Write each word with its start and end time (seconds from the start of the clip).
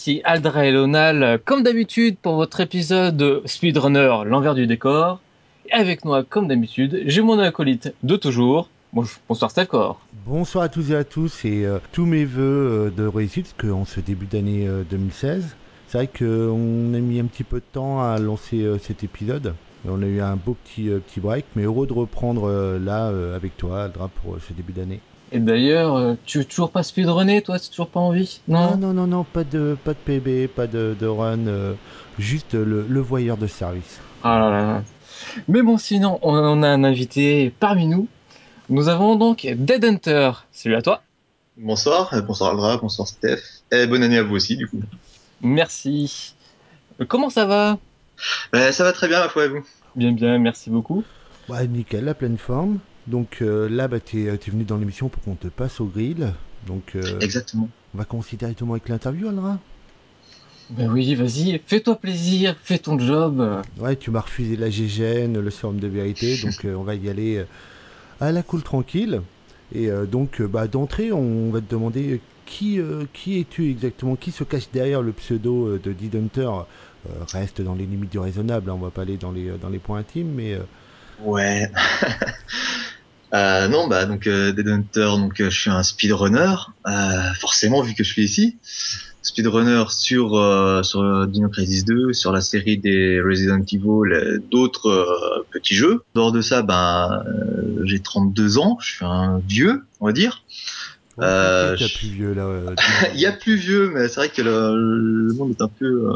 Ici 0.00 0.22
Aldra 0.24 0.64
et 0.64 0.72
Lonal, 0.72 1.40
comme 1.44 1.62
d'habitude 1.62 2.16
pour 2.16 2.36
votre 2.36 2.60
épisode 2.60 3.42
Speedrunner, 3.44 4.22
l'envers 4.24 4.54
du 4.54 4.66
décor. 4.66 5.20
Et 5.68 5.74
avec 5.74 6.06
moi, 6.06 6.24
comme 6.24 6.48
d'habitude, 6.48 7.02
j'ai 7.04 7.20
mon 7.20 7.38
acolyte 7.38 7.92
de 8.02 8.16
toujours. 8.16 8.70
Bonsoir 8.94 9.50
Stalcor. 9.50 10.00
Bonsoir 10.24 10.64
à 10.64 10.68
tous 10.70 10.90
et 10.90 10.94
à 10.94 11.04
tous 11.04 11.44
et 11.44 11.66
euh, 11.66 11.80
tous 11.92 12.06
mes 12.06 12.24
voeux 12.24 12.40
euh, 12.88 12.90
de 12.90 13.06
réussite 13.06 13.54
qu'en 13.58 13.84
ce 13.84 14.00
début 14.00 14.24
d'année 14.24 14.66
2016. 14.88 15.44
Euh, 15.44 15.48
C'est 15.88 15.98
vrai 15.98 16.06
qu'on 16.06 16.94
a 16.94 16.98
mis 16.98 17.20
un 17.20 17.26
petit 17.26 17.44
peu 17.44 17.58
de 17.58 17.64
temps 17.70 18.00
à 18.00 18.16
lancer 18.16 18.66
cet 18.80 19.04
épisode. 19.04 19.54
On 19.86 20.02
a 20.02 20.06
eu 20.06 20.22
un 20.22 20.36
beau 20.36 20.56
petit, 20.64 20.88
petit 20.88 21.20
break, 21.20 21.44
mais 21.56 21.64
heureux 21.64 21.86
de 21.86 21.92
reprendre 21.92 22.78
là 22.82 23.12
avec 23.36 23.54
toi, 23.58 23.82
Aldra, 23.84 24.08
pour 24.08 24.38
ce 24.40 24.54
début 24.54 24.72
d'année. 24.72 25.00
Et 25.32 25.38
d'ailleurs, 25.38 25.96
euh, 25.96 26.14
tu 26.24 26.38
veux 26.38 26.44
toujours 26.44 26.70
pas 26.72 26.82
speedrunner, 26.82 27.42
toi 27.42 27.58
C'est 27.58 27.70
toujours 27.70 27.88
pas 27.88 28.00
envie? 28.00 28.40
Non? 28.48 28.76
Non, 28.76 28.92
non, 28.92 29.06
non, 29.06 29.24
pas 29.24 29.44
de, 29.44 29.76
pas 29.84 29.92
de 29.92 29.98
PB, 29.98 30.48
pas 30.48 30.66
de, 30.66 31.06
run, 31.06 31.46
euh, 31.46 31.74
juste 32.18 32.54
le, 32.54 33.00
voyeur 33.00 33.36
de 33.36 33.46
service. 33.46 34.00
Ah 34.24 34.38
là 34.38 34.50
là. 34.50 34.82
Mais 35.46 35.62
bon, 35.62 35.78
sinon, 35.78 36.18
on, 36.22 36.62
a 36.62 36.68
un 36.68 36.84
invité 36.84 37.54
parmi 37.60 37.86
nous. 37.86 38.08
Nous 38.68 38.88
avons 38.88 39.16
donc 39.16 39.46
Dead 39.46 39.84
Hunter. 39.84 40.32
Salut 40.52 40.74
à 40.74 40.82
toi. 40.82 41.02
Bonsoir, 41.56 42.12
euh, 42.14 42.22
bonsoir 42.22 42.50
Aldra, 42.50 42.78
bonsoir 42.78 43.06
Steph. 43.06 43.42
Et 43.70 43.86
bonne 43.86 44.02
année 44.02 44.18
à 44.18 44.22
vous 44.22 44.34
aussi, 44.34 44.56
du 44.56 44.66
coup. 44.66 44.80
Merci. 45.42 46.34
Comment 47.08 47.30
ça 47.30 47.46
va? 47.46 47.78
Ben, 48.52 48.72
Ça 48.72 48.84
va 48.84 48.92
très 48.92 49.08
bien, 49.08 49.20
ma 49.20 49.28
foi, 49.28 49.44
à 49.44 49.48
vous? 49.48 49.64
Bien, 49.94 50.12
bien, 50.12 50.38
merci 50.38 50.70
beaucoup. 50.70 51.04
Ouais, 51.48 51.66
nickel, 51.66 52.04
la 52.04 52.14
pleine 52.14 52.38
forme. 52.38 52.78
Donc 53.06 53.38
euh, 53.42 53.68
là, 53.68 53.88
bah, 53.88 54.00
tu 54.00 54.24
es, 54.24 54.28
euh, 54.28 54.36
venu 54.46 54.64
dans 54.64 54.76
l'émission 54.76 55.08
pour 55.08 55.22
qu'on 55.22 55.34
te 55.34 55.48
passe 55.48 55.80
au 55.80 55.86
grill. 55.86 56.32
Donc, 56.66 56.94
euh, 56.94 57.18
Exactement. 57.20 57.68
On 57.94 57.98
va 57.98 58.04
commencer 58.04 58.36
directement 58.36 58.74
avec 58.74 58.88
l'interview, 58.88 59.28
Alra 59.28 59.58
Ben 60.70 60.90
oui, 60.90 61.14
vas-y, 61.14 61.60
fais-toi 61.66 61.96
plaisir, 61.96 62.56
fais 62.62 62.78
ton 62.78 62.98
job. 62.98 63.62
Ouais, 63.78 63.96
tu 63.96 64.10
m'as 64.10 64.20
refusé 64.20 64.56
la 64.56 64.70
GGN, 64.70 65.38
le 65.38 65.50
serum 65.50 65.80
de 65.80 65.88
vérité, 65.88 66.36
donc 66.44 66.64
on 66.64 66.82
va 66.82 66.94
y 66.94 67.08
aller 67.08 67.44
à 68.20 68.30
la 68.30 68.42
cool 68.42 68.62
tranquille. 68.62 69.22
Et 69.72 69.88
donc, 70.10 70.42
bah, 70.42 70.68
d'entrée, 70.68 71.12
on 71.12 71.50
va 71.50 71.60
te 71.60 71.70
demander 71.70 72.20
qui, 72.44 72.78
qui 73.12 73.40
es-tu 73.40 73.70
exactement? 73.70 74.16
Qui 74.16 74.30
se 74.30 74.44
cache 74.44 74.70
derrière 74.72 75.02
le 75.02 75.12
pseudo 75.12 75.78
de 75.78 75.92
Dead 75.92 76.14
Hunter? 76.14 76.50
Reste 77.32 77.62
dans 77.62 77.74
les 77.74 77.86
limites 77.86 78.10
du 78.10 78.18
raisonnable, 78.18 78.70
hein, 78.70 78.74
on 78.74 78.82
va 78.82 78.90
pas 78.90 79.02
aller 79.02 79.16
dans 79.16 79.32
les, 79.32 79.50
dans 79.58 79.70
les 79.70 79.78
points 79.78 79.98
intimes, 79.98 80.32
mais... 80.36 80.56
Ouais. 81.24 81.70
Euh, 83.32 83.68
non, 83.68 83.86
bah 83.86 84.06
donc 84.06 84.26
euh, 84.26 84.52
Dead 84.52 84.66
Hunter, 84.66 85.10
donc 85.16 85.40
euh, 85.40 85.50
je 85.50 85.60
suis 85.60 85.70
un 85.70 85.82
speedrunner, 85.82 86.54
euh, 86.86 87.32
forcément 87.38 87.80
vu 87.80 87.94
que 87.94 88.02
je 88.02 88.12
suis 88.12 88.24
ici. 88.24 88.56
Speedrunner 89.22 89.84
sur 89.90 90.36
euh, 90.36 90.82
sur 90.82 91.28
Dino 91.28 91.48
Crisis 91.48 91.84
2, 91.84 92.12
sur 92.12 92.32
la 92.32 92.40
série 92.40 92.78
des 92.78 93.20
Resident 93.20 93.62
Evil, 93.70 94.40
d'autres 94.50 95.44
petits 95.52 95.76
jeux. 95.76 96.02
Dehors 96.14 96.32
de 96.32 96.40
ça, 96.40 96.62
ben 96.62 97.22
j'ai 97.84 98.00
32 98.00 98.58
ans, 98.58 98.78
je 98.80 98.94
suis 98.94 99.04
un 99.04 99.40
vieux, 99.46 99.84
on 100.00 100.06
va 100.06 100.12
dire. 100.12 100.42
il 101.18 101.22
y 101.22 101.24
a 101.24 101.76
plus 101.76 102.08
vieux 102.08 102.34
là. 102.34 102.74
il 103.14 103.20
y 103.20 103.26
a 103.26 103.32
plus 103.32 103.54
vieux, 103.54 103.92
mais 103.94 104.08
c'est 104.08 104.16
vrai 104.16 104.28
que 104.30 104.42
le, 104.42 104.74
le, 104.74 105.34
monde 105.34 105.50
est 105.50 105.62
un 105.62 105.68
peu 105.68 106.08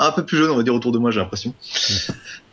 un 0.00 0.12
peu 0.12 0.24
plus 0.24 0.38
jeune, 0.38 0.50
on 0.50 0.56
va 0.56 0.62
dire, 0.62 0.74
autour 0.74 0.92
de 0.92 0.98
moi, 0.98 1.10
j'ai 1.10 1.20
l'impression. 1.20 1.54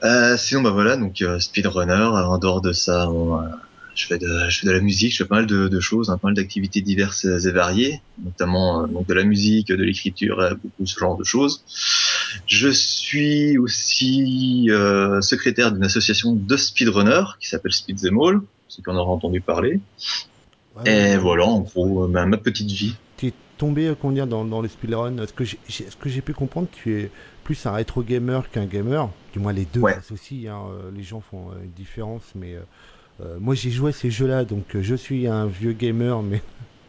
euh, 0.03 0.35
sinon, 0.38 0.62
bah 0.62 0.72
voilà, 0.72 0.97
donc 0.97 1.22
euh, 1.22 1.40
speedrunner. 1.40 1.94
En 1.94 2.38
dehors 2.38 2.62
de 2.62 2.74
ça, 2.74 3.07
euh, 3.07 3.41
je 3.96 4.06
fais 4.06 4.18
de, 4.18 4.50
je 4.50 4.59
fais 4.59 4.68
de 4.68 4.72
la 4.72 4.79
musique, 4.79 5.12
je 5.12 5.18
fais 5.18 5.25
pas 5.25 5.35
mal 5.35 5.46
de, 5.46 5.68
de 5.68 5.80
choses, 5.80 6.09
hein, 6.09 6.18
pas 6.18 6.30
mal 6.30 6.35
d'activités 6.35 6.81
diverses 6.81 7.25
et 7.25 7.51
variées, 7.51 8.01
notamment 8.24 8.84
euh, 8.84 8.88
donc 8.88 9.07
de 9.07 9.13
la 9.13 9.24
musique, 9.24 9.68
de 9.68 9.75
l'écriture, 9.75 10.38
beaucoup 10.63 10.85
ce 10.85 10.97
genre 11.00 11.18
de 11.18 11.24
choses. 11.24 11.63
Je 12.47 12.69
suis 12.69 13.57
aussi 13.57 14.68
euh, 14.69 15.22
secrétaire 15.22 15.72
d'une 15.72 15.84
association 15.84 16.34
de 16.34 16.57
speedrunners 16.57 17.38
qui 17.40 17.50
s'appelle 17.50 17.74
Speed 17.74 18.00
Them 18.00 18.19
All, 18.22 18.41
ceux 18.68 18.81
qui 18.81 18.90
en 18.90 18.96
auront 18.96 19.13
entendu 19.13 19.41
parler. 19.41 19.80
et 20.85 21.18
voilà, 21.18 21.46
en 21.46 21.59
gros, 21.59 22.07
ma, 22.07 22.25
ma 22.25 22.38
petite 22.38 22.72
vie 22.72 22.96
tombé 23.62 23.86
euh, 23.88 24.12
dire, 24.12 24.26
dans, 24.26 24.44
dans 24.44 24.60
le 24.60 24.68
speedrun 24.68 25.16
Ce 25.28 25.34
que 25.34 26.10
j'ai 26.10 26.22
pu 26.22 26.34
comprendre, 26.34 26.68
tu 26.72 27.00
es 27.00 27.12
plus 27.44 27.64
un 27.68 27.72
rétro 27.74 28.02
gamer 28.02 28.50
qu'un 28.50 28.66
gamer? 28.66 29.08
Du 29.34 29.40
moins, 29.40 29.54
les 29.54 29.66
deux 29.66 29.82
s'associent. 29.82 30.52
Hein. 30.52 30.72
Euh, 30.72 30.92
les 30.96 31.04
gens 31.04 31.22
font 31.22 31.50
euh, 31.50 31.64
une 31.64 31.72
différence, 31.72 32.24
mais 32.36 32.56
moi 33.40 33.54
j'ai 33.54 33.70
joué 33.70 33.90
à 33.90 33.94
ces 33.94 34.10
jeux-là, 34.10 34.46
donc 34.46 34.66
je 34.74 34.96
suis 34.96 35.28
un 35.28 35.46
vieux 35.46 35.74
gamer, 35.74 36.24
mais 36.30 36.42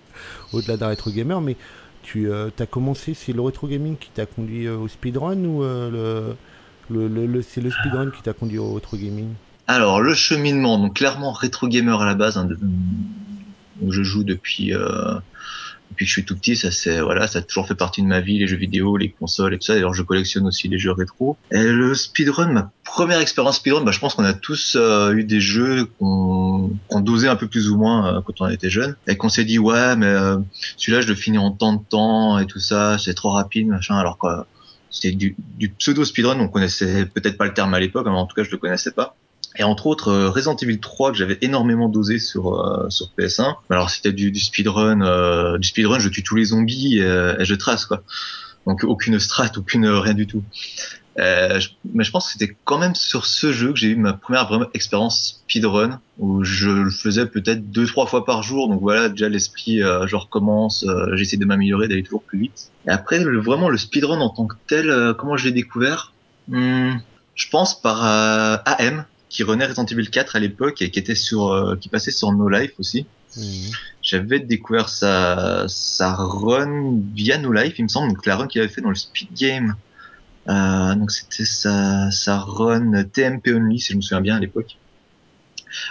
au-delà 0.54 0.78
d'un 0.78 0.88
rétro 0.88 1.10
gamer. 1.10 1.42
Mais 1.42 1.56
tu 2.02 2.32
as 2.32 2.66
commencé, 2.66 3.12
c'est 3.12 3.34
le 3.34 3.42
rétro 3.42 3.68
gaming 3.68 3.98
qui 3.98 4.08
t'a 4.08 4.24
conduit 4.24 4.66
au 4.66 4.88
speedrun 4.88 5.44
ou 5.44 5.60
le, 5.60 6.34
le, 6.88 7.26
le, 7.26 7.42
c'est 7.42 7.60
le 7.60 7.70
speedrun 7.70 8.10
qui 8.10 8.22
t'a 8.22 8.32
conduit 8.32 8.58
au 8.58 8.72
rétro 8.72 8.96
gaming? 8.96 9.28
Alors, 9.66 10.00
le 10.00 10.14
cheminement, 10.14 10.78
donc 10.78 10.94
clairement 10.94 11.32
rétro 11.32 11.68
gamer 11.68 12.00
à 12.00 12.06
la 12.06 12.14
base. 12.14 12.38
Hein, 12.38 12.48
je 13.86 14.02
joue 14.02 14.24
depuis 14.24 14.72
depuis 15.92 16.04
que 16.04 16.08
je 16.08 16.12
suis 16.12 16.24
tout 16.24 16.36
petit, 16.36 16.56
ça 16.56 16.70
c'est 16.70 17.00
voilà, 17.00 17.26
ça 17.26 17.38
a 17.38 17.42
toujours 17.42 17.68
fait 17.68 17.74
partie 17.74 18.02
de 18.02 18.06
ma 18.06 18.20
vie, 18.20 18.38
les 18.38 18.46
jeux 18.46 18.56
vidéo, 18.56 18.96
les 18.96 19.10
consoles 19.10 19.54
et 19.54 19.58
tout 19.58 19.66
ça. 19.66 19.74
D'ailleurs, 19.74 19.94
je 19.94 20.02
collectionne 20.02 20.46
aussi 20.46 20.68
les 20.68 20.78
jeux 20.78 20.92
rétro. 20.92 21.36
Et 21.50 21.62
le 21.62 21.94
speedrun, 21.94 22.52
ma 22.52 22.72
première 22.84 23.20
expérience 23.20 23.56
speedrun, 23.56 23.82
bah, 23.82 23.92
je 23.92 23.98
pense 23.98 24.14
qu'on 24.14 24.24
a 24.24 24.32
tous 24.32 24.76
euh, 24.76 25.12
eu 25.12 25.24
des 25.24 25.40
jeux 25.40 25.86
qu'on 25.98 26.70
qu 26.90 27.02
dosait 27.02 27.28
un 27.28 27.36
peu 27.36 27.46
plus 27.46 27.68
ou 27.70 27.76
moins 27.76 28.16
euh, 28.16 28.20
quand 28.20 28.40
on 28.40 28.48
était 28.48 28.70
jeune, 28.70 28.96
et 29.06 29.16
qu'on 29.16 29.28
s'est 29.28 29.44
dit 29.44 29.58
ouais, 29.58 29.96
mais 29.96 30.06
euh, 30.06 30.38
celui-là 30.76 31.02
je 31.02 31.08
le 31.08 31.14
finis 31.14 31.38
en 31.38 31.50
temps 31.50 31.74
de 31.74 31.82
temps 31.88 32.38
et 32.38 32.46
tout 32.46 32.60
ça, 32.60 32.98
c'est 32.98 33.14
trop 33.14 33.30
rapide, 33.30 33.68
machin. 33.68 33.96
Alors 33.96 34.18
quoi, 34.18 34.46
c'était 34.90 35.12
du, 35.12 35.36
du 35.58 35.68
pseudo 35.70 36.04
speedrun, 36.04 36.38
on 36.40 36.48
connaissait 36.48 37.06
peut-être 37.06 37.36
pas 37.36 37.46
le 37.46 37.54
terme 37.54 37.74
à 37.74 37.80
l'époque, 37.80 38.06
mais 38.06 38.12
en 38.12 38.26
tout 38.26 38.34
cas 38.34 38.44
je 38.44 38.50
le 38.50 38.58
connaissais 38.58 38.92
pas. 38.92 39.16
Et 39.56 39.64
entre 39.64 39.86
autres, 39.86 40.08
euh, 40.08 40.30
Resident 40.30 40.56
Evil 40.56 40.80
3 40.80 41.12
que 41.12 41.18
j'avais 41.18 41.38
énormément 41.42 41.88
dosé 41.88 42.18
sur 42.18 42.54
euh, 42.54 42.88
sur 42.88 43.10
PS1. 43.18 43.56
Alors 43.70 43.90
c'était 43.90 44.12
du, 44.12 44.30
du 44.30 44.40
speedrun, 44.40 45.02
euh, 45.02 45.58
du 45.58 45.68
speedrun, 45.68 45.98
je 45.98 46.08
tue 46.08 46.22
tous 46.22 46.36
les 46.36 46.46
zombies 46.46 46.98
et, 46.98 47.34
et, 47.38 47.44
je 47.44 47.54
trace 47.54 47.84
quoi. 47.84 48.02
Donc 48.66 48.84
aucune 48.84 49.18
strat, 49.18 49.50
aucune 49.56 49.86
rien 49.86 50.14
du 50.14 50.26
tout. 50.26 50.42
Euh, 51.18 51.60
je, 51.60 51.68
mais 51.92 52.04
je 52.04 52.10
pense 52.10 52.26
que 52.26 52.32
c'était 52.32 52.56
quand 52.64 52.78
même 52.78 52.94
sur 52.94 53.26
ce 53.26 53.52
jeu 53.52 53.72
que 53.72 53.78
j'ai 53.78 53.88
eu 53.88 53.96
ma 53.96 54.14
première 54.14 54.48
vraie 54.48 54.66
expérience 54.72 55.42
speedrun 55.46 56.00
où 56.18 56.42
je 56.42 56.70
le 56.70 56.90
faisais 56.90 57.26
peut-être 57.26 57.70
deux 57.70 57.86
trois 57.86 58.06
fois 58.06 58.24
par 58.24 58.42
jour. 58.42 58.68
Donc 58.68 58.80
voilà, 58.80 59.08
déjà 59.08 59.28
l'esprit, 59.28 59.82
euh, 59.82 60.06
je 60.06 60.16
recommence, 60.16 60.84
euh, 60.84 61.14
j'essaie 61.14 61.36
de 61.36 61.44
m'améliorer, 61.44 61.88
d'aller 61.88 62.02
toujours 62.02 62.22
plus 62.22 62.38
vite. 62.38 62.70
Et 62.86 62.90
après, 62.90 63.18
le, 63.18 63.40
vraiment 63.40 63.68
le 63.68 63.76
speedrun 63.76 64.20
en 64.20 64.30
tant 64.30 64.46
que 64.46 64.56
tel, 64.66 65.14
comment 65.18 65.36
je 65.36 65.44
l'ai 65.44 65.52
découvert? 65.52 66.12
Hmm, 66.48 66.94
Je 67.34 67.48
pense 67.50 67.80
par 67.80 68.02
AM 68.02 69.04
qui 69.32 69.42
renaît 69.44 69.64
Resident 69.64 69.86
Evil 69.86 70.10
4 70.10 70.36
à 70.36 70.38
l'époque 70.38 70.82
et 70.82 70.90
qui 70.90 70.98
était 70.98 71.14
sur, 71.14 71.48
euh, 71.48 71.74
qui 71.76 71.88
passait 71.88 72.10
sur 72.10 72.30
No 72.32 72.48
Life 72.50 72.72
aussi. 72.78 73.06
Mhm. 73.36 73.70
J'avais 74.02 74.40
découvert 74.40 74.90
sa, 74.90 75.64
sa 75.68 76.14
run 76.14 77.00
via 77.14 77.38
No 77.38 77.50
Life, 77.50 77.78
il 77.78 77.84
me 77.84 77.88
semble, 77.88 78.12
donc 78.12 78.26
la 78.26 78.36
run 78.36 78.46
qu'il 78.46 78.60
avait 78.60 78.70
fait 78.70 78.82
dans 78.82 78.90
le 78.90 78.94
Speed 78.94 79.32
Game. 79.34 79.74
Euh, 80.48 80.94
donc 80.96 81.10
c'était 81.10 81.46
sa, 81.46 82.10
sa 82.10 82.38
run 82.38 83.04
TMP 83.04 83.54
Only, 83.54 83.80
si 83.80 83.92
je 83.92 83.96
me 83.96 84.02
souviens 84.02 84.20
bien 84.20 84.36
à 84.36 84.40
l'époque. 84.40 84.76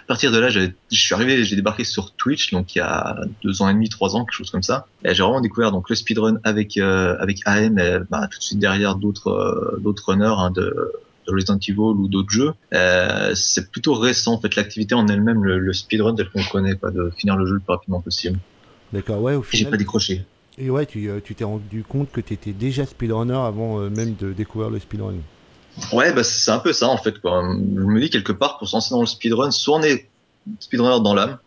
À 0.04 0.08
partir 0.08 0.32
de 0.32 0.38
là, 0.38 0.50
je 0.50 0.70
suis 0.92 1.16
arrivé, 1.16 1.44
j'ai 1.44 1.56
débarqué 1.56 1.84
sur 1.84 2.12
Twitch, 2.12 2.52
donc 2.52 2.76
il 2.76 2.78
y 2.78 2.82
a 2.82 3.22
deux 3.44 3.64
ans 3.64 3.70
et 3.70 3.74
demi, 3.74 3.90
trois 3.90 4.16
ans, 4.16 4.24
quelque 4.24 4.36
chose 4.36 4.52
comme 4.52 4.62
ça. 4.62 4.86
Et 5.04 5.16
j'ai 5.16 5.24
vraiment 5.24 5.42
découvert 5.42 5.72
donc 5.72 5.90
le 5.90 5.96
speedrun 5.96 6.38
avec 6.44 6.78
euh, 6.78 7.18
avec 7.20 7.40
AM, 7.46 7.80
et, 7.80 7.98
bah, 8.08 8.28
tout 8.30 8.38
de 8.38 8.44
suite 8.44 8.60
derrière 8.60 8.94
d'autres 8.96 9.30
euh, 9.32 9.80
d'autres 9.80 10.10
runners 10.10 10.36
hein, 10.38 10.52
de 10.52 10.62
de 10.62 10.92
Resident 11.28 11.58
Evil 11.58 11.80
ou 11.80 12.08
d'autres 12.08 12.30
jeux, 12.30 12.54
euh, 12.74 13.34
c'est 13.36 13.72
plutôt 13.72 13.94
récent 13.94 14.34
en 14.34 14.40
fait 14.40 14.56
l'activité 14.56 14.96
en 14.96 15.08
elle-même, 15.08 15.44
le, 15.44 15.74
speedrun 15.74 16.16
tel 16.16 16.30
qu'on 16.30 16.44
connaît, 16.44 16.76
pas 16.76 16.92
de 16.92 17.12
finir 17.16 17.36
le 17.36 17.46
jeu 17.46 17.54
le 17.56 17.60
plus 17.60 17.72
rapidement 17.72 18.02
possible. 18.02 18.40
D'accord, 18.94 19.22
ouais, 19.22 19.36
au 19.36 19.44
final. 19.44 19.66
J'ai 19.66 19.72
pas 19.72 19.78
décroché. 19.78 20.26
Et 20.58 20.70
ouais, 20.70 20.86
tu 20.86 21.10
euh, 21.10 21.20
t'es 21.20 21.44
rendu 21.44 21.84
compte 21.84 22.12
que 22.12 22.22
tu 22.22 22.34
étais 22.34 22.52
déjà 22.52 22.86
speedrunner 22.86 23.34
avant 23.34 23.80
euh, 23.80 23.90
même 23.90 24.16
de 24.16 24.34
découvrir 24.34 24.70
le 24.70 24.80
speedrun. 24.80 25.16
Ouais, 25.94 26.12
bah 26.12 26.24
c'est 26.24 26.52
un 26.52 26.60
peu 26.60 26.74
ça 26.74 26.90
en 26.90 26.98
fait. 26.98 27.20
Quoi. 27.20 27.42
Je 27.44 27.82
me 27.82 28.02
dis 28.02 28.10
quelque 28.10 28.34
part 28.34 28.58
pour 28.58 28.68
se 28.68 28.76
lancer 28.76 28.94
dans 28.94 29.00
le 29.00 29.08
speedrun, 29.08 29.52
soit 29.52 29.78
on 29.78 29.84
est 29.84 30.10
speedrunner 30.60 31.02
dans 31.02 31.14
l'âme, 31.14 31.38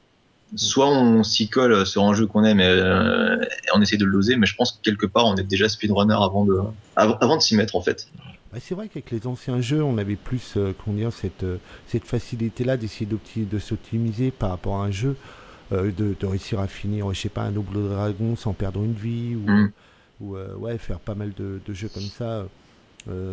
soit 0.56 0.88
on 0.88 1.22
s'y 1.22 1.48
colle 1.48 1.84
sur 1.84 2.04
un 2.04 2.14
jeu 2.14 2.26
qu'on 2.26 2.44
aime 2.44 2.60
et, 2.60 2.64
et, 2.64 3.70
on 3.74 3.82
essaie 3.82 3.98
de 3.98 4.06
le 4.06 4.12
loser, 4.12 4.36
mais 4.36 4.46
je 4.46 4.56
pense 4.56 4.72
que 4.72 4.78
quelque 4.82 5.04
part 5.04 5.26
on 5.26 5.36
est 5.36 5.42
déjà 5.42 5.68
speedrunner 5.68 6.14
avant 6.14 6.46
de, 6.46 6.58
avant 6.96 7.36
de 7.36 7.42
s'y 7.42 7.54
mettre 7.54 7.76
en 7.76 7.82
fait. 7.82 8.08
Bah, 8.54 8.60
c'est 8.62 8.76
vrai 8.76 8.86
qu'avec 8.86 9.10
les 9.10 9.26
anciens 9.26 9.60
jeux, 9.60 9.82
on 9.82 9.98
avait 9.98 10.14
plus 10.14 10.56
euh, 10.56 10.72
dire, 10.86 11.12
cette, 11.12 11.42
euh, 11.42 11.56
cette 11.88 12.04
facilité-là 12.04 12.76
d'essayer 12.76 13.04
de 13.36 13.58
s'optimiser 13.58 14.30
par 14.30 14.50
rapport 14.50 14.76
à 14.76 14.84
un 14.84 14.92
jeu, 14.92 15.16
euh, 15.72 15.90
de, 15.90 16.14
de, 16.18 16.26
réussir 16.26 16.60
à 16.60 16.68
finir, 16.68 17.12
je 17.12 17.20
sais 17.20 17.28
pas, 17.28 17.42
un 17.42 17.50
double 17.50 17.88
dragon 17.88 18.36
sans 18.36 18.52
perdre 18.52 18.84
une 18.84 18.92
vie, 18.92 19.34
ou, 19.34 19.50
mm. 19.50 19.72
ou 20.20 20.36
ouais, 20.58 20.78
faire 20.78 21.00
pas 21.00 21.16
mal 21.16 21.32
de, 21.36 21.60
de 21.66 21.74
jeux 21.74 21.88
comme 21.88 22.04
ça, 22.04 22.46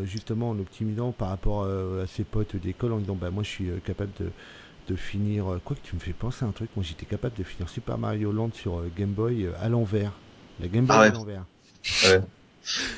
justement 0.06 0.50
en 0.50 0.60
optimisant 0.60 1.12
par 1.12 1.30
rapport 1.30 1.66
à 1.66 2.08
ses 2.08 2.24
potes 2.24 2.56
d'école, 2.56 2.94
en 2.94 2.98
disant 2.98 3.16
bah 3.16 3.30
moi 3.30 3.44
je 3.44 3.50
suis 3.50 3.70
capable 3.86 4.12
de, 4.20 4.32
de 4.88 4.96
finir, 4.96 5.60
quoi 5.64 5.76
que 5.76 5.88
tu 5.88 5.96
me 5.96 6.02
fais 6.02 6.14
penser 6.14 6.46
à 6.46 6.48
un 6.48 6.52
truc, 6.52 6.72
moi 6.76 6.84
j'étais 6.84 7.06
capable 7.06 7.38
de 7.38 7.44
finir 7.44 7.70
Super 7.70 8.00
Mario 8.00 8.32
Land 8.32 8.52
sur 8.54 8.82
Game 8.98 9.12
Boy 9.12 9.48
à 9.62 9.70
l'envers. 9.70 10.14
La 10.60 10.68
Game 10.68 10.86
Boy 10.86 10.96
Ah 10.98 11.02
ouais. 11.02 11.08
à 11.10 11.12
l'envers. 11.12 11.46
Ouais. 12.06 12.22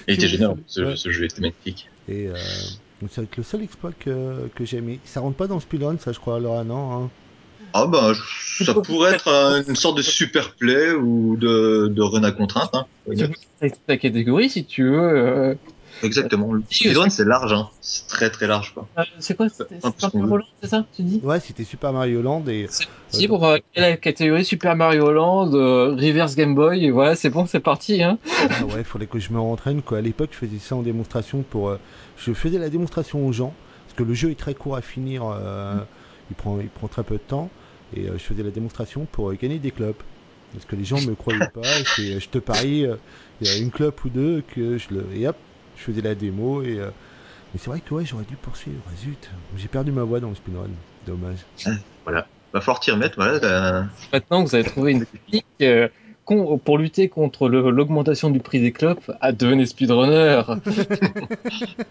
Il 0.08 0.14
était 0.14 0.28
génial, 0.28 0.56
ce, 0.68 0.82
ouais. 0.82 0.96
ce 0.96 1.12
jeu 1.12 1.26
était 1.26 1.42
magnifique. 1.42 1.90
Et 2.08 2.28
euh, 2.28 2.34
donc 3.02 3.12
c'est 3.14 3.38
le 3.38 3.44
seul 3.44 3.64
exploit 3.64 3.92
que, 3.98 4.48
que 4.56 4.66
j'ai 4.66 4.78
aimé. 4.78 5.00
Ça 5.06 5.20
rentre 5.20 5.38
pas 5.38 5.48
dans 5.48 5.60
speedrun, 5.60 5.98
ça 5.98 6.12
je 6.12 6.20
crois, 6.20 6.38
alors 6.38 6.64
non. 6.66 7.06
Hein? 7.06 7.10
Ah 7.74 7.88
bah, 7.88 8.14
ça 8.64 8.74
pourrait 8.76 9.14
être 9.14 9.28
euh, 9.30 9.64
une 9.68 9.76
sorte 9.76 9.98
de 9.98 10.04
super 10.04 10.54
play 10.56 10.92
ou 10.92 11.38
de, 11.38 11.88
de 11.88 12.02
run 12.02 12.24
à 12.24 12.32
contrainte. 12.32 12.70
Hein. 12.74 12.86
Tester 13.60 13.80
ta 13.88 13.98
catégorie 13.98 14.50
si 14.50 14.66
tu 14.66 14.90
veux. 14.90 15.58
Euh, 16.04 16.08
Exactement. 16.08 16.54
Le 16.54 16.64
speedrun, 16.70 17.10
c'est 17.10 17.26
large. 17.26 17.54
Hein. 17.54 17.70
C'est 17.82 18.08
très 18.08 18.30
très 18.30 18.48
large. 18.48 18.74
Quoi. 18.74 18.88
euh, 18.98 19.04
c'est 19.20 19.36
quoi 19.36 19.48
C'était 19.50 19.76
Super 19.82 20.10
Mario. 20.16 20.38
Land, 20.38 20.44
c'est 20.62 20.70
ça 20.70 20.86
Tu 20.96 21.02
dis? 21.04 21.22
Ouais, 21.24 21.40
c'était 21.40 21.64
Super 21.64 21.94
Mario 21.94 22.22
Land 22.22 22.44
et 22.48 22.68
C'est 22.70 22.86
parti 23.12 23.28
pour 23.28 23.46
euh, 23.46 23.58
la 23.76 23.98
catégorie 23.98 24.46
Super 24.46 24.76
Mario 24.76 25.12
Land, 25.12 25.54
euh, 25.54 25.96
Reverse 25.96 26.36
Game 26.36 26.56
Boy, 26.56 26.86
et 26.86 26.92
voilà, 26.92 27.16
c'est 27.16 27.30
bon, 27.30 27.46
c'est 27.46 27.60
parti. 27.60 28.04
Hein. 28.04 28.18
ah 28.50 28.66
ouais, 28.66 28.84
fallait 28.84 29.08
que 29.08 29.20
je 29.20 29.32
me 29.32 29.40
rentraîne 29.40 29.82
quoi. 29.82 30.00
À 30.00 30.02
l'époque, 30.02 30.30
je 30.34 30.38
faisais 30.38 30.60
ça 30.60 30.76
en 30.76 30.82
démonstration 30.82 31.44
pour. 31.50 31.70
euh, 31.70 31.80
je 32.18 32.34
faisais 32.34 32.58
la 32.60 32.70
démonstration 32.70 33.26
aux 33.26 33.32
gens 33.32 33.54
parce 33.86 33.98
que 33.98 34.04
le 34.04 34.14
jeu 34.14 34.32
est 34.32 34.40
très 34.40 34.54
court 34.54 34.76
à 34.76 34.82
finir. 34.82 35.24
euh, 35.26 35.76
il 36.30 36.36
prend 36.36 36.60
il 36.60 36.70
prend 36.70 36.88
très 36.88 37.04
peu 37.04 37.16
de 37.16 37.20
temps 37.22 37.50
et 37.96 38.08
euh, 38.08 38.14
je 38.14 38.24
faisais 38.24 38.44
la 38.44 38.50
démonstration 38.52 39.06
pour 39.12 39.30
euh, 39.32 39.38
gagner 39.40 39.60
des 39.60 39.72
clubs. 39.72 39.96
Parce 40.54 40.66
que 40.66 40.76
les 40.76 40.86
gens 40.86 41.02
me 41.02 41.16
croyaient 41.16 41.40
pas. 41.54 41.62
et 42.00 42.20
je 42.20 42.30
te 42.30 42.38
parie, 42.38 42.86
euh, 42.86 42.96
il 43.42 43.48
y 43.48 43.50
a 43.52 43.58
une 43.58 43.72
club 43.72 43.94
ou 44.06 44.10
deux 44.10 44.44
que 44.56 44.78
je 44.78 44.88
le 44.92 45.06
et 45.16 45.28
hop, 45.28 45.36
je 45.76 45.84
faisais 45.84 46.02
la 46.02 46.16
démo 46.16 46.62
et. 46.64 46.80
euh, 46.80 46.92
mais 47.54 47.60
c'est 47.60 47.70
vrai 47.70 47.82
que 47.82 47.94
ouais, 47.94 48.06
j'aurais 48.06 48.26
dû 48.26 48.38
poursuivre. 48.38 48.90
Zut, 48.96 49.32
j'ai 49.56 49.70
perdu 49.70 49.92
ma 49.92 50.04
voix 50.04 50.20
dans 50.20 50.30
le 50.30 50.36
speedrun. 50.36 50.72
Dommage. 51.04 51.48
Va 52.54 52.62
falloir 52.62 52.80
t'y 52.80 52.92
remettre. 52.92 53.16
Voilà, 53.18 53.40
la- 53.40 53.90
Maintenant 54.12 54.44
que 54.44 54.50
vous 54.50 54.56
avez 54.56 54.64
trouvé 54.64 54.92
une 54.92 55.06
technique 55.06 55.46
euh, 55.62 55.90
con- 56.24 56.58
pour 56.60 56.78
lutter 56.78 57.10
contre 57.10 57.50
le- 57.50 57.72
l'augmentation 57.72 58.30
du 58.30 58.40
prix 58.40 58.62
des 58.62 58.72
clubs, 58.72 59.00
à 59.22 59.32
devenir 59.32 59.68
speedrunner. 59.68 60.44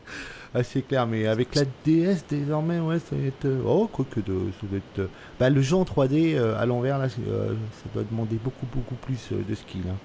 Ah, 0.54 0.62
c'est 0.62 0.82
clair, 0.82 1.06
mais 1.06 1.26
avec 1.26 1.54
la 1.54 1.64
DS 1.64 2.26
désormais, 2.26 2.78
ouais, 2.80 2.98
ça 2.98 3.16
va 3.16 3.22
être. 3.22 3.44
euh, 3.46 3.62
Oh, 3.64 3.88
quoi 3.88 4.04
que 4.04 4.20
de. 4.20 4.50
Ça 4.60 4.66
doit 4.66 4.78
être, 4.78 4.98
euh, 4.98 5.08
Bah, 5.38 5.50
le 5.50 5.62
jeu 5.62 5.76
en 5.76 5.84
3D 5.84 6.34
euh, 6.34 6.56
à 6.58 6.66
l'envers, 6.66 6.98
là, 6.98 7.08
c'est, 7.08 7.26
euh, 7.26 7.56
ça 7.70 7.88
doit 7.88 8.04
demander 8.04 8.38
beaucoup, 8.38 8.66
beaucoup 8.66 8.96
plus 8.96 9.32
euh, 9.32 9.44
de 9.44 9.54
skill. 9.54 9.88
hein. 9.88 10.00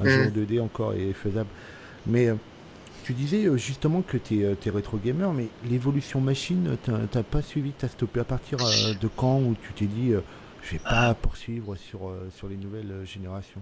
Un 0.00 0.08
jeu 0.08 0.20
Mm. 0.20 0.22
en 0.22 0.30
2D 0.32 0.60
encore 0.60 0.94
est 0.94 1.12
faisable. 1.14 1.52
Mais 2.06 2.28
euh, 2.28 2.36
tu 3.04 3.12
disais 3.12 3.46
euh, 3.46 3.56
justement 3.56 4.02
que 4.02 4.16
tu 4.16 4.42
es, 4.42 4.70
rétro 4.70 4.98
gamer, 4.98 5.32
mais 5.32 5.46
l'évolution 5.68 6.20
machine, 6.20 6.76
t'as 6.84 7.06
t'as 7.10 7.22
pas 7.22 7.42
suivi, 7.42 7.72
t'as 7.78 7.88
stoppé 7.88 8.20
à 8.20 8.24
partir 8.24 8.58
euh, 8.60 8.94
de 9.00 9.08
quand 9.08 9.38
où 9.38 9.54
tu 9.54 9.72
t'es 9.74 9.86
dit, 9.86 10.12
euh, 10.12 10.20
je 10.62 10.72
vais 10.72 10.82
pas 10.82 11.14
poursuivre 11.14 11.76
sur, 11.76 12.08
euh, 12.08 12.28
sur 12.36 12.48
les 12.48 12.56
nouvelles 12.56 12.90
euh, 12.90 13.04
générations? 13.04 13.60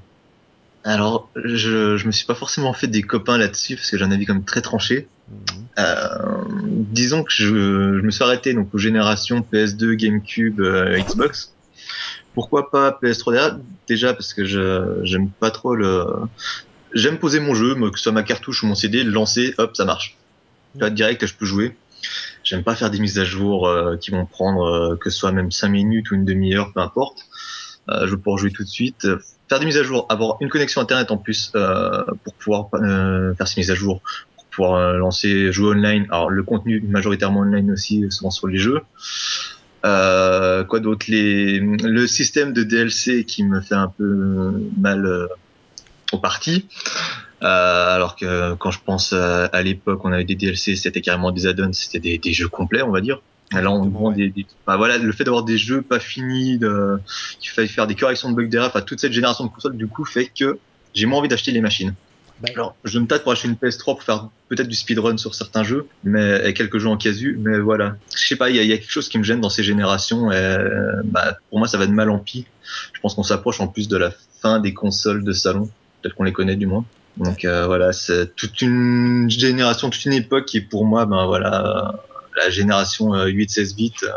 Alors, 0.83 1.31
je, 1.45 1.97
je 1.97 2.07
me 2.07 2.13
suis 2.13 2.27
pas 2.27 2.35
forcément 2.35 2.73
fait 2.73 2.87
des 2.87 3.03
copains 3.03 3.37
là-dessus 3.37 3.77
parce 3.77 3.91
que 3.91 3.99
j'ai 3.99 4.05
un 4.05 4.11
avis 4.11 4.25
comme 4.25 4.45
très 4.45 4.63
tranché. 4.63 5.09
Mhm. 5.29 5.67
Euh, 5.79 6.45
disons 6.91 7.23
que 7.23 7.33
je, 7.33 7.47
je 7.47 8.01
me 8.03 8.11
suis 8.11 8.25
arrêté 8.25 8.55
donc 8.55 8.75
aux 8.75 8.79
générations 8.79 9.41
PS2, 9.41 9.95
GameCube, 9.95 10.61
euh, 10.61 10.99
Xbox. 10.99 11.55
Pourquoi 12.35 12.71
pas 12.71 12.99
PS3 13.03 13.33
déjà 13.33 13.59
Déjà 13.89 14.15
parce 14.15 14.33
que 14.33 14.45
je 14.45 15.01
j'aime 15.03 15.31
pas 15.31 15.51
trop 15.51 15.75
le. 15.75 16.07
J'aime 16.95 17.19
poser 17.19 17.41
mon 17.41 17.55
jeu, 17.55 17.75
que 17.75 17.99
ce 17.99 18.05
soit 18.05 18.13
ma 18.13 18.23
cartouche 18.23 18.63
ou 18.63 18.67
mon 18.67 18.75
CD, 18.75 19.05
lancer, 19.05 19.55
hop, 19.59 19.77
ça 19.77 19.85
marche. 19.85 20.17
Vois, 20.75 20.91
direct, 20.91 21.27
je 21.27 21.35
peux 21.35 21.47
jouer. 21.47 21.77
J'aime 22.45 22.63
pas 22.65 22.75
faire 22.75 22.91
des 22.91 22.99
mises 22.99 23.19
à 23.19 23.25
jour 23.25 23.69
euh, 23.69 23.97
qui 23.97 24.11
vont 24.11 24.27
prendre 24.27 24.65
euh, 24.65 24.97
que 24.97 25.11
ce 25.11 25.19
soit 25.19 25.33
même 25.33 25.51
5 25.51 25.69
minutes 25.69 26.11
ou 26.11 26.15
une 26.15 26.25
demi-heure, 26.25 26.73
peu 26.73 26.81
importe. 26.81 27.27
Euh, 27.89 28.07
je 28.07 28.13
veux 28.13 28.17
pouvoir 28.17 28.39
jouer 28.39 28.51
tout 28.51 28.63
de 28.63 28.69
suite. 28.69 29.07
Faire 29.49 29.59
des 29.59 29.67
mises 29.67 29.79
à 29.79 29.83
jour, 29.83 30.07
avoir 30.09 30.37
une 30.41 30.49
connexion 30.49 30.81
internet 30.81 31.11
en 31.11 31.17
plus 31.17 31.51
euh, 31.57 32.05
pour 32.25 32.35
pouvoir 32.35 32.69
euh, 32.75 33.35
faire 33.35 33.49
ces 33.49 33.61
mises 33.61 33.73
à 33.73 33.75
jour, 33.75 34.01
pour 34.37 34.45
pouvoir 34.47 34.75
euh, 34.75 34.97
lancer, 34.97 35.51
jouer 35.51 35.75
online. 35.75 36.07
Alors 36.11 36.31
le 36.31 36.43
contenu 36.45 36.81
majoritairement 36.81 37.41
online 37.41 37.73
aussi, 37.73 38.07
souvent 38.11 38.31
sur 38.31 38.47
les 38.47 38.59
jeux. 38.59 38.81
Quoi 39.83 40.81
d'autre? 40.81 41.07
Les 41.09 41.59
le 41.59 42.07
système 42.07 42.53
de 42.53 42.63
DLC 42.63 43.25
qui 43.25 43.43
me 43.43 43.61
fait 43.61 43.75
un 43.75 43.89
peu 43.89 44.53
mal 44.79 45.29
au 46.13 46.19
parti. 46.19 46.67
Euh, 47.43 47.95
alors 47.95 48.17
que 48.17 48.55
quand 48.55 48.71
je 48.71 48.79
pense 48.85 49.13
à, 49.13 49.47
à 49.47 49.63
l'époque, 49.63 50.05
on 50.05 50.13
avait 50.13 50.25
des 50.25 50.35
DLC, 50.35 50.77
c'était 50.77 51.01
carrément 51.01 51.31
des 51.31 51.47
add-ons, 51.47 51.73
c'était 51.73 51.99
des, 52.01 52.19
des 52.19 52.33
jeux 52.33 52.49
complets, 52.49 52.83
on 52.83 52.91
va 52.91 53.01
dire. 53.01 53.23
Là, 53.53 53.71
on 53.71 53.79
Exactement, 53.79 53.99
vend 54.01 54.09
ouais. 54.11 54.15
des, 54.17 54.29
des- 54.31 54.47
bah, 54.67 54.77
voilà, 54.77 54.99
le 54.99 55.11
fait 55.13 55.25
d'avoir 55.25 55.43
des 55.43 55.59
jeux 55.59 55.83
pas 55.83 55.99
finis, 55.99 56.59
de, 56.59 56.99
qu'il 57.41 57.51
fallait 57.51 57.67
faire 57.67 57.87
des 57.87 57.95
corrections 57.97 58.31
de 58.31 58.37
bugs 58.37 58.47
derrière, 58.47 58.69
enfin, 58.69 58.81
toute 58.83 59.01
cette 59.01 59.13
génération 59.13 59.45
de 59.45 59.51
consoles, 59.51 59.77
du 59.77 59.89
coup, 59.89 60.05
fait 60.05 60.27
que 60.27 60.59
j'ai 60.95 61.07
moins 61.07 61.19
envie 61.19 61.29
d'acheter 61.29 61.51
les 61.51 61.61
machines. 61.61 61.95
Bah, 62.43 62.49
Alors, 62.55 62.77
je 62.85 62.99
me 63.01 63.07
tâte 63.07 63.23
pour 63.25 63.33
acheter 63.33 63.49
une 63.49 63.55
PS3 63.55 63.85
pour 63.85 64.03
faire 64.05 64.29
peut-être 64.49 64.69
du 64.69 64.77
speedrun 64.77 65.17
sur 65.17 65.35
certains 65.35 65.65
jeux, 65.65 65.87
mais 66.05 66.49
et 66.49 66.55
quelques 66.55 66.79
jeux 66.79 66.89
en 66.89 66.97
casu, 66.97 67.39
mais 67.41 67.59
voilà. 67.59 67.97
Je 68.15 68.25
sais 68.25 68.37
pas, 68.37 68.51
il 68.51 68.57
y 68.57 68.65
y 68.67 68.73
a 68.73 68.77
quelque 68.79 68.91
chose 68.93 69.09
qui 69.09 69.19
me 69.19 69.25
gêne 69.25 69.41
dans 69.41 69.51
ces 69.51 69.63
générations, 69.65 70.31
et 70.31 70.37
euh, 70.37 71.03
bah, 71.05 71.37
pour 71.49 71.59
moi, 71.59 71.67
ça 71.67 71.77
va 71.77 71.87
de 71.87 71.93
mal 71.93 72.09
en 72.09 72.19
pis. 72.19 72.47
Je 72.93 73.01
pense 73.01 73.15
qu'on 73.15 73.25
s'approche 73.25 73.61
en 73.61 73.67
plus 73.67 73.89
de 73.89 73.97
la 73.97 74.13
fin 74.43 74.61
des 74.61 74.73
consoles 74.75 75.25
de 75.25 75.33
salon, 75.33 75.69
peut-être 76.03 76.15
qu'on 76.15 76.25
les 76.25 76.33
connaît 76.33 76.57
du 76.57 76.67
moins. 76.67 76.85
Donc 77.17 77.45
euh, 77.45 77.67
voilà, 77.67 77.93
c'est 77.93 78.35
toute 78.37 78.63
une 78.63 79.29
génération, 79.29 79.91
toute 79.91 80.05
une 80.05 80.13
époque 80.13 80.47
qui 80.47 80.59
est 80.59 80.63
pour 80.63 80.85
moi, 80.87 81.07
ben 81.07 81.27
voilà, 81.27 81.89
euh, 81.95 81.97
la 82.37 82.51
génération 82.51 83.15
euh, 83.15 83.27
8-16 83.27 83.75
bits. 83.77 83.93
euh, 84.05 84.09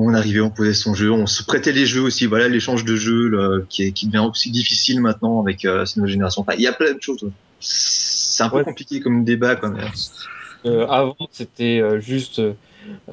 on 0.00 0.14
arrivait, 0.14 0.40
on 0.40 0.50
posait 0.50 0.74
son 0.74 0.94
jeu, 0.94 1.10
on 1.10 1.26
se 1.26 1.42
prêtait 1.42 1.72
les 1.72 1.84
jeux 1.84 2.00
aussi. 2.02 2.26
Voilà, 2.26 2.46
l'échange 2.48 2.84
de 2.84 2.94
jeux 2.94 3.28
là, 3.28 3.58
qui, 3.68 3.82
est, 3.82 3.92
qui 3.92 4.06
devient 4.06 4.24
aussi 4.30 4.50
difficile 4.52 5.00
maintenant 5.00 5.40
avec 5.42 5.64
euh, 5.64 5.84
cette 5.84 5.96
nouvelle 5.96 6.12
génération. 6.12 6.42
Enfin, 6.42 6.52
il 6.56 6.62
y 6.62 6.68
a 6.68 6.72
plein 6.72 6.92
de 6.92 7.02
choses. 7.02 7.28
C'est 7.58 8.44
un 8.44 8.48
peu 8.48 8.58
Ouais. 8.58 8.64
compliqué 8.64 9.00
comme 9.00 9.24
débat, 9.24 9.56
quoi. 9.56 9.70
mais- 9.70 9.82
Euh, 10.66 10.86
avant, 10.86 11.16
c'était 11.32 11.80
euh, 11.80 12.00
juste, 12.00 12.40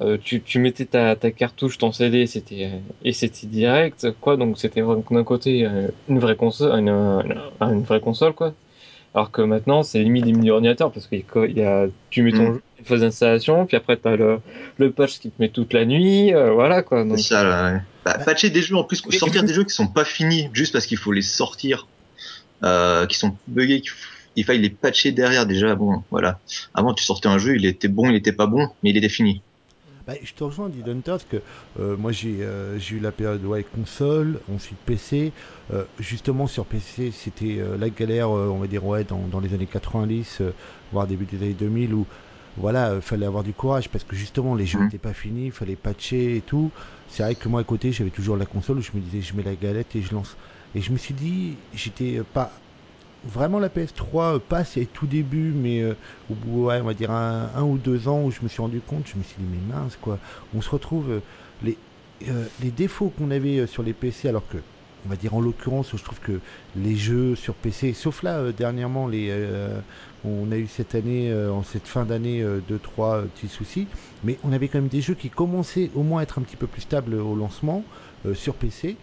euh, 0.01 0.17
tu, 0.23 0.41
tu 0.41 0.59
mettais 0.59 0.85
ta, 0.85 1.15
ta 1.15 1.31
cartouche, 1.31 1.77
ton 1.77 1.91
CD, 1.91 2.27
c'était 2.27 2.65
euh, 2.65 2.77
et 3.03 3.13
c'était 3.13 3.47
direct, 3.47 4.07
quoi. 4.21 4.37
Donc 4.37 4.57
c'était 4.57 4.81
vraiment 4.81 5.03
d'un 5.11 5.23
côté 5.23 5.65
euh, 5.65 5.87
une 6.09 6.19
vraie 6.19 6.35
console, 6.35 6.71
une, 6.79 6.89
une, 6.89 7.35
une 7.61 7.83
vraie 7.83 7.99
console, 8.01 8.33
quoi. 8.33 8.53
Alors 9.13 9.31
que 9.31 9.41
maintenant, 9.41 9.81
c'est 9.83 10.03
limite 10.03 10.25
des 10.25 10.33
mini-ordinateurs 10.33 10.91
parce 10.91 11.07
qu'il 11.07 11.19
y 11.19 11.21
a 11.21 11.25
quoi- 11.31 11.47
il 11.47 11.57
y 11.57 11.63
a, 11.63 11.87
tu 12.09 12.21
mets 12.21 12.31
ton 12.31 12.49
Mm. 12.49 12.53
jeu, 12.55 12.61
une 12.79 12.85
phase 12.85 12.99
d'installation, 13.01 13.65
puis 13.65 13.77
après 13.77 13.95
t'as 13.95 14.17
le, 14.17 14.39
le 14.77 14.91
patch 14.91 15.19
qui 15.19 15.29
te 15.29 15.41
met 15.41 15.47
toute 15.49 15.71
la 15.71 15.85
nuit, 15.85 16.33
euh, 16.33 16.51
voilà, 16.51 16.83
quoi. 16.83 17.05
Donc, 17.05 17.17
C'est 17.19 17.29
ça, 17.33 17.43
là, 17.45 17.73
ouais. 17.73 17.79
Bah, 18.03 18.17
patcher 18.25 18.49
des 18.49 18.61
jeux 18.61 18.75
en 18.75 18.83
plus, 18.83 19.01
mais- 19.05 19.17
sortir 19.17 19.43
des 19.43 19.53
jeux 19.53 19.63
qui 19.63 19.73
sont 19.73 19.87
pas 19.87 20.03
finis 20.03 20.49
juste 20.51 20.73
parce 20.73 20.85
qu'il 20.85 20.97
faut 20.97 21.13
les 21.13 21.21
sortir, 21.21 21.87
euh, 22.63 23.05
qui 23.05 23.17
sont 23.17 23.35
buggés, 23.47 23.79
qu'il 23.81 23.91
f- 23.91 24.07
il 24.35 24.43
faille 24.43 24.59
les 24.59 24.69
patcher 24.69 25.13
derrière 25.13 25.45
déjà. 25.45 25.75
Bon, 25.75 26.03
voilà. 26.11 26.39
Avant, 26.73 26.93
tu 26.93 27.03
sortais 27.05 27.29
un 27.29 27.37
jeu, 27.37 27.55
il 27.55 27.65
était 27.65 27.87
bon, 27.87 28.09
il 28.09 28.15
était 28.15 28.33
pas 28.33 28.47
bon, 28.47 28.67
mais 28.83 28.89
il 28.89 28.97
était 28.97 29.07
fini. 29.09 29.41
Bah, 30.05 30.13
je 30.21 30.33
te 30.33 30.43
rejoins, 30.43 30.69
dit 30.69 30.83
Hunter, 30.85 31.01
parce 31.13 31.25
que 31.25 31.43
euh, 31.79 31.97
moi 31.97 32.11
j'ai 32.11 32.43
euh, 32.43 32.77
j'ai 32.77 32.97
eu 32.97 32.99
la 32.99 33.11
période 33.11 33.43
ouais, 33.43 33.63
console, 33.63 34.43
ensuite 34.47 34.79
PC. 34.83 35.33
Euh, 35.71 35.85
justement 35.97 36.45
sur 36.45 36.67
PC, 36.67 37.09
c'était 37.11 37.57
euh, 37.57 37.75
la 37.75 37.89
galère, 37.89 38.29
euh, 38.29 38.47
on 38.49 38.59
va 38.59 38.67
dire, 38.67 38.85
ouais, 38.85 39.03
dans, 39.03 39.27
dans 39.27 39.39
les 39.39 39.55
années 39.55 39.65
90, 39.67 40.41
euh, 40.41 40.53
voire 40.91 41.07
début 41.07 41.25
des 41.25 41.37
années 41.41 41.55
2000, 41.55 41.95
où 41.95 42.07
voilà, 42.55 42.91
euh, 42.91 43.01
fallait 43.01 43.25
avoir 43.25 43.41
du 43.43 43.53
courage 43.55 43.89
parce 43.89 44.03
que 44.03 44.15
justement 44.15 44.53
les 44.55 44.65
jeux 44.67 44.79
Mhm. 44.79 44.83
n'étaient 44.83 44.99
pas 44.99 45.13
finis, 45.13 45.49
fallait 45.51 45.75
patcher 45.75 46.37
et 46.37 46.41
tout. 46.43 46.71
C'est 47.07 47.23
vrai 47.23 47.35
que 47.35 47.49
moi 47.49 47.61
à 47.61 47.63
côté, 47.63 47.91
j'avais 47.91 48.11
toujours 48.11 48.37
la 48.37 48.45
console 48.45 48.77
où 48.77 48.81
je 48.81 48.91
me 48.93 49.01
disais, 49.01 49.21
je 49.21 49.35
mets 49.35 49.43
la 49.43 49.55
galette 49.55 49.95
et 49.95 50.01
je 50.03 50.13
lance. 50.13 50.37
Et 50.75 50.81
je 50.81 50.91
me 50.91 50.97
suis 50.97 51.13
dit, 51.15 51.67
j'étais 51.73 52.19
euh, 52.19 52.23
pas 52.23 52.64
vraiment 53.25 53.59
la 53.59 53.69
PS3 53.69 54.35
euh, 54.35 54.39
passe 54.39 54.77
et 54.77 54.85
tout 54.85 55.07
début, 55.07 55.51
mais 55.53 55.81
euh, 55.81 55.95
au 56.29 56.35
bout, 56.35 56.65
ouais, 56.65 56.79
on 56.81 56.85
va 56.85 56.93
dire 56.93 57.11
un, 57.11 57.63
ou 57.63 57.77
deux 57.77 58.07
ans 58.07 58.23
où 58.23 58.31
je 58.31 58.41
me 58.41 58.47
suis 58.47 58.61
rendu 58.61 58.81
compte, 58.81 59.07
je 59.07 59.17
me 59.17 59.23
suis 59.23 59.37
dit 59.39 59.47
mais 59.49 59.73
mince 59.73 59.97
quoi, 59.99 60.19
on 60.55 60.61
se 60.61 60.69
retrouve 60.69 61.09
euh, 61.09 61.19
les 61.63 61.77
euh, 62.29 62.45
les 62.61 62.71
défauts 62.71 63.11
qu'on 63.17 63.29
avait 63.31 63.67
sur 63.67 63.83
les 63.83 63.93
PC, 63.93 64.29
alors 64.29 64.47
que 64.47 64.57
on 65.05 65.09
va 65.09 65.15
dire 65.17 65.35
en 65.35 65.41
l'occurrence, 65.41 65.91
je 65.95 66.03
trouve 66.03 66.19
que 66.19 66.39
les 66.75 66.95
jeux 66.95 67.35
sur 67.35 67.53
PC, 67.53 67.93
sauf 67.93 68.23
là 68.23 68.51
dernièrement, 68.51 69.07
les 69.07 69.31
on 70.23 70.51
a 70.51 70.57
eu 70.57 70.65
cette 70.65 70.95
année, 70.95 71.31
en 71.31 71.61
cette 71.61 71.85
fin 71.85 72.05
d'année, 72.05 72.43
deux 72.67 72.79
trois 72.79 73.21
petits 73.21 73.47
soucis, 73.47 73.87
mais 74.23 74.39
on 74.43 74.51
avait 74.51 74.67
quand 74.67 74.79
même 74.79 74.87
des 74.87 75.01
jeux 75.01 75.13
qui 75.13 75.29
commençaient 75.29 75.91
au 75.93 76.01
moins 76.01 76.21
à 76.21 76.23
être 76.23 76.39
un 76.39 76.41
petit 76.41 76.55
peu 76.55 76.65
plus 76.65 76.81
stables 76.81 77.13
au 77.13 77.35
lancement 77.35 77.83
sur 78.33 78.55
PC 78.55 78.97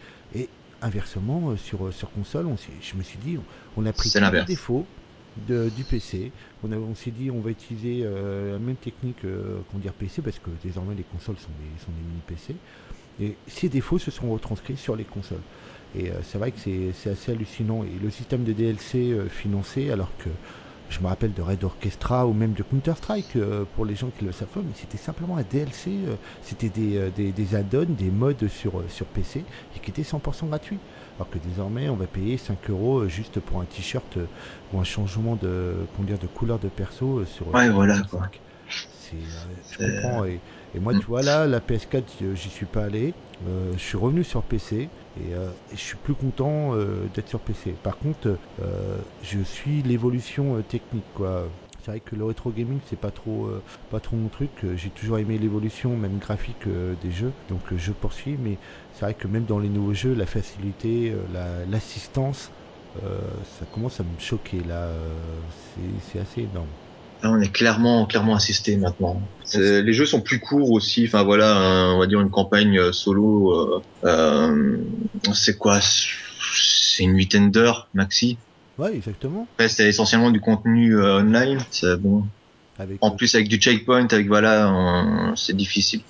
inversement 0.82 1.50
euh, 1.52 1.56
sur 1.56 1.86
euh, 1.88 1.92
sur 1.92 2.10
console, 2.12 2.46
on 2.46 2.56
je 2.56 2.96
me 2.96 3.02
suis 3.02 3.18
dit 3.18 3.36
on 3.76 3.86
a 3.86 3.92
pris 3.92 4.10
tous 4.12 4.30
défauts 4.42 4.90
de- 5.36 5.70
du 5.70 5.84
PC. 5.84 6.34
On, 6.62 6.72
a- 6.72 6.76
on 6.78 6.94
s'est 6.94 7.10
dit 7.12 7.30
on 7.30 7.40
va 7.40 7.50
utiliser 7.50 8.02
euh, 8.04 8.52
la 8.52 8.58
même 8.58 8.76
technique 8.76 9.24
euh, 9.24 9.64
qu'on 9.64 9.78
dire 9.78 9.94
PC 9.94 10.22
parce 10.22 10.38
que 10.38 10.50
désormais 10.50 10.94
les 10.94 11.04
consoles 11.04 11.38
sont 11.38 11.52
des, 11.54 11.78
sont 11.78 11.92
des 11.92 12.02
mini 12.02 12.22
PC. 12.22 12.60
Et 13.18 13.40
ces 13.46 13.68
défauts 13.68 13.98
se 13.98 14.10
sont 14.10 14.30
retranscrits 14.30 14.76
sur 14.76 14.96
les 14.96 15.04
consoles. 15.06 15.44
Et 15.94 16.10
euh, 16.10 16.22
c'est 16.22 16.38
vrai 16.38 16.52
que 16.52 16.60
c'est 16.60 17.10
assez 17.10 17.32
hallucinant. 17.32 17.84
Et 17.84 17.98
le 17.98 18.10
système 18.10 18.44
de 18.44 18.52
DLC 18.52 19.28
financé, 19.28 19.90
alors 19.90 20.16
que 20.16 20.30
je 20.92 21.00
me 21.00 21.08
rappelle 21.08 21.32
de 21.32 21.42
Red 21.42 21.64
Orchestra 21.64 22.26
ou 22.26 22.32
même 22.34 22.52
de 22.52 22.62
Counter 22.62 22.94
Strike 22.96 23.36
pour 23.72 23.84
les 23.84 23.94
gens 23.94 24.10
qui 24.10 24.24
le 24.24 24.32
savent 24.32 24.48
pas, 24.48 24.62
mais 24.62 24.74
c'était 24.74 24.98
simplement 24.98 25.36
un 25.36 25.42
DLC, 25.42 26.04
c'était 26.42 26.70
des, 26.70 27.10
des, 27.10 27.32
des 27.32 27.54
add-ons, 27.54 27.86
des 27.86 28.10
modes 28.10 28.46
sur 28.48 28.84
sur 28.88 29.06
PC 29.06 29.46
et 29.74 29.80
qui 29.80 29.90
étaient 29.90 30.02
100% 30.02 30.48
gratuits. 30.48 30.80
Alors 31.18 31.30
que 31.30 31.38
désormais, 31.38 31.88
on 31.88 31.96
va 31.96 32.06
payer 32.06 32.36
5 32.36 32.70
euros 32.70 33.08
juste 33.08 33.40
pour 33.40 33.60
un 33.60 33.66
t-shirt 33.66 34.18
ou 34.72 34.78
un 34.78 34.84
changement 34.84 35.36
de, 35.36 35.88
dire, 36.00 36.18
de 36.18 36.26
couleur 36.26 36.58
de 36.58 36.68
perso 36.68 37.24
sur. 37.24 37.48
Ouais, 37.48 37.70
voilà. 37.70 37.96
je 38.68 39.78
comprends. 39.78 40.24
Et, 40.24 40.40
et 40.74 40.80
moi, 40.80 40.94
mm. 40.94 41.00
tu 41.00 41.06
vois, 41.06 41.22
là, 41.22 41.46
la 41.46 41.60
PS4, 41.60 42.34
j'y 42.34 42.50
suis 42.50 42.66
pas 42.66 42.84
allé. 42.84 43.14
Euh, 43.46 43.72
je 43.72 43.82
suis 43.82 43.96
revenu 43.96 44.24
sur 44.24 44.44
PC 44.44 44.90
et, 45.16 45.34
euh, 45.34 45.52
je 45.70 45.76
suis 45.76 45.96
plus 45.96 46.14
content 46.14 46.74
euh, 46.74 47.08
d'être 47.08 47.28
sur 47.28 47.40
PC. 47.40 47.76
Par 47.82 47.98
contre, 47.98 48.38
je 49.20 49.40
suis 49.40 49.82
l'évolution 49.82 50.62
technique, 50.62 51.06
quoi. 51.12 51.50
C'est 51.80 51.90
vrai 51.90 52.00
que 52.00 52.14
le 52.14 52.24
rétro 52.24 52.52
gaming 52.52 52.80
c'est 52.86 52.96
pas 52.96 53.10
trop 53.10 53.50
pas 53.88 53.98
trop 53.98 54.14
mon 54.16 54.28
truc. 54.28 54.64
J'ai 54.74 54.92
toujours 54.92 55.18
aimé 55.18 55.36
l'évolution 55.36 55.96
même 55.96 56.18
graphique 56.18 56.68
des 56.68 57.10
jeux, 57.10 57.34
donc 57.48 57.74
je 57.74 57.92
poursuis. 57.92 58.36
Mais 58.36 58.60
c'est 58.92 59.04
vrai 59.04 59.14
que 59.14 59.26
même 59.26 59.46
dans 59.46 59.58
les 59.58 59.68
nouveaux 59.68 59.92
jeux, 59.92 60.14
la 60.14 60.26
facilité, 60.26 61.12
l'assistance, 61.66 62.52
ça 62.94 63.66
commence 63.68 63.98
à 63.98 64.04
me 64.04 64.16
choquer 64.18 64.62
là. 64.62 64.94
c'est 66.04 66.20
assez 66.20 66.42
énorme. 66.42 66.72
Là, 67.22 67.30
on 67.30 67.40
est 67.40 67.52
clairement, 67.52 68.04
clairement 68.06 68.34
assisté 68.34 68.76
maintenant. 68.76 69.20
Les 69.54 69.92
jeux 69.92 70.06
sont 70.06 70.20
plus 70.20 70.40
courts 70.40 70.72
aussi. 70.72 71.04
Enfin 71.06 71.22
voilà, 71.22 71.92
on 71.94 71.98
va 71.98 72.06
dire 72.06 72.20
une 72.20 72.30
campagne 72.30 72.78
euh, 72.78 72.92
solo. 72.92 73.52
Euh, 73.52 73.82
euh, 74.04 74.76
c'est 75.32 75.56
quoi? 75.56 75.78
C'est 75.80 77.04
une 77.04 77.16
huitaine 77.16 77.50
d'heures 77.50 77.88
maxi. 77.94 78.38
Ouais, 78.78 78.96
exactement. 78.96 79.46
c'est 79.68 79.88
essentiellement 79.88 80.30
du 80.30 80.40
contenu 80.40 81.00
online. 81.00 81.58
C'est 81.70 81.96
bon. 81.96 82.24
en 83.00 83.10
plus 83.12 83.34
avec 83.36 83.48
du 83.48 83.56
checkpoint, 83.56 84.08
avec 84.10 84.26
voilà, 84.26 85.32
c'est 85.36 85.56
difficile. 85.56 86.00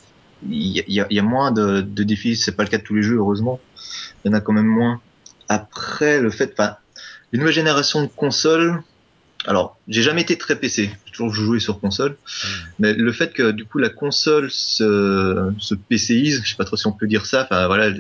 Il 0.49 0.83
y, 0.89 1.01
a, 1.01 1.07
y 1.09 1.19
a, 1.19 1.23
moins 1.23 1.53
de, 1.53 1.83
de 1.83 2.03
défis. 2.03 2.37
C'est 2.37 2.57
pas 2.57 2.65
le 2.65 2.69
cas 2.69 2.79
de 2.79 2.83
tous 2.83 2.95
les 2.95 3.03
jeux, 3.03 3.17
heureusement. 3.17 3.61
Il 4.25 4.29
y 4.29 4.35
en 4.35 4.37
a 4.37 4.41
quand 4.41 4.53
même 4.53 4.67
moins. 4.67 5.01
Après, 5.49 6.21
le 6.21 6.31
fait, 6.31 6.55
enfin, 6.59 6.77
une 7.33 7.41
nouvelle 7.41 7.55
génération 7.55 8.03
de 8.03 8.09
consoles 8.09 8.83
alors, 9.47 9.77
j'ai 9.89 10.03
jamais 10.03 10.23
été 10.23 10.39
très 10.39 10.55
PC, 10.57 10.91
j'ai 11.05 11.13
toujours 11.13 11.35
joué 11.35 11.59
sur 11.59 11.81
console, 11.81 12.13
hmm. 12.13 12.49
mais 12.79 12.93
le 12.93 13.13
fait 13.13 13.33
que 13.33 13.51
du 13.51 13.65
coup 13.65 13.79
la 13.79 13.89
console 13.89 14.51
se, 14.51 15.53
se 15.59 15.75
PCise, 15.75 16.43
je 16.45 16.51
sais 16.51 16.57
pas 16.57 16.65
trop 16.65 16.77
si 16.77 16.87
on 16.87 16.93
peut 16.93 17.09
dire 17.09 17.27
ça, 17.27 17.43
enfin 17.43 17.67
voilà, 17.67 17.93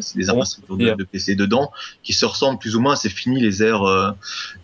c'est 0.00 0.16
des 0.16 0.30
infrastructures 0.30 0.96
de, 0.96 1.04
PC 1.04 1.34
dedans 1.34 1.70
qui 2.02 2.14
se 2.14 2.24
ressemblent 2.24 2.58
plus 2.58 2.76
ou 2.76 2.80
moins, 2.80 2.96
c'est 2.96 3.10
fini 3.10 3.40
les 3.40 3.62
airs 3.62 3.82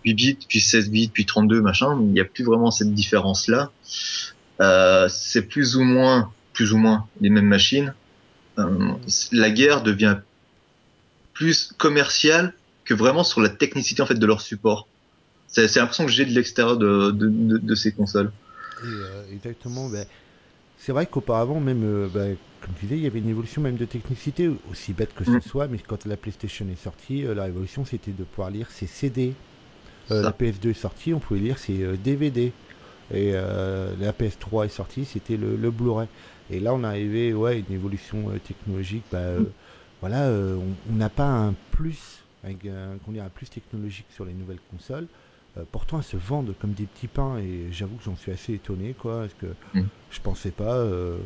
8 0.05 0.11
euh, 0.11 0.15
bits, 0.15 0.39
puis 0.49 0.61
16 0.61 0.91
bits, 0.91 1.11
puis 1.13 1.27
32 1.27 1.61
machin, 1.61 1.99
il 2.01 2.09
n'y 2.09 2.21
a 2.21 2.25
plus 2.25 2.45
vraiment 2.45 2.71
cette 2.71 2.95
différence 2.95 3.49
là. 3.49 3.71
Euh, 4.61 5.09
c'est 5.11 5.43
plus 5.43 5.77
ou 5.77 5.83
moins, 5.83 6.33
plus 6.55 6.73
ou 6.73 6.79
moins 6.79 7.07
les 7.21 7.31
mêmes 7.31 7.47
machines. 7.47 7.95
Euh, 8.59 8.93
la 9.33 9.51
guerre 9.51 9.83
devient 9.83 10.19
plus 11.33 11.73
commerciale 11.77 12.55
que 12.85 12.95
vraiment 12.95 13.25
sur 13.25 13.41
la 13.41 13.49
technicité 13.49 14.03
en 14.03 14.07
fait 14.07 14.19
de 14.19 14.27
leur 14.27 14.41
support. 14.41 14.87
C'est 15.53 15.77
l'impression 15.77 16.07
que 16.07 16.11
j'ai 16.11 16.25
de 16.25 16.31
l'extérieur 16.31 16.79
de, 16.79 17.11
de, 17.11 17.59
de, 17.59 17.75
ces 17.75 17.93
consoles. 17.93 18.33
Euh, 18.85 19.23
exactement. 19.33 19.89
Ben, 19.89 20.07
c'est 20.79 20.93
vrai 20.93 21.07
qu'auparavant, 21.07 21.61
même, 21.61 21.85
euh, 21.85 22.09
ben, 22.09 22.37
comme 22.63 22.75
tu 22.81 22.87
disais, 22.87 22.97
il 22.97 23.03
y 23.03 23.07
avait 23.07 23.19
une 23.19 23.29
évolution 23.29 23.61
même 23.61 23.77
de 23.77 23.85
technicité, 23.85 24.51
aussi 24.71 24.95
bête 24.95 25.15
que 25.15 25.25
ce 25.25 25.31
mm. 25.31 25.43
soit, 25.43 25.69
mais 25.69 25.79
quand 25.79 26.07
la 26.07 26.17
PlayStation 26.17 26.67
est 26.73 26.83
sortie, 26.83 27.27
euh, 27.27 27.35
la 27.35 27.45
révolution 27.45 27.85
c'était 27.85 28.13
de 28.13 28.25
pouvoir 28.25 28.51
lire 28.51 28.71
ses 28.71 28.87
CD. 28.87 29.35
la 30.09 30.31
PS2 30.31 30.71
est 30.71 30.75
sortie, 30.75 31.13
on 31.13 31.21
pouvait 31.21 31.41
lire 31.41 31.59
ses 31.59 31.97
DVD. 31.99 32.53
Et 33.15 33.33
la 33.33 34.13
PS3 34.13 34.67
est 34.67 34.71
sortie, 34.71 35.05
c'était 35.05 35.37
le, 35.37 35.57
le 35.57 35.71
Blu-ray. 35.71 36.09
Et 36.51 36.61
là, 36.61 36.73
on 36.73 36.83
est 36.83 36.87
arrivé, 36.87 37.35
ouais, 37.35 37.59
une 37.61 37.75
évolution 37.75 38.31
technologique. 38.47 39.05
Mm. 39.13 39.45
Voilà, 40.01 40.31
on 40.31 40.95
n'a 40.95 41.11
pas 41.11 41.29
un 41.29 41.55
plus, 41.73 42.21
un, 42.45 42.53
un, 42.53 43.21
un 43.21 43.29
plus 43.29 43.49
technologique 43.51 44.07
sur 44.15 44.25
les 44.25 44.33
nouvelles 44.33 44.61
consoles. 44.71 45.07
Euh, 45.59 45.65
pourtant 45.71 45.99
elles 45.99 46.05
se 46.05 46.17
vendent 46.17 46.55
comme 46.63 46.73
des 46.73 46.85
petits 46.85 47.09
pains 47.09 47.37
et 47.37 47.71
j'avoue 47.73 47.97
que 47.97 48.05
j'en 48.05 48.17
suis 48.17 48.33
assez 48.33 48.55
étonné 48.55 48.95
quoi 48.99 49.21
parce 49.21 49.35
que 49.35 49.79
mm. 49.79 49.87
je 50.11 50.21
pensais 50.23 50.51
pas 50.51 50.77
euh, 50.77 51.19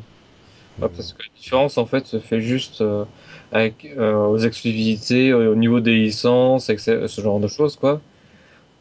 parce 0.81 1.13
que 1.13 1.23
la 1.23 1.29
différence 1.39 1.79
en 1.79 1.87
fait 1.87 2.07
se 2.07 2.19
fait 2.19 2.41
juste 2.41 2.81
euh, 2.81 3.05
avec 3.53 3.95
aux 3.97 4.39
exclusivités 4.39 5.33
au 5.33 5.55
niveau 5.55 5.79
des 5.79 5.95
licences 5.95 6.71
et 6.71 6.77
ce 6.77 7.21
genre 7.21 7.39
de 7.39 7.47
choses 7.47 7.77
quoi. 7.77 8.01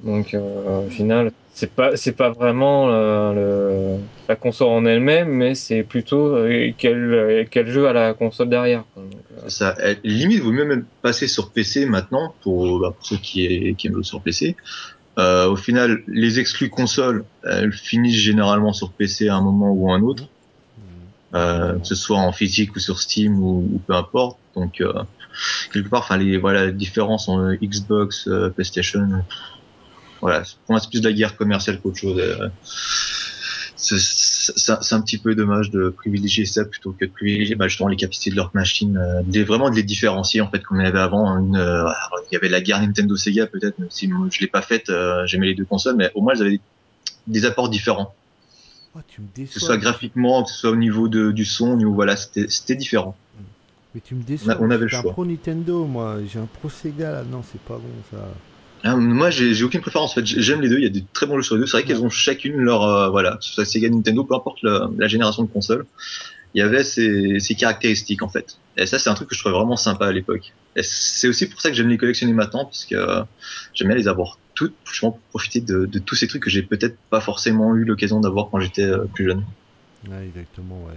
Donc 0.03 0.35
au 0.35 0.89
final 0.89 1.31
c'est 1.53 1.71
pas 1.71 1.95
c'est 1.95 2.13
pas 2.13 2.31
vraiment 2.31 2.87
le, 2.87 3.97
la 4.27 4.35
console 4.35 4.69
en 4.69 4.85
elle-même 4.85 5.29
mais 5.29 5.53
c'est 5.53 5.83
plutôt 5.83 6.35
quel 6.77 7.47
quel 7.51 7.67
jeu 7.67 7.87
à 7.87 7.93
la 7.93 8.13
console 8.15 8.49
derrière 8.49 8.83
ça. 9.47 9.75
Limite 10.03 10.41
vous 10.41 10.51
mieux 10.51 10.65
même 10.65 10.85
passer 11.03 11.27
sur 11.27 11.51
PC 11.51 11.85
maintenant 11.85 12.33
pour, 12.41 12.79
bah, 12.79 12.93
pour 12.97 13.05
ceux 13.05 13.17
qui, 13.17 13.75
qui 13.77 13.87
aiment 13.87 13.97
le 13.97 14.03
sur 14.03 14.21
PC 14.21 14.57
euh, 15.17 15.47
au 15.49 15.55
final, 15.55 16.03
les 16.07 16.39
exclus 16.39 16.69
consoles, 16.69 17.25
elles 17.43 17.71
finissent 17.71 18.19
généralement 18.19 18.73
sur 18.73 18.91
PC 18.91 19.29
à 19.29 19.35
un 19.35 19.41
moment 19.41 19.71
ou 19.71 19.91
à 19.91 19.95
un 19.95 20.01
autre, 20.01 20.27
euh, 21.33 21.79
que 21.79 21.87
ce 21.87 21.95
soit 21.95 22.17
en 22.17 22.31
physique 22.31 22.75
ou 22.75 22.79
sur 22.79 22.99
Steam 22.99 23.41
ou, 23.41 23.81
peu 23.87 23.93
importe. 23.93 24.37
Donc 24.55 24.81
euh, 24.81 24.93
quelque 25.71 25.89
part, 25.89 26.01
enfin 26.01 26.17
les 26.17 26.37
voilà, 26.37 26.65
les 26.65 26.73
différences 26.73 27.29
en 27.29 27.53
Xbox, 27.53 28.27
euh, 28.27 28.49
PlayStation, 28.49 29.23
voilà, 30.21 30.41
pour 30.65 30.71
moi 30.71 30.79
c'est 30.79 30.89
plus 30.89 31.01
de 31.01 31.07
la 31.07 31.13
guerre 31.13 31.35
commerciale 31.35 31.79
qu'autre 31.81 31.97
chose. 31.97 32.21
C'est 33.85 34.93
un 34.93 35.01
petit 35.01 35.17
peu 35.17 35.35
dommage 35.35 35.69
de 35.69 35.89
privilégier 35.89 36.45
ça 36.45 36.65
plutôt 36.65 36.91
que 36.91 37.05
de 37.05 37.11
privilégier 37.11 37.55
bah, 37.55 37.67
justement 37.67 37.89
les 37.89 37.95
capacités 37.95 38.31
de 38.31 38.35
leur 38.35 38.51
machine, 38.53 38.97
euh, 38.97 39.43
vraiment 39.43 39.69
de 39.69 39.75
les 39.75 39.83
différencier 39.83 40.41
en 40.41 40.49
fait 40.49 40.63
comme 40.63 40.79
il 40.79 40.83
y 40.83 40.87
avait 40.87 40.99
avant. 40.99 41.37
Une, 41.37 41.55
euh, 41.55 41.85
il 42.31 42.33
y 42.33 42.37
avait 42.37 42.49
la 42.49 42.61
guerre 42.61 42.81
Nintendo 42.81 43.15
Sega 43.15 43.47
peut-être, 43.47 43.77
même 43.79 43.91
si 43.91 44.09
je 44.09 44.39
l'ai 44.39 44.47
pas 44.47 44.61
faite, 44.61 44.89
euh, 44.89 45.25
j'aimais 45.27 45.47
les 45.47 45.55
deux 45.55 45.65
consoles, 45.65 45.95
mais 45.95 46.11
au 46.15 46.21
moins 46.21 46.33
elles 46.33 46.41
avaient 46.41 46.59
des, 47.27 47.45
apports 47.45 47.69
différents. 47.69 48.13
Oh, 48.95 48.99
tu 49.07 49.21
me 49.21 49.27
déçois. 49.35 49.53
Que 49.53 49.59
ce 49.59 49.65
soit 49.65 49.77
graphiquement, 49.77 50.43
que 50.43 50.49
ce 50.49 50.57
soit 50.57 50.71
au 50.71 50.75
niveau 50.75 51.07
de, 51.07 51.31
du 51.31 51.45
son, 51.45 51.71
au 51.71 51.75
niveau 51.75 51.93
voilà, 51.93 52.15
c'était 52.15 52.75
différent. 52.75 53.15
Mais 53.93 54.01
tu 54.01 54.15
me 54.15 54.23
déçois. 54.23 54.57
On, 54.59 54.71
avait 54.71 54.83
le 54.83 54.87
choix. 54.89 55.11
un 55.11 55.13
pro 55.13 55.25
Nintendo, 55.25 55.85
moi. 55.85 56.17
J'ai 56.27 56.39
un 56.39 56.47
pro 56.47 56.69
Sega 56.69 57.11
là. 57.11 57.23
Non, 57.23 57.43
c'est 57.49 57.61
pas 57.61 57.75
bon 57.75 57.83
ça. 58.11 58.27
Ah, 58.87 58.95
moi, 58.95 59.31
j'ai 59.31 59.63
aucune 59.63 59.81
préférence. 59.81 60.11
En 60.11 60.13
fait, 60.13 60.25
j'aime 60.27 60.61
les 60.61 60.69
deux. 60.69 60.77
Il 60.77 60.83
y 60.83 60.85
a 60.85 60.89
des 60.89 61.03
très 61.11 61.25
bons 61.25 61.37
jeux 61.37 61.41
sur 61.41 61.55
les 61.55 61.61
deux. 61.61 61.65
C'est 61.65 61.77
vrai 61.77 61.83
qu'elles 61.83 62.03
ont 62.03 62.09
chacune 62.11 62.55
leur, 62.57 62.83
euh, 62.83 63.09
voilà, 63.09 63.37
soit 63.41 63.65
Sega, 63.65 63.89
Nintendo, 63.89 64.23
peu 64.23 64.35
importe 64.35 64.61
la, 64.61 65.07
génération 65.07 65.41
de 65.41 65.47
console, 65.47 65.87
il 66.53 66.59
y 66.59 66.61
avait 66.61 66.83
ces, 66.83 67.39
ces, 67.39 67.55
caractéristiques 67.55 68.21
en 68.21 68.29
fait. 68.29 68.59
Et 68.77 68.85
ça, 68.85 68.99
c'est 68.99 69.09
un 69.09 69.15
truc 69.15 69.29
que 69.29 69.35
je 69.35 69.39
trouvais 69.39 69.55
vraiment 69.55 69.75
sympa 69.75 70.05
à 70.05 70.11
l'époque. 70.11 70.53
Et 70.75 70.83
c'est 70.83 71.27
aussi 71.27 71.49
pour 71.49 71.61
ça 71.61 71.69
que 71.69 71.75
j'aime 71.75 71.89
les 71.89 71.97
collectionner 71.97 72.33
maintenant, 72.33 72.65
parce 72.65 72.85
que 72.85 72.93
euh, 72.95 73.23
j'aime 73.73 73.87
bien 73.87 73.97
les 73.97 74.07
avoir 74.07 74.37
toutes, 74.53 74.75
justement 74.85 75.13
pour 75.13 75.21
profiter 75.31 75.61
de, 75.61 75.87
de 75.87 75.99
tous 75.99 76.13
ces 76.13 76.27
trucs 76.27 76.43
que 76.43 76.51
j'ai 76.51 76.61
peut-être 76.61 76.95
pas 77.09 77.21
forcément 77.21 77.75
eu 77.75 77.85
l'occasion 77.85 78.19
d'avoir 78.19 78.51
quand 78.51 78.59
j'étais 78.59 78.83
euh, 78.83 79.05
plus 79.11 79.25
jeune. 79.25 79.43
Ouais, 80.07 80.27
exactement. 80.27 80.83
Ouais. 80.87 80.93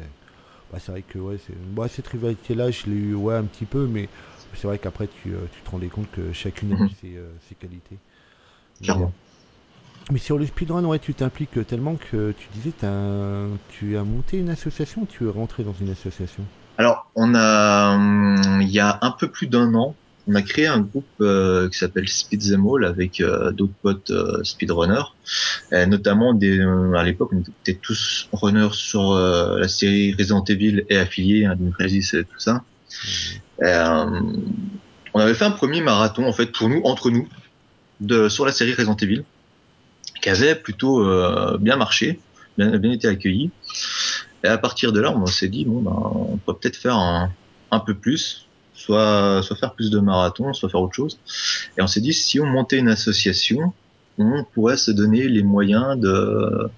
Bah, 0.71 0.79
c'est 0.79 0.93
vrai 0.93 1.03
que 1.03 1.19
ouais, 1.19 1.39
c'est, 1.47 1.57
bah, 1.75 1.87
cette 1.89 2.09
rivalité-là, 2.09 2.71
je 2.71 2.85
l'ai 2.87 2.97
eu 2.97 3.15
ouais 3.15 3.35
un 3.35 3.45
petit 3.45 3.65
peu, 3.65 3.87
mais 3.87 4.11
c'est 4.55 4.67
vrai 4.67 4.79
qu'après, 4.79 5.09
tu, 5.09 5.33
euh, 5.33 5.39
tu, 5.53 5.63
te 5.63 5.71
rendais 5.71 5.89
compte 5.89 6.11
que 6.11 6.33
chacune 6.33 6.73
avait 6.73 6.83
mhm. 6.83 6.91
ses, 7.01 7.17
euh, 7.17 7.29
ses, 7.49 7.55
qualités. 7.55 7.99
Clairement. 8.83 9.13
Mais, 10.11 10.19
sur 10.19 10.39
le 10.39 10.47
speedrun, 10.47 10.85
ouais, 10.85 10.99
tu 10.99 11.15
t'impliques 11.15 11.67
tellement 11.67 11.97
que 11.97 12.33
tu 12.33 12.49
disais, 12.55 12.73
as, 12.83 13.47
tu 13.69 13.97
as 13.97 14.05
monté 14.05 14.39
une 14.39 14.51
association 14.51 15.03
ou 15.03 15.07
tu 15.07 15.27
es 15.27 15.31
rentré 15.31 15.65
dans 15.65 15.75
une 15.75 15.91
association? 15.91 16.45
Alors, 16.79 17.11
on 17.15 17.35
a, 17.35 17.95
hum, 17.95 18.61
il 18.63 18.71
y 18.71 18.81
a 18.81 18.99
un 19.03 19.11
peu 19.11 19.29
plus 19.31 19.49
d'un 19.49 19.75
an, 19.75 19.95
on 20.29 20.35
a 20.35 20.43
créé 20.43 20.67
un 20.67 20.81
groupe 20.81 21.07
euh, 21.21 21.69
qui 21.69 21.79
s'appelle 21.79 22.09
Speed 22.09 22.43
Them 22.43 22.67
All 22.67 22.85
avec 22.85 23.23
d'autres 23.53 23.73
potes 23.83 24.13
speedrunners, 24.45 25.15
notamment 25.73 26.35
des, 26.35 26.61
à 26.61 27.03
l'époque 27.03 27.31
on 27.33 27.41
était 27.41 27.79
tous 27.81 28.29
runners 28.33 28.75
sur 28.75 29.15
la 29.15 29.69
série 29.69 30.15
Resident 30.19 30.45
Evil 30.45 30.85
et 30.91 30.99
affiliés, 30.99 31.47
hein, 31.47 31.57
Crisis 31.79 32.13
et 32.13 32.25
tout 32.25 32.39
ça. 32.39 32.63
Euh, 33.63 34.21
on 35.15 35.21
avait 35.21 35.35
fait 35.35 35.45
un 35.45 35.51
premier 35.51 35.81
marathon 35.81 36.27
en 36.27 36.33
fait 36.33 36.47
pour 36.47 36.69
nous, 36.69 36.81
entre 36.85 37.11
nous, 37.11 37.29
de, 38.01 38.29
sur 38.29 38.47
la 38.47 38.53
série 38.53 38.75
Resident 38.75 38.97
Evil, 38.97 39.25
qui 40.23 40.29
avait 40.29 40.55
plutôt 40.55 41.05
euh, 41.05 41.59
bien 41.59 41.77
marché, 41.77 42.21
bien, 42.57 42.77
bien 42.79 42.93
été 42.93 43.09
accueilli. 43.09 43.51
Et 44.45 44.49
à 44.49 44.59
partir 44.59 44.93
de 44.93 45.01
là, 45.01 45.13
on 45.17 45.27
s'est 45.27 45.49
dit 45.49 45.65
bon, 45.65 45.81
ben, 45.81 45.97
on 46.15 46.37
peut 46.37 46.55
peut-être 46.55 46.77
faire 46.77 46.97
un, 46.97 47.31
un, 47.71 47.81
peu 47.81 47.95
plus, 47.95 48.47
soit 48.75 49.43
soit 49.43 49.57
faire 49.57 49.75
plus 49.75 49.91
de 49.91 49.99
marathons, 49.99 50.53
soit 50.53 50.69
faire 50.69 50.81
autre 50.81 50.95
chose. 50.95 51.19
Et 51.77 51.83
on 51.83 51.87
s'est 51.87 52.01
dit 52.01 52.13
si 52.13 52.39
on 52.39 52.47
montait 52.47 52.79
une 52.79 52.89
association, 52.89 53.73
on 54.19 54.45
pourrait 54.45 54.77
se 54.77 54.91
donner 54.91 55.29
les 55.29 55.43
moyens 55.43 55.99
de 55.99 56.71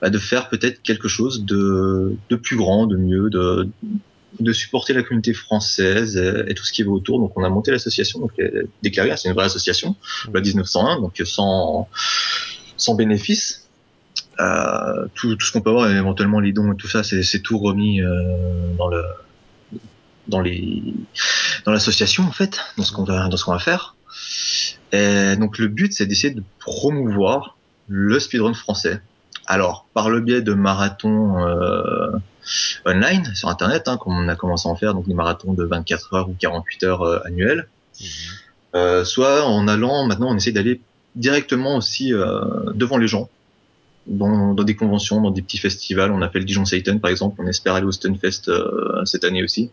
bah, 0.00 0.10
de 0.10 0.18
faire 0.18 0.48
peut-être 0.48 0.82
quelque 0.82 1.08
chose 1.08 1.44
de 1.44 2.16
de 2.28 2.36
plus 2.36 2.56
grand, 2.56 2.86
de 2.86 2.96
mieux, 2.96 3.30
de 3.30 3.68
de 4.40 4.52
supporter 4.52 4.92
la 4.92 5.02
communauté 5.02 5.32
française 5.32 6.16
et, 6.16 6.54
tout 6.54 6.64
ce 6.64 6.72
qui 6.72 6.82
va 6.82 6.90
autour. 6.90 7.18
Donc 7.18 7.32
on 7.36 7.44
a 7.44 7.48
monté 7.48 7.70
l'association, 7.70 8.20
donc 8.20 8.32
déclaré, 8.82 9.12
c'est 9.16 9.28
une 9.28 9.34
vraie 9.34 9.46
association, 9.46 9.96
la 10.32 10.40
1901, 10.40 11.00
donc 11.00 11.20
sans 11.24 11.88
sans 12.76 12.94
bénéfice. 12.94 13.68
Euh, 14.40 15.06
tout, 15.14 15.34
tout, 15.34 15.46
ce 15.46 15.52
qu'on 15.52 15.60
peut 15.60 15.70
avoir, 15.70 15.90
éventuellement 15.90 16.38
les 16.38 16.52
dons 16.52 16.72
et 16.72 16.76
tout 16.76 16.86
ça, 16.86 17.02
c'est 17.02 17.40
tout 17.40 17.58
remis 17.58 18.00
euh, 18.00 18.76
dans 18.78 18.88
le 18.88 19.02
dans 20.28 20.40
les 20.40 20.94
dans 21.64 21.72
l'association 21.72 22.22
en 22.24 22.30
fait, 22.30 22.60
dans 22.76 22.84
ce 22.84 22.92
qu'on 22.92 23.04
va 23.04 23.28
dans 23.28 23.36
ce 23.36 23.44
qu'on 23.44 23.52
va 23.52 23.58
faire. 23.58 23.96
Et 24.92 25.34
donc 25.36 25.58
le 25.58 25.68
but, 25.68 25.92
c'est 25.92 26.06
d'essayer 26.06 26.32
de 26.32 26.42
promouvoir 26.60 27.56
le 27.88 28.20
speedrun 28.20 28.54
français. 28.54 29.02
Alors 29.46 29.86
par 29.92 30.08
le 30.08 30.20
biais 30.20 30.42
de 30.42 30.54
marathons 30.54 31.44
euh, 31.44 32.10
online 32.86 33.34
sur 33.34 33.48
internet, 33.48 33.88
hein, 33.88 33.96
comme 33.96 34.16
on 34.16 34.28
a 34.28 34.36
commencé 34.36 34.68
à 34.68 34.72
en 34.72 34.76
faire, 34.76 34.94
donc 34.94 35.06
des 35.06 35.14
marathons 35.14 35.54
de 35.54 35.64
24 35.64 36.14
heures 36.14 36.28
ou 36.28 36.36
48 36.38 36.82
heures 36.84 37.02
euh, 37.02 37.20
annuels. 37.24 37.68
Mmh. 38.00 38.04
Euh, 38.74 39.04
soit 39.04 39.46
en 39.46 39.66
allant, 39.66 40.06
maintenant 40.06 40.30
on 40.30 40.36
essaie 40.36 40.52
d'aller 40.52 40.80
directement 41.16 41.76
aussi 41.76 42.12
euh, 42.12 42.40
devant 42.74 42.98
les 42.98 43.08
gens, 43.08 43.30
dans, 44.06 44.54
dans, 44.54 44.62
des 44.62 44.76
conventions, 44.76 45.20
dans 45.20 45.30
des 45.30 45.42
petits 45.42 45.58
festivals. 45.58 46.12
On 46.12 46.22
appelle 46.22 46.44
Dijon 46.44 46.64
Satan 46.64 46.98
par 46.98 47.10
exemple. 47.10 47.40
On 47.42 47.46
espère 47.46 47.74
aller 47.74 47.86
au 47.86 47.92
Stunfest 47.92 48.48
euh, 48.48 49.04
cette 49.04 49.24
année 49.24 49.42
aussi. 49.42 49.70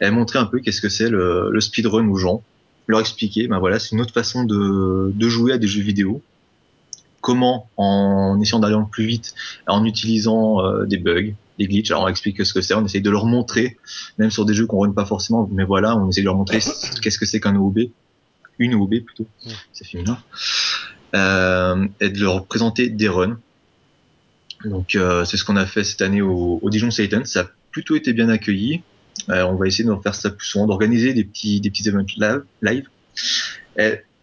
Et 0.00 0.10
montrer 0.10 0.38
un 0.38 0.46
peu 0.46 0.58
qu'est-ce 0.60 0.80
que 0.80 0.88
c'est 0.88 1.08
le, 1.08 1.50
le 1.50 1.60
speedrun 1.60 2.08
aux 2.08 2.16
gens. 2.16 2.42
Leur 2.86 3.00
expliquer, 3.00 3.46
ben 3.46 3.58
voilà, 3.58 3.78
c'est 3.78 3.92
une 3.92 4.00
autre 4.00 4.12
façon 4.12 4.42
de, 4.42 5.12
de 5.14 5.28
jouer 5.28 5.52
à 5.52 5.58
des 5.58 5.68
jeux 5.68 5.82
vidéo. 5.82 6.22
Comment 7.20 7.68
en 7.76 8.40
essayant 8.40 8.58
d'aller 8.58 8.76
plus 8.90 9.04
vite, 9.04 9.34
en 9.68 9.84
utilisant 9.84 10.84
des 10.84 10.96
bugs, 10.96 11.34
des 11.60 11.68
glitches. 11.68 11.90
Alors 11.90 12.04
on 12.04 12.08
explique 12.08 12.44
ce 12.44 12.52
que 12.52 12.60
c'est, 12.60 12.74
on 12.74 12.84
essaye 12.84 13.02
de 13.02 13.10
leur 13.10 13.26
montrer, 13.26 13.78
même 14.18 14.30
sur 14.30 14.44
des 14.44 14.54
jeux 14.54 14.66
qu'on 14.66 14.80
run 14.80 14.92
pas 14.92 15.04
forcément, 15.04 15.48
mais 15.52 15.64
voilà, 15.64 15.96
on 15.96 16.08
essaie 16.08 16.22
de 16.22 16.26
leur 16.26 16.36
montrer 16.36 16.58
qu'est-ce 17.02 17.18
que 17.18 17.26
c'est 17.26 17.40
qu'un 17.40 17.54
OOB, 17.54 17.78
une 18.58 18.74
OOB 18.74 19.00
plutôt, 19.04 19.26
c'est 19.72 19.86
féminin 19.86 20.18
euh, 21.14 21.86
et 22.00 22.08
de 22.08 22.20
leur 22.20 22.46
présenter 22.46 22.88
des 22.88 23.08
runs. 23.08 23.38
Donc 24.64 24.94
euh, 24.94 25.24
c'est 25.24 25.36
ce 25.36 25.44
qu'on 25.44 25.56
a 25.56 25.66
fait 25.66 25.84
cette 25.84 26.02
année 26.02 26.22
au, 26.22 26.60
Dijon 26.70 26.90
Satan. 26.90 27.24
Ça 27.24 27.40
a 27.40 27.46
plutôt 27.70 27.96
été 27.96 28.12
bien 28.12 28.28
accueilli. 28.28 28.82
Euh, 29.28 29.44
on 29.44 29.54
va 29.54 29.66
essayer 29.66 29.84
de 29.84 29.94
faire 30.02 30.14
ça 30.14 30.30
plus 30.30 30.46
souvent, 30.46 30.66
d'organiser 30.66 31.14
des 31.14 31.24
petits 31.24 31.60
des 31.60 31.70
petits 31.70 31.88
événements 31.88 32.42
live. 32.62 32.88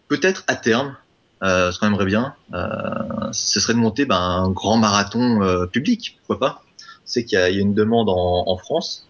Peut-être 0.08 0.44
à 0.46 0.56
terme, 0.56 0.96
euh, 1.42 1.70
ce 1.70 1.78
qu'on 1.78 1.86
aimerait 1.86 2.06
bien, 2.06 2.34
euh, 2.54 3.28
ce 3.32 3.60
serait 3.60 3.74
de 3.74 3.78
monter 3.78 4.06
ben, 4.06 4.18
un 4.18 4.50
grand 4.50 4.76
marathon 4.78 5.42
euh, 5.42 5.66
public, 5.66 6.18
pourquoi 6.26 6.38
pas. 6.48 6.62
C'est 7.08 7.24
qu'il 7.24 7.38
y, 7.38 7.42
a 7.42 7.48
une 7.48 7.72
demande 7.72 8.08
en, 8.10 8.56
France. 8.58 9.08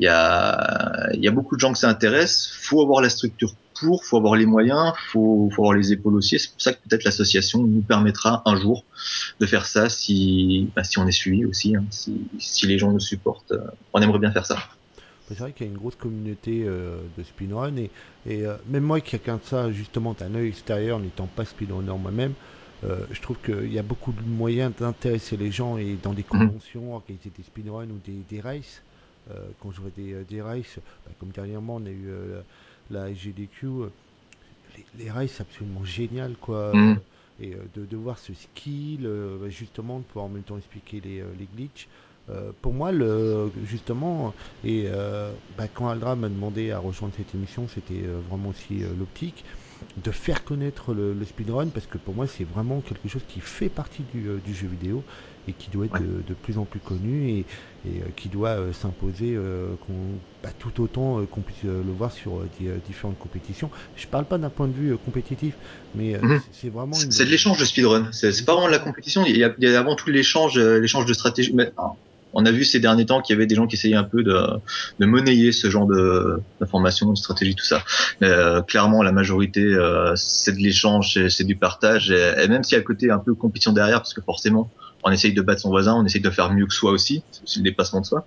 Il 0.00 0.04
y 0.04 0.08
a, 0.08 1.30
beaucoup 1.32 1.54
de 1.54 1.60
gens 1.60 1.72
que 1.72 1.78
ça 1.78 1.88
intéresse. 1.88 2.50
Faut 2.52 2.82
avoir 2.82 3.00
la 3.00 3.10
structure 3.10 3.54
pour, 3.78 4.04
faut 4.04 4.16
avoir 4.16 4.34
les 4.34 4.44
moyens, 4.44 4.92
faut, 5.12 5.48
faut 5.54 5.62
avoir 5.62 5.76
les 5.76 5.92
épaules 5.92 6.16
aussi. 6.16 6.36
C'est 6.40 6.50
pour 6.50 6.60
ça 6.60 6.72
que 6.72 6.78
peut-être 6.88 7.04
l'association 7.04 7.62
nous 7.62 7.80
permettra 7.80 8.42
un 8.44 8.56
jour 8.56 8.84
de 9.38 9.46
faire 9.46 9.66
ça 9.66 9.88
si, 9.88 10.68
bah, 10.74 10.82
on 10.96 11.06
est 11.06 11.12
suivi 11.12 11.46
aussi, 11.46 11.76
hein, 11.76 11.84
si, 11.90 12.66
les 12.66 12.76
gens 12.76 12.90
nous 12.90 12.98
supportent. 12.98 13.52
Euh, 13.52 13.64
on 13.92 14.02
aimerait 14.02 14.18
bien 14.18 14.32
faire 14.32 14.46
ça. 14.46 14.58
C'est 15.28 15.38
vrai 15.38 15.52
qu'il 15.52 15.66
y 15.66 15.68
a 15.68 15.72
une 15.72 15.78
grosse 15.78 15.96
communauté 15.96 16.64
euh, 16.64 17.00
de 17.16 17.22
speedrun 17.22 17.76
et, 17.76 17.90
et 18.26 18.46
euh, 18.46 18.56
même 18.66 18.82
moi 18.82 19.00
qui 19.00 19.16
regarde 19.16 19.44
ça 19.44 19.70
justement 19.70 20.16
d'un 20.18 20.34
œil 20.34 20.48
extérieur, 20.48 20.98
n'étant 20.98 21.26
pas 21.26 21.44
speedrunner 21.44 21.92
moi-même, 21.98 22.32
euh, 22.84 23.06
je 23.10 23.20
trouve 23.20 23.38
qu'il 23.38 23.72
y 23.72 23.78
a 23.78 23.82
beaucoup 23.82 24.12
de 24.12 24.22
moyens 24.22 24.72
d'intéresser 24.78 25.36
les 25.36 25.50
gens 25.50 25.78
et 25.78 25.96
dans 26.02 26.12
des 26.12 26.22
mhm. 26.22 26.46
conventions, 26.46 26.94
organiser 26.94 27.30
des 27.36 27.42
speedruns 27.42 27.90
ou 27.90 28.00
des, 28.04 28.18
des 28.28 28.40
races. 28.40 28.82
quand 29.60 29.72
je 29.72 29.80
vois 29.80 29.90
des, 29.96 30.24
des 30.24 30.40
races, 30.40 30.78
bah, 31.04 31.12
comme 31.18 31.30
dernièrement 31.30 31.76
on 31.76 31.86
a 31.86 31.90
eu 31.90 32.08
la 32.90 33.12
GDQ, 33.12 33.66
euh, 33.66 33.90
les, 34.98 35.28
c'est 35.28 35.42
absolument 35.42 35.84
génial 35.84 36.34
quoi. 36.40 36.74
Mm. 36.74 36.98
Et 37.40 37.54
euh, 37.54 37.58
de, 37.74 37.84
de, 37.84 37.96
voir 37.96 38.18
ce 38.18 38.34
skill, 38.34 39.02
euh, 39.04 39.38
bah, 39.40 39.48
justement, 39.48 39.98
de 39.98 40.04
pouvoir 40.04 40.26
en 40.26 40.28
même 40.28 40.42
temps 40.42 40.58
expliquer 40.58 41.00
les, 41.00 41.22
les 41.38 41.48
glitches. 41.54 41.88
pour 42.62 42.74
moi, 42.74 42.92
le, 42.92 43.50
justement, 43.64 44.34
et 44.64 44.86
bah, 45.56 45.68
quand 45.72 45.88
Aldra 45.88 46.14
m'a 46.16 46.28
demandé 46.28 46.70
à 46.72 46.78
rejoindre 46.78 47.14
cette 47.16 47.34
émission, 47.34 47.68
c'était 47.68 48.02
vraiment 48.28 48.50
aussi 48.50 48.82
l'optique 48.98 49.44
de 49.96 50.10
faire 50.10 50.44
connaître 50.44 50.92
le, 50.94 51.12
le, 51.12 51.24
speedrun 51.24 51.68
parce 51.68 51.86
que 51.86 51.98
pour 51.98 52.14
moi 52.14 52.26
c'est 52.26 52.44
vraiment 52.44 52.80
quelque 52.80 53.08
chose 53.08 53.22
qui 53.28 53.40
fait 53.40 53.68
partie 53.68 54.02
du, 54.12 54.28
du 54.44 54.54
jeu 54.54 54.68
vidéo 54.68 55.02
et 55.48 55.52
qui 55.52 55.70
doit 55.70 55.86
être 55.86 56.00
de, 56.00 56.22
de, 56.26 56.34
plus 56.34 56.58
en 56.58 56.64
plus 56.64 56.80
connu 56.80 57.30
et, 57.30 57.38
et 57.86 58.00
euh, 58.00 58.06
qui 58.16 58.28
doit 58.28 58.50
euh, 58.50 58.72
s'imposer 58.72 59.34
euh, 59.34 59.68
bah, 60.42 60.50
tout 60.58 60.82
autant 60.82 61.24
qu'on 61.26 61.40
puisse 61.40 61.62
le 61.64 61.92
voir 61.92 62.12
sur 62.12 62.42
différentes 62.86 63.18
compétitions. 63.18 63.70
Je 63.96 64.06
parle 64.06 64.26
pas 64.26 64.38
d'un 64.38 64.50
point 64.50 64.68
de 64.68 64.72
vue 64.72 64.96
compétitif, 64.98 65.54
mais 65.94 66.18
mhm. 66.18 66.40
c'est 66.52 66.68
vraiment. 66.68 66.94
C'est 66.94 67.24
de 67.24 67.30
l'échange 67.30 67.58
de 67.58 67.64
speedrun. 67.64 68.10
C'est 68.12 68.44
pas 68.44 68.52
vraiment 68.52 68.68
de 68.68 68.72
la 68.72 68.78
compétition. 68.78 69.24
Il 69.26 69.36
y 69.36 69.44
a, 69.44 69.54
il 69.58 69.68
y 69.68 69.74
a 69.74 69.78
avant 69.78 69.96
tout 69.96 70.10
l'échange, 70.10 70.58
l'échange 70.58 71.06
de 71.06 71.12
stratégie. 71.12 71.52
Mais, 71.54 71.72
on 72.32 72.44
a 72.46 72.50
vu 72.50 72.64
ces 72.64 72.80
derniers 72.80 73.06
temps 73.06 73.20
qu'il 73.20 73.34
y 73.34 73.36
avait 73.36 73.46
des 73.46 73.54
gens 73.54 73.66
qui 73.66 73.76
essayaient 73.76 73.96
un 73.96 74.04
peu 74.04 74.22
de, 74.22 74.38
de 74.98 75.06
monnayer 75.06 75.52
ce 75.52 75.70
genre 75.70 75.86
de 75.86 76.40
d'informations, 76.60 77.10
de 77.10 77.16
stratégie, 77.16 77.54
tout 77.54 77.64
ça. 77.64 77.82
Euh, 78.22 78.62
clairement, 78.62 79.02
la 79.02 79.12
majorité, 79.12 79.62
euh, 79.62 80.14
c'est 80.16 80.52
de 80.52 80.58
l'échange, 80.58 81.28
c'est 81.28 81.44
du 81.44 81.56
partage, 81.56 82.10
et, 82.10 82.48
même 82.48 82.62
s'il 82.64 82.76
y 82.76 82.80
a 82.80 82.84
côté 82.84 83.10
un 83.10 83.18
peu 83.18 83.34
compétition 83.34 83.72
derrière, 83.72 83.98
parce 83.98 84.14
que 84.14 84.20
forcément, 84.20 84.70
on 85.04 85.10
essaye 85.10 85.32
de 85.32 85.42
battre 85.42 85.62
son 85.62 85.70
voisin, 85.70 85.94
on 85.94 86.04
essaye 86.04 86.20
de 86.20 86.30
faire 86.30 86.52
mieux 86.52 86.66
que 86.66 86.74
soi 86.74 86.90
aussi, 86.90 87.22
c'est 87.44 87.58
le 87.58 87.64
dépassement 87.64 88.00
de 88.00 88.06
soi. 88.06 88.26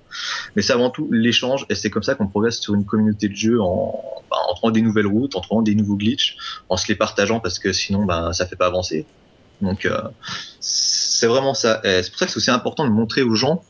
Mais 0.56 0.62
c'est 0.62 0.74
avant 0.74 0.90
tout 0.90 1.10
l'échange, 1.12 1.66
et 1.70 1.76
c'est 1.76 1.90
comme 1.90 2.04
ça 2.04 2.16
qu'on 2.16 2.28
progresse 2.28 2.60
sur 2.60 2.74
une 2.74 2.86
communauté 2.86 3.28
de 3.28 3.36
jeu 3.36 3.62
en, 3.62 4.02
bah, 4.30 4.38
en 4.50 4.54
trouvant 4.56 4.72
des 4.72 4.82
nouvelles 4.82 5.08
routes, 5.08 5.36
en 5.36 5.42
trouvant 5.42 5.62
des 5.62 5.76
nouveaux 5.76 5.98
glitches, 5.98 6.38
en 6.70 6.78
se 6.78 6.88
les 6.88 6.96
partageant 6.96 7.40
parce 7.40 7.60
que 7.60 7.74
sinon, 7.74 8.06
ben, 8.06 8.34
ça 8.34 8.46
fait 8.46 8.56
pas 8.56 8.68
avancer. 8.68 9.06
Donc, 9.62 9.86
euh, 9.86 10.02
c'est 10.60 11.28
vraiment 11.28 11.54
ça. 11.54 11.82
C'est 11.84 12.10
pour 12.10 12.18
ça 12.18 12.26
que 12.26 12.32
c'est 12.32 12.38
aussi 12.38 12.50
important 12.50 12.84
de 12.84 12.90
montrer 12.90 13.22
aux 13.22 13.36
gens 13.36 13.64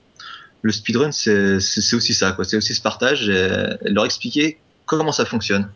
le 0.62 0.72
speedrun, 0.72 1.12
c'est 1.12 1.56
aussi 1.94 2.14
ça, 2.14 2.32
quoi. 2.34 2.46
C'est 2.46 2.58
aussi 2.58 2.74
ce 2.74 2.82
partage 2.82 3.30
et, 3.30 3.68
leur 3.84 4.06
expliquer 4.06 4.58
comment 4.86 5.12
ça 5.12 5.26
fonctionne. 5.26 5.70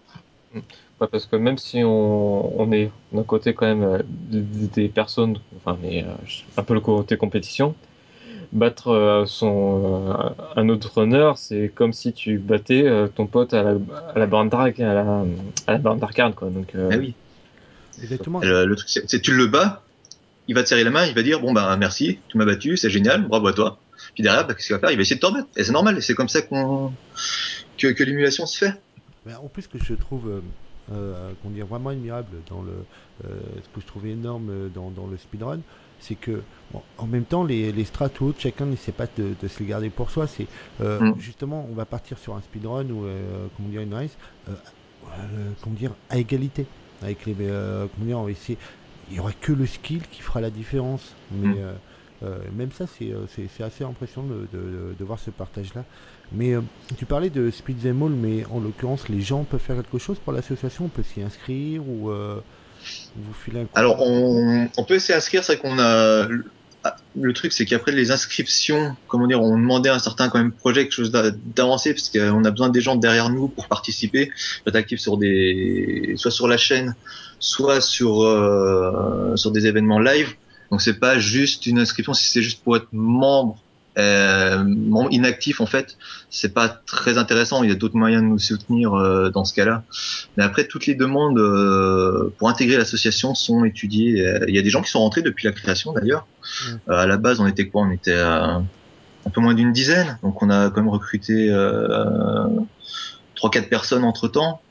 parce 1.00 1.26
que 1.26 1.36
même 1.36 1.58
si 1.58 1.84
on, 1.84 2.60
on 2.60 2.72
est 2.72 2.92
d'un 3.12 3.24
côté 3.24 3.54
quand 3.54 3.66
même 3.66 3.84
euh, 3.84 4.00
des 4.32 4.88
personnes, 4.90 5.38
enfin, 5.58 5.78
mais 5.82 6.04
euh, 6.04 6.14
un 6.58 6.64
peu 6.64 6.74
le 6.74 6.82
côté 6.82 7.18
compétition, 7.18 7.76
battre 8.52 8.90
euh, 8.90 9.26
son 9.26 10.16
un 10.56 10.70
autre 10.70 10.92
runner, 10.96 11.32
c'est 11.36 11.72
comme 11.74 11.94
si 11.94 12.14
tu 12.14 12.38
battais 12.38 12.86
ton 13.16 13.26
pote 13.26 13.54
à 13.54 13.64
la, 13.64 13.76
à 14.14 14.20
la 14.20 14.28
borne 14.28 14.50
à 14.54 14.70
la, 14.80 15.26
à 15.68 15.72
la 15.72 15.78
borne 15.80 16.00
d'arcade, 16.00 16.36
quoi. 16.36 16.50
Donc, 16.50 16.74
ah 16.76 16.96
oui. 16.98 17.16
Exactement. 18.02 18.40
Le, 18.42 18.66
le 18.66 18.76
truc, 18.76 18.90
c'est 18.90 19.22
tu 19.22 19.34
le 19.34 19.48
bats, 19.48 19.82
il 20.48 20.54
va 20.54 20.64
te 20.64 20.68
serrer 20.68 20.84
la 20.84 20.92
main, 20.92 21.06
il 21.06 21.16
va 21.16 21.24
dire 21.24 21.40
bon 21.40 21.54
bah 21.54 21.76
merci, 21.78 22.20
tu 22.28 22.38
m'as 22.38 22.46
battu, 22.46 22.78
c'est 22.78 22.90
génial, 22.90 23.28
bravo 23.28 23.48
à 23.48 23.54
toi. 23.54 23.80
Puis 24.14 24.24
derrière, 24.24 24.46
bah, 24.48 24.54
qu'est-ce 24.54 24.68
qu'il 24.68 24.76
va 24.76 24.80
faire? 24.80 24.92
Il 24.92 24.96
va 24.96 25.02
essayer 25.02 25.16
de 25.16 25.22
te 25.22 25.26
remettre. 25.26 25.48
Et 25.56 25.64
c'est 25.64 25.72
normal, 25.72 26.02
c'est 26.02 26.14
comme 26.14 26.30
ça 26.30 26.42
qu'on 26.42 26.94
que, 27.78 27.88
que 27.88 28.04
l'émulation 28.04 28.46
se 28.46 28.58
fait. 28.58 28.74
En 29.42 29.48
plus, 29.48 29.68
que 29.68 29.80
je 29.80 29.96
trouve 29.96 30.30
euh, 30.30 30.42
euh, 30.92 31.32
qu'on 31.42 31.50
dit 31.50 31.62
vraiment 31.62 31.90
admirable 31.90 32.28
dans 32.48 32.62
le, 32.62 32.74
euh, 33.26 33.40
ce 33.56 33.70
que 33.74 33.82
je 33.82 33.88
trouve 33.88 34.06
énorme 34.06 34.70
dans, 34.70 34.92
dans 34.92 35.08
le 35.08 35.18
speedrun, 35.18 35.60
c'est 36.00 36.14
que 36.14 36.44
bon, 36.72 36.84
en 37.00 37.08
même 37.08 37.24
temps, 37.24 37.44
les, 37.44 37.72
les 37.72 37.86
strats 37.86 38.12
ou 38.22 38.26
autres, 38.26 38.40
chacun 38.40 38.68
n'essaie 38.68 38.92
pas 38.92 39.08
de, 39.18 39.34
de, 39.42 39.48
se 39.48 39.60
les 39.62 39.66
garder 39.66 39.90
pour 39.90 40.12
soi. 40.12 40.28
C'est 40.28 40.46
euh, 40.82 41.00
mm. 41.00 41.20
justement, 41.20 41.68
on 41.72 41.74
va 41.74 41.86
partir 41.86 42.20
sur 42.20 42.36
un 42.36 42.42
speedrun 42.42 42.86
ou 42.92 43.08
comment 43.58 43.70
dire 43.70 43.82
une 43.82 43.96
race, 43.96 44.16
comment 45.62 45.76
dire 45.76 45.96
à 46.12 46.20
égalité 46.20 46.68
avec 47.02 47.26
les, 47.26 47.34
comment 47.34 48.06
dire, 48.06 48.20
on 48.20 48.26
va 48.26 48.32
essayer. 48.32 48.60
Il 49.10 49.18
y 49.18 49.20
aura 49.20 49.34
que 49.34 49.54
le 49.54 49.66
skill 49.66 50.04
qui 50.12 50.22
fera 50.22 50.40
la 50.40 50.52
différence, 50.52 51.16
mais 51.32 51.48
mm. 51.48 51.78
Euh, 52.24 52.38
même 52.56 52.72
ça, 52.72 52.86
c'est 52.88 53.12
euh, 53.12 53.66
assez 53.66 53.84
impressionnant 53.84 54.28
de, 54.28 54.58
de, 54.58 54.96
de, 54.98 55.04
voir 55.04 55.20
ce 55.20 55.30
partage-là. 55.32 55.84
Mais 56.32 56.54
euh, 56.54 56.62
tu 56.98 57.06
parlais 57.06 57.30
de 57.30 57.52
Speed 57.52 57.86
All, 57.86 57.94
mais 57.94 58.46
en 58.46 58.60
l'occurrence, 58.60 59.10
les 59.10 59.22
gens 59.22 59.44
peuvent 59.44 59.60
faire 59.60 59.76
quelque 59.76 59.98
chose 59.98 60.18
pour 60.24 60.34
l'association? 60.34 60.86
On 60.86 60.90
peut 60.90 61.04
s'y 61.04 61.22
inscrire 61.22 61.88
ou 61.88 62.10
vous 62.10 63.34
filez 63.44 63.62
un 63.62 63.68
Alors, 63.76 64.02
on, 64.02 64.68
on 64.78 64.84
peut 64.84 65.00
s'y 65.00 65.14
inscrire, 65.14 65.44
c'est 65.44 65.58
qu'on 65.58 65.80
a 65.80 66.28
ah, 66.88 66.96
le 67.16 67.34
truc, 67.34 67.52
c'est 67.52 67.66
qu'après 67.66 67.92
les 67.92 68.12
inscriptions, 68.12 68.96
comment 69.08 69.26
dire, 69.26 69.42
on 69.42 69.58
demandait 69.58 69.90
un 69.90 69.98
certain 69.98 70.30
quand 70.30 70.38
même 70.38 70.52
projet, 70.52 70.84
quelque 70.84 70.94
chose 70.94 71.12
d'avancer, 71.12 71.96
parce 71.96 72.12
qu'on 72.12 72.46
a 72.46 72.52
besoin 72.52 72.70
des 72.70 72.80
gens 72.80 72.96
derrière 72.96 73.32
nous 73.32 73.48
pour 73.48 73.68
participer, 73.68 74.32
être 74.68 74.76
actif 74.76 75.00
sur 75.00 75.18
des, 75.18 76.14
soit 76.16 76.30
sur 76.30 76.48
la 76.48 76.58
chaîne, 76.58 76.94
soit 77.40 77.82
sur 77.82 78.22
euh, 78.22 79.36
sur 79.36 79.50
des 79.50 79.66
événements 79.66 79.98
live. 79.98 80.36
Donc 80.72 80.82
c'est 80.82 81.00
pas 81.00 81.20
juste 81.20 81.66
une 81.66 81.80
inscription, 81.80 82.14
si 82.14 82.28
c'est 82.28 82.42
juste 82.42 82.64
pour 82.64 82.76
être 82.76 82.88
membre, 82.92 83.58
euh, 83.98 84.64
membre 84.64 85.12
inactif 85.12 85.62
en 85.62 85.66
fait, 85.66 85.98
c'est 86.30 86.54
pas 86.54 86.68
très 86.68 87.18
intéressant. 87.18 87.64
Il 87.64 87.70
y 87.70 87.72
a 87.72 87.76
d'autres 87.76 87.96
moyens 87.96 88.24
de 88.24 88.28
nous 88.28 88.40
soutenir 88.40 88.94
euh, 88.94 89.30
dans 89.30 89.46
ce 89.46 89.54
cas-là. 89.54 89.84
Mais 90.36 90.44
après, 90.44 90.68
toutes 90.68 90.86
les 90.86 90.96
demandes 90.96 91.40
euh, 91.40 92.34
pour 92.38 92.50
intégrer 92.50 92.78
l'association 92.78 93.36
sont 93.36 93.64
étudiées. 93.64 94.26
Il 94.48 94.56
y 94.56 94.60
a 94.60 94.62
des 94.62 94.70
gens 94.70 94.82
qui 94.82 94.92
sont 94.92 95.00
rentrés 95.00 95.22
depuis 95.22 95.46
la 95.46 95.54
création 95.54 95.94
d'ailleurs. 95.94 96.28
Mmh. 96.88 96.92
à 96.92 97.08
la 97.08 97.18
base, 97.18 97.40
on 97.40 97.48
était 97.48 97.68
quoi? 97.68 97.84
On 97.84 97.92
était 97.92 98.20
un 98.20 98.66
peu 99.34 99.42
moins 99.42 99.54
d'une 99.54 99.72
dizaine, 99.72 100.20
donc 100.24 100.44
on 100.44 100.50
a 100.50 100.70
quand 100.70 100.82
même 100.82 100.90
recruté 100.90 101.50
trois 103.36 103.50
quatre 103.50 103.70
personnes 103.70 104.04
entre 104.04 104.28
temps. 104.28 104.62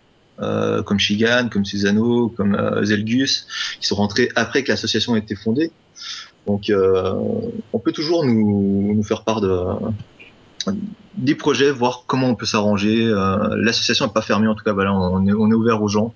euh, 0.40 0.83
comme 0.83 0.98
Shigan, 0.98 1.48
comme 1.50 1.64
Susano, 1.64 2.28
comme 2.28 2.54
euh, 2.54 2.85
Zelgus, 2.85 3.46
qui 3.80 3.87
sont 3.87 3.96
rentrés 3.96 4.28
après 4.35 4.64
que 4.64 4.70
l'association 4.70 5.14
a 5.14 5.18
été 5.18 5.35
fondée. 5.35 5.70
Donc, 6.46 6.70
euh, 6.70 7.14
on 7.72 7.78
peut 7.78 7.92
toujours 7.92 8.24
nous, 8.24 8.94
nous 8.94 9.02
faire 9.02 9.22
part 9.22 9.40
de 9.40 9.50
des 11.16 11.35
projets, 11.35 11.70
voir 11.70 12.04
comment 12.07 12.28
on 12.28 12.35
peut 12.35 12.46
s'arranger. 12.46 13.07
Euh, 13.07 13.57
l'association 13.57 14.07
n'est 14.07 14.12
pas 14.12 14.22
fermée, 14.22 14.48
en 14.48 14.54
tout 14.54 14.64
cas, 14.64 14.72
voilà, 14.72 14.92
on 14.92 15.26
est, 15.26 15.33
on 15.33 15.50
est 15.50 15.54
ouvert 15.54 15.83
aux 15.83 15.88
gens. 15.88 16.14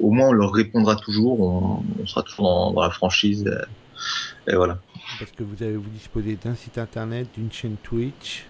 Au 0.00 0.10
moins, 0.10 0.28
on 0.28 0.32
leur 0.32 0.52
répondra 0.52 0.96
toujours. 0.96 1.40
On, 1.40 1.82
on 2.00 2.06
sera 2.06 2.22
toujours 2.22 2.46
dans, 2.46 2.72
dans 2.72 2.82
la 2.82 2.90
franchise. 2.90 3.50
Et, 4.46 4.52
et, 4.52 4.54
voilà. 4.54 4.78
Parce 5.18 5.30
que 5.32 5.42
vous 5.42 5.62
avez 5.62 5.76
vous 5.76 5.90
disposez 5.90 6.38
d'un 6.42 6.54
site 6.54 6.78
internet, 6.78 7.28
d'une 7.36 7.50
chaîne 7.50 7.76
Twitch. 7.82 8.46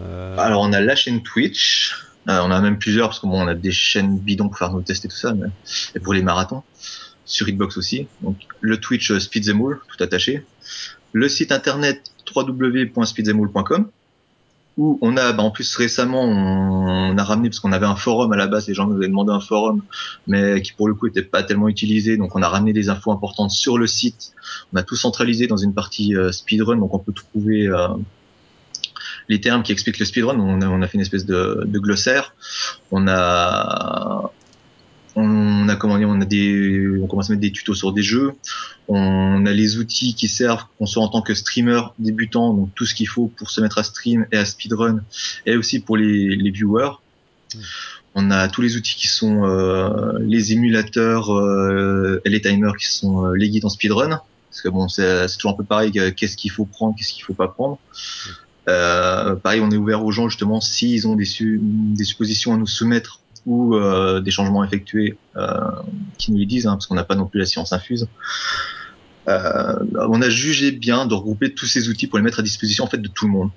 Euh... 0.00 0.36
Alors, 0.38 0.62
on 0.62 0.72
a 0.72 0.80
la 0.80 0.94
chaîne 0.94 1.22
Twitch. 1.22 1.94
Euh, 2.28 2.40
on 2.42 2.50
a 2.50 2.60
même 2.60 2.78
plusieurs 2.78 3.08
parce 3.08 3.18
que 3.18 3.26
bon, 3.26 3.42
on 3.42 3.48
a 3.48 3.54
des 3.54 3.72
chaînes 3.72 4.16
bidons 4.16 4.48
pour 4.48 4.56
faire 4.56 4.72
nos 4.72 4.80
tests 4.80 5.04
et 5.04 5.08
tout 5.08 5.16
ça, 5.16 5.34
mais... 5.34 5.48
et 5.96 5.98
pour 5.98 6.14
les 6.14 6.22
marathons 6.22 6.62
sur 7.24 7.48
Hitbox 7.48 7.76
aussi. 7.76 8.06
Donc 8.22 8.36
le 8.60 8.78
Twitch 8.78 9.10
euh, 9.10 9.20
Speedzemoul, 9.20 9.80
tout 9.88 10.02
attaché. 10.02 10.44
Le 11.12 11.28
site 11.28 11.52
internet 11.52 12.02
www.speedzemoul.com 12.34 13.90
où 14.78 14.98
on 15.02 15.16
a, 15.16 15.32
bah, 15.32 15.42
en 15.42 15.50
plus 15.50 15.76
récemment, 15.76 16.22
on, 16.24 17.16
a 17.16 17.24
ramené 17.24 17.50
parce 17.50 17.60
qu'on 17.60 17.72
avait 17.72 17.86
un 17.86 17.96
forum 17.96 18.32
à 18.32 18.36
la 18.36 18.46
base, 18.46 18.68
les 18.68 18.74
gens 18.74 18.86
nous 18.86 18.96
avaient 18.96 19.08
demandé 19.08 19.30
un 19.30 19.40
forum, 19.40 19.82
mais 20.26 20.62
qui 20.62 20.72
pour 20.72 20.88
le 20.88 20.94
coup 20.94 21.06
était 21.06 21.22
pas 21.22 21.42
tellement 21.42 21.68
utilisé, 21.68 22.16
donc 22.16 22.34
on 22.34 22.42
a 22.42 22.48
ramené 22.48 22.72
des 22.72 22.88
infos 22.88 23.12
importantes 23.12 23.50
sur 23.50 23.76
le 23.76 23.86
site. 23.86 24.32
On 24.72 24.78
a 24.78 24.82
tout 24.82 24.96
centralisé 24.96 25.46
dans 25.46 25.58
une 25.58 25.74
partie 25.74 26.16
euh, 26.16 26.32
speedrun, 26.32 26.76
donc 26.76 26.94
on 26.94 26.98
peut 26.98 27.12
trouver 27.12 27.66
euh, 27.66 27.88
les 29.28 29.40
termes 29.40 29.62
qui 29.62 29.72
expliquent 29.72 29.98
le 29.98 30.06
speedrun. 30.06 30.38
On 30.38 30.62
a, 30.62 30.68
on 30.68 30.80
a 30.80 30.86
fait 30.88 30.94
une 30.94 31.02
espèce 31.02 31.26
de, 31.26 31.64
de 31.66 31.78
glossaire. 31.78 32.34
On 32.90 33.06
a 33.08 34.32
on 35.14 35.68
a 35.68 35.76
comment 35.76 35.98
dire, 35.98 36.08
on 36.08 36.20
a 36.20 36.24
des, 36.24 36.86
on 37.02 37.06
commence 37.06 37.30
à 37.30 37.32
mettre 37.32 37.42
des 37.42 37.52
tutos 37.52 37.74
sur 37.74 37.92
des 37.92 38.02
jeux. 38.02 38.32
On 38.88 39.44
a 39.46 39.52
les 39.52 39.78
outils 39.78 40.14
qui 40.14 40.28
servent, 40.28 40.64
qu'on 40.78 40.86
soit 40.86 41.02
en 41.02 41.08
tant 41.08 41.22
que 41.22 41.34
streamer 41.34 41.80
débutant, 41.98 42.54
donc 42.54 42.70
tout 42.74 42.86
ce 42.86 42.94
qu'il 42.94 43.08
faut 43.08 43.28
pour 43.28 43.50
se 43.50 43.60
mettre 43.60 43.78
à 43.78 43.82
stream 43.82 44.26
et 44.32 44.38
à 44.38 44.44
speedrun, 44.44 45.00
et 45.46 45.56
aussi 45.56 45.80
pour 45.80 45.96
les, 45.96 46.36
les 46.36 46.50
viewers. 46.50 46.92
Mmh. 47.54 47.58
On 48.14 48.30
a 48.30 48.48
tous 48.48 48.60
les 48.60 48.76
outils 48.76 48.96
qui 48.96 49.08
sont 49.08 49.44
euh, 49.44 50.18
les 50.20 50.52
émulateurs 50.52 51.32
euh, 51.32 52.20
et 52.24 52.28
les 52.28 52.42
timers 52.42 52.76
qui 52.76 52.86
sont 52.86 53.26
euh, 53.26 53.34
les 53.34 53.48
guides 53.48 53.64
en 53.64 53.70
speedrun. 53.70 54.20
Parce 54.50 54.60
que 54.60 54.68
bon, 54.68 54.86
c'est 54.86 55.26
toujours 55.36 55.52
un 55.52 55.56
peu 55.56 55.64
pareil. 55.64 55.92
Qu'est-ce 56.14 56.36
qu'il 56.36 56.50
faut 56.50 56.66
prendre, 56.66 56.94
qu'est-ce 56.94 57.14
qu'il 57.14 57.24
faut 57.24 57.32
pas 57.32 57.48
prendre. 57.48 57.78
Euh, 58.68 59.34
pareil, 59.34 59.60
on 59.60 59.70
est 59.70 59.76
ouvert 59.76 60.04
aux 60.04 60.12
gens 60.12 60.28
justement 60.28 60.60
s'ils 60.60 61.08
ont 61.08 61.16
des, 61.16 61.24
su 61.24 61.58
des 61.62 62.04
suppositions 62.04 62.52
à 62.52 62.58
nous 62.58 62.66
soumettre 62.66 63.20
ou 63.46 63.74
euh, 63.74 64.20
des 64.20 64.30
changements 64.30 64.64
effectués 64.64 65.16
euh, 65.36 65.70
qui 66.18 66.32
nous 66.32 66.38
les 66.38 66.46
disent, 66.46 66.66
hein, 66.66 66.72
parce 66.72 66.86
qu'on 66.86 66.94
n'a 66.94 67.04
pas 67.04 67.16
non 67.16 67.26
plus 67.26 67.40
la 67.40 67.46
science 67.46 67.72
infuse. 67.72 68.08
Euh, 69.28 69.74
on 69.94 70.20
a 70.20 70.28
jugé 70.28 70.72
bien 70.72 71.06
de 71.06 71.14
regrouper 71.14 71.54
tous 71.54 71.66
ces 71.66 71.88
outils 71.88 72.06
pour 72.06 72.18
les 72.18 72.24
mettre 72.24 72.40
à 72.40 72.42
disposition 72.42 72.84
en 72.84 72.88
fait 72.88 72.98
de 72.98 73.08
tout 73.08 73.26
le 73.26 73.32
monde. 73.32 73.50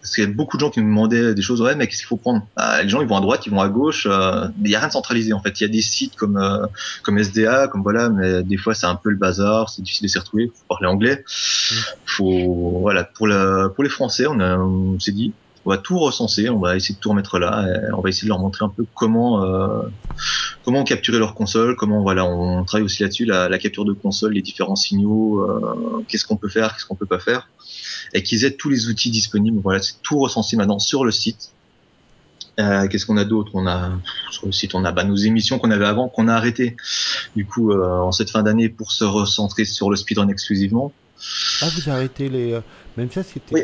Parce 0.00 0.16
qu'il 0.16 0.24
y 0.24 0.26
a 0.26 0.30
beaucoup 0.30 0.58
de 0.58 0.60
gens 0.60 0.68
qui 0.68 0.80
nous 0.80 0.88
demandaient 0.88 1.34
des 1.34 1.40
choses, 1.40 1.62
ouais, 1.62 1.74
mais 1.76 1.86
qu'est-ce 1.86 2.00
qu'il 2.00 2.08
faut 2.08 2.18
prendre? 2.18 2.46
Bah, 2.58 2.82
Les 2.82 2.90
gens, 2.90 3.00
ils 3.00 3.08
vont 3.08 3.16
à 3.16 3.22
droite, 3.22 3.46
ils 3.46 3.50
vont 3.50 3.62
à 3.62 3.70
gauche, 3.70 4.06
euh, 4.06 4.48
mais 4.58 4.68
il 4.68 4.72
y 4.72 4.74
a 4.74 4.78
rien 4.78 4.88
de 4.88 4.92
centralisé 4.92 5.32
en 5.32 5.40
fait. 5.40 5.58
Il 5.60 5.64
y 5.64 5.66
a 5.66 5.70
des 5.70 5.80
sites 5.80 6.14
comme 6.14 6.36
euh, 6.36 6.66
comme 7.02 7.16
SDA, 7.16 7.68
comme 7.68 7.82
voilà, 7.82 8.10
mais 8.10 8.42
des 8.42 8.58
fois 8.58 8.74
c'est 8.74 8.86
un 8.86 8.96
peu 8.96 9.08
le 9.08 9.16
bazar, 9.16 9.70
c'est 9.70 9.80
difficile 9.80 10.06
de 10.06 10.10
s'y 10.10 10.18
retrouver. 10.18 10.52
Faut 10.54 10.64
parler 10.68 10.88
anglais. 10.88 11.24
Faut 12.04 12.80
voilà 12.82 13.04
pour 13.04 13.26
la 13.26 13.70
pour 13.70 13.82
les 13.82 13.88
Français, 13.88 14.26
on, 14.26 14.40
a, 14.40 14.58
on 14.58 15.00
s'est 15.00 15.12
dit, 15.12 15.32
on 15.64 15.70
va 15.70 15.78
tout 15.78 15.98
recenser, 15.98 16.50
on 16.50 16.58
va 16.58 16.76
essayer 16.76 16.94
de 16.94 17.00
tout 17.00 17.10
remettre 17.10 17.38
là, 17.38 17.66
on 17.96 18.00
va 18.00 18.08
essayer 18.08 18.26
de 18.26 18.28
leur 18.28 18.38
montrer 18.38 18.64
un 18.64 18.68
peu 18.68 18.84
comment 18.94 19.42
euh, 19.44 19.82
comment 20.64 20.84
capturer 20.84 21.18
leur 21.18 21.34
console, 21.34 21.76
comment 21.76 22.02
voilà, 22.02 22.24
on 22.24 22.64
travaille 22.64 22.84
aussi 22.84 23.02
là-dessus 23.02 23.24
la, 23.24 23.48
la, 23.48 23.58
capture 23.58 23.84
de 23.84 23.92
console, 23.92 24.32
les 24.34 24.42
différents 24.42 24.76
signaux, 24.76 25.40
euh, 25.40 26.04
qu'est-ce 26.08 26.26
qu'on 26.26 26.36
peut 26.36 26.48
faire, 26.48 26.74
qu'est-ce 26.74 26.86
qu'on 26.86 26.94
peut 26.94 27.06
pas 27.06 27.18
faire, 27.18 27.48
et 28.12 28.22
qu'ils 28.22 28.44
aient 28.44 28.56
tous 28.56 28.70
les 28.70 28.88
outils 28.88 29.10
disponibles. 29.10 29.60
Voilà, 29.62 29.80
c'est 29.80 30.00
tout 30.02 30.18
recensé 30.18 30.56
maintenant 30.56 30.78
sur 30.78 31.04
le 31.04 31.10
site. 31.10 31.50
Euh, 32.60 32.86
qu'est-ce 32.86 33.04
qu'on 33.04 33.16
a 33.16 33.24
d'autre? 33.24 33.50
On 33.54 33.66
a 33.66 33.92
sur 34.30 34.46
le 34.46 34.52
site, 34.52 34.74
on 34.74 34.84
a 34.84 34.92
bah, 34.92 35.04
nos 35.04 35.16
émissions 35.16 35.58
qu'on 35.58 35.70
avait 35.70 35.86
avant, 35.86 36.08
qu'on 36.08 36.28
a 36.28 36.34
arrêtées. 36.34 36.76
Du 37.34 37.46
coup, 37.46 37.72
euh, 37.72 37.98
en 37.98 38.12
cette 38.12 38.30
fin 38.30 38.42
d'année, 38.42 38.68
pour 38.68 38.92
se 38.92 39.04
recentrer 39.04 39.64
sur 39.64 39.90
le 39.90 39.96
speedrun 39.96 40.28
exclusivement. 40.28 40.92
Ah, 41.62 41.68
vous 41.74 41.90
arrêtez 41.90 42.28
les. 42.28 42.52
euh, 42.52 42.60
Même 42.96 43.10
ça, 43.10 43.22
c'était. 43.22 43.54
Oui. 43.54 43.62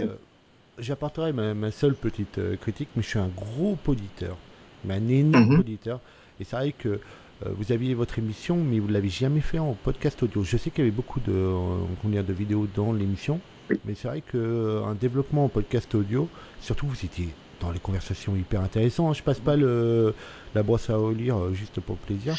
J'apporterai 0.80 1.32
ma, 1.32 1.54
ma 1.54 1.70
seule 1.70 1.94
petite 1.96 2.38
euh, 2.38 2.56
critique, 2.56 2.90
mais 2.96 3.02
je 3.02 3.08
suis 3.08 3.18
un 3.18 3.28
gros 3.28 3.76
poditeur, 3.76 4.38
mais 4.84 4.94
un 4.94 5.08
énorme 5.08 5.50
Mhm. 5.50 5.56
poditeur. 5.56 6.02
Et 6.38 6.44
c'est 6.44 6.56
vrai 6.56 6.72
que 6.72 6.88
euh, 6.88 7.52
vous 7.54 7.72
aviez 7.72 7.94
votre 7.94 8.18
émission, 8.18 8.62
mais 8.64 8.78
vous 8.80 8.88
l'avez 8.88 9.08
jamais 9.08 9.40
fait 9.40 9.58
en 9.58 9.74
podcast 9.74 10.22
audio. 10.22 10.42
Je 10.42 10.56
sais 10.56 10.70
qu'il 10.70 10.84
y 10.84 10.86
avait 10.86 10.90
beaucoup 10.90 11.20
de, 11.20 11.32
euh, 11.32 12.22
de 12.22 12.32
vidéos 12.32 12.66
dans 12.66 12.92
l'émission, 12.92 13.42
mais 13.84 13.94
c'est 13.94 14.08
vrai 14.08 14.22
que 14.22 14.38
euh, 14.38 14.94
développement 14.94 15.44
en 15.44 15.48
podcast 15.48 15.94
audio, 15.94 16.30
surtout 16.58 16.86
vous 16.86 17.04
étiez 17.04 17.36
dans 17.60 17.70
les 17.70 17.80
conversations 17.80 18.36
hyper 18.36 18.62
intéressantes. 18.62 19.14
Je 19.16 19.22
passe 19.22 19.40
pas 19.40 19.56
le, 19.56 20.14
la 20.54 20.62
brosse 20.62 20.88
à 20.90 20.98
euh, 21.38 21.52
juste 21.52 21.80
pour 21.80 21.98
plaisir, 21.98 22.36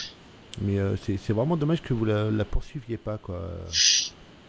mais 0.60 0.77
c'est 0.97 1.17
c'est 1.17 1.34
vraiment 1.34 1.58
dommage 1.58 1.82
que 1.82 1.93
vous 1.93 2.06
la, 2.06 2.32
la 2.32 2.45
poursuiviez 2.45 2.97
pas, 2.97 3.17
quoi. 3.17 3.71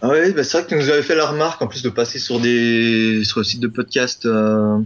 Ah 0.05 0.09
oui, 0.11 0.33
bah 0.33 0.43
c'est 0.43 0.59
vrai 0.59 0.65
que 0.65 0.71
tu 0.71 0.75
nous 0.75 0.89
avais 0.91 1.03
fait 1.03 1.15
la 1.15 1.27
remarque 1.27 1.63
en 1.63 1.69
plus 1.69 1.83
de 1.83 1.89
passer 1.89 2.19
sur 2.19 2.41
des 2.41 3.23
sur 3.25 3.39
le 3.41 3.45
site 3.45 3.61
de 3.61 3.69
podcast. 3.69 4.27
euh, 4.27 4.79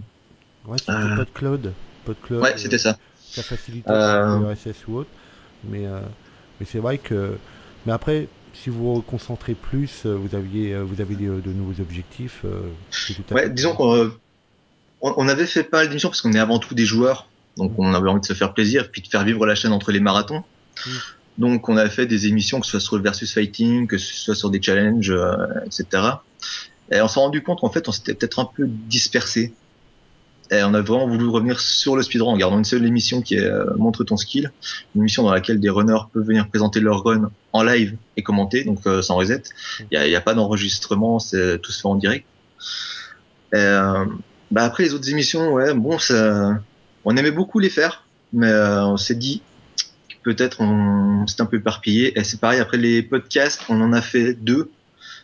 Ouais, 0.66 0.76
c'était 0.78 0.92
Euh. 0.92 1.16
PodCloud. 1.16 1.72
PodCloud. 2.04 2.42
Ouais, 2.42 2.52
euh, 2.52 2.56
c'était 2.58 2.78
ça. 2.78 2.98
ça 3.30 3.42
facilite 3.42 3.88
Euh. 3.88 4.40
le 4.40 4.46
RSS 4.52 4.86
ou 4.88 4.96
autre. 4.98 5.10
Mais, 5.64 5.86
euh, 5.86 6.00
mais 6.60 6.66
c'est 6.70 6.78
vrai 6.80 6.98
que. 6.98 7.32
Mais 7.86 7.92
après, 7.92 8.28
si 8.52 8.68
vous 8.68 8.94
vous 8.96 9.00
concentrez 9.02 9.54
plus, 9.54 10.02
euh, 10.06 10.14
vous 10.16 10.34
aviez, 10.36 10.74
euh, 10.74 10.82
vous 10.82 11.00
avez 11.00 11.14
euh, 11.14 11.40
de 11.40 11.50
nouveaux 11.52 11.80
objectifs. 11.80 12.42
euh, 12.44 12.62
Ouais, 13.30 13.48
disons 13.48 13.74
qu'on 13.74 13.94
euh, 13.96 14.08
on 15.00 15.28
avait 15.28 15.46
fait 15.46 15.62
pas 15.64 15.78
mal 15.78 15.88
d'émissions 15.88 16.08
parce 16.10 16.20
qu'on 16.20 16.32
est 16.32 16.38
avant 16.38 16.58
tout 16.58 16.74
des 16.74 16.84
joueurs, 16.84 17.28
donc 17.56 17.72
on 17.78 17.94
avait 17.94 18.08
envie 18.10 18.20
de 18.20 18.26
se 18.26 18.32
faire 18.34 18.52
plaisir, 18.54 18.90
puis 18.90 19.00
de 19.02 19.08
faire 19.08 19.24
vivre 19.24 19.46
la 19.46 19.54
chaîne 19.54 19.72
entre 19.72 19.92
les 19.92 20.00
marathons. 20.00 20.42
Mm. 20.86 20.90
Donc 21.38 21.68
on 21.68 21.76
a 21.76 21.88
fait 21.88 22.06
des 22.06 22.26
émissions, 22.26 22.60
que 22.60 22.66
ce 22.66 22.72
soit 22.72 22.80
sur 22.80 22.96
le 22.96 23.02
versus 23.02 23.32
fighting, 23.32 23.86
que 23.86 23.98
ce 23.98 24.14
soit 24.14 24.34
sur 24.34 24.50
des 24.50 24.60
challenges, 24.60 25.10
euh, 25.10 25.36
etc. 25.66 26.02
Et 26.90 27.00
on 27.00 27.08
s'est 27.08 27.20
rendu 27.20 27.42
compte 27.42 27.60
qu'en 27.60 27.70
fait 27.70 27.88
on 27.88 27.92
s'était 27.92 28.14
peut-être 28.14 28.38
un 28.38 28.46
peu 28.46 28.66
dispersé. 28.66 29.52
Et 30.50 30.62
on 30.62 30.74
a 30.74 30.80
vraiment 30.80 31.08
voulu 31.08 31.26
revenir 31.26 31.58
sur 31.58 31.96
le 31.96 32.02
speedrun 32.04 32.32
en 32.32 32.36
gardant 32.36 32.58
une 32.58 32.64
seule 32.64 32.86
émission 32.86 33.20
qui 33.20 33.34
est 33.34 33.44
euh, 33.44 33.64
Montre 33.76 34.04
ton 34.04 34.16
skill, 34.16 34.52
une 34.94 35.02
émission 35.02 35.24
dans 35.24 35.32
laquelle 35.32 35.58
des 35.58 35.70
runners 35.70 36.04
peuvent 36.12 36.24
venir 36.24 36.48
présenter 36.48 36.78
leur 36.78 37.02
run 37.02 37.32
en 37.52 37.62
live 37.64 37.96
et 38.16 38.22
commenter, 38.22 38.62
donc 38.62 38.86
euh, 38.86 39.02
sans 39.02 39.16
reset. 39.16 39.42
Il 39.90 40.00
n'y 40.00 40.14
a, 40.14 40.18
a 40.18 40.20
pas 40.20 40.34
d'enregistrement, 40.34 41.18
c'est 41.18 41.58
tout 41.60 41.72
se 41.72 41.80
fait 41.80 41.88
en 41.88 41.96
direct. 41.96 42.26
Et, 43.52 43.56
euh, 43.56 44.04
bah 44.50 44.62
après 44.64 44.84
les 44.84 44.94
autres 44.94 45.10
émissions, 45.10 45.52
ouais, 45.52 45.74
bon, 45.74 45.98
ça, 45.98 46.60
on 47.04 47.16
aimait 47.16 47.30
beaucoup 47.32 47.58
les 47.58 47.70
faire, 47.70 48.04
mais 48.32 48.48
euh, 48.48 48.84
on 48.86 48.96
s'est 48.96 49.14
dit 49.14 49.42
peut-être 50.26 50.60
on 50.60 51.24
s'est 51.28 51.40
un 51.40 51.46
peu 51.46 51.58
éparpillé. 51.58 52.18
Et 52.18 52.24
c'est 52.24 52.40
pareil 52.40 52.58
après 52.58 52.78
les 52.78 53.00
podcasts, 53.00 53.62
on 53.68 53.80
en 53.80 53.92
a 53.92 54.02
fait 54.02 54.34
deux. 54.34 54.72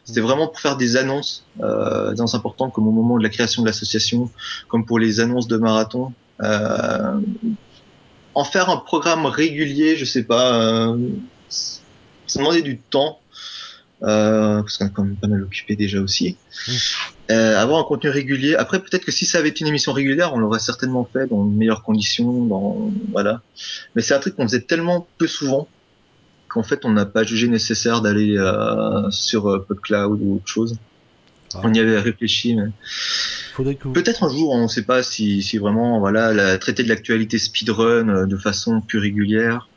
C'était 0.04 0.20
vraiment 0.20 0.46
pour 0.46 0.60
faire 0.60 0.76
des 0.76 0.96
annonces, 0.96 1.44
euh, 1.60 2.12
annonces 2.12 2.36
importantes 2.36 2.72
comme 2.72 2.86
au 2.86 2.92
moment 2.92 3.18
de 3.18 3.22
la 3.24 3.28
création 3.28 3.62
de 3.62 3.66
l'association, 3.66 4.30
comme 4.68 4.86
pour 4.86 5.00
les 5.00 5.18
annonces 5.18 5.48
de 5.48 5.56
marathon. 5.56 6.12
Euh, 6.40 7.20
en 8.34 8.44
faire 8.44 8.70
un 8.70 8.76
programme 8.76 9.26
régulier, 9.26 9.96
je 9.96 10.04
sais 10.04 10.22
pas, 10.22 10.54
euh, 10.54 10.96
ça 11.48 12.38
demandait 12.38 12.62
du 12.62 12.78
temps. 12.78 13.18
Euh, 14.04 14.62
parce 14.62 14.78
qu'on 14.78 14.86
est 14.86 14.92
quand 14.92 15.04
même 15.04 15.16
pas 15.16 15.28
mal 15.28 15.42
occupé 15.42 15.76
déjà 15.76 16.00
aussi. 16.00 16.36
Euh, 17.32 17.58
avoir 17.58 17.80
un 17.80 17.84
contenu 17.84 18.10
régulier. 18.10 18.54
Après, 18.54 18.80
peut-être 18.80 19.04
que 19.04 19.12
si 19.12 19.24
ça 19.24 19.38
avait 19.38 19.48
été 19.48 19.62
une 19.62 19.68
émission 19.68 19.92
régulière, 19.92 20.34
on 20.34 20.38
l'aurait 20.38 20.58
certainement 20.58 21.08
fait 21.10 21.26
dans 21.26 21.44
de 21.44 21.54
meilleures 21.54 21.82
conditions, 21.82 22.44
dans 22.44 22.90
voilà. 23.12 23.42
Mais 23.94 24.02
c'est 24.02 24.14
un 24.14 24.18
truc 24.18 24.36
qu'on 24.36 24.46
faisait 24.46 24.60
tellement 24.60 25.06
peu 25.18 25.26
souvent 25.26 25.68
qu'en 26.48 26.62
fait, 26.62 26.84
on 26.84 26.90
n'a 26.90 27.06
pas 27.06 27.24
jugé 27.24 27.48
nécessaire 27.48 28.02
d'aller 28.02 28.36
euh, 28.36 29.10
sur 29.10 29.48
euh, 29.48 29.64
PodCloud 29.66 30.20
ou 30.22 30.36
autre 30.36 30.46
chose. 30.46 30.76
Ah. 31.54 31.60
On 31.64 31.72
y 31.72 31.80
avait 31.80 31.98
réfléchi, 31.98 32.54
mais 32.54 32.68
vous... 33.56 33.92
peut-être 33.92 34.24
un 34.24 34.28
jour, 34.28 34.52
on 34.52 34.62
ne 34.62 34.68
sait 34.68 34.82
pas 34.82 35.02
si, 35.02 35.42
si 35.42 35.58
vraiment, 35.58 35.98
voilà, 35.98 36.32
la, 36.32 36.58
traiter 36.58 36.82
de 36.82 36.88
l'actualité 36.88 37.38
speedrun 37.38 38.08
euh, 38.08 38.26
de 38.26 38.36
façon 38.36 38.80
plus 38.80 38.98
régulière. 38.98 39.68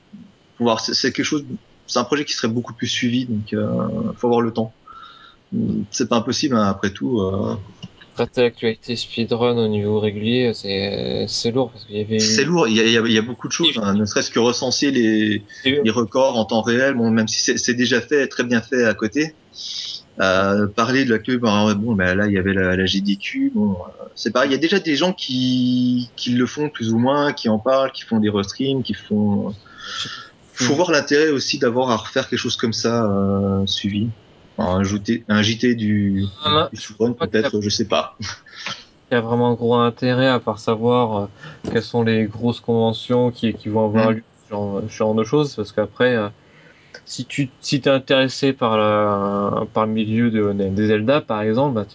Pouvoir, 0.57 0.79
c'est 0.79 0.93
c'est 0.93 1.11
quelque 1.11 1.25
chose, 1.25 1.45
c'est 1.87 1.99
un 1.99 2.03
projet 2.03 2.25
qui 2.25 2.33
serait 2.33 2.47
beaucoup 2.47 2.73
plus 2.73 2.87
suivi, 2.87 3.25
donc 3.25 3.53
euh, 3.53 3.87
faut 4.17 4.27
avoir 4.27 4.41
le 4.41 4.51
temps. 4.51 4.73
C'est 5.91 6.09
pas 6.09 6.17
impossible, 6.17 6.55
hein, 6.55 6.63
après 6.67 6.91
tout. 6.91 7.21
Euh, 7.21 7.55
Traiter 8.15 8.43
l'actualité 8.43 8.95
speedrun 8.95 9.57
au 9.57 9.67
niveau 9.67 9.99
régulier, 9.99 10.53
c'est 10.53 11.25
c'est 11.27 11.51
lourd 11.51 11.71
parce 11.71 11.83
qu'il 11.83 11.97
y 11.97 12.01
avait. 12.01 12.19
c'est 12.19 12.45
lourd, 12.45 12.65
il 12.67 12.75
y 12.77 12.79
a, 12.79 12.85
il 12.85 13.11
y 13.11 13.19
beaucoup 13.19 13.49
de 13.49 13.51
choses, 13.53 13.77
hein, 13.81 13.93
ne 13.93 14.05
serait-ce 14.05 14.31
que 14.31 14.39
recenser 14.39 14.89
les, 14.89 15.43
les 15.65 15.91
records 15.91 16.37
en 16.37 16.45
temps 16.45 16.61
réel, 16.61 16.93
bon, 16.93 17.11
même 17.11 17.27
si 17.27 17.57
c'est- 17.57 17.73
déjà 17.73 17.99
fait, 17.99 18.27
très 18.27 18.43
bien 18.45 18.61
fait 18.61 18.85
à 18.85 18.93
côté. 18.93 19.35
Euh, 20.21 20.67
parler 20.67 21.03
de 21.03 21.11
la 21.11 21.19
queue, 21.19 21.37
ben, 21.37 21.75
bon, 21.75 21.93
ben, 21.93 22.15
là 22.15 22.27
il 22.27 22.31
y 22.33 22.37
avait 22.37 22.53
la, 22.53 22.77
la 22.77 22.85
GDQ, 22.85 23.51
bon, 23.53 23.71
euh, 23.73 24.05
c'est 24.15 24.31
pareil. 24.31 24.47
Il 24.49 24.53
y 24.53 24.55
a 24.55 24.59
déjà 24.59 24.79
des 24.79 24.95
gens 24.95 25.11
qui, 25.11 26.09
qui 26.15 26.29
le 26.29 26.45
font 26.45 26.69
plus 26.69 26.93
ou 26.93 26.97
moins, 26.99 27.33
qui 27.33 27.49
en 27.49 27.59
parlent, 27.59 27.91
qui 27.91 28.03
font 28.03 28.19
des 28.19 28.29
restreams, 28.29 28.81
qui 28.81 28.93
font. 28.93 29.53
faut 30.53 30.73
voir 30.73 30.89
l'intérêt 30.91 31.31
aussi 31.31 31.59
d'avoir 31.59 31.89
à 31.91 31.97
refaire 31.97 32.29
quelque 32.29 32.39
chose 32.39 32.55
comme 32.55 32.71
ça 32.71 33.11
euh, 33.11 33.65
suivi. 33.65 34.07
Un, 34.57 34.81
un 35.29 35.41
JT 35.41 35.75
du, 35.75 36.25
ah, 36.43 36.69
du 36.71 36.79
peut-être, 37.13 37.61
je 37.61 37.69
sais 37.69 37.87
pas. 37.87 38.17
Il 39.11 39.13
y 39.13 39.17
a 39.17 39.21
vraiment 39.21 39.51
un 39.51 39.53
gros 39.53 39.75
intérêt 39.75 40.27
à 40.27 40.39
part 40.39 40.59
savoir 40.59 41.17
euh, 41.17 41.25
quelles 41.71 41.83
sont 41.83 42.03
les 42.03 42.25
grosses 42.25 42.59
conventions 42.59 43.31
qui, 43.31 43.53
qui 43.53 43.69
vont 43.69 43.85
avoir 43.85 44.11
mm. 44.11 44.13
lieu 44.13 44.23
ce 44.49 44.95
genre 44.95 45.15
de 45.15 45.23
choses, 45.23 45.55
parce 45.55 45.71
qu'après, 45.71 46.15
euh, 46.15 46.29
si 47.05 47.25
tu 47.25 47.49
si 47.59 47.75
es 47.77 47.87
intéressé 47.89 48.53
par, 48.53 48.77
la, 48.77 49.65
par 49.73 49.85
le 49.85 49.91
milieu 49.91 50.31
de, 50.31 50.53
des 50.53 50.87
Zelda, 50.87 51.21
par 51.21 51.41
exemple, 51.41 51.75
bah, 51.75 51.85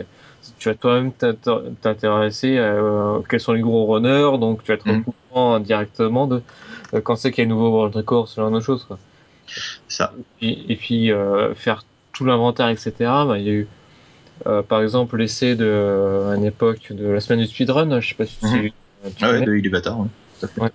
tu 0.58 0.68
vas 0.68 0.74
toi-même 0.74 1.12
t'intéresser 1.12 2.58
à 2.58 2.74
euh, 2.74 3.20
quels 3.28 3.40
sont 3.40 3.52
les 3.52 3.60
gros 3.60 3.86
runners, 3.86 4.38
donc 4.38 4.62
tu 4.62 4.68
vas 4.68 4.74
être 4.74 4.88
au 4.88 4.92
mm. 4.92 5.04
courant 5.04 5.60
directement 5.60 6.26
de 6.26 6.42
euh, 6.94 7.00
quand 7.00 7.16
c'est 7.16 7.30
qu'il 7.30 7.44
y 7.44 7.46
a 7.46 7.50
un 7.50 7.54
nouveau 7.54 7.70
world 7.70 7.94
record, 7.94 8.28
ce 8.28 8.40
genre 8.40 8.50
de 8.50 8.60
choses. 8.60 8.84
Quoi. 8.84 8.98
Ça. 9.88 10.12
Et, 10.40 10.76
puis 10.76 11.10
euh, 11.10 11.54
faire 11.54 11.84
tout 12.20 12.26
l'inventaire, 12.26 12.68
etc. 12.68 12.92
Bah, 12.98 13.38
il 13.38 13.46
y 13.46 13.48
a 13.48 13.52
eu 13.52 13.66
par 14.68 14.82
exemple 14.82 15.16
l'essai 15.16 15.56
de 15.56 16.28
à 16.30 16.36
une 16.36 16.44
époque 16.44 16.92
de 16.92 17.08
la 17.08 17.20
semaine 17.20 17.40
du 17.40 17.46
speedrun, 17.46 18.00
je 18.00 18.10
sais 18.10 18.14
pas 18.14 18.26
si 18.26 18.36
tu 18.38 18.46
mm 18.46 18.70
Ah 19.22 19.32
ouais, 19.32 19.40
de 19.40 19.54
Illuvatar, 19.54 19.98
ouais. 19.98 20.70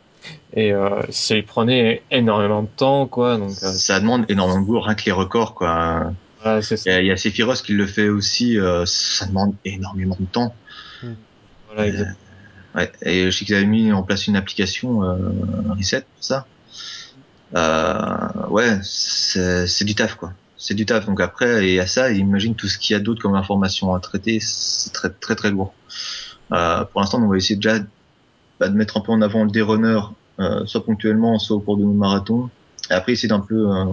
Et 0.54 0.74
euh, 0.74 1.02
ça 1.10 1.36
lui 1.36 1.44
prenait 1.44 2.02
énormément 2.10 2.64
de 2.64 2.68
temps, 2.68 3.06
quoi. 3.06 3.38
Donc, 3.38 3.52
ça 3.52 4.00
demande 4.00 4.26
énormément 4.28 4.60
de 4.60 4.66
boulot, 4.66 4.82
rien 4.82 4.96
que 4.96 5.06
les 5.06 5.12
records, 5.12 5.54
quoi. 5.54 6.14
Il 6.46 7.06
y, 7.06 7.12
a 7.12 7.18
Sephiroth 7.18 7.62
qui 7.64 7.74
le 7.74 7.88
fait 7.88 8.08
aussi, 8.08 8.60
euh, 8.60 8.86
ça 8.86 9.26
demande 9.26 9.56
énormément 9.66 10.18
de 10.20 10.26
temps. 10.26 10.56
Voilà, 11.68 11.88
exactement. 11.88 12.18
Euh, 12.76 12.80
ouais, 12.80 12.92
et 13.02 13.32
je 13.32 13.38
sais 13.38 13.46
qu'ils 13.46 13.56
avaient 13.56 13.66
mis 13.66 13.92
en 13.92 14.04
place 14.04 14.28
une 14.28 14.36
application 14.36 15.04
euh, 15.04 15.16
Reset 15.78 16.02
pour 16.02 16.24
ça. 16.24 16.46
Euh, 17.56 18.48
ouais, 18.50 18.80
c'est 18.84 19.86
du 19.86 19.96
taf 19.96 20.16
quoi. 20.16 20.34
C'est 20.58 20.74
du 20.74 20.86
taf. 20.86 21.06
Donc 21.06 21.22
après, 21.22 21.70
et 21.70 21.80
à 21.80 21.88
ça, 21.88 22.12
imagine 22.12 22.56
tout 22.56 22.68
ce 22.68 22.78
qu'il 22.78 22.94
y 22.94 22.98
a 22.98 23.00
d'autre 23.00 23.22
comme 23.22 23.36
information 23.36 23.94
à 23.94 24.00
traiter, 24.00 24.40
c'est 24.42 24.94
très 24.94 25.10
très 25.10 25.36
très 25.36 25.52
lourd. 25.52 25.74
Euh, 26.52 26.84
pour 26.86 27.02
l'instant, 27.02 27.22
on 27.22 27.28
va 27.28 27.38
essayer 27.38 27.56
déjà 27.56 27.80
bah, 28.60 28.70
de 28.70 28.76
mettre 28.76 28.98
un 28.98 29.02
peu 29.02 29.12
en 29.12 29.22
avant 29.22 29.46
des 29.46 29.62
runners, 29.62 30.02
euh, 30.40 30.66
soit 30.66 30.86
ponctuellement, 30.86 31.40
soit 31.40 31.58
au 31.58 31.60
cours 31.60 31.78
de 31.78 31.84
nos 31.84 31.94
marathons, 31.94 32.50
après, 32.90 33.14
essayer 33.14 33.30
d'un 33.30 33.40
peu, 33.40 33.70
euh, 33.70 33.86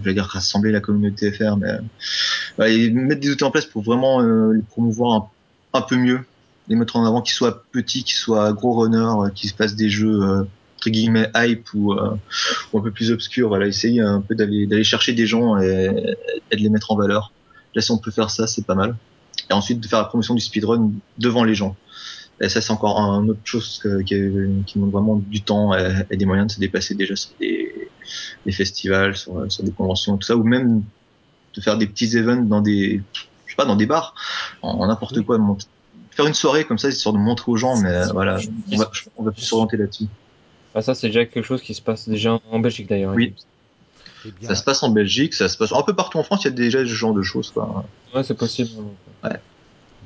je 0.00 0.04
vais 0.04 0.14
dire, 0.14 0.24
rassembler 0.24 0.70
la 0.70 0.80
communauté 0.80 1.32
FR, 1.32 1.56
mais 1.56 1.78
euh, 2.60 2.90
mettre 2.92 3.20
des 3.20 3.30
outils 3.30 3.44
en 3.44 3.50
place 3.50 3.64
pour 3.64 3.82
vraiment 3.82 4.20
euh, 4.20 4.52
les 4.52 4.62
promouvoir 4.62 5.30
un, 5.72 5.80
peu 5.80 5.96
mieux, 5.96 6.20
les 6.68 6.76
mettre 6.76 6.96
en 6.96 7.06
avant, 7.06 7.22
qu'ils 7.22 7.34
soient 7.34 7.64
petits, 7.72 8.04
qu'ils 8.04 8.16
soient 8.16 8.52
gros 8.52 8.74
runners, 8.74 9.32
qu'ils 9.34 9.50
se 9.50 9.54
fassent 9.54 9.76
des 9.76 9.88
jeux 9.88 10.46
entre 10.84 10.90
guillemets 10.90 11.30
hype 11.34 11.72
ou, 11.72 11.94
ou, 11.94 12.78
un 12.78 12.82
peu 12.82 12.90
plus 12.90 13.10
obscurs. 13.10 13.48
Voilà, 13.48 13.66
essayer 13.66 14.00
un 14.00 14.20
peu 14.20 14.34
d'aller 14.34 14.66
d'aller 14.66 14.84
chercher 14.84 15.14
des 15.14 15.26
gens 15.26 15.58
et, 15.58 16.16
et, 16.50 16.56
de 16.56 16.62
les 16.62 16.68
mettre 16.68 16.92
en 16.92 16.96
valeur. 16.96 17.32
Là, 17.74 17.80
si 17.80 17.90
on 17.90 17.98
peut 17.98 18.10
faire 18.10 18.30
ça, 18.30 18.46
c'est 18.46 18.66
pas 18.66 18.74
mal. 18.74 18.96
Et 19.50 19.52
ensuite, 19.52 19.80
de 19.80 19.86
faire 19.86 19.98
la 19.98 20.04
promotion 20.04 20.34
du 20.34 20.40
speedrun 20.40 20.92
devant 21.18 21.44
les 21.44 21.54
gens. 21.54 21.74
Et 22.40 22.48
ça, 22.48 22.60
c'est 22.60 22.72
encore 22.72 22.98
une 22.98 23.30
autre 23.30 23.40
chose 23.44 23.80
qui, 24.04 24.14
qui 24.66 24.74
demande 24.78 24.90
vraiment 24.92 25.16
du 25.16 25.40
temps 25.40 25.74
et, 25.74 26.04
et 26.10 26.16
des 26.16 26.26
moyens 26.26 26.48
de 26.48 26.52
se 26.52 26.60
dépasser 26.60 26.94
déjà 26.94 27.16
sur 27.16 27.30
des 27.40 27.88
des 28.44 28.52
festivals, 28.52 29.16
sur, 29.16 29.50
sur, 29.50 29.64
des 29.64 29.70
conventions, 29.70 30.18
tout 30.18 30.26
ça, 30.26 30.36
ou 30.36 30.44
même 30.44 30.82
de 31.54 31.60
faire 31.62 31.78
des 31.78 31.86
petits 31.86 32.18
events 32.18 32.44
dans 32.44 32.60
des, 32.60 33.02
je 33.46 33.50
sais 33.50 33.56
pas, 33.56 33.64
dans 33.64 33.76
des 33.76 33.86
bars, 33.86 34.14
en 34.60 34.86
n'importe 34.86 35.22
quoi, 35.22 35.38
faire 36.10 36.26
une 36.26 36.34
soirée 36.34 36.64
comme 36.64 36.78
ça, 36.78 36.88
histoire 36.88 37.14
de 37.14 37.18
montrer 37.18 37.50
aux 37.50 37.56
gens, 37.56 37.80
mais 37.80 38.06
voilà, 38.12 38.38
on 38.72 38.76
va, 38.76 38.90
on 39.16 39.22
va 39.22 39.32
plus 39.32 39.42
s'orienter 39.42 39.78
là-dessus. 39.78 40.06
Ah, 40.74 40.82
ça, 40.82 40.94
c'est 40.94 41.06
déjà 41.08 41.24
quelque 41.24 41.46
chose 41.46 41.62
qui 41.62 41.74
se 41.74 41.82
passe 41.82 42.08
déjà 42.08 42.40
en 42.50 42.58
Belgique 42.58 42.88
d'ailleurs. 42.88 43.14
Oui. 43.14 43.34
Eh 44.26 44.46
ça 44.46 44.54
se 44.54 44.64
passe 44.64 44.82
en 44.82 44.90
Belgique, 44.90 45.34
ça 45.34 45.48
se 45.48 45.56
passe 45.56 45.72
un 45.72 45.82
peu 45.82 45.94
partout 45.94 46.18
en 46.18 46.22
France, 46.22 46.44
il 46.44 46.48
y 46.48 46.48
a 46.48 46.56
déjà 46.56 46.78
ce 46.80 46.86
genre 46.86 47.12
de 47.12 47.22
choses. 47.22 47.50
Quoi. 47.50 47.84
Ouais, 48.14 48.24
c'est 48.24 48.36
possible. 48.36 48.70
Ouais. 49.22 49.38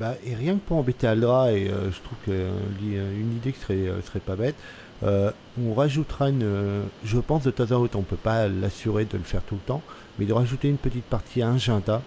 Bah, 0.00 0.14
et 0.24 0.34
rien 0.34 0.54
que 0.54 0.60
pour 0.60 0.76
embêter 0.76 1.06
Aldra, 1.06 1.52
et 1.52 1.68
euh, 1.68 1.90
je 1.90 2.00
trouve 2.00 2.18
que 2.26 2.48
une 2.82 3.36
idée 3.36 3.52
qui 3.52 3.60
serait, 3.60 3.74
euh, 3.88 4.02
serait 4.02 4.20
pas 4.20 4.36
bête, 4.36 4.56
euh, 5.02 5.30
on 5.60 5.74
rajoutera 5.74 6.30
une, 6.30 6.82
je 7.04 7.18
pense 7.18 7.44
de 7.44 7.50
temps 7.50 7.70
en 7.70 7.86
temps, 7.86 8.00
on 8.00 8.02
peut 8.02 8.16
pas 8.16 8.48
l'assurer 8.48 9.04
de 9.04 9.16
le 9.16 9.24
faire 9.24 9.42
tout 9.42 9.54
le 9.54 9.60
temps, 9.60 9.82
mais 10.18 10.26
de 10.26 10.32
rajouter 10.32 10.68
une 10.68 10.76
petite 10.76 11.04
partie 11.04 11.42
agenda 11.42 12.02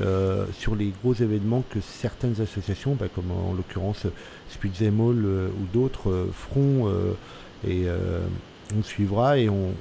euh, 0.00 0.46
sur 0.58 0.74
les 0.74 0.92
gros 1.02 1.14
événements 1.14 1.62
que 1.70 1.78
certaines 1.80 2.40
associations, 2.40 2.94
bah, 2.94 3.06
comme 3.14 3.30
en 3.30 3.52
l'occurrence 3.52 4.06
euh, 4.06 5.48
ou 5.48 5.66
d'autres, 5.72 6.28
feront 6.32 6.90
et 7.66 7.86
on 8.74 8.82
suivra 8.82 9.38
et 9.38 9.48
on, 9.48 9.74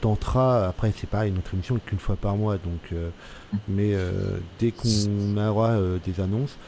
tentera. 0.00 0.66
Après, 0.68 0.92
c'est 0.96 1.06
pareil, 1.08 1.32
notre 1.32 1.54
émission 1.54 1.78
qu'une 1.78 1.98
fois 1.98 2.16
par 2.16 2.36
mois, 2.36 2.58
donc, 2.58 2.94
mais 3.66 3.94
dès 4.58 4.72
qu'on 4.72 5.36
aura 5.36 5.78
des 6.04 6.20
annonces, 6.20 6.58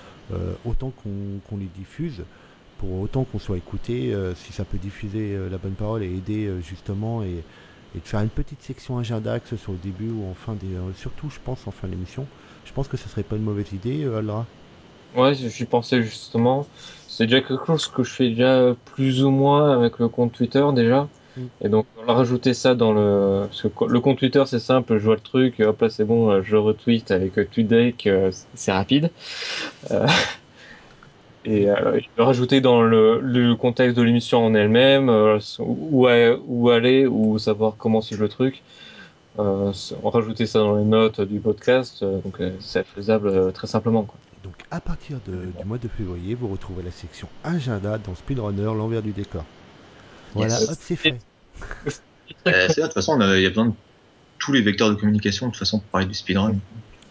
autant 0.65 0.91
qu'on 0.91 1.57
les 1.57 1.69
diffuse, 1.69 2.25
pour 2.81 2.99
autant 2.99 3.25
qu'on 3.25 3.39
soit 3.39 3.59
écouté, 3.59 4.15
euh, 4.15 4.35
si 4.35 4.55
ça 4.55 4.65
peut 4.65 4.79
diffuser 4.79 5.35
euh, 5.35 5.51
la 5.51 5.59
bonne 5.59 5.75
parole 5.75 6.03
et 6.03 6.17
aider 6.17 6.47
euh, 6.47 6.63
justement 6.63 7.23
et, 7.23 7.45
de 7.95 8.01
faire 8.01 8.21
une 8.21 8.31
petite 8.31 8.63
section 8.63 8.97
agenda, 8.97 9.39
que 9.39 9.49
ce 9.49 9.59
soit 9.59 9.75
au 9.75 9.77
début 9.77 10.09
ou 10.09 10.25
en 10.25 10.33
fin 10.33 10.55
des, 10.55 10.79
surtout 10.95 11.29
je 11.29 11.39
pense 11.45 11.67
en 11.67 11.73
fin 11.73 11.89
d'émission. 11.89 12.27
Je 12.65 12.73
pense 12.73 12.89
que 12.89 12.97
ce 12.97 13.09
serait 13.09 13.25
pas 13.25 13.37
une 13.37 13.43
mauvaise 13.43 13.73
idée, 13.73 14.05
Alra. 14.05 14.47
Ouais, 15.17 15.35
j'y 15.35 15.65
pensais 15.65 16.03
justement. 16.03 16.67
C'est 17.09 17.27
déjà 17.27 17.41
quelque 17.41 17.67
chose 17.67 17.89
que 17.89 18.03
je 18.03 18.11
fais 18.11 18.29
déjà 18.31 18.75
plus 18.95 19.25
ou 19.25 19.31
moins 19.31 19.73
avec 19.73 19.99
le 19.99 20.09
compte 20.09 20.33
Twitter 20.33 20.65
déjà. 20.75 21.09
Mm. 21.37 21.43
Et 21.63 21.69
donc, 21.69 21.87
on 21.99 22.09
a 22.11 22.15
rajouté 22.15 22.55
ça 22.55 22.75
dans 22.75 22.93
le, 22.93 23.47
le 23.89 24.01
compte 24.01 24.19
Twitter, 24.19 24.43
c'est 24.47 24.59
simple, 24.59 24.99
je 24.99 25.05
vois 25.05 25.17
le 25.17 25.21
truc, 25.21 25.61
hop 25.61 25.81
là, 25.81 25.91
c'est 25.91 26.05
bon, 26.05 26.43
je 26.43 26.57
retweet 26.57 27.11
avec 27.11 27.35
TweetDeck, 27.51 28.09
c'est 28.55 28.73
rapide. 28.73 29.11
et 31.45 31.71
euh, 31.71 32.01
rajouter 32.19 32.61
dans 32.61 32.83
le, 32.83 33.21
le 33.21 33.55
contexte 33.57 33.97
de 33.97 34.03
l'émission 34.03 34.45
en 34.45 34.55
elle-même, 34.55 35.09
euh, 35.09 35.39
où, 35.59 36.07
où 36.47 36.71
aller, 36.71 37.07
ou 37.07 37.39
savoir 37.39 37.75
comment 37.79 38.01
suivre 38.01 38.23
le 38.23 38.29
truc. 38.29 38.63
Euh, 39.39 39.73
rajouter 40.03 40.47
ça 40.47 40.59
dans 40.59 40.77
les 40.77 40.85
notes 40.85 41.21
du 41.21 41.41
podcast, 41.41 42.03
euh, 42.03 42.21
donc 42.21 42.41
c'est 42.61 42.85
faisable 42.85 43.53
très 43.53 43.67
simplement. 43.67 44.03
Quoi. 44.03 44.17
Donc 44.43 44.55
à 44.71 44.81
partir 44.81 45.19
de, 45.27 45.47
du 45.59 45.65
mois 45.65 45.79
de 45.79 45.89
février, 45.89 46.35
vous 46.35 46.49
retrouvez 46.49 46.83
la 46.83 46.91
section 46.91 47.29
agenda 47.45 47.99
dans 47.99 48.15
Speedrunner, 48.15 48.63
l'envers 48.63 49.03
du 49.03 49.13
décor. 49.13 49.45
Voilà, 50.35 50.61
hop, 50.63 50.79
c'est 50.81 50.97
fait. 50.97 51.19
c'est 51.87 52.79
de 52.79 52.83
toute 52.83 52.95
façon, 52.95 53.21
il 53.21 53.43
y 53.43 53.47
a 53.47 53.51
besoin 53.51 53.67
de 53.67 53.73
tous 54.39 54.53
les 54.53 54.63
vecteurs 54.63 54.91
de 54.91 54.95
communication 54.95 55.47
de 55.47 55.53
toute 55.53 55.59
façon 55.59 55.81
pour 55.81 55.89
parler 55.89 56.07
du 56.07 56.15
speedrun. 56.15 56.57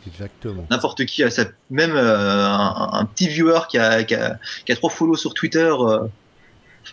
Exactement. 0.08 0.66
N'importe 0.70 1.06
qui 1.06 1.24
a 1.24 1.30
sa, 1.30 1.46
même 1.70 1.92
euh, 1.96 2.48
un, 2.48 3.06
petit 3.06 3.28
viewer 3.28 3.60
qui 3.70 3.78
a, 3.78 4.04
qui 4.04 4.16
a, 4.16 4.40
qui 4.66 4.72
a 4.72 4.76
trois 4.76 4.90
follow 4.90 5.16
sur 5.16 5.34
Twitter, 5.34 5.70
euh, 5.80 6.08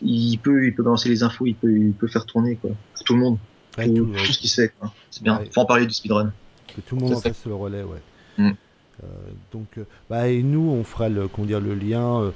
il 0.02 0.36
peut, 0.38 0.66
il 0.66 0.74
peut 0.74 0.82
balancer 0.82 1.08
les 1.08 1.22
infos, 1.22 1.46
il 1.46 1.54
peut, 1.54 1.70
il 1.70 1.92
peut 1.92 2.08
faire 2.08 2.26
tourner 2.26 2.56
quoi, 2.56 2.70
pour 2.94 3.04
tout 3.04 3.14
le 3.14 3.20
monde, 3.20 3.38
tout, 3.76 4.32
ce 4.32 4.38
qui 4.38 4.48
se 4.48 4.62
fait. 4.62 4.72
C'est 5.10 5.22
bien. 5.22 5.40
Faut 5.52 5.60
en 5.60 5.66
parler 5.66 5.86
du 5.86 5.94
speedrun. 5.94 6.32
Que 6.74 6.80
tout 6.80 6.96
le 6.96 7.02
monde 7.02 7.14
en 7.14 7.20
fasse 7.20 7.46
le 7.46 7.54
relais, 7.54 7.84
ouais. 7.84 8.02
Mm. 8.38 8.52
Euh, 9.02 9.06
donc, 9.52 9.78
bah 10.08 10.28
et 10.28 10.42
nous, 10.42 10.70
on 10.70 10.84
fera 10.84 11.08
le, 11.08 11.28
comment 11.28 11.46
dire, 11.46 11.60
le 11.60 11.74
lien 11.74 12.32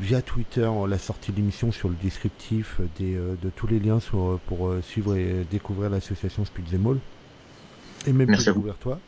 via 0.00 0.22
Twitter, 0.22 0.68
la 0.88 0.98
sortie 0.98 1.32
de 1.32 1.36
l'émission 1.36 1.70
sur 1.70 1.88
le 1.88 1.96
descriptif 2.02 2.80
des, 2.98 3.14
de 3.14 3.50
tous 3.54 3.66
les 3.66 3.78
liens 3.78 4.00
sur, 4.00 4.40
pour 4.46 4.74
suivre 4.82 5.14
et 5.16 5.46
découvrir 5.50 5.90
l'association 5.90 6.44
Speedzemol. 6.44 6.98
Et 8.06 8.12
même 8.12 8.28
Merci 8.28 8.46
pour 8.46 8.54
découvrir 8.54 8.76
toi. 8.76 8.98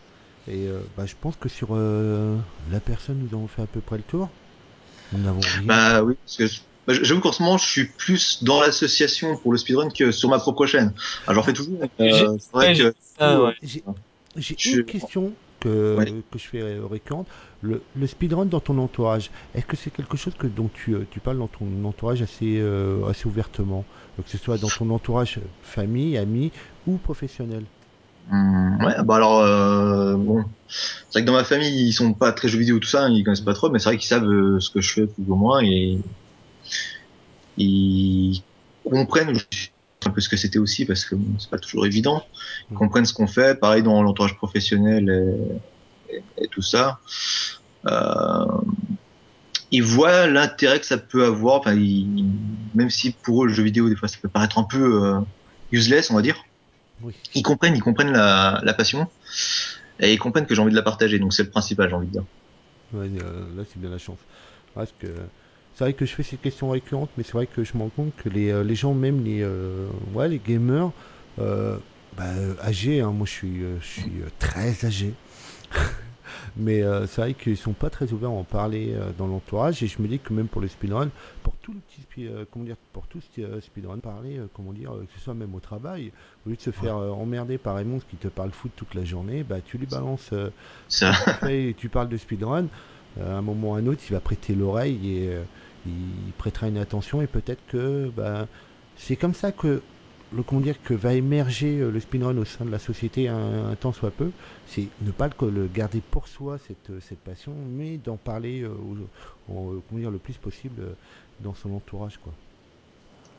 Et 0.47 0.67
euh, 0.69 0.81
bah, 0.97 1.07
je 1.07 1.15
pense 1.19 1.37
que 1.37 1.49
sur 1.49 1.69
euh, 1.71 2.37
la 2.71 2.81
personne, 2.81 3.19
nous 3.19 3.37
avons 3.37 3.49
fait 3.49 3.63
à 3.63 3.67
peu 3.67 3.81
près 3.81 3.97
le 3.97 4.03
tour. 4.03 4.29
Nous 5.13 5.23
n'avons 5.23 5.41
rien. 5.41 5.63
Bah 5.65 6.03
oui, 6.03 6.17
parce 6.23 6.37
que 6.37 6.45
bah, 6.87 6.93
j'avoue 7.01 7.21
qu'en 7.21 7.33
ce 7.33 7.43
moment, 7.43 7.57
je 7.57 7.67
suis 7.67 7.87
plus 7.87 8.45
dans 8.45 8.61
l'association 8.61 9.39
pour 9.39 9.53
le 9.53 9.59
speedrun 9.59 9.89
que 9.89 10.13
sur 10.13 10.29
ma 10.29 10.39
propre 10.39 10.67
chaîne. 10.67 10.93
Alors, 11.27 11.43
j'en 11.43 11.47
fais 11.47 11.53
toujours. 11.55 11.79
Euh, 13.21 13.53
j'ai 14.37 14.75
une 14.75 14.85
question 14.85 15.33
que, 15.65 16.23
que 16.31 16.39
je 16.39 16.47
fais 16.47 16.63
récurrente. 16.91 17.27
Le, 17.63 17.83
le, 17.97 18.07
speedrun 18.07 18.47
dans 18.47 18.61
ton 18.61 18.79
entourage, 18.79 19.31
est-ce 19.55 19.67
que 19.67 19.77
c'est 19.77 19.91
quelque 19.91 20.17
chose 20.17 20.35
que, 20.39 20.47
dont 20.47 20.71
tu, 20.73 20.95
tu 21.11 21.21
parles 21.21 21.39
dans 21.39 21.49
ton 21.49 21.67
entourage 21.85 22.23
assez, 22.23 22.63
assez 23.09 23.27
ouvertement? 23.27 23.85
Que 24.17 24.31
ce 24.31 24.39
soit 24.39 24.59
dans 24.59 24.69
ton 24.69 24.91
entourage 24.91 25.41
famille, 25.63 26.17
amis 26.17 26.53
ou 26.87 26.99
professionnel? 26.99 27.65
Hum, 28.31 28.79
ouais, 28.83 28.95
bah 29.05 29.17
alors 29.17 29.41
euh, 29.41 30.17
bon, 30.17 30.45
c'est 30.67 31.13
vrai 31.13 31.23
que 31.23 31.27
dans 31.27 31.35
ma 31.35 31.45
famille 31.45 31.89
ils 31.89 31.93
sont 31.93 32.15
pas 32.15 32.33
très 32.33 32.49
jeux 32.49 32.59
vidéo 32.59 32.79
tout 32.79 32.89
ça, 32.89 33.09
ils 33.11 33.23
connaissent 33.23 33.43
pas 33.43 33.53
trop, 33.53 33.69
mais 33.69 33.79
c'est 33.79 33.91
vrai 33.91 33.99
qu'ils 33.99 34.09
savent 34.09 34.27
euh, 34.27 34.59
ce 34.61 34.71
que 34.71 34.81
je 34.81 34.93
fais 34.95 35.07
plus 35.07 35.25
ou 35.29 35.35
moins 35.35 35.63
et 35.63 35.99
ils 37.59 38.43
comprennent 38.83 39.37
un 40.07 40.11
peu 40.11 40.21
ce 40.21 40.29
que 40.29 40.37
c'était 40.37 40.59
aussi 40.59 40.85
parce 40.85 41.05
que 41.05 41.17
c'est 41.39 41.51
pas 41.51 41.59
toujours 41.59 41.87
évident. 41.87 42.25
Ils 42.71 42.77
comprennent 42.77 43.07
ce 43.07 43.15
qu'on 43.15 43.27
fait, 43.27 43.59
pareil 43.59 43.83
dans 43.83 44.03
l'entourage 44.03 44.37
professionnel 44.37 45.37
et, 46.11 46.23
et, 46.39 46.49
tout 46.49 46.63
ça. 46.63 47.01
Euh, 47.87 48.45
ils 49.71 49.83
voient 49.83 50.27
l'intérêt 50.27 50.81
que 50.81 50.87
ça 50.87 50.99
peut 50.99 51.25
avoir, 51.25 51.61
enfin, 51.61 51.75
même 51.75 52.91
si 52.91 53.11
pour 53.11 53.45
eux 53.45 53.49
le 53.49 53.53
jeu 53.53 53.63
vidéo 53.63 53.89
des 53.89 53.97
fois 53.97 54.09
ça 54.09 54.19
peut 54.21 54.29
paraître 54.29 54.59
un 54.59 54.65
peu 54.65 55.05
euh, 55.05 55.21
useless, 55.73 56.11
on 56.11 56.15
va 56.15 56.23
dire 56.23 56.37
Ils 57.35 57.43
comprennent, 57.43 57.75
ils 57.75 57.83
comprennent 57.83 58.13
la, 58.13 58.61
la 58.63 58.75
passion 58.75 59.09
et 60.01 60.13
ils 60.13 60.19
comprennent 60.19 60.47
que 60.47 60.55
j'ai 60.55 60.61
envie 60.61 60.71
de 60.71 60.77
la 60.77 60.83
partager. 60.83 61.19
Donc 61.19 61.33
c'est 61.33 61.45
le 61.45 61.51
principal, 61.51 61.89
j'ai 61.89 61.95
envie 61.95 62.07
de 62.07 62.13
dire. 62.13 62.25
Ouais, 62.93 63.07
euh, 63.23 63.57
là 63.57 63.65
c'est 63.69 63.81
bien 63.81 63.91
la 63.91 63.99
chance. 63.99 64.19
Parce 64.75 64.93
que 64.99 65.07
c'est 65.75 65.85
vrai 65.85 65.93
que 65.93 66.07
je 66.07 66.15
fais 66.15 66.23
ces 66.23 66.37
questions 66.37 66.71
récurrentes, 66.71 67.11
mais 67.17 67.25
c'est 67.25 67.33
vrai 67.33 67.47
que 67.47 67.65
je 67.65 67.77
me 67.77 67.83
rends 67.83 67.89
compte 67.89 68.15
que 68.17 68.29
les, 68.29 68.51
euh, 68.51 68.63
les 68.63 68.77
gens, 68.77 68.95
même 68.95 69.25
les, 69.25 69.43
euh, 69.43 69.89
ouais, 70.13 70.29
les 70.29 70.39
gamers, 70.39 70.93
euh, 71.41 71.77
bah, 72.17 72.31
âgés, 72.63 73.01
hein, 73.01 73.11
moi 73.11 73.27
je 73.27 73.33
suis, 73.33 73.61
je 73.81 73.85
suis 73.85 74.13
très 74.39 74.85
âgé. 74.85 75.13
mais 76.57 76.83
c'est 77.09 77.21
vrai 77.21 77.35
qu'ils 77.35 77.57
sont 77.57 77.73
pas 77.73 77.91
très 77.91 78.13
ouverts 78.13 78.31
à 78.31 78.35
en 78.35 78.45
parler 78.45 78.95
dans 79.19 79.27
l'entourage 79.27 79.83
et 79.83 79.89
je 79.89 80.01
me 80.01 80.07
dis 80.07 80.21
que 80.21 80.33
même 80.33 80.47
pour 80.47 80.61
le 80.61 80.69
speedrun, 80.69 81.11
pour 81.43 81.55
tout 81.57 81.73
le 81.73 81.81
petit 81.81 82.29
comment 82.53 82.65
dire, 82.65 82.77
pour 82.93 83.09
tout 83.09 83.21
ce 83.21 83.61
speedrun, 83.61 83.99
parler, 83.99 84.41
comment 84.55 84.73
dire, 84.73 84.93
que 84.93 85.19
ce 85.19 85.25
soit 85.25 85.35
même 85.35 85.55
au 85.57 85.61
travail, 85.61 86.13
au 86.47 86.51
lieu 86.51 86.57
de 86.57 86.61
se 86.61 86.71
faire 86.71 86.97
emmerder 86.97 87.59
par 87.59 87.75
Raymond 87.75 87.99
qui 88.09 88.17
te 88.17 88.29
parle 88.29 88.53
foot 88.53 88.71
toute 88.77 88.95
la 88.95 89.05
journée, 89.05 89.43
bah 89.43 89.57
tu 89.65 89.77
lui 89.77 89.87
balances 89.87 90.33
ça. 90.89 91.13
Tu, 91.43 91.75
tu 91.77 91.89
parles 91.89 92.09
de 92.09 92.17
speedrun, 92.17 92.69
à 93.21 93.37
un 93.37 93.43
moment 93.43 93.73
ou 93.73 93.75
à 93.75 93.79
un 93.79 93.87
autre, 93.89 94.03
il 94.09 94.13
va 94.13 94.21
prêter 94.21 94.55
l'oreille 94.55 95.19
et 95.19 95.39
il 95.87 96.33
prêtera 96.39 96.69
une 96.69 96.79
attention 96.79 97.23
et 97.23 97.27
peut-être 97.27 97.65
que 97.69 98.11
bah, 98.17 98.47
c'est 98.97 99.17
comme 99.17 99.35
ça 99.35 99.53
que 99.53 99.83
le 100.35 100.43
comment 100.43 100.63
que 100.83 100.95
va 100.95 101.15
émerger 101.15 101.79
euh, 101.79 101.91
le 101.91 102.01
speedrun 102.01 102.37
au 102.37 102.45
sein 102.45 102.65
de 102.65 102.71
la 102.71 102.79
société 102.79 103.29
un, 103.29 103.75
temps 103.77 103.93
soit 103.93 104.11
peu, 104.11 104.31
c'est 104.67 104.89
ne 105.03 105.11
pas 105.11 105.29
le, 105.41 105.69
garder 105.73 106.01
pour 106.01 106.29
soi 106.29 106.59
cette, 106.59 106.91
euh, 106.91 107.01
cette 107.01 107.21
passion, 107.21 107.55
mais 107.69 107.99
d'en 107.99 108.17
parler 108.17 108.63
euh, 108.63 108.75
dire, 109.93 110.11
le 110.11 110.19
plus 110.19 110.37
possible 110.37 110.83
dans 111.41 111.55
son 111.55 111.73
entourage 111.75 112.19
quoi. 112.19 112.33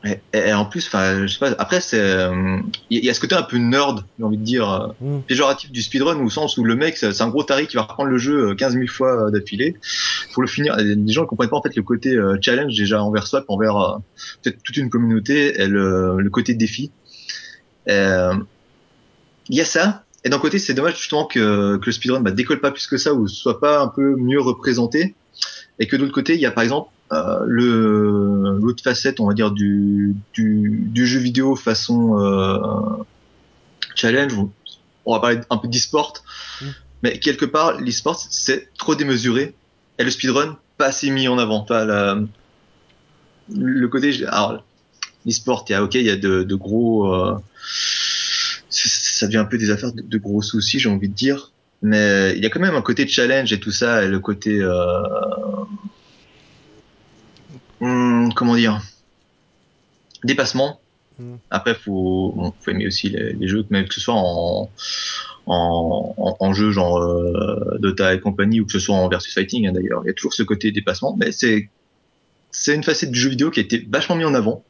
Et, 0.04 0.18
et, 0.32 0.52
en 0.52 0.64
plus, 0.64 0.86
enfin, 0.86 1.26
je 1.26 1.32
sais 1.32 1.38
pas. 1.38 1.54
Après, 1.58 1.80
c'est, 1.80 1.96
il 1.98 2.00
euh, 2.00 2.60
y, 2.90 3.10
a 3.10 3.14
ce 3.14 3.20
côté 3.20 3.34
un 3.34 3.42
peu 3.42 3.56
nerd, 3.56 4.04
j'ai 4.18 4.24
envie 4.24 4.36
de 4.36 4.42
dire, 4.42 4.94
mm. 5.00 5.20
péjoratif 5.26 5.72
du 5.72 5.82
speedrun, 5.82 6.20
au 6.20 6.30
sens 6.30 6.58
où 6.58 6.64
le 6.64 6.76
mec, 6.76 6.96
c'est 6.96 7.20
un 7.20 7.28
gros 7.28 7.42
taré 7.42 7.66
qui 7.66 7.76
va 7.76 7.82
reprendre 7.82 8.10
le 8.10 8.18
jeu 8.18 8.54
15 8.54 8.74
000 8.74 8.86
fois 8.86 9.30
d'affilée 9.30 9.76
pour 10.32 10.42
le 10.42 10.48
finir. 10.48 10.76
Les 10.76 11.12
gens 11.12 11.22
ne 11.22 11.26
comprennent 11.26 11.50
pas 11.50 11.56
en 11.56 11.62
fait 11.62 11.74
le 11.74 11.82
côté 11.82 12.14
euh, 12.14 12.36
challenge 12.40 12.76
déjà 12.76 13.02
envers 13.02 13.26
soi, 13.26 13.44
envers 13.48 13.76
euh, 13.76 13.96
peut-être 14.42 14.62
toute 14.62 14.76
une 14.76 14.90
communauté, 14.90 15.60
et 15.60 15.66
le, 15.66 16.18
le 16.20 16.30
côté 16.30 16.54
défi. 16.54 16.92
Il 17.88 19.56
y 19.56 19.60
a 19.60 19.64
ça. 19.64 20.02
Et 20.24 20.28
d'un 20.28 20.38
côté, 20.38 20.58
c'est 20.58 20.74
dommage 20.74 20.96
justement 20.96 21.24
que, 21.24 21.76
que 21.76 21.86
le 21.86 21.92
speedrun 21.92 22.20
bah, 22.20 22.32
décolle 22.32 22.60
pas 22.60 22.72
plus 22.72 22.88
que 22.88 22.96
ça 22.96 23.14
ou 23.14 23.28
soit 23.28 23.60
pas 23.60 23.80
un 23.80 23.88
peu 23.88 24.16
mieux 24.16 24.40
représenté. 24.40 25.14
Et 25.78 25.86
que 25.86 25.96
d'autre 25.96 26.12
côté, 26.12 26.34
il 26.34 26.40
y 26.40 26.46
a 26.46 26.50
par 26.50 26.64
exemple 26.64 26.90
euh, 27.12 27.38
le 27.46 28.58
l'autre 28.60 28.82
facette, 28.82 29.20
on 29.20 29.26
va 29.26 29.34
dire 29.34 29.50
du 29.50 30.16
du, 30.34 30.82
du 30.86 31.06
jeu 31.06 31.20
vidéo 31.20 31.54
façon 31.56 32.18
euh, 32.18 32.58
challenge. 33.94 34.34
On 35.04 35.14
va 35.14 35.20
parler 35.20 35.40
un 35.50 35.56
peu 35.56 35.68
d'e-sport, 35.68 36.14
mm. 36.60 36.66
mais 37.02 37.18
quelque 37.18 37.44
part 37.44 37.80
l'e-sport 37.80 38.20
c'est 38.30 38.68
trop 38.76 38.94
démesuré 38.94 39.54
et 39.98 40.04
le 40.04 40.10
speedrun 40.10 40.58
pas 40.78 40.86
assez 40.86 41.10
mis 41.10 41.28
en 41.28 41.38
avant. 41.38 41.60
Pas 41.60 41.84
la, 41.84 42.18
le 43.54 43.86
côté 43.88 44.26
alors 44.26 44.64
l'e-sport, 45.24 45.64
il 45.68 45.72
y 45.72 45.74
a 45.76 45.84
ok, 45.84 45.94
il 45.94 46.02
y 46.02 46.10
a 46.10 46.16
de, 46.16 46.42
de 46.42 46.54
gros 46.54 47.14
euh, 47.14 47.36
ça 48.68 49.26
devient 49.26 49.38
un 49.38 49.44
peu 49.44 49.58
des 49.58 49.70
affaires 49.70 49.92
de, 49.92 50.02
de 50.02 50.18
gros 50.18 50.42
soucis, 50.42 50.78
j'ai 50.78 50.88
envie 50.88 51.08
de 51.08 51.14
dire. 51.14 51.52
Mais 51.82 52.32
il 52.36 52.42
y 52.42 52.46
a 52.46 52.50
quand 52.50 52.60
même 52.60 52.74
un 52.74 52.82
côté 52.82 53.06
challenge 53.06 53.52
et 53.52 53.60
tout 53.60 53.70
ça, 53.70 54.02
et 54.02 54.08
le 54.08 54.18
côté 54.18 54.58
euh, 54.60 55.02
Hum, 57.80 58.32
comment 58.34 58.56
dire? 58.56 58.80
Dépassement. 60.24 60.80
Mmh. 61.18 61.34
Après, 61.50 61.74
faut, 61.74 62.32
bon, 62.36 62.52
faut 62.60 62.70
aimer 62.70 62.86
aussi 62.86 63.08
les, 63.08 63.32
les, 63.32 63.48
jeux, 63.48 63.64
même 63.70 63.88
que 63.88 63.94
ce 63.94 64.00
soit 64.00 64.14
en, 64.14 64.70
en, 65.46 66.36
en, 66.40 66.52
jeu 66.52 66.70
genre 66.72 66.98
euh, 66.98 67.78
Dota 67.78 68.12
et 68.14 68.20
compagnie 68.20 68.60
ou 68.60 68.66
que 68.66 68.72
ce 68.72 68.78
soit 68.78 68.94
en 68.94 69.08
versus 69.08 69.32
fighting 69.32 69.66
hein, 69.66 69.72
d'ailleurs. 69.72 70.02
Il 70.04 70.08
y 70.08 70.10
a 70.10 70.14
toujours 70.14 70.34
ce 70.34 70.42
côté 70.42 70.72
dépassement, 70.72 71.16
mais 71.18 71.32
c'est 71.32 71.70
c'est 72.50 72.74
une 72.74 72.82
facette 72.82 73.10
du 73.10 73.18
jeu 73.18 73.30
vidéo 73.30 73.50
qui 73.50 73.60
a 73.60 73.62
été 73.62 73.86
vachement 73.90 74.16
mis 74.16 74.24
en 74.24 74.34
avant, 74.34 74.64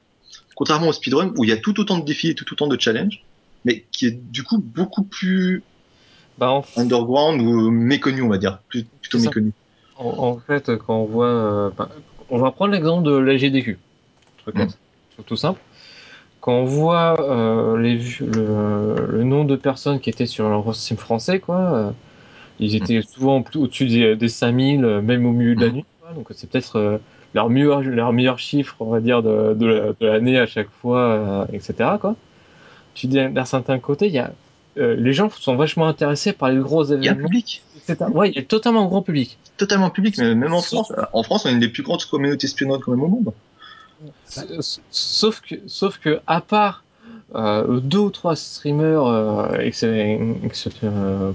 contrairement 0.55 0.88
au 0.88 0.92
speedrun 0.92 1.33
où 1.37 1.45
il 1.45 1.51
y 1.51 1.53
a 1.53 1.57
tout 1.57 1.79
autant 1.81 1.99
de 1.99 2.05
défis 2.05 2.29
et 2.29 2.35
tout 2.35 2.53
autant 2.53 2.66
de 2.66 2.81
challenges, 2.81 3.25
mais 3.64 3.85
qui 3.90 4.07
est 4.07 4.21
du 4.31 4.42
coup 4.42 4.59
beaucoup 4.59 5.03
plus 5.03 5.62
bah, 6.38 6.51
en... 6.51 6.64
underground 6.77 7.40
ou 7.40 7.71
méconnu, 7.71 8.23
on 8.23 8.29
va 8.29 8.38
dire, 8.38 8.61
plutôt 8.69 9.19
méconnu. 9.19 9.53
En, 9.97 10.09
en, 10.09 10.38
fait, 10.38 10.77
quand 10.77 10.97
on 10.97 11.07
voit, 11.07 11.27
euh, 11.27 11.71
bah, 11.77 11.88
on 12.31 12.39
va 12.39 12.51
prendre 12.51 12.73
l'exemple 12.73 13.05
de 13.05 13.17
la 13.17 13.37
GDQ. 13.37 13.79
Truc 14.39 14.57
mmh. 14.57 15.23
tout 15.27 15.37
simple. 15.37 15.61
Quand 16.41 16.53
on 16.53 16.65
voit 16.65 17.21
euh, 17.21 17.77
les, 17.79 17.99
le, 18.21 18.95
le, 19.11 19.25
nombre 19.25 19.47
de 19.47 19.57
personnes 19.57 19.99
qui 19.99 20.11
étaient 20.11 20.27
sur 20.27 20.49
le 20.49 20.57
roster 20.57 20.95
français, 20.95 21.41
quoi, 21.41 21.57
euh, 21.57 21.91
ils 22.61 22.77
étaient 22.77 23.03
souvent 23.03 23.43
au-dessus 23.55 23.87
des, 23.87 24.17
des 24.17 24.29
5000, 24.29 24.85
euh, 24.85 25.03
même 25.03 25.27
au 25.27 25.33
milieu 25.33 25.57
de 25.57 25.67
la 25.67 25.73
nuit. 25.73 25.85
Quoi, 26.01 26.12
donc 26.12 26.29
c'est 26.33 26.49
peut-être 26.49 26.77
euh, 26.77 26.99
leur 27.35 27.51
meilleur, 27.51 27.83
leur 27.83 28.12
meilleur 28.12 28.39
chiffre, 28.39 28.77
on 28.81 28.91
va 28.91 29.01
dire, 29.01 29.23
de, 29.23 29.55
de, 29.55 29.97
l'année 30.01 30.39
à 30.39 30.47
chaque 30.47 30.71
fois, 30.71 31.47
etc. 31.53 31.75
Quoi. 32.01 32.15
Tu 32.95 33.09
dis 33.09 33.19
d'un 33.29 33.45
certain 33.45 33.79
côté, 33.79 34.07
il 34.07 34.12
y 34.12 34.19
a 34.19 34.33
euh, 34.79 34.95
les 34.97 35.12
gens 35.12 35.31
sont 35.31 35.57
vachement 35.57 35.87
intéressés 35.87 36.33
par 36.33 36.51
les 36.51 36.59
gros 36.59 36.85
événements. 36.85 37.03
Il 37.03 37.07
y 37.07 37.09
a 37.09 37.12
un 37.12 37.17
public. 37.17 37.62
Ouais, 38.12 38.31
il 38.31 38.37
y 38.37 38.39
a 38.39 38.43
totalement 38.43 38.87
grand 38.87 39.03
public. 39.03 39.39
Totalement 39.57 39.91
public, 39.91 40.19
mais 40.19 40.35
même 40.35 40.53
en 40.53 40.61
France. 40.61 40.93
En 41.12 41.23
France, 41.23 41.47
on 41.47 41.49
a 41.49 41.53
une 41.53 41.61
des 41.61 41.69
plus 41.69 41.83
grandes 41.83 42.05
communautés 42.05 42.49
quand 42.59 42.89
même 42.89 43.03
au 43.03 43.09
monde. 43.09 43.33
Sauf 44.91 45.41
que, 45.41 45.55
sauf 45.67 45.99
que, 45.99 46.21
à 46.27 46.41
part 46.43 46.85
euh, 47.35 47.81
deux 47.81 47.99
ou 47.99 48.11
trois 48.11 48.37
streamers 48.37 49.07
euh, 49.07 49.57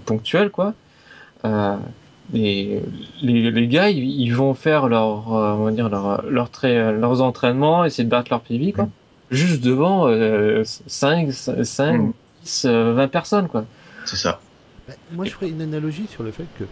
ponctuels, 0.06 0.52
quoi, 0.52 0.74
les, 2.34 2.80
les, 3.22 3.52
les, 3.52 3.68
gars, 3.68 3.90
ils, 3.90 4.22
ils 4.22 4.36
vont 4.36 4.54
faire 4.54 4.88
leur, 4.88 5.28
on 5.30 5.64
va 5.64 5.72
dire 5.72 5.90
leur, 5.90 6.24
leur 6.30 6.50
leurs 6.64 7.22
entraînements, 7.22 7.84
essayer 7.86 8.04
de 8.04 8.10
battre 8.10 8.30
leur 8.30 8.42
PV, 8.42 8.74
quoi, 8.74 8.86
mmh. 8.86 8.92
juste 9.32 9.64
devant 9.64 10.08
5, 10.64 11.32
5 11.32 11.98
mmh. 11.98 12.14
10, 12.44 12.66
20 12.66 13.08
personnes, 13.08 13.48
quoi. 13.48 13.66
C'est 14.06 14.18
ça. 14.18 14.42
Bah, 14.88 14.94
moi, 15.12 15.26
je 15.26 15.32
ferais 15.32 15.50
une 15.50 15.62
analogie 15.62 16.08
sur 16.08 16.24
le 16.24 16.32
fait 16.32 16.48
que 16.58 16.64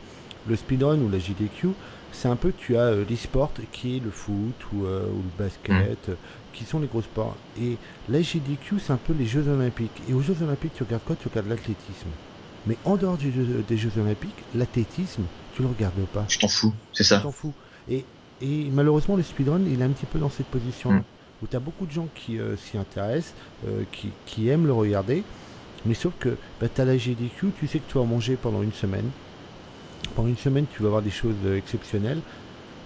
le 0.47 0.55
speedrun 0.55 0.99
ou 0.99 1.10
la 1.10 1.19
JDQ, 1.19 1.69
c'est 2.12 2.27
un 2.27 2.36
peu, 2.36 2.51
tu 2.58 2.75
as 2.77 2.82
euh, 2.82 3.05
l'e-sport 3.10 3.51
qui 3.71 3.97
est 3.97 4.03
le 4.03 4.12
foot 4.12 4.55
ou, 4.73 4.86
euh, 4.86 5.05
ou 5.08 5.17
le 5.17 5.43
basket, 5.43 6.10
mmh. 6.10 6.13
qui 6.53 6.65
sont 6.65 6.79
les 6.79 6.88
gros 6.88 7.01
sports. 7.01 7.36
Et 7.62 7.77
la 8.10 8.21
JDQ, 8.21 8.79
c'est 8.79 8.93
un 8.93 8.97
peu 8.97 9.13
les 9.13 9.25
Jeux 9.25 9.47
Olympiques. 9.47 10.01
Et 10.10 10.13
aux 10.13 10.21
Jeux 10.21 10.38
Olympiques, 10.41 10.73
tu 10.75 10.84
regardes 10.84 11.03
quoi? 11.03 11.15
Tu 11.15 11.27
regardes 11.27 11.47
l'athlétisme. 11.47 12.10
Mais 12.65 12.77
en 12.86 12.97
dehors 12.97 13.17
du 13.17 13.32
jeu, 13.32 13.63
des 13.67 13.77
Jeux 13.77 13.91
Olympiques, 13.97 14.43
l'athlétisme, 14.53 15.23
tu 15.53 15.62
le 15.62 15.69
regardes 15.69 16.05
pas. 16.13 16.25
Je 16.27 16.39
t'en 16.39 16.47
fous, 16.47 16.73
c'est 16.93 17.03
ça. 17.03 17.17
Tu 17.17 17.23
t'en 17.23 17.32
fous. 17.32 17.53
Et, 17.89 18.05
et 18.41 18.69
malheureusement, 18.71 19.15
le 19.15 19.23
speedrun, 19.23 19.62
il 19.65 19.82
est 19.82 19.84
un 19.84 19.89
petit 19.89 20.05
peu 20.05 20.19
dans 20.19 20.29
cette 20.29 20.47
position 20.47 20.91
mmh. 20.91 21.03
où 21.41 21.47
tu 21.47 21.55
as 21.55 21.60
beaucoup 21.60 21.86
de 21.86 21.91
gens 21.91 22.08
qui 22.15 22.39
euh, 22.39 22.58
s'y 22.58 22.77
intéressent, 22.77 23.34
euh, 23.67 23.84
qui, 23.91 24.10
qui, 24.25 24.49
aiment 24.49 24.67
le 24.67 24.73
regarder. 24.73 25.23
Mais 25.85 25.93
sauf 25.93 26.13
que 26.19 26.37
bah, 26.59 26.67
tu 26.69 26.81
as 26.81 26.85
la 26.85 26.97
GDQ, 26.97 27.53
tu 27.53 27.67
sais 27.67 27.79
que 27.79 27.89
tu 27.89 27.97
vas 27.97 28.05
manger 28.05 28.35
pendant 28.37 28.61
une 28.61 28.73
semaine. 28.73 29.09
Pendant 30.15 30.29
une 30.29 30.37
semaine, 30.37 30.65
tu 30.67 30.81
vas 30.81 30.87
avoir 30.87 31.01
des 31.01 31.11
choses 31.11 31.35
euh, 31.45 31.57
exceptionnelles. 31.57 32.21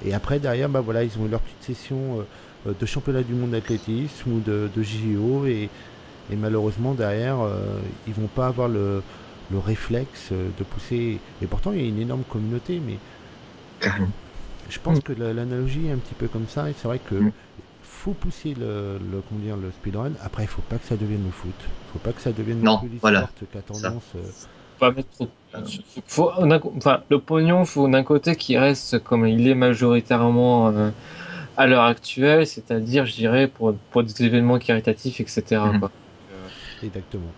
Et 0.04 0.14
après, 0.14 0.40
derrière, 0.40 0.70
bah, 0.70 0.82
voilà, 0.82 1.04
ils 1.04 1.18
ont 1.20 1.26
eu 1.26 1.30
leur 1.30 1.42
petite 1.42 1.64
session 1.64 2.20
euh, 2.20 2.24
euh, 2.68 2.74
de 2.78 2.86
championnat 2.86 3.24
du 3.24 3.34
monde 3.34 3.52
d'athlétisme 3.52 4.32
ou 4.32 4.40
de, 4.40 4.70
de 4.74 4.82
JO. 4.84 5.46
Et, 5.46 5.70
et, 6.30 6.36
malheureusement, 6.36 6.94
derrière, 6.94 7.40
euh, 7.42 7.80
ils 8.08 8.14
vont 8.14 8.28
pas 8.28 8.48
avoir 8.48 8.68
le, 8.68 9.04
le, 9.50 9.58
réflexe 9.58 10.32
de 10.32 10.64
pousser. 10.64 11.22
Et 11.42 11.48
pourtant, 11.48 11.72
il 11.72 11.82
y 11.82 11.86
a 11.86 11.88
une 11.88 12.00
énorme 12.00 12.24
communauté. 12.26 12.80
Mais 12.80 13.00
je 14.70 14.80
pense 14.80 15.00
mmh. 15.00 15.04
que 15.04 15.14
l'analogie 15.14 15.88
est 15.88 15.92
un 15.92 15.98
petit 15.98 16.16
peu 16.16 16.28
comme 16.28 16.48
ça. 16.48 16.70
Et 16.70 16.74
c'est 16.74 16.88
vrai 16.88 17.00
que. 17.00 17.16
Faut 18.04 18.12
pousser 18.12 18.54
le, 18.54 18.98
le, 18.98 19.22
comment 19.30 19.40
dire, 19.40 19.56
le 19.56 19.72
speedrun. 19.72 20.12
Après, 20.22 20.44
il 20.44 20.50
faut 20.50 20.62
pas 20.64 20.76
que 20.76 20.86
ça 20.86 20.98
devienne 20.98 21.24
le 21.24 21.32
foot. 21.32 21.54
Il 21.60 21.94
faut 21.94 22.00
pas 22.00 22.12
que 22.12 22.20
ça 22.20 22.34
devienne 22.34 22.60
non, 22.62 22.82
le 22.84 22.90
voilà. 23.00 23.30
qui 23.40 23.58
a 23.58 23.62
tendance. 23.62 24.04
Euh... 24.18 24.22
Pas 24.78 24.92
mettre 24.92 25.10
trop. 25.12 25.30
Faut, 26.08 26.30
enfin, 26.76 27.02
le 27.10 27.20
pognon, 27.20 27.64
faut 27.64 27.88
d'un 27.88 28.04
côté 28.04 28.36
qui 28.36 28.58
reste 28.58 29.00
comme 29.00 29.26
il 29.26 29.48
est 29.48 29.56
majoritairement 29.56 30.68
euh, 30.68 30.90
à 31.56 31.66
l'heure 31.66 31.86
actuelle, 31.86 32.46
c'est-à-dire, 32.46 33.06
je 33.06 33.14
dirais, 33.14 33.48
pour, 33.48 33.74
pour 33.92 34.04
des 34.04 34.24
événements 34.24 34.60
caritatifs, 34.60 35.22
etc. 35.22 35.62
Quoi. 35.80 35.90
Euh, 36.34 36.86
Exactement. 36.86 37.32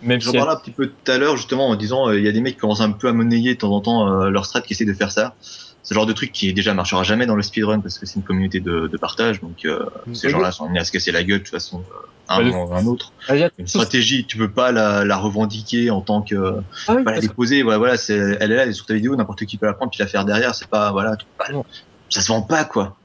Même 0.00 0.20
J'en 0.22 0.30
si 0.30 0.36
parlais 0.38 0.52
un 0.52 0.56
petit 0.56 0.70
peu 0.70 0.86
tout 0.86 1.12
à 1.12 1.18
l'heure, 1.18 1.36
justement, 1.36 1.68
en 1.68 1.76
disant, 1.76 2.08
euh, 2.08 2.18
il 2.18 2.24
y 2.24 2.28
a 2.28 2.32
des 2.32 2.40
mecs 2.40 2.54
qui 2.54 2.60
commencent 2.60 2.80
un 2.80 2.92
peu 2.92 3.08
à 3.08 3.12
monnayer 3.12 3.54
de 3.54 3.58
temps 3.58 3.72
en 3.72 3.80
temps 3.80 4.08
euh, 4.08 4.30
leur 4.30 4.46
strat 4.46 4.60
qui 4.62 4.72
essaient 4.72 4.84
de 4.84 4.94
faire 4.94 5.10
ça 5.10 5.34
ce 5.82 5.94
genre 5.94 6.06
de 6.06 6.12
truc 6.12 6.32
qui 6.32 6.52
déjà 6.52 6.74
marchera 6.74 7.02
jamais 7.02 7.26
dans 7.26 7.36
le 7.36 7.42
speedrun 7.42 7.80
parce 7.80 7.98
que 7.98 8.06
c'est 8.06 8.16
une 8.16 8.22
communauté 8.22 8.60
de, 8.60 8.88
de 8.88 8.96
partage. 8.96 9.40
Donc 9.40 9.64
euh, 9.64 9.86
mmh. 10.06 10.14
ces 10.14 10.28
gens-là 10.28 10.52
sont 10.52 10.64
amenés 10.64 10.80
à 10.80 10.84
se 10.84 10.92
casser 10.92 11.12
la 11.12 11.22
gueule 11.24 11.38
de 11.38 11.44
toute 11.44 11.52
façon 11.52 11.78
euh, 11.78 12.06
un 12.28 12.38
bah, 12.38 12.44
moment 12.44 12.66
ou 12.66 12.74
un 12.74 12.86
autre. 12.86 13.12
Ah, 13.28 13.34
une 13.58 13.66
stratégie 13.66 14.26
tu 14.26 14.36
peux 14.36 14.50
pas 14.50 14.72
la, 14.72 15.04
la 15.04 15.16
revendiquer 15.16 15.90
en 15.90 16.00
tant 16.00 16.22
que 16.22 16.56
ah, 16.88 16.94
oui, 16.94 17.04
pas 17.04 17.12
la 17.12 17.20
déposer. 17.20 17.62
Voilà, 17.62 17.78
voilà 17.78 17.96
c'est 17.96 18.36
elle 18.40 18.52
est 18.52 18.56
là 18.56 18.62
elle 18.64 18.70
est 18.70 18.74
sur 18.74 18.86
ta 18.86 18.94
vidéo 18.94 19.16
n'importe 19.16 19.44
qui 19.44 19.56
peut 19.56 19.66
la 19.66 19.72
prendre 19.72 19.90
puis 19.90 20.00
la 20.00 20.06
faire 20.06 20.24
derrière 20.24 20.54
c'est 20.54 20.68
pas 20.68 20.92
voilà 20.92 21.16
pas, 21.38 21.46
ça 22.10 22.20
se 22.20 22.28
vend 22.28 22.42
pas 22.42 22.64
quoi. 22.64 22.96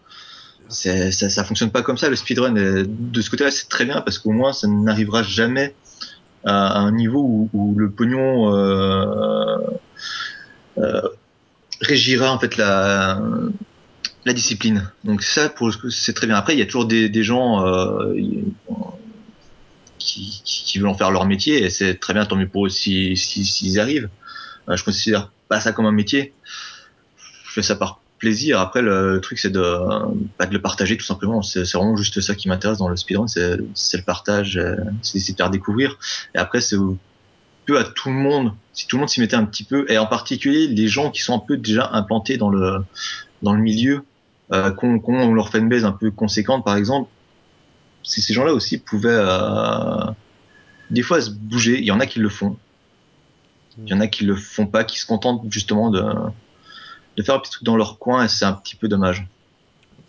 Ça, 0.70 1.12
ça 1.12 1.44
fonctionne 1.44 1.70
pas 1.70 1.84
comme 1.84 1.98
ça 1.98 2.10
le 2.10 2.16
speedrun. 2.16 2.52
De 2.52 3.22
ce 3.22 3.30
côté-là 3.30 3.52
c'est 3.52 3.70
très 3.70 3.86
bien 3.86 4.02
parce 4.02 4.18
qu'au 4.18 4.32
moins 4.32 4.54
ça 4.54 4.68
n'arrivera 4.68 5.22
jamais 5.22 5.76
à, 6.46 6.80
un 6.80 6.92
niveau 6.92 7.50
où, 7.54 7.76
le 7.78 7.90
pognon 7.90 8.54
euh, 8.54 9.58
euh, 10.78 11.02
régira 11.86 12.32
en 12.32 12.40
fait 12.40 12.58
la 12.58 13.18
discipline. 14.32 14.90
Donc 15.04 15.24
ça, 15.24 15.50
pour 15.50 15.72
c'est 15.90 16.14
très 16.14 16.28
bien. 16.28 16.36
Après, 16.36 16.54
il 16.54 16.60
y 16.60 16.62
a 16.62 16.66
toujours 16.66 16.86
des, 16.86 17.24
gens 17.24 17.66
euh, 17.66 18.14
qui, 19.98 20.42
qui, 20.46 20.80
veulent 20.80 20.88
en 20.88 20.98
faire 20.98 21.12
leur 21.12 21.26
métier 21.26 21.64
et 21.64 21.70
c'est 21.70 21.96
très 21.96 22.14
bien, 22.14 22.26
tant 22.26 22.36
mieux 22.36 22.48
pour 22.48 22.68
eux 22.68 22.70
s'ils 22.70 23.18
si, 23.18 23.44
si, 23.44 23.80
arrivent. 23.80 24.10
Euh, 24.70 24.78
je 24.78 24.84
considère 24.84 25.32
pas 25.50 25.60
ça 25.60 25.74
comme 25.74 25.86
un 25.86 25.92
métier. 25.92 26.34
Je 27.46 27.52
fais 27.52 27.62
ça 27.62 27.76
par 27.76 28.00
plaisir. 28.20 28.62
Après, 28.62 28.82
le, 28.82 29.20
truc, 29.22 29.38
c'est 29.38 29.52
de, 29.52 29.78
pas 30.38 30.46
de 30.46 30.54
le 30.54 30.62
partager 30.62 30.96
tout 30.96 31.06
simplement. 31.06 31.42
C'est 31.42 31.70
vraiment 31.74 31.98
juste 31.98 32.22
ça 32.22 32.36
qui 32.36 32.48
m'intéresse 32.48 32.78
dans 32.78 32.88
le 32.88 32.96
speedrun, 32.96 33.28
c'est 33.28 33.58
le 33.98 34.04
partage, 34.06 34.58
euh, 34.58 34.78
c'est 35.02 35.32
de 35.32 35.38
faire 35.38 35.50
découvrir. 35.50 35.98
Et 36.34 36.38
après, 36.38 36.62
c'est 36.62 36.78
peu 37.66 37.78
à 37.78 37.84
tout 37.84 38.10
le 38.10 38.16
monde, 38.16 38.54
si 38.74 38.88
tout 38.88 38.98
le 38.98 39.02
monde 39.02 39.10
s'y 39.10 39.20
mettait 39.22 39.36
un 39.36 39.46
petit 39.46 39.64
peu, 39.64 39.86
et 39.90 39.98
en 39.98 40.06
particulier 40.06 40.68
les 40.68 40.88
gens 40.88 41.12
qui 41.12 41.22
sont 41.22 41.36
un 41.36 41.40
peu 41.40 41.58
déjà 41.58 41.90
implantés 41.94 42.38
dans 42.38 42.50
le 42.50 42.84
dans 43.42 43.54
le 43.54 43.62
milieu, 43.62 44.06
euh, 44.52 44.72
qu'on 44.72 45.00
qu 45.00 45.34
leur 45.34 45.50
fanbase 45.50 45.86
un 45.86 45.92
peu 45.92 46.12
conséquente 46.12 46.64
par 46.64 46.78
exemple, 46.78 47.10
si 48.04 48.22
ces 48.22 48.34
gens-là 48.34 48.54
aussi 48.54 48.78
pouvaient 48.78 49.10
euh, 49.12 50.12
des 50.92 51.02
fois 51.02 51.22
se 51.22 51.30
bouger, 51.30 51.80
il 51.80 51.86
y 51.86 51.92
en 51.92 52.00
a 52.00 52.06
qui 52.06 52.20
le 52.20 52.30
font, 52.30 52.58
il 53.78 53.90
y 53.90 53.94
en 53.94 54.00
a 54.00 54.08
qui 54.08 54.26
le 54.26 54.36
font 54.36 54.68
pas, 54.68 54.84
qui 54.84 55.00
se 55.00 55.06
contentent 55.06 55.44
justement 55.50 55.90
de 55.90 56.04
de 57.18 57.22
faire 57.22 57.36
un 57.36 57.40
petit 57.40 57.52
truc 57.52 57.64
dans 57.64 57.78
leur 57.78 58.00
coin 58.00 58.26
et 58.26 58.28
c'est 58.28 58.46
un 58.46 58.54
petit 58.54 58.76
peu 58.76 58.88
dommage. 58.88 59.26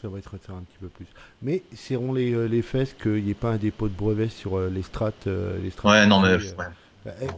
Ça 0.00 0.08
va 0.08 0.18
être 0.18 0.36
faire 0.38 0.54
un 0.54 0.62
petit 0.62 0.78
peu 0.80 0.88
plus. 0.88 1.06
Mais 1.40 1.62
serrons 1.74 2.12
les, 2.12 2.34
euh, 2.34 2.46
les 2.46 2.60
fesses 2.60 2.94
qu'il 2.94 3.24
n'y 3.24 3.30
ait 3.30 3.34
pas 3.34 3.52
un 3.52 3.56
dépôt 3.56 3.88
de 3.88 3.94
brevet 3.94 4.28
sur 4.28 4.58
euh, 4.58 4.68
les 4.68 4.82
strates. 4.82 5.26
les 5.26 5.70
strates 5.70 5.92
ouais, 5.92 6.06
non 6.06 6.20
mais. 6.20 6.36
Eh, 6.36 6.62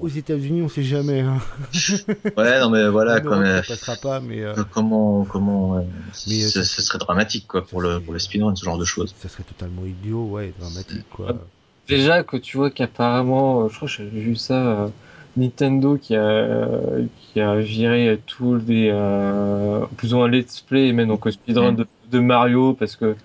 aux 0.01 0.09
États-Unis, 0.09 0.63
on 0.63 0.69
sait 0.69 0.83
jamais. 0.83 1.21
Hein. 1.21 1.39
ouais, 2.37 2.61
non, 2.61 2.71
mais 2.71 2.89
voilà, 2.89 3.21
quand 3.21 3.39
même. 3.39 3.63
Ça 3.65 3.75
passera 3.75 3.97
pas, 3.97 4.21
mais. 4.21 4.43
Euh, 4.43 4.55
comment, 4.71 5.25
comment, 5.25 5.85
mais 6.29 6.41
ce, 6.41 6.63
serait 6.63 6.99
dramatique, 6.99 7.47
quoi, 7.49 7.65
pour 7.65 7.81
le, 7.81 8.01
pour 8.01 8.13
le 8.13 8.19
speedrun, 8.19 8.55
ce 8.55 8.65
genre 8.65 8.79
de 8.79 8.85
choses. 8.85 9.15
Ça 9.19 9.29
serait 9.29 9.43
totalement 9.43 9.83
idiot, 9.85 10.25
ouais, 10.27 10.53
dramatique, 10.59 11.05
quoi. 11.11 11.37
Déjà, 11.89 12.23
que 12.23 12.37
tu 12.37 12.57
vois 12.57 12.71
qu'apparemment, 12.71 13.63
euh, 13.63 13.69
je 13.69 13.77
crois 13.77 13.89
que 13.89 13.95
j'ai 13.95 14.05
vu 14.09 14.37
ça, 14.37 14.55
euh, 14.55 14.89
Nintendo 15.37 15.97
qui 15.97 16.17
a, 16.17 16.59
qui 17.19 17.41
a 17.41 17.57
viré 17.57 18.21
tous 18.27 18.57
les, 18.67 18.91
plus 19.97 20.15
ou 20.15 20.17
moins 20.17 20.29
let's 20.29 20.61
play, 20.61 20.93
même 20.93 21.09
donc 21.09 21.29
speedrun 21.31 21.73
de, 21.73 21.87
de 22.11 22.19
Mario, 22.21 22.73
parce 22.73 22.97
que 22.97 23.17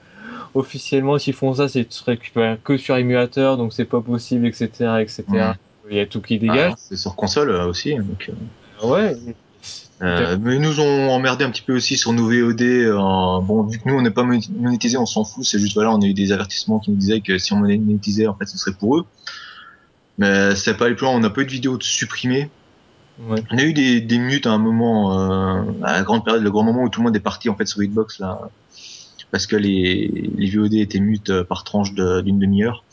officiellement, 0.53 1.17
s'ils 1.17 1.33
font 1.33 1.53
ça, 1.53 1.69
c'est 1.69 1.87
récupérer 2.05 2.57
que 2.63 2.77
sur 2.77 2.97
émulateur, 2.97 3.57
donc 3.57 3.73
c'est 3.73 3.85
pas 3.85 4.01
possible, 4.01 4.45
etc., 4.45 4.97
etc 4.99 5.53
il 5.91 5.97
y 5.97 5.99
a 5.99 6.05
tout 6.05 6.21
qui 6.21 6.39
dégage. 6.39 6.73
Ah, 6.73 6.77
c'est 6.77 6.95
sur 6.95 7.15
console 7.15 7.49
euh, 7.49 7.67
aussi. 7.67 7.95
Donc, 7.95 8.29
euh. 8.29 8.87
ouais. 8.87 9.17
Euh, 10.01 10.37
mais 10.41 10.55
ils 10.55 10.61
nous 10.61 10.79
ont 10.79 11.11
emmerdé 11.11 11.43
un 11.43 11.51
petit 11.51 11.61
peu 11.61 11.75
aussi 11.75 11.95
sur 11.95 12.13
nos 12.13 12.27
VOD. 12.27 12.61
Euh, 12.61 12.95
bon, 13.41 13.63
vu 13.63 13.77
que 13.77 13.87
nous 13.87 13.95
on 13.95 14.01
n'est 14.01 14.09
pas 14.09 14.23
monétisé, 14.23 14.97
on 14.97 15.05
s'en 15.05 15.23
fout. 15.23 15.45
C'est 15.45 15.59
juste 15.59 15.75
voilà, 15.75 15.91
on 15.91 16.01
a 16.01 16.05
eu 16.05 16.13
des 16.13 16.31
avertissements 16.31 16.79
qui 16.79 16.91
nous 16.91 16.97
disaient 16.97 17.21
que 17.21 17.37
si 17.37 17.53
on 17.53 17.57
monétisait, 17.57 18.27
en 18.27 18.35
fait, 18.35 18.45
ce 18.45 18.57
serait 18.57 18.73
pour 18.73 18.97
eux. 18.97 19.05
Mais 20.17 20.55
c'est 20.55 20.75
pas 20.75 20.89
les 20.89 20.95
plans. 20.95 21.13
On 21.13 21.19
n'a 21.19 21.29
pas 21.29 21.41
eu 21.41 21.45
de 21.45 21.51
vidéos 21.51 21.77
de 21.77 21.83
supprimer. 21.83 22.49
Ouais. 23.19 23.43
On 23.51 23.57
a 23.57 23.63
eu 23.63 23.73
des, 23.73 24.01
des 24.01 24.17
mutes 24.17 24.47
à 24.47 24.51
un 24.51 24.57
moment, 24.57 25.19
euh, 25.19 25.63
à 25.83 25.93
la 25.93 26.01
grande 26.01 26.25
période, 26.25 26.41
le 26.41 26.49
grand 26.49 26.63
moment 26.63 26.83
où 26.83 26.89
tout 26.89 27.01
le 27.01 27.05
monde 27.05 27.15
est 27.15 27.19
parti 27.19 27.49
en 27.49 27.55
fait 27.55 27.67
sur 27.67 27.83
Hitbox 27.83 28.19
là, 28.19 28.39
parce 29.29 29.45
que 29.45 29.55
les, 29.55 30.31
les 30.35 30.49
VOD 30.49 30.73
étaient 30.75 30.99
mutes 30.99 31.43
par 31.43 31.63
tranche 31.63 31.93
d'une 31.93 32.39
demi-heure 32.39 32.83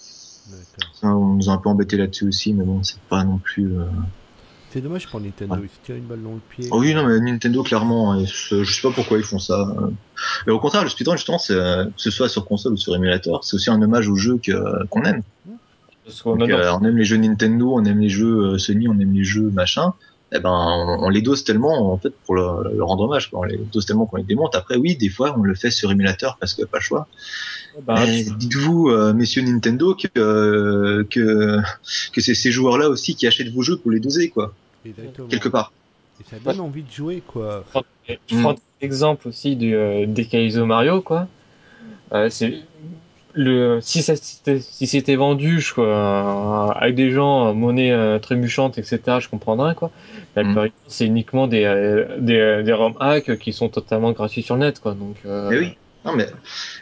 on 1.02 1.34
nous 1.34 1.50
a 1.50 1.52
un 1.52 1.58
peu 1.58 1.68
embêté 1.68 1.96
là-dessus 1.96 2.28
aussi, 2.28 2.52
mais 2.52 2.64
bon, 2.64 2.82
c'est 2.82 3.00
pas 3.08 3.24
non 3.24 3.38
plus. 3.38 3.78
Euh, 3.78 3.84
c'est 4.70 4.82
dommage 4.82 5.08
pour 5.08 5.20
Nintendo, 5.20 5.56
ils 5.62 5.68
se 5.68 5.74
tirent 5.82 5.96
une 5.96 6.04
balle 6.04 6.22
dans 6.22 6.34
le 6.34 6.40
pied. 6.50 6.68
Oh 6.70 6.80
oui, 6.80 6.94
non, 6.94 7.06
mais 7.06 7.18
Nintendo, 7.20 7.62
clairement, 7.62 8.22
je 8.24 8.64
sais 8.64 8.82
pas 8.82 8.90
pourquoi 8.90 9.16
ils 9.16 9.24
font 9.24 9.38
ça. 9.38 9.74
Mais 10.46 10.52
au 10.52 10.60
contraire, 10.60 10.84
le 10.84 10.90
speedrun, 10.90 11.16
justement, 11.16 11.38
c'est, 11.38 11.54
que 11.54 11.90
ce 11.96 12.10
soit 12.10 12.28
sur 12.28 12.44
console 12.44 12.74
ou 12.74 12.76
sur 12.76 12.94
émulateur, 12.94 13.44
c'est 13.44 13.54
aussi 13.54 13.70
un 13.70 13.80
hommage 13.80 14.08
aux 14.08 14.16
jeux 14.16 14.38
qu'on 14.90 15.04
aime. 15.04 15.22
Euh, 16.26 16.72
on 16.72 16.84
aime 16.84 16.96
les 16.96 17.04
jeux 17.04 17.16
Nintendo, 17.16 17.72
on 17.74 17.84
aime 17.84 18.00
les 18.00 18.08
jeux 18.08 18.52
euh, 18.52 18.58
Sony, 18.58 18.88
on 18.88 18.98
aime 18.98 19.12
les 19.12 19.24
jeux 19.24 19.50
machin. 19.50 19.92
Eh 20.32 20.40
ben, 20.40 20.50
on, 20.50 21.08
les 21.08 21.22
dose 21.22 21.42
tellement, 21.42 21.90
en 21.90 21.96
fait, 21.96 22.12
pour 22.26 22.34
le, 22.34 22.82
rendre 22.82 23.04
hommage, 23.04 23.30
On 23.32 23.44
les 23.44 23.56
dose 23.56 23.86
tellement 23.86 24.04
qu'on 24.04 24.18
les 24.18 24.24
démonte. 24.24 24.54
Après, 24.54 24.76
oui, 24.76 24.94
des 24.94 25.08
fois, 25.08 25.34
on 25.38 25.42
le 25.42 25.54
fait 25.54 25.70
sur 25.70 25.90
émulateur 25.90 26.36
parce 26.38 26.52
que 26.52 26.64
pas 26.64 26.78
le 26.78 26.82
choix. 26.82 27.08
Bah, 27.86 28.04
dites-vous, 28.06 28.88
euh, 28.88 29.12
messieurs 29.12 29.42
Nintendo, 29.42 29.94
que, 29.94 30.08
euh, 30.16 31.04
que, 31.08 31.60
que 32.12 32.20
c'est 32.20 32.34
ces 32.34 32.50
joueurs-là 32.50 32.88
aussi 32.88 33.14
qui 33.14 33.26
achètent 33.26 33.52
vos 33.52 33.62
jeux 33.62 33.76
pour 33.76 33.90
les 33.90 34.00
doser, 34.00 34.30
quoi. 34.30 34.52
Quelque 35.28 35.48
part. 35.48 35.72
Et 36.20 36.24
ça 36.28 36.36
donne 36.44 36.60
envie 36.60 36.82
de 36.82 36.90
jouer, 36.90 37.22
quoi. 37.26 37.64
Je 38.08 38.40
prends 38.40 38.56
l'exemple 38.80 39.28
aussi 39.28 39.56
du, 39.56 39.74
euh, 39.74 40.06
des 40.06 40.24
Kaizo 40.26 40.66
Mario, 40.66 41.02
quoi. 41.02 41.28
c'est 42.30 42.62
le 43.34 43.78
si 43.82 44.02
ça 44.02 44.14
si 44.16 44.86
c'était 44.86 45.14
vendu 45.14 45.60
je, 45.60 45.78
avec 46.74 46.94
des 46.96 47.10
gens 47.10 47.54
monnaie 47.54 48.18
trébuchante 48.20 48.78
etc 48.78 49.18
je 49.20 49.28
comprendrais 49.28 49.74
quoi 49.74 49.92
mais 50.34 50.42
mm. 50.44 50.70
c'est 50.88 51.04
uniquement 51.04 51.46
des, 51.46 52.06
des 52.18 52.62
des 52.64 52.72
ROM 52.72 52.94
hacks 52.98 53.38
qui 53.38 53.52
sont 53.52 53.68
totalement 53.68 54.12
gratuits 54.12 54.42
sur 54.42 54.56
le 54.56 54.62
net 54.62 54.80
quoi 54.80 54.94
donc 54.94 55.16
mais 55.24 55.58
oui 55.58 55.76
non, 56.04 56.14
mais 56.14 56.26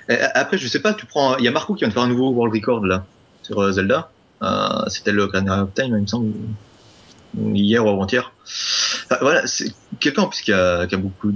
eh, 0.09 0.19
après, 0.35 0.59
je 0.59 0.69
sais 0.69 0.81
pas, 0.81 0.95
tu 0.95 1.07
prends. 1.07 1.37
Il 1.39 1.45
y 1.45 1.49
a 1.49 1.51
Marco 1.51 1.75
qui 1.75 1.81
vient 1.81 1.89
de 1.89 1.93
faire 1.93 2.03
un 2.03 2.09
nouveau 2.09 2.31
World 2.31 2.55
Record 2.55 2.85
là 2.85 3.05
sur 3.43 3.61
euh, 3.61 3.73
Zelda. 3.73 4.11
Euh, 4.43 4.85
C'était 4.89 5.13
le 5.13 5.23
Ocarina 5.23 5.63
of 5.63 5.75
Time, 5.75 5.97
il 5.97 6.03
me 6.03 6.07
semble, 6.07 6.33
hier 7.37 7.85
ou 7.85 7.89
avant-hier. 7.89 8.33
voilà, 9.21 9.47
c'est 9.47 9.73
quelqu'un 10.01 10.23
en 10.23 10.29
plus 10.29 10.43
qui 10.43 10.53
a, 10.53 10.87
beaucoup. 10.97 11.33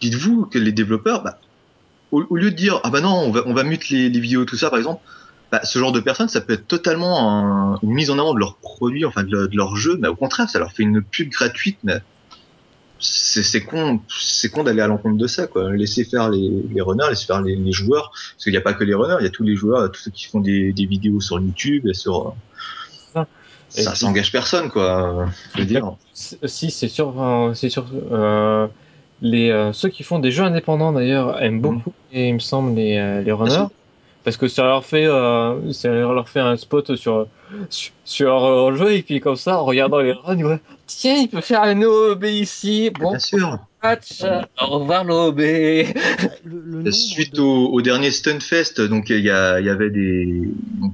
Dites-vous 0.00 0.46
que 0.46 0.58
les 0.58 0.72
développeurs, 0.72 1.22
bah, 1.22 1.38
au, 2.12 2.36
lieu 2.36 2.50
de 2.50 2.56
dire 2.56 2.80
ah 2.84 2.90
bah 2.90 3.00
non, 3.00 3.14
on 3.14 3.30
va 3.30 3.42
on 3.46 3.54
va 3.54 3.62
mute 3.62 3.88
les, 3.88 4.08
les 4.08 4.20
vidéos 4.20 4.44
tout 4.44 4.56
ça 4.56 4.68
par 4.68 4.78
exemple, 4.78 5.00
bah, 5.50 5.60
ce 5.64 5.78
genre 5.78 5.92
de 5.92 6.00
personnes, 6.00 6.28
ça 6.28 6.40
peut 6.40 6.52
être 6.52 6.66
totalement 6.66 7.78
une 7.82 7.90
mise 7.90 8.10
en 8.10 8.18
avant 8.18 8.34
de 8.34 8.38
leurs 8.38 8.56
produits, 8.56 9.04
enfin 9.04 9.24
de, 9.24 9.46
de 9.46 9.56
leur 9.56 9.76
jeu, 9.76 9.98
mais 10.00 10.08
au 10.08 10.16
contraire, 10.16 10.48
ça 10.48 10.60
leur 10.60 10.72
fait 10.72 10.84
une 10.84 11.02
pub 11.02 11.30
gratuite, 11.30 11.78
mais 11.82 12.00
c'est 13.00 13.64
con, 13.64 14.00
c'est 14.08 14.50
con 14.50 14.62
d'aller 14.62 14.82
à 14.82 14.86
l'encontre 14.86 15.16
de 15.16 15.26
ça, 15.26 15.46
quoi. 15.46 15.72
Laisser 15.72 16.04
faire 16.04 16.30
les, 16.30 16.50
les 16.70 16.80
runners, 16.80 17.06
laisser 17.08 17.26
faire 17.26 17.42
les, 17.42 17.56
les 17.56 17.72
joueurs, 17.72 18.10
parce 18.10 18.44
qu'il 18.44 18.52
n'y 18.52 18.58
a 18.58 18.62
pas 18.62 18.74
que 18.74 18.84
les 18.84 18.94
runners, 18.94 19.16
il 19.20 19.24
y 19.24 19.26
a 19.26 19.30
tous 19.30 19.42
les 19.42 19.56
joueurs, 19.56 19.90
tous 19.90 20.02
ceux 20.02 20.10
qui 20.10 20.26
font 20.26 20.40
des, 20.40 20.72
des 20.72 20.86
vidéos 20.86 21.20
sur 21.20 21.40
YouTube 21.40 21.86
et 21.88 21.94
sur. 21.94 22.34
Ça, 23.12 23.26
ça 23.68 23.94
s'engage 23.94 24.32
personne, 24.32 24.68
quoi. 24.68 25.28
Je 25.54 25.60
veux 25.60 25.66
dire. 25.66 25.94
Si 26.12 26.70
c'est 26.70 26.88
sûr, 26.88 27.52
c'est 27.54 27.68
sûr. 27.68 27.86
Euh, 28.12 28.66
les 29.22 29.50
euh, 29.50 29.72
ceux 29.72 29.88
qui 29.88 30.02
font 30.02 30.18
des 30.18 30.30
jeux 30.30 30.44
indépendants 30.44 30.92
d'ailleurs 30.92 31.40
aiment 31.42 31.56
mhm. 31.56 31.60
beaucoup, 31.60 31.92
et, 32.12 32.28
il 32.28 32.34
me 32.34 32.38
semble, 32.38 32.74
les, 32.74 32.96
euh, 32.96 33.22
les 33.22 33.32
runners 33.32 33.66
parce 34.24 34.36
que 34.36 34.48
ça 34.48 34.64
leur 34.64 34.84
fait 34.84 35.06
euh, 35.06 35.72
ça 35.72 35.88
leur 35.88 36.28
fait 36.28 36.40
un 36.40 36.56
spot 36.56 36.94
sur 36.96 37.26
sur, 38.04 38.40
leur 38.40 38.76
jeu 38.76 38.92
et 38.92 39.02
puis 39.02 39.20
comme 39.20 39.36
ça 39.36 39.58
en 39.58 39.64
regardant 39.64 39.98
les 39.98 40.12
runs 40.12 40.42
ouais, 40.42 40.60
tiens 40.86 41.16
il 41.16 41.28
peut 41.28 41.40
faire 41.40 41.62
un 41.62 41.80
OB 41.82 42.24
ici. 42.24 42.90
Bon 42.90 43.10
bien 43.10 43.18
sûr. 43.18 43.58
match, 43.82 44.22
au 44.60 44.78
revoir 44.78 45.04
l'OB 45.04 45.40
suite 46.92 47.38
au, 47.38 47.68
au, 47.72 47.80
dernier 47.80 48.10
Stunfest 48.10 48.80
donc 48.80 49.10
il 49.10 49.20
y, 49.20 49.30
a, 49.30 49.60
il 49.60 49.66
y 49.66 49.70
avait 49.70 49.90
des 49.90 50.42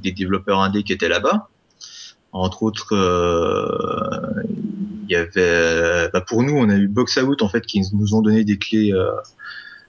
des 0.02 0.12
développeurs 0.12 0.60
indés 0.60 0.82
qui 0.82 0.92
étaient 0.92 1.08
là-bas. 1.08 1.48
Entre 2.32 2.62
autres 2.62 2.94
euh, 2.94 4.42
il 5.08 5.12
y 5.12 5.16
avait 5.16 6.08
bah 6.12 6.20
pour 6.20 6.42
nous 6.42 6.54
on 6.54 6.68
a 6.68 6.76
eu 6.76 6.86
Box 6.86 7.16
Out 7.16 7.42
en 7.42 7.48
fait 7.48 7.64
qui 7.66 7.82
nous 7.92 8.14
ont 8.14 8.22
donné 8.22 8.44
des 8.44 8.58
clés 8.58 8.92
euh, 8.92 9.10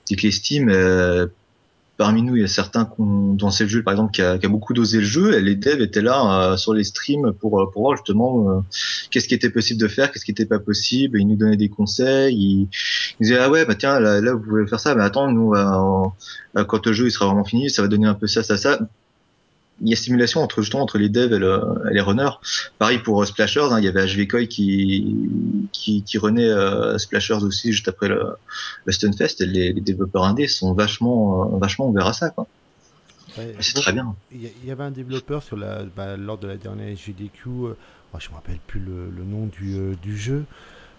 des 0.10 0.16
clés 0.16 0.32
Steam 0.32 0.70
euh, 0.70 1.28
parmi 1.98 2.22
nous, 2.22 2.36
il 2.36 2.42
y 2.42 2.46
a 2.46 2.48
certains 2.48 2.86
qu'on, 2.86 3.34
dans 3.34 3.50
ces 3.50 3.68
jeux, 3.68 3.84
par 3.84 3.94
exemple, 3.94 4.12
qui 4.12 4.22
a, 4.22 4.38
beaucoup 4.48 4.74
dosé 4.74 5.00
le 5.00 5.04
jeu, 5.04 5.34
et 5.34 5.42
les 5.42 5.56
devs 5.56 5.82
étaient 5.82 6.02
là 6.02 6.52
euh, 6.52 6.58
sur 6.58 6.74
les 6.74 6.84
streams 6.84 7.34
pour, 7.34 7.60
euh, 7.60 7.70
pour 7.72 7.82
voir 7.82 7.98
justement 7.98 8.50
euh, 8.50 8.62
qu'est-ce 9.10 9.28
qui 9.28 9.34
était 9.34 9.50
possible 9.50 9.80
de 9.80 9.88
faire, 9.88 10.12
qu'est-ce 10.12 10.24
qui 10.24 10.32
était 10.32 10.46
pas 10.46 10.60
possible. 10.60 11.20
Ils 11.20 11.28
nous 11.28 11.36
donnaient 11.36 11.58
des 11.58 11.70
conseils. 11.70 12.36
Ils, 12.36 12.70
disaient 13.20 13.40
ah 13.40 13.50
ouais 13.50 13.66
bah 13.66 13.76
tiens 13.76 14.00
là, 14.00 14.22
là 14.22 14.34
vous 14.34 14.42
pouvez 14.42 14.68
faire 14.68 14.80
ça, 14.80 14.94
mais 14.94 15.04
attends 15.04 15.32
nous 15.32 15.54
quand 16.68 16.86
le 16.86 16.94
jeu 16.94 17.08
il 17.08 17.12
sera 17.12 17.26
vraiment 17.26 17.44
fini, 17.44 17.70
ça 17.70 17.82
va 17.82 17.88
donner 17.88 18.08
un 18.08 18.14
peu 18.14 18.28
ça 18.28 18.44
ça 18.44 18.58
ça 18.58 18.80
il 19.82 19.90
y 19.90 19.94
a 19.94 19.96
stimulation 19.96 20.42
entre 20.42 20.62
justement 20.62 20.84
entre 20.84 20.98
les 20.98 21.10
devs 21.10 21.34
et, 21.34 21.94
les 21.94 22.02
runners. 22.02 22.38
Pareil 22.80 23.00
pour 23.00 23.22
euh, 23.22 23.26
Splashers, 23.26 23.68
hein, 23.72 23.80
il 23.80 23.86
y 23.86 23.88
avait 23.88 24.06
HVKoi 24.06 24.46
qui 24.48 25.16
qui, 25.72 26.04
qui 26.04 26.18
renait 26.18 26.50
euh, 26.50 26.98
Splashers 26.98 27.44
aussi 27.44 27.72
juste 27.72 27.88
après 27.88 28.08
le, 28.08 28.36
le 28.86 28.92
Stunfest 28.92 29.42
et 29.42 29.46
les, 29.46 29.74
les, 29.74 29.82
développeurs 29.82 30.24
indés 30.24 30.48
sont 30.48 30.74
vachement 30.74 31.56
euh, 31.56 31.58
vachement 31.60 31.88
ouverts 31.88 32.08
à 32.08 32.14
ça 32.14 32.30
quoi. 32.30 32.48
c'est 33.60 33.76
très 33.76 33.94
bien. 33.94 34.16
Il 34.32 34.50
y, 34.66 34.72
avait 34.72 34.84
un 34.84 34.92
développeur 34.92 35.44
sur 35.44 35.58
la 35.58 35.84
bah, 35.84 36.18
lors 36.18 36.38
de 36.38 36.48
la 36.48 36.58
dernière 36.58 36.96
GDQ, 36.96 37.50
euh, 37.50 37.78
oh, 38.14 38.18
je 38.20 38.30
me 38.30 38.36
rappelle 38.36 38.60
plus 38.66 38.80
le, 38.80 39.10
le 39.16 39.24
nom 39.24 39.46
du, 39.46 39.76
euh, 39.76 39.94
du 40.02 40.18
jeu 40.18 40.46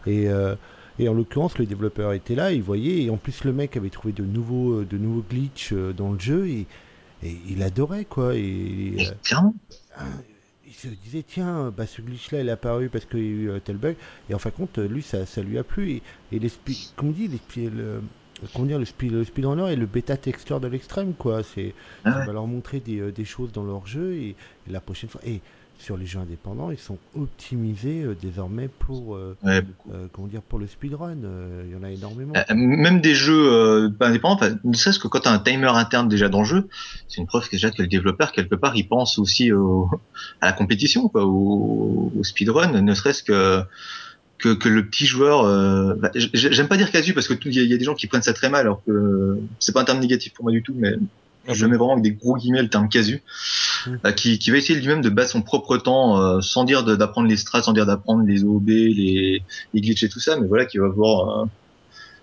et 0.06 0.28
et 1.00 1.08
en 1.08 1.14
l'occurrence, 1.14 1.56
le 1.58 1.66
développeur 1.66 2.12
était 2.12 2.34
là, 2.34 2.50
il 2.50 2.60
voyait, 2.60 3.04
et 3.04 3.10
en 3.10 3.18
plus 3.18 3.44
le 3.44 3.52
mec 3.52 3.76
avait 3.76 3.88
trouvé 3.88 4.12
de 4.12 4.24
nouveaux, 4.24 4.82
de 4.82 4.98
nouveaux 4.98 5.24
glitches 5.30 5.72
dans 5.72 6.10
le 6.10 6.18
jeu, 6.18 6.48
et, 6.48 6.66
et 7.22 7.36
il 7.48 7.62
adorait 7.62 8.04
quoi. 8.04 8.34
Et, 8.34 8.94
euh, 8.98 10.04
il 10.66 10.74
se 10.74 10.88
disait 10.88 11.24
tiens 11.26 11.72
bah 11.76 11.86
ce 11.86 12.02
glitch 12.02 12.30
là 12.30 12.40
il 12.40 12.48
est 12.48 12.52
apparu 12.52 12.88
parce 12.88 13.04
qu'il 13.04 13.20
y 13.20 13.48
a 13.50 13.56
eu 13.56 13.60
tel 13.60 13.78
bug 13.78 13.96
et 14.28 14.34
en 14.34 14.38
fin 14.38 14.50
de 14.50 14.54
compte 14.54 14.78
lui 14.78 15.02
ça, 15.02 15.24
ça 15.24 15.42
lui 15.42 15.58
a 15.58 15.64
plu 15.64 15.90
et, 15.90 16.02
et 16.30 16.38
les 16.38 16.52
comme 16.94 17.12
dit 17.12 17.26
les, 17.26 17.70
le, 17.70 18.02
comment 18.52 18.66
dire, 18.66 18.78
le, 18.78 18.84
speed, 18.84 19.12
le 19.12 19.24
speedrunner 19.24 19.72
est 19.72 19.76
le 19.76 19.86
bêta 19.86 20.16
texture 20.16 20.60
de 20.60 20.68
l'extrême, 20.68 21.14
quoi. 21.14 21.42
C'est, 21.42 21.74
ah 22.04 22.12
ça 22.12 22.26
va 22.26 22.32
leur 22.32 22.46
montrer 22.46 22.80
des, 22.80 23.12
des, 23.12 23.24
choses 23.24 23.52
dans 23.52 23.64
leur 23.64 23.86
jeu 23.86 24.14
et, 24.14 24.28
et, 24.66 24.70
la 24.70 24.80
prochaine 24.80 25.10
fois. 25.10 25.20
Et 25.26 25.40
sur 25.78 25.96
les 25.96 26.06
jeux 26.06 26.18
indépendants, 26.18 26.70
ils 26.70 26.78
sont 26.78 26.98
optimisés 27.16 28.02
euh, 28.02 28.16
désormais 28.20 28.68
pour, 28.68 29.14
euh, 29.14 29.36
ouais, 29.44 29.62
euh, 29.92 30.06
comment 30.12 30.28
dire, 30.28 30.42
pour 30.42 30.58
le 30.58 30.66
speedrun. 30.66 31.16
Il 31.64 31.72
y 31.72 31.76
en 31.76 31.82
a 31.82 31.90
énormément. 31.90 32.34
même 32.54 33.00
des 33.00 33.14
jeux 33.14 33.90
indépendants, 34.00 34.46
ne 34.64 34.74
serait-ce 34.74 34.98
que 34.98 35.08
quand 35.08 35.20
tu 35.20 35.28
as 35.28 35.32
un 35.32 35.38
timer 35.38 35.68
interne 35.68 36.08
déjà 36.08 36.28
dans 36.28 36.40
le 36.40 36.46
jeu, 36.46 36.68
c'est 37.08 37.20
une 37.20 37.26
preuve 37.26 37.48
déjà 37.50 37.70
que 37.70 37.82
le 37.82 37.88
développeur, 37.88 38.32
quelque 38.32 38.54
part, 38.54 38.76
il 38.76 38.88
pense 38.88 39.18
aussi 39.18 39.52
au, 39.52 39.88
à 40.40 40.46
la 40.46 40.52
compétition, 40.52 41.08
quoi, 41.08 41.24
au, 41.24 42.12
au 42.16 42.24
speedrun, 42.24 42.80
ne 42.80 42.94
serait-ce 42.94 43.22
que 43.22 43.64
que, 44.38 44.54
que 44.54 44.68
le 44.68 44.86
petit 44.86 45.06
joueur, 45.06 45.44
euh, 45.44 45.94
bah, 45.94 46.10
j'aime 46.14 46.68
pas 46.68 46.76
dire 46.76 46.90
casu 46.90 47.12
parce 47.12 47.28
que 47.28 47.34
il 47.44 47.52
y, 47.52 47.74
a 47.74 47.76
des 47.76 47.84
gens 47.84 47.94
qui 47.94 48.06
prennent 48.06 48.22
ça 48.22 48.32
très 48.32 48.48
mal, 48.48 48.60
alors 48.60 48.82
que 48.86 49.38
c'est 49.58 49.72
pas 49.72 49.80
un 49.80 49.84
terme 49.84 49.98
négatif 49.98 50.32
pour 50.32 50.44
moi 50.44 50.52
du 50.52 50.62
tout, 50.62 50.74
mais 50.76 50.94
je 51.46 51.66
mets 51.66 51.76
vraiment 51.76 51.92
avec 51.92 52.04
des 52.04 52.12
gros 52.12 52.36
guillemets 52.36 52.62
le 52.62 52.68
terme 52.68 52.88
casu, 52.88 53.22
mmh. 53.86 53.94
euh, 54.04 54.12
qui, 54.12 54.38
qui 54.38 54.50
va 54.50 54.58
essayer 54.58 54.78
lui-même 54.78 55.00
de 55.00 55.08
battre 55.08 55.30
son 55.30 55.42
propre 55.42 55.76
temps, 55.76 56.20
euh, 56.20 56.40
sans 56.40 56.64
dire 56.64 56.84
d'apprendre 56.84 57.28
les 57.28 57.36
strats, 57.36 57.62
sans 57.62 57.72
dire 57.72 57.86
d'apprendre 57.86 58.24
les 58.26 58.44
OB, 58.44 58.68
les, 58.68 59.42
les 59.74 59.80
glitches 59.80 60.02
et 60.02 60.08
tout 60.08 60.20
ça, 60.20 60.38
mais 60.38 60.46
voilà, 60.46 60.66
qui 60.66 60.78
va 60.78 60.88
voir 60.88 61.46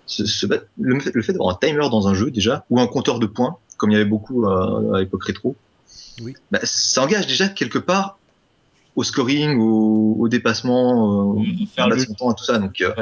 se, 0.06 0.46
battre. 0.46 0.66
Le, 0.78 0.98
fait, 1.00 1.12
le 1.14 1.22
fait 1.22 1.32
d'avoir 1.32 1.54
un 1.54 1.58
timer 1.60 1.88
dans 1.90 2.08
un 2.08 2.14
jeu 2.14 2.30
déjà, 2.30 2.64
ou 2.70 2.80
un 2.80 2.86
compteur 2.86 3.18
de 3.18 3.26
points, 3.26 3.56
comme 3.76 3.90
il 3.90 3.94
y 3.94 3.96
avait 3.96 4.04
beaucoup 4.04 4.46
à 4.46 5.00
l'époque 5.00 5.24
rétro, 5.24 5.56
oui. 6.22 6.34
bah, 6.50 6.60
ça 6.62 7.02
engage 7.02 7.26
déjà 7.26 7.48
quelque 7.48 7.78
part 7.78 8.18
au 8.96 9.04
scoring, 9.04 9.58
au, 9.60 10.16
au 10.18 10.28
dépassement, 10.28 11.38
euh, 11.38 11.42
faire 11.74 11.88
son 12.00 12.14
temps, 12.14 12.32
tout 12.32 12.44
ça. 12.44 12.58
Donc, 12.58 12.80
euh, 12.80 12.92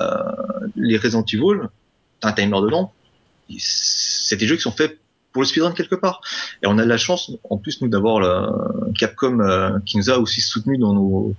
euh, 0.00 0.18
les 0.74 0.98
Resident 0.98 1.24
Evil, 1.32 1.68
t'as 2.20 2.30
un 2.30 2.32
timer 2.32 2.60
dedans. 2.60 2.92
C'est 3.56 4.36
des 4.36 4.46
jeux 4.46 4.56
qui 4.56 4.62
sont 4.62 4.72
faits 4.72 4.98
pour 5.34 5.42
le 5.42 5.46
speedrun 5.46 5.72
quelque 5.72 5.94
part. 5.94 6.22
Et 6.62 6.66
on 6.66 6.78
a 6.78 6.86
la 6.86 6.96
chance, 6.96 7.32
en 7.50 7.58
plus 7.58 7.82
nous, 7.82 7.88
d'avoir 7.88 8.22
Capcom 8.98 9.40
euh, 9.40 9.78
qui 9.84 9.98
nous 9.98 10.08
a 10.08 10.18
aussi 10.18 10.40
soutenu 10.40 10.78
dans 10.78 10.94
nos 10.94 11.34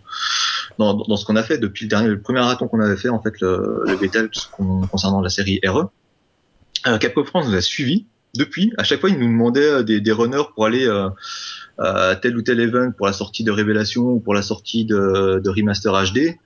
dans, 0.78 0.94
dans 0.94 1.18
ce 1.18 1.26
qu'on 1.26 1.36
a 1.36 1.44
fait 1.44 1.58
depuis 1.58 1.86
le 1.86 1.90
dernier, 1.90 2.10
le 2.10 2.20
premier 2.20 2.40
marathon 2.40 2.68
qu'on 2.68 2.82
avait 2.82 2.98
fait 2.98 3.10
en 3.10 3.22
fait 3.22 3.40
le, 3.40 3.84
le 3.88 3.96
bêta 3.96 4.20
concernant 4.92 5.22
la 5.22 5.30
série 5.30 5.60
RE. 5.66 5.90
Euh, 6.86 6.98
Capcom 7.00 7.24
France 7.24 7.48
nous 7.48 7.56
a 7.56 7.62
suivi 7.62 8.06
depuis. 8.36 8.74
À 8.78 8.84
chaque 8.84 9.00
fois, 9.00 9.10
ils 9.10 9.18
nous 9.18 9.28
demandaient 9.28 9.84
des, 9.84 10.02
des 10.02 10.12
runners 10.12 10.44
pour 10.54 10.66
aller 10.66 10.86
euh, 11.80 12.16
tel 12.22 12.38
ou 12.38 12.42
tel 12.42 12.60
event 12.62 12.92
pour 12.92 13.06
la 13.06 13.14
sortie 13.14 13.44
de 13.44 13.52
Révélation 13.52 14.04
ou 14.04 14.20
pour 14.20 14.34
la 14.34 14.42
sortie 14.42 14.86
de, 14.86 15.42
de 15.44 15.50
Remaster 15.50 15.92
HD. 15.92 16.38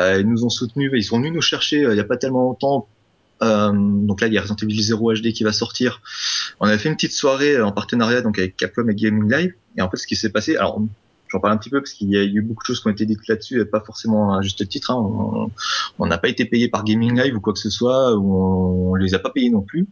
Euh, 0.00 0.20
ils 0.20 0.28
nous 0.28 0.44
ont 0.44 0.48
soutenus, 0.48 0.90
ils 0.92 1.04
sont 1.04 1.18
venus 1.18 1.32
nous 1.32 1.40
chercher 1.40 1.84
euh, 1.84 1.90
il 1.90 1.94
n'y 1.94 2.00
a 2.00 2.04
pas 2.04 2.16
tellement 2.16 2.42
longtemps. 2.42 2.88
Euh, 3.42 3.72
donc 3.72 4.20
là, 4.20 4.26
il 4.26 4.32
y 4.32 4.38
a 4.38 4.42
Resident 4.42 4.56
Evil 4.62 4.82
0 4.82 5.14
HD 5.14 5.32
qui 5.32 5.44
va 5.44 5.52
sortir. 5.52 6.00
On 6.60 6.66
avait 6.66 6.78
fait 6.78 6.88
une 6.88 6.94
petite 6.94 7.12
soirée 7.12 7.60
en 7.60 7.72
partenariat 7.72 8.22
donc 8.22 8.38
avec 8.38 8.56
Capcom 8.56 8.88
et 8.88 8.94
Gaming 8.94 9.30
Live. 9.30 9.54
Et 9.76 9.82
en 9.82 9.90
fait, 9.90 9.96
ce 9.96 10.06
qui 10.06 10.16
s'est 10.16 10.30
passé, 10.30 10.56
alors 10.56 10.80
j'en 11.28 11.40
parle 11.40 11.54
un 11.54 11.56
petit 11.56 11.70
peu 11.70 11.80
parce 11.80 11.92
qu'il 11.92 12.10
y 12.10 12.16
a 12.16 12.22
eu 12.22 12.42
beaucoup 12.42 12.62
de 12.62 12.66
choses 12.66 12.80
qui 12.80 12.88
ont 12.88 12.90
été 12.90 13.06
dites 13.06 13.26
là-dessus 13.26 13.60
et 13.60 13.64
pas 13.64 13.80
forcément 13.80 14.34
à 14.34 14.42
juste 14.42 14.68
titre. 14.68 14.90
Hein. 14.90 15.50
On 15.98 16.06
n'a 16.06 16.18
pas 16.18 16.28
été 16.28 16.44
payé 16.44 16.68
par 16.68 16.84
Gaming 16.84 17.18
Live 17.18 17.36
ou 17.36 17.40
quoi 17.40 17.52
que 17.52 17.58
ce 17.58 17.70
soit, 17.70 18.14
ou 18.16 18.92
on, 18.92 18.94
les 18.96 19.14
a 19.14 19.18
pas 19.18 19.30
payés 19.30 19.50
non 19.50 19.62
plus. 19.62 19.86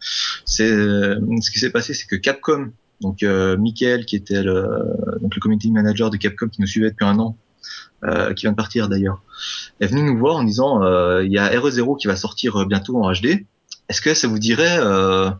C'est 0.45 0.69
ce 0.69 1.51
qui 1.51 1.59
s'est 1.59 1.71
passé, 1.71 1.95
c'est 1.95 2.07
que 2.07 2.17
Capcom 2.17 2.73
donc 3.01 3.23
euh, 3.23 3.57
Michael, 3.57 4.05
qui 4.05 4.17
était 4.17 4.43
le, 4.43 4.67
donc 5.21 5.35
le 5.35 5.41
community 5.41 5.71
manager 5.71 6.11
de 6.11 6.17
Capcom, 6.17 6.49
qui 6.49 6.61
nous 6.61 6.67
suivait 6.67 6.91
depuis 6.91 7.07
un 7.07 7.19
an, 7.19 7.37
euh, 8.05 8.33
qui 8.35 8.43
vient 8.43 8.53
de 8.53 8.57
partir 8.57 8.89
d'ailleurs, 8.89 9.23
est 9.81 9.87
venu 9.87 10.03
nous 10.03 10.19
voir 10.19 10.37
en 10.37 10.45
disant 10.45 10.83
euh, 10.83 11.25
il 11.25 11.33
y 11.33 11.39
a 11.39 11.49
RE0 11.49 11.99
qui 11.99 12.07
va 12.07 12.17
sortir 12.17 12.67
bientôt 12.67 13.03
en 13.03 13.13
HD. 13.13 13.47
Est-ce 13.89 14.01
que 14.01 14.15
ça 14.15 14.29
vous 14.29 14.39
dirait 14.39 14.79
euh, 14.79 15.31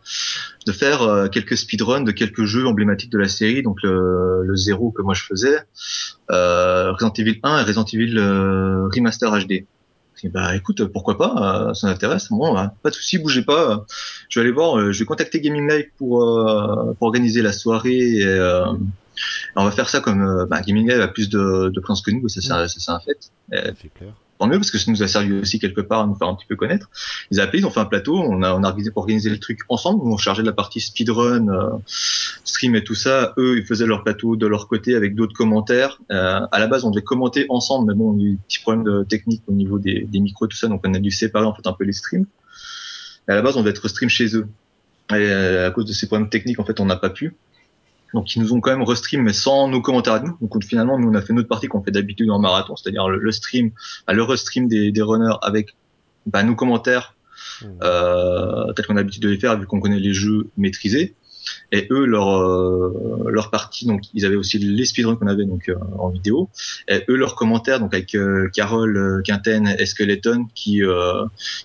de 0.67 0.73
faire 0.73 1.03
euh, 1.03 1.29
quelques 1.29 1.57
speedruns 1.57 2.01
de 2.01 2.11
quelques 2.11 2.45
jeux 2.45 2.67
emblématiques 2.67 3.13
de 3.13 3.19
la 3.19 3.29
série, 3.29 3.63
donc 3.63 3.81
le, 3.83 4.43
le 4.45 4.57
0 4.57 4.91
que 4.91 5.03
moi 5.03 5.15
je 5.15 5.23
faisais, 5.23 5.59
euh, 6.33 6.93
Resident 6.93 7.13
Evil 7.13 7.39
1 7.43 7.59
et 7.61 7.63
Resident 7.63 7.85
Evil 7.85 8.19
Remaster 8.19 9.31
HD 9.47 9.67
bah 10.29 10.55
écoute, 10.55 10.85
pourquoi 10.85 11.17
pas, 11.17 11.69
euh, 11.71 11.75
ça 11.75 11.87
m'intéresse. 11.87 12.29
Bon, 12.31 12.53
bah, 12.53 12.75
pas 12.83 12.91
de 12.91 12.95
souci, 12.95 13.19
bougez 13.19 13.43
pas. 13.43 13.87
Je 14.29 14.39
vais 14.39 14.45
aller 14.45 14.53
voir, 14.53 14.79
euh, 14.79 14.93
je 14.93 14.99
vais 14.99 15.05
contacter 15.05 15.41
Gaming 15.41 15.69
Live 15.69 15.87
pour, 15.97 16.23
euh, 16.23 16.93
pour 16.99 17.07
organiser 17.07 17.43
la 17.43 17.53
soirée. 17.53 18.19
Et, 18.19 18.25
euh, 18.25 18.67
on 19.57 19.65
va 19.65 19.71
faire 19.71 19.89
ça 19.89 20.01
comme 20.01 20.47
bah, 20.49 20.61
Gaming 20.63 20.89
Live 20.89 21.01
a 21.01 21.09
plus 21.09 21.29
de, 21.29 21.71
de 21.71 21.81
présence 21.81 22.03
que 22.03 22.11
nous, 22.11 22.29
ça 22.29 22.41
c'est 22.69 22.91
un 22.91 23.01
fait. 23.01 23.31
C'est 23.51 23.93
clair 23.93 24.15
tant 24.41 24.47
mieux 24.47 24.59
parce 24.59 24.71
que 24.71 24.79
ça 24.79 24.91
nous 24.91 25.03
a 25.03 25.09
servi 25.09 25.35
aussi 25.35 25.59
quelque 25.59 25.83
part 25.83 26.01
à 26.01 26.07
nous 26.07 26.15
faire 26.15 26.27
un 26.27 26.35
petit 26.35 26.47
peu 26.47 26.57
connaître. 26.57 26.89
Ils 27.31 27.41
ont 27.41 27.45
appelé, 27.45 27.59
ils 27.59 27.67
ont 27.67 27.71
fait 27.71 27.81
un 27.81 27.85
plateau, 27.85 28.19
on 28.19 28.43
a, 28.43 28.55
on 28.55 28.65
a 28.65 28.69
organisé, 28.69 28.91
organisé 28.95 29.29
le 29.29 29.39
truc 29.39 29.61
ensemble, 29.69 30.01
on 30.03 30.17
chargeait 30.17 30.43
de 30.43 30.47
la 30.47 30.55
partie 30.55 30.81
speedrun, 30.81 31.49
euh, 31.49 31.69
stream 32.45 32.75
et 32.75 32.83
tout 32.83 32.95
ça. 32.95 33.35
Eux, 33.37 33.59
ils 33.59 33.67
faisaient 33.67 33.87
leur 33.87 34.03
plateau 34.03 34.37
de 34.37 34.47
leur 34.47 34.67
côté 34.67 34.95
avec 34.95 35.15
d'autres 35.15 35.35
commentaires. 35.35 36.01
Euh, 36.11 36.41
à 36.51 36.59
la 36.59 36.67
base, 36.69 36.85
on 36.87 36.91
devait 36.91 37.05
commenter 37.05 37.45
ensemble, 37.51 37.93
mais 37.93 37.99
bon, 37.99 38.17
y 38.19 38.23
a 38.23 38.27
eu 38.29 38.33
des 38.33 38.39
petits 38.49 38.61
problèmes 38.61 38.85
de 38.85 39.05
technique 39.05 39.43
au 39.47 39.53
niveau 39.53 39.79
des, 39.79 40.07
des 40.11 40.21
micros 40.21 40.47
et 40.47 40.49
tout 40.49 40.57
ça, 40.57 40.69
donc 40.69 40.81
on 40.87 40.95
a 40.95 40.99
dû 40.99 41.11
séparer 41.11 41.45
en 41.45 41.55
fait 41.55 41.67
un 41.67 41.75
peu 41.75 41.85
les 41.85 41.93
streams. 41.93 42.25
Et 43.29 43.33
à 43.33 43.35
la 43.35 43.43
base, 43.43 43.59
on 43.59 43.61
devait 43.61 43.71
être 43.71 43.89
stream 43.89 44.09
chez 44.09 44.35
eux. 44.35 44.49
Et 45.11 45.15
euh, 45.17 45.69
à 45.69 45.71
cause 45.71 45.85
de 45.85 45.93
ces 45.93 46.07
problèmes 46.07 46.31
techniques, 46.31 46.59
en 46.61 46.65
fait, 46.65 46.81
on 46.81 46.87
n'a 46.87 46.97
pas 46.97 47.11
pu. 47.11 47.35
Donc 48.15 48.35
ils 48.35 48.43
nous 48.43 48.53
ont 48.53 48.61
quand 48.61 48.71
même 48.71 48.83
restream 48.83 49.23
mais 49.23 49.33
sans 49.33 49.69
nos 49.69 49.81
commentaires 49.81 50.15
à 50.15 50.21
nous. 50.21 50.37
Donc 50.41 50.63
finalement 50.65 50.99
nous 50.99 51.09
on 51.09 51.15
a 51.15 51.23
fait 51.23 51.33
notre 51.33 51.49
partie 51.49 51.69
qu'on 51.69 51.83
fait 51.83 51.91
d'habitude 51.91 52.31
en 52.31 52.39
marathon, 52.39 52.77
c'est-à-dire 52.77 53.09
le, 53.09 53.33
stream, 53.33 53.71
bah, 54.07 54.13
le 54.13 54.23
restream 54.23 54.69
des, 54.69 54.93
des 54.93 55.03
runners 55.03 55.37
avec 55.43 55.75
bah, 56.27 56.43
nos 56.43 56.55
commentaires 56.55 57.15
mmh. 57.63 57.67
euh, 57.83 58.73
tel 58.75 58.87
qu'on 58.87 58.95
a 58.95 59.01
l'habitude 59.01 59.23
de 59.23 59.29
les 59.29 59.39
faire 59.39 59.59
vu 59.59 59.67
qu'on 59.67 59.81
connaît 59.81 60.01
les 60.01 60.15
jeux 60.15 60.49
maîtrisés. 60.57 61.15
Et 61.73 61.87
eux, 61.91 62.05
leur 62.05 62.29
euh, 62.29 63.29
leur 63.29 63.51
partie, 63.51 63.87
donc 63.87 64.03
ils 64.15 64.27
avaient 64.27 64.37
aussi 64.37 64.59
les 64.59 64.85
speedruns 64.85 65.17
qu'on 65.17 65.27
avait 65.27 65.45
donc 65.45 65.69
euh, 65.69 65.77
en 65.99 66.09
vidéo. 66.09 66.49
Et 66.89 67.05
eux, 67.09 67.17
leurs 67.17 67.35
commentaires, 67.35 67.81
donc 67.81 67.95
avec 67.95 68.15
euh, 68.15 68.49
Carole 68.53 69.23
Quinten 69.25 69.75
et 69.79 69.87
Skeleton 69.87 70.47
qui 70.55 70.83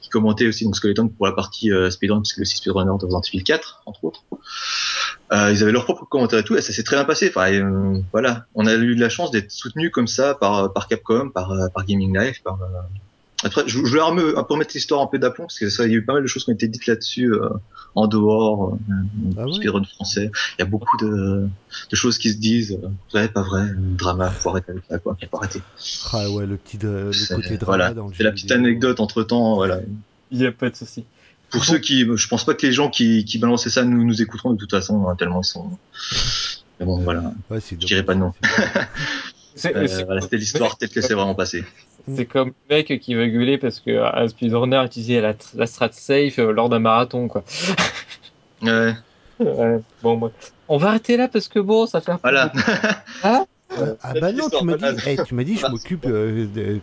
qui 0.01 0.09
commentaient 0.09 0.47
aussi 0.47 0.65
donc 0.65 0.75
Skeleton 0.75 1.07
pour 1.07 1.25
la 1.25 1.33
partie 1.33 1.71
speedrun 1.89 2.17
parce 2.17 2.33
que 2.33 2.41
le 2.41 2.45
speedrunner 2.45 2.91
de 2.99 3.05
Resident 3.05 3.21
Evil 3.33 3.43
4 3.43 3.83
entre 3.85 4.03
autres. 4.03 4.23
Ils 5.31 5.63
avaient 5.63 5.71
leurs 5.71 5.85
propres 5.85 6.05
commentaires 6.05 6.39
et 6.39 6.43
tout, 6.43 6.55
et 6.55 6.61
ça 6.61 6.73
s'est 6.73 6.83
très 6.83 6.95
bien 6.95 7.05
passé. 7.05 7.29
Enfin, 7.29 7.49
voilà, 8.11 8.45
on 8.55 8.65
a 8.65 8.73
eu 8.73 8.95
de 8.95 9.01
la 9.01 9.09
chance 9.09 9.31
d'être 9.31 9.51
soutenu 9.51 9.91
comme 9.91 10.07
ça 10.07 10.35
par 10.35 10.71
par 10.73 10.87
Capcom, 10.87 11.29
par 11.29 11.53
par 11.73 11.85
Gaming 11.85 12.17
Life, 12.17 12.41
par 12.43 12.59
après, 13.43 13.63
je, 13.67 13.77
je 13.77 13.77
voulais 13.77 14.01
un 14.01 14.15
peu, 14.15 14.33
remettre 14.49 14.71
l'histoire 14.73 15.01
un 15.01 15.07
peu 15.07 15.19
d'aplomb 15.19 15.45
parce 15.45 15.59
que 15.59 15.69
ça, 15.69 15.85
il 15.85 15.91
y 15.91 15.95
a 15.95 15.97
eu 15.97 16.05
pas 16.05 16.13
mal 16.13 16.23
de 16.23 16.27
choses 16.27 16.45
qui 16.45 16.51
ont 16.51 16.53
été 16.53 16.67
dites 16.67 16.87
là-dessus 16.87 17.31
euh, 17.31 17.49
en 17.93 18.07
dehors, 18.07 18.73
euh, 18.73 19.37
ah 19.37 19.45
speedrun 19.53 19.83
français. 19.83 20.31
Il 20.57 20.59
y 20.59 20.63
a 20.63 20.65
beaucoup 20.65 20.97
de, 20.97 21.47
de 21.91 21.95
choses 21.95 22.17
qui 22.17 22.31
se 22.31 22.37
disent, 22.37 22.79
euh, 22.83 22.87
vrai, 23.11 23.27
pas 23.27 23.43
vrai, 23.43 23.67
drama, 23.77 24.31
faut 24.31 24.49
arrêter 24.49 24.71
avec 24.71 24.83
ça, 24.89 24.99
quoi. 24.99 25.17
Faut 25.29 25.37
arrêter. 25.37 25.61
Ah 26.13 26.29
ouais, 26.31 26.45
le 26.45 26.57
petit, 26.57 26.77
de, 26.77 27.11
le 27.11 27.35
côté 27.35 27.57
drama 27.57 27.91
voilà. 27.91 28.09
C'est 28.17 28.23
la 28.23 28.31
petite 28.31 28.51
anecdote 28.51 28.99
entre 28.99 29.21
temps, 29.23 29.55
voilà. 29.55 29.81
Il 30.31 30.41
y 30.41 30.45
a 30.47 30.51
pas 30.51 30.69
de 30.69 30.75
souci. 30.75 31.05
Pour 31.55 31.65
ceux 31.65 31.77
qui, 31.77 32.05
je 32.15 32.27
pense 32.27 32.43
pas 32.43 32.53
que 32.53 32.65
les 32.65 32.73
gens 32.73 32.89
qui, 32.89 33.23
qui 33.23 33.37
balançaient 33.37 33.69
ça 33.69 33.83
nous, 33.83 34.03
nous 34.03 34.21
écouteront 34.21 34.51
de 34.51 34.57
toute 34.57 34.71
façon, 34.71 35.07
hein, 35.07 35.15
tellement 35.15 35.41
ils 35.41 35.45
sont. 35.45 35.69
Mais 36.79 36.85
bon, 36.85 36.99
voilà. 36.99 37.31
Ouais, 37.49 37.59
je 37.69 37.75
dirais 37.75 38.03
pas 38.03 38.13
de 38.13 38.19
nom. 38.19 38.33
Euh, 39.63 39.87
voilà, 40.05 40.19
c'était 40.19 40.35
l'histoire 40.35 40.77
telle 40.77 40.89
que 40.89 40.99
c'est 40.99 41.13
vraiment 41.13 41.33
passé. 41.33 41.63
C'est 42.13 42.25
comme 42.25 42.51
le 42.69 42.75
mec 42.75 42.99
qui 42.99 43.15
va 43.15 43.25
gueuler 43.25 43.57
parce 43.57 43.79
que 43.79 44.03
un 44.03 44.27
speedrunner 44.27 44.83
utilisait 44.83 45.21
la, 45.21 45.33
la 45.55 45.65
strat 45.65 45.93
safe 45.93 46.39
euh, 46.39 46.51
lors 46.51 46.67
d'un 46.67 46.79
marathon, 46.79 47.29
quoi. 47.29 47.45
ouais. 48.61 48.93
ouais. 49.39 49.79
Bon, 50.03 50.17
bon, 50.17 50.31
on 50.67 50.75
va 50.75 50.89
arrêter 50.89 51.15
là 51.15 51.29
parce 51.29 51.47
que 51.47 51.59
bon, 51.59 51.85
ça 51.85 52.01
fait 52.01 52.11
un 52.11 52.17
peu. 52.17 52.29
Voilà. 52.29 52.51
Hein? 53.23 53.45
Ah 54.01 54.13
bah 54.19 54.31
non, 54.31 54.49
tu 54.49 54.63
m'as 54.63 54.77
dit, 54.77 55.09
hey, 55.09 55.17
tu 55.25 55.33
m'as 55.33 55.43
dit, 55.43 55.57
je 55.57 55.67
m'occupe 55.67 56.05
euh, 56.05 56.47
de, 56.53 56.79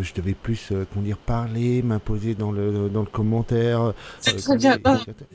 je 0.00 0.14
devais 0.14 0.34
plus, 0.34 0.70
euh, 0.72 0.84
qu'on 0.92 1.00
dire, 1.00 1.18
parler, 1.18 1.82
m'imposer 1.82 2.34
dans 2.34 2.52
le, 2.52 2.88
dans 2.88 3.00
le 3.00 3.06
commentaire. 3.06 3.92
C'est 4.20 4.34
euh, 4.34 4.38
très 4.38 4.56
bien. 4.56 4.78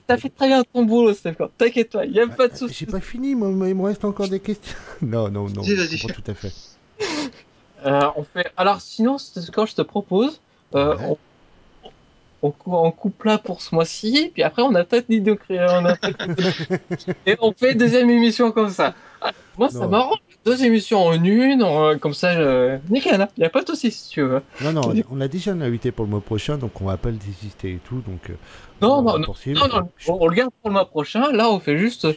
T'as 0.08 0.18
fait 0.18 0.30
très 0.30 0.47
bien 0.47 0.64
ton 0.64 0.86
boulot, 0.86 1.14
Stéphane. 1.14 1.49
T'inquiète 1.58 1.91
pas, 1.91 2.06
il 2.06 2.14
y 2.14 2.20
a 2.20 2.28
pas 2.28 2.47
de 2.47 2.56
souci. 2.56 2.76
J'ai 2.80 2.86
pas 2.86 3.02
fini, 3.02 3.36
moi, 3.36 3.68
il 3.68 3.76
me 3.76 3.84
reste 3.84 4.06
encore 4.06 4.28
des 4.28 4.39
questions. 4.39 4.76
non, 5.02 5.30
non, 5.30 5.49
non. 5.49 5.62
Vas-y. 5.62 5.97
Tout 5.97 6.24
à 6.28 6.34
fait. 6.34 6.54
Euh, 7.86 8.02
on 8.16 8.24
fait. 8.24 8.52
Alors, 8.58 8.82
sinon, 8.82 9.18
quand 9.54 9.66
je 9.66 9.76
te 9.76 9.82
propose, 9.82 10.39
euh, 10.76 10.95
on, 12.41 12.54
on, 12.66 12.91
coupe 12.91 13.24
là 13.24 13.38
pour 13.38 13.62
ce 13.62 13.74
mois-ci, 13.74 14.32
puis 14.34 14.43
après, 14.43 14.62
on 14.62 14.74
a 14.76 14.84
peut-être 14.84 15.08
l'idée 15.10 15.38
on 15.49 15.86
a 15.86 15.95
Et 17.26 17.38
on 17.39 17.54
fait 17.54 17.76
deuxième 17.76 18.10
émission 18.10 18.52
comme 18.52 18.70
ça. 18.70 18.93
Moi, 19.58 19.70
ça 19.70 19.88
m'arrange. 19.88 20.18
Deux 20.43 20.66
émissions 20.66 21.06
en 21.06 21.24
une, 21.24 21.62
en, 21.62 21.99
comme 21.99 22.16
ça, 22.16 22.34
je... 22.34 22.80
nickel, 22.89 23.16
il 23.16 23.22
hein. 23.22 23.28
n'y 23.38 23.43
a 23.43 23.49
pas 23.49 23.62
de 23.62 23.68
souci 23.68 23.91
si 23.91 24.10
tu 24.10 24.22
veux. 24.22 24.41
Non, 24.62 24.74
non, 24.74 24.82
on 25.12 25.22
a 25.22 25.28
déjà 25.28 25.52
une 25.52 25.62
invité 25.62 25.91
pour 25.91 26.06
le 26.06 26.12
mois 26.12 26.22
prochain, 26.22 26.58
donc 26.58 26.82
on 26.82 26.86
va 26.86 26.97
pas 26.97 27.12
le 27.12 27.18
désister 27.18 27.74
et 27.74 27.80
tout, 27.84 28.02
donc. 28.02 28.32
Non, 28.82 29.04
non, 29.04 29.20
non, 29.20 29.36
non, 29.45 29.68
non, 29.68 29.89
on, 30.08 30.18
on, 30.22 30.28
le 30.28 30.36
garde 30.36 30.52
pour 30.62 30.70
le 30.70 30.74
mois 30.74 30.86
prochain. 30.86 31.32
Là, 31.32 31.52
on 31.52 31.60
fait 31.60 31.78
juste 31.78 32.08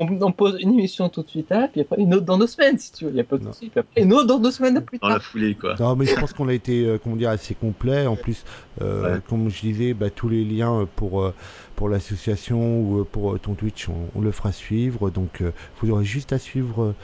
on, 0.00 0.32
pose 0.32 0.58
une 0.60 0.74
émission 0.74 1.08
tout 1.08 1.22
de 1.22 1.28
suite, 1.28 1.50
hein, 1.50 1.68
puis 1.70 1.80
après 1.80 2.00
une 2.00 2.14
autre 2.14 2.24
dans 2.24 2.38
deux 2.38 2.46
semaines, 2.46 2.78
si 2.78 2.92
tu 2.92 3.04
veux. 3.04 3.10
Il 3.10 3.14
n'y 3.14 3.20
a 3.20 3.24
pas 3.24 3.38
de 3.38 3.44
souci. 3.44 3.68
Puis 3.68 3.80
après 3.80 4.02
une 4.02 4.12
autre 4.12 4.26
dans 4.26 4.38
deux 4.38 4.50
semaines 4.50 4.80
plus 4.80 4.98
tard. 4.98 5.08
Dans 5.08 5.14
la 5.14 5.20
foulée, 5.20 5.54
quoi. 5.54 5.74
Non, 5.78 5.96
mais 5.96 6.06
je 6.06 6.14
pense 6.14 6.32
qu'on 6.32 6.48
a 6.48 6.52
été, 6.52 6.84
euh, 6.84 6.98
comment 7.02 7.16
dire, 7.16 7.30
assez 7.30 7.54
complet. 7.54 8.06
En 8.06 8.16
plus, 8.16 8.44
euh, 8.80 9.18
comme 9.28 9.48
je 9.50 9.60
disais, 9.60 9.94
bah, 9.94 10.10
tous 10.10 10.28
les 10.28 10.44
liens 10.44 10.86
pour, 10.96 11.22
euh, 11.22 11.34
pour 11.74 11.88
l'association 11.88 12.80
ou 12.80 13.04
pour 13.04 13.38
ton 13.40 13.54
Twitch, 13.54 13.88
on, 14.14 14.20
le 14.20 14.30
fera 14.30 14.52
suivre. 14.52 15.10
Donc, 15.10 15.42
vous 15.80 15.90
aurez 15.90 16.04
juste 16.04 16.32
à 16.32 16.38
suivre 16.38 16.94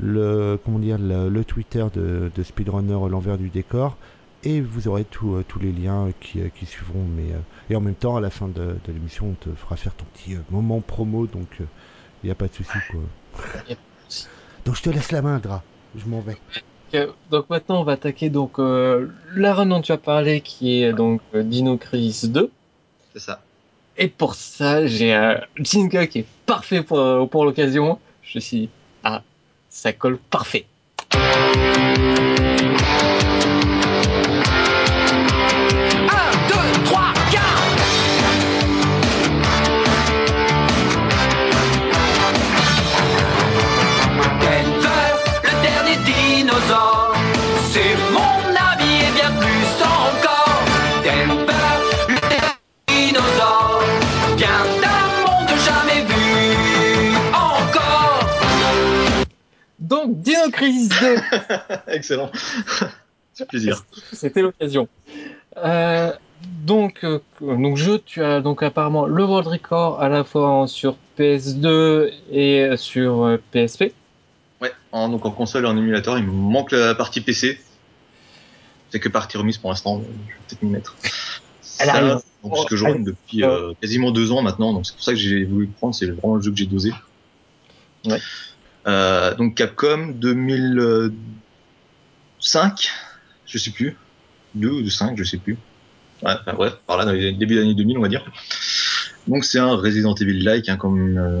le, 0.00 0.58
comment 0.62 0.78
dire, 0.78 0.98
le, 0.98 1.44
Twitter 1.44 1.84
de, 1.94 2.30
de 2.34 2.42
Speedrunner 2.42 3.08
l'envers 3.08 3.38
du 3.38 3.48
décor 3.48 3.96
et 4.44 4.60
vous 4.60 4.88
aurez 4.88 5.04
tous 5.04 5.44
les 5.60 5.70
liens 5.70 6.08
qui, 6.20 6.40
qui 6.54 6.66
suivront. 6.66 7.04
Mais, 7.16 7.28
et 7.70 7.76
en 7.76 7.80
même 7.80 7.94
temps, 7.94 8.16
à 8.16 8.20
la 8.20 8.30
fin 8.30 8.48
de, 8.48 8.54
de 8.54 8.92
l'émission, 8.92 9.28
on 9.30 9.50
te 9.50 9.54
fera 9.54 9.76
faire 9.76 9.94
ton 9.94 10.04
petit 10.14 10.36
moment 10.50 10.80
promo. 10.80 11.26
Donc, 11.26 11.60
il 12.22 12.26
n'y 12.26 12.32
a 12.32 12.34
pas 12.34 12.48
de 12.48 12.54
souci, 12.54 12.78
quoi. 12.90 13.00
donc 14.64 14.76
je 14.76 14.82
te 14.82 14.90
laisse 14.90 15.12
la 15.12 15.22
main, 15.22 15.38
Dra. 15.38 15.62
Je 15.96 16.06
m'en 16.06 16.20
vais. 16.20 16.36
Donc 17.30 17.48
maintenant, 17.48 17.80
on 17.80 17.84
va 17.84 17.92
attaquer 17.92 18.28
donc 18.28 18.58
euh, 18.58 19.08
la 19.34 19.54
run 19.54 19.66
dont 19.66 19.80
tu 19.80 19.92
as 19.92 19.98
parlé, 19.98 20.40
qui 20.40 20.82
est 20.82 20.92
donc 20.92 21.20
euh, 21.34 21.42
Dino 21.42 21.76
Crisis 21.78 22.30
2. 22.30 22.50
C'est 23.12 23.20
ça. 23.20 23.40
Et 23.96 24.08
pour 24.08 24.34
ça, 24.34 24.86
j'ai 24.86 25.12
un 25.12 25.40
jingle 25.58 26.08
qui 26.08 26.20
est 26.20 26.26
parfait 26.46 26.82
pour, 26.82 26.98
euh, 26.98 27.26
pour 27.26 27.44
l'occasion. 27.44 27.98
Je 28.22 28.38
suis 28.38 28.68
ah, 29.04 29.22
ça 29.70 29.92
colle 29.92 30.18
parfait. 30.18 30.66
Dino 60.12 60.50
Crisis 60.50 60.88
2. 61.00 61.16
Excellent. 61.88 62.30
C'est 63.34 63.48
plaisir. 63.48 63.84
C'était 64.12 64.42
l'occasion. 64.42 64.88
Euh, 65.56 66.12
donc, 66.64 67.02
euh, 67.04 67.20
donc 67.40 67.76
jeu, 67.76 68.00
tu 68.04 68.22
as 68.22 68.40
donc 68.40 68.62
apparemment 68.62 69.06
le 69.06 69.24
world 69.24 69.46
record 69.46 70.00
à 70.00 70.08
la 70.08 70.22
fois 70.22 70.66
sur 70.68 70.96
PS2 71.18 72.10
et 72.30 72.70
sur 72.76 73.38
PSP. 73.52 73.82
Euh, 73.82 73.88
ouais, 74.60 74.72
en, 74.92 75.08
donc 75.08 75.24
en 75.24 75.30
console 75.30 75.64
et 75.64 75.68
en 75.68 75.76
émulateur, 75.76 76.18
il 76.18 76.24
me 76.24 76.30
manque 76.30 76.72
la 76.72 76.94
partie 76.94 77.22
PC. 77.22 77.58
C'est 78.90 79.00
que 79.00 79.08
partie 79.08 79.38
remise 79.38 79.56
pour 79.56 79.70
l'instant, 79.70 80.02
je 80.02 80.04
vais 80.04 80.38
peut-être 80.48 80.62
m'y 80.62 80.70
mettre. 80.70 80.94
Elle 81.78 81.88
arrive. 81.88 82.18
puisque 82.44 82.74
je 82.74 82.84
run 82.84 82.98
depuis 82.98 83.42
quasiment 83.80 84.10
deux 84.10 84.30
ans 84.30 84.42
maintenant, 84.42 84.74
donc 84.74 84.84
c'est 84.84 84.94
pour 84.94 85.02
ça 85.02 85.12
que 85.12 85.18
j'ai 85.18 85.44
voulu 85.44 85.68
prendre, 85.68 85.94
c'est 85.94 86.06
vraiment 86.06 86.34
le 86.34 86.42
jeu 86.42 86.50
que 86.50 86.58
j'ai 86.58 86.66
dosé. 86.66 86.92
Ouais. 88.04 88.18
Euh, 88.86 89.34
donc 89.34 89.54
Capcom 89.54 90.12
2005, 90.14 92.90
je 93.46 93.58
sais 93.58 93.70
plus, 93.70 93.96
2 94.54 94.70
ou 94.70 94.90
5, 94.90 95.16
je 95.16 95.24
sais 95.24 95.38
plus. 95.38 95.56
Ouais, 96.22 96.32
enfin, 96.46 96.70
par 96.86 96.96
là, 96.96 97.04
dans 97.04 97.10
les 97.12 97.32
débuts 97.32 97.56
d'année 97.56 97.74
2000, 97.74 97.98
on 97.98 98.02
va 98.02 98.08
dire. 98.08 98.24
Donc 99.28 99.44
c'est 99.44 99.58
un 99.58 99.76
Resident 99.76 100.14
Evil-like, 100.14 100.68
hein, 100.68 100.76
comme 100.76 101.18
euh, 101.18 101.40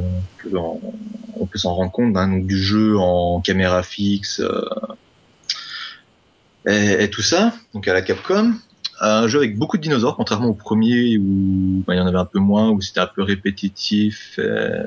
on 1.34 1.46
peut 1.46 1.58
s'en 1.58 1.74
rendre 1.74 1.90
compte, 1.90 2.16
hein, 2.16 2.38
du 2.38 2.56
jeu 2.56 2.96
en 2.96 3.40
caméra 3.40 3.82
fixe 3.82 4.40
euh, 4.40 4.68
et, 6.66 7.10
tout 7.10 7.22
ça, 7.22 7.52
donc 7.74 7.88
à 7.88 7.92
la 7.92 8.02
Capcom 8.02 8.54
un 9.00 9.26
jeu 9.28 9.38
avec 9.38 9.58
beaucoup 9.58 9.76
de 9.76 9.82
dinosaures, 9.82 10.16
contrairement 10.16 10.48
au 10.48 10.54
premier 10.54 11.18
où 11.18 11.82
bah, 11.86 11.94
il 11.94 11.98
y 11.98 12.00
en 12.00 12.06
avait 12.06 12.18
un 12.18 12.24
peu 12.24 12.38
moins, 12.38 12.70
où 12.70 12.80
c'était 12.80 13.00
un 13.00 13.06
peu 13.06 13.22
répétitif, 13.22 14.34
euh, 14.38 14.84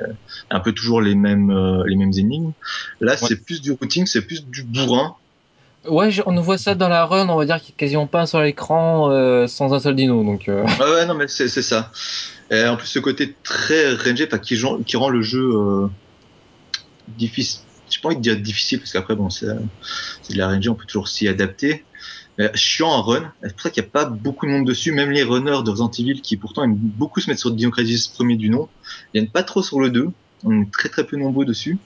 un 0.49 0.59
peu 0.59 0.71
toujours 0.71 1.01
les 1.01 1.15
mêmes 1.15 1.49
euh, 1.49 1.83
les 1.85 1.95
mêmes 1.95 2.13
énigmes. 2.15 2.51
Là, 3.01 3.17
c'est 3.17 3.43
plus 3.43 3.61
du 3.61 3.71
routing, 3.71 4.05
c'est 4.05 4.21
plus 4.21 4.45
du 4.45 4.63
bourrin. 4.63 5.15
Ouais, 5.87 6.09
on 6.25 6.39
voit 6.41 6.57
ça 6.57 6.73
dans 6.73 6.89
la 6.89 7.05
run, 7.05 7.29
on 7.29 7.35
va 7.35 7.45
dire 7.45 7.57
qu'il 7.57 7.69
n'y 7.69 7.75
a 7.75 7.77
quasiment 7.77 8.07
pas 8.07 8.25
sur 8.25 8.41
l'écran 8.41 9.11
euh, 9.11 9.45
sans 9.47 9.73
un 9.73 9.79
seul 9.79 9.95
dino, 9.95 10.23
donc. 10.23 10.45
Ouais, 10.47 10.63
ouais, 10.79 11.05
non, 11.05 11.13
mais 11.13 11.27
c'est 11.27 11.47
ça. 11.47 11.91
Et 12.49 12.63
en 12.63 12.75
plus, 12.75 12.87
ce 12.87 12.99
côté 12.99 13.35
très 13.43 13.93
rangé, 13.95 14.27
qui, 14.41 14.59
qui 14.85 14.97
rend 14.97 15.09
le 15.09 15.21
jeu 15.21 15.51
difficile. 17.07 17.61
J'ai 17.89 18.01
pas 18.01 18.09
envie 18.09 18.17
de 18.17 18.21
dire 18.21 18.37
difficile 18.37 18.79
parce 18.79 18.91
qu'après 18.91 19.15
bon, 19.15 19.29
c'est 19.29 19.47
de 19.47 20.37
la 20.37 20.49
RNG, 20.49 20.69
on 20.69 20.75
peut 20.75 20.85
toujours 20.85 21.07
s'y 21.07 21.27
adapter 21.27 21.83
euh, 22.39 22.49
chiant 22.53 22.91
à 22.91 23.01
run. 23.01 23.33
C'est 23.41 23.51
pour 23.53 23.61
ça 23.61 23.69
qu'il 23.69 23.83
n'y 23.83 23.89
a 23.89 23.91
pas 23.91 24.05
beaucoup 24.05 24.45
de 24.45 24.51
monde 24.51 24.65
dessus. 24.65 24.91
Même 24.91 25.11
les 25.11 25.23
runners 25.23 25.63
de 25.63 25.69
Resident 25.69 25.89
qui 25.89 26.37
pourtant 26.37 26.63
aiment 26.63 26.75
beaucoup 26.75 27.21
se 27.21 27.29
mettre 27.29 27.39
sur 27.39 27.51
Dino 27.51 27.71
Crisis 27.71 28.07
premier 28.07 28.35
du 28.35 28.49
nom, 28.49 28.67
ils 29.13 29.19
viennent 29.19 29.31
pas 29.31 29.43
trop 29.43 29.61
sur 29.63 29.79
le 29.79 29.89
2. 29.89 30.09
On 30.43 30.61
est 30.61 30.71
très 30.71 30.89
très 30.89 31.05
peu 31.05 31.17
nombreux 31.17 31.45
dessus. 31.45 31.77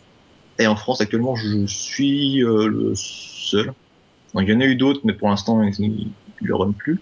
Et 0.57 0.67
en 0.67 0.75
France 0.75 1.01
actuellement, 1.01 1.35
je 1.35 1.65
suis 1.67 2.43
euh, 2.43 2.67
le 2.67 2.93
seul. 2.95 3.73
il 4.35 4.49
y 4.49 4.53
en 4.53 4.59
a 4.59 4.65
eu 4.65 4.75
d'autres, 4.75 5.01
mais 5.03 5.13
pour 5.13 5.29
l'instant, 5.29 5.61
ils 5.61 5.89
ne 6.41 6.47
le 6.47 6.55
run 6.55 6.71
plus. 6.71 6.99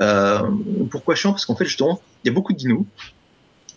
Euh, 0.00 0.42
pourquoi 0.90 1.14
chiant? 1.14 1.32
Parce 1.32 1.44
qu'en 1.44 1.56
fait, 1.56 1.66
justement, 1.66 2.00
il 2.24 2.28
y 2.28 2.30
a 2.30 2.32
beaucoup 2.32 2.52
de 2.52 2.58
dinos. 2.58 2.84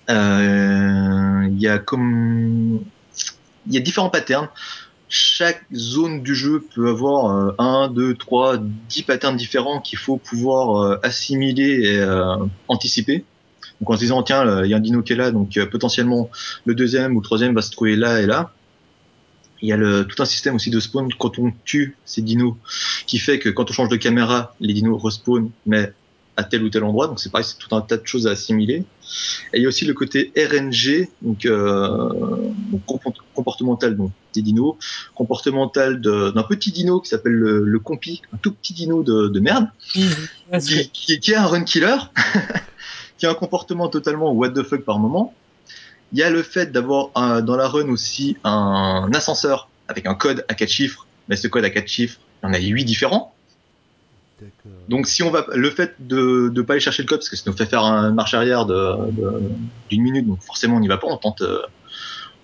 Euh, 0.09 1.47
il 1.49 1.59
y 1.59 1.67
a 1.67 1.77
comme 1.77 2.83
il 3.69 3.75
y 3.75 3.77
a 3.77 3.81
différents 3.81 4.09
patterns 4.09 4.49
chaque 5.09 5.65
zone 5.73 6.21
du 6.21 6.35
jeu 6.35 6.63
peut 6.73 6.87
avoir 6.87 7.35
euh, 7.35 7.55
un, 7.57 7.89
deux, 7.89 8.13
trois, 8.13 8.57
dix 8.57 9.01
patterns 9.01 9.35
différents 9.35 9.81
qu'il 9.81 9.97
faut 9.97 10.17
pouvoir 10.17 10.83
euh, 10.83 10.99
assimiler 11.01 11.81
et 11.81 11.99
euh, 11.99 12.35
anticiper. 12.67 13.25
Donc 13.81 13.89
en 13.89 13.95
se 13.95 13.99
disant 13.99 14.21
tiens 14.23 14.63
il 14.63 14.69
y 14.69 14.73
a 14.73 14.77
un 14.77 14.81
dino 14.81 15.01
qui 15.01 15.13
est 15.13 15.15
là 15.15 15.31
donc 15.31 15.57
potentiellement 15.71 16.29
le 16.65 16.75
deuxième 16.75 17.15
ou 17.15 17.21
le 17.21 17.23
troisième 17.23 17.55
va 17.55 17.61
se 17.61 17.71
trouver 17.71 17.95
là 17.95 18.21
et 18.21 18.25
là. 18.25 18.51
Il 19.61 19.69
y 19.69 19.73
a 19.73 19.77
tout 20.03 20.21
un 20.21 20.25
système 20.25 20.55
aussi 20.55 20.69
de 20.69 20.79
spawn 20.79 21.09
quand 21.17 21.39
on 21.39 21.51
tue 21.65 21.97
ces 22.05 22.21
dinos 22.21 22.55
qui 23.07 23.19
fait 23.19 23.39
que 23.39 23.49
quand 23.49 23.69
on 23.69 23.73
change 23.73 23.89
de 23.89 23.95
caméra 23.95 24.53
les 24.59 24.73
dinos 24.73 25.01
respawn 25.01 25.49
mais 25.65 25.93
à 26.39 26.43
tel 26.45 26.63
ou 26.63 26.69
tel 26.69 26.83
endroit. 26.83 27.07
Donc 27.07 27.19
c'est 27.19 27.29
pareil, 27.29 27.45
c'est 27.45 27.57
tout 27.57 27.75
un 27.75 27.81
tas 27.81 27.97
de 27.97 28.07
choses 28.07 28.25
à 28.25 28.31
assimiler. 28.31 28.85
Et 29.53 29.57
il 29.57 29.61
y 29.61 29.65
a 29.65 29.67
aussi 29.67 29.85
le 29.85 29.93
côté 29.93 30.31
RNG, 30.37 31.09
donc, 31.21 31.45
euh, 31.45 32.09
comportemental 33.33 33.97
donc 33.97 34.11
des 34.33 34.41
dinos, 34.41 34.75
comportemental 35.15 35.99
d'un 35.99 36.43
petit 36.43 36.71
dino 36.71 37.01
qui 37.01 37.09
s'appelle 37.09 37.33
le, 37.33 37.79
compi, 37.79 38.21
un 38.33 38.37
tout 38.37 38.53
petit 38.53 38.73
dino 38.73 39.03
de, 39.03 39.39
merde, 39.39 39.67
qui, 39.91 41.19
qui, 41.19 41.31
est 41.31 41.35
un 41.35 41.45
run 41.45 41.63
killer, 41.63 41.97
qui 43.17 43.25
a 43.25 43.31
un 43.31 43.35
comportement 43.35 43.89
totalement 43.89 44.31
what 44.31 44.51
the 44.51 44.63
fuck 44.63 44.81
par 44.81 44.99
moment. 44.99 45.33
Il 46.13 46.19
y 46.19 46.23
a 46.23 46.29
le 46.29 46.41
fait 46.41 46.71
d'avoir 46.71 47.41
dans 47.43 47.55
la 47.55 47.67
run 47.67 47.89
aussi 47.89 48.37
un 48.43 49.09
ascenseur 49.13 49.69
avec 49.87 50.05
un 50.05 50.15
code 50.15 50.45
à 50.47 50.53
quatre 50.53 50.69
chiffres, 50.69 51.05
mais 51.27 51.35
ce 51.35 51.47
code 51.47 51.65
à 51.65 51.69
quatre 51.69 51.87
chiffres, 51.87 52.19
il 52.43 52.47
y 52.47 52.49
en 52.49 52.53
a 52.53 52.59
huit 52.59 52.85
différents. 52.85 53.33
Donc 54.87 55.07
si 55.07 55.23
on 55.23 55.31
va 55.31 55.45
le 55.53 55.69
fait 55.69 55.95
de 55.99 56.51
ne 56.53 56.61
pas 56.61 56.73
aller 56.73 56.79
chercher 56.79 57.03
le 57.03 57.07
code 57.07 57.19
parce 57.19 57.29
que 57.29 57.35
ça 57.35 57.43
nous 57.47 57.55
fait 57.55 57.65
faire 57.65 57.83
un 57.83 58.11
marche 58.11 58.33
arrière 58.33 58.65
d'une 58.65 60.01
minute 60.01 60.27
donc 60.27 60.41
forcément 60.41 60.77
on 60.77 60.79
n'y 60.79 60.87
va 60.87 60.97
pas 60.97 61.07
on 61.07 61.17
tente 61.17 61.41
euh, 61.41 61.61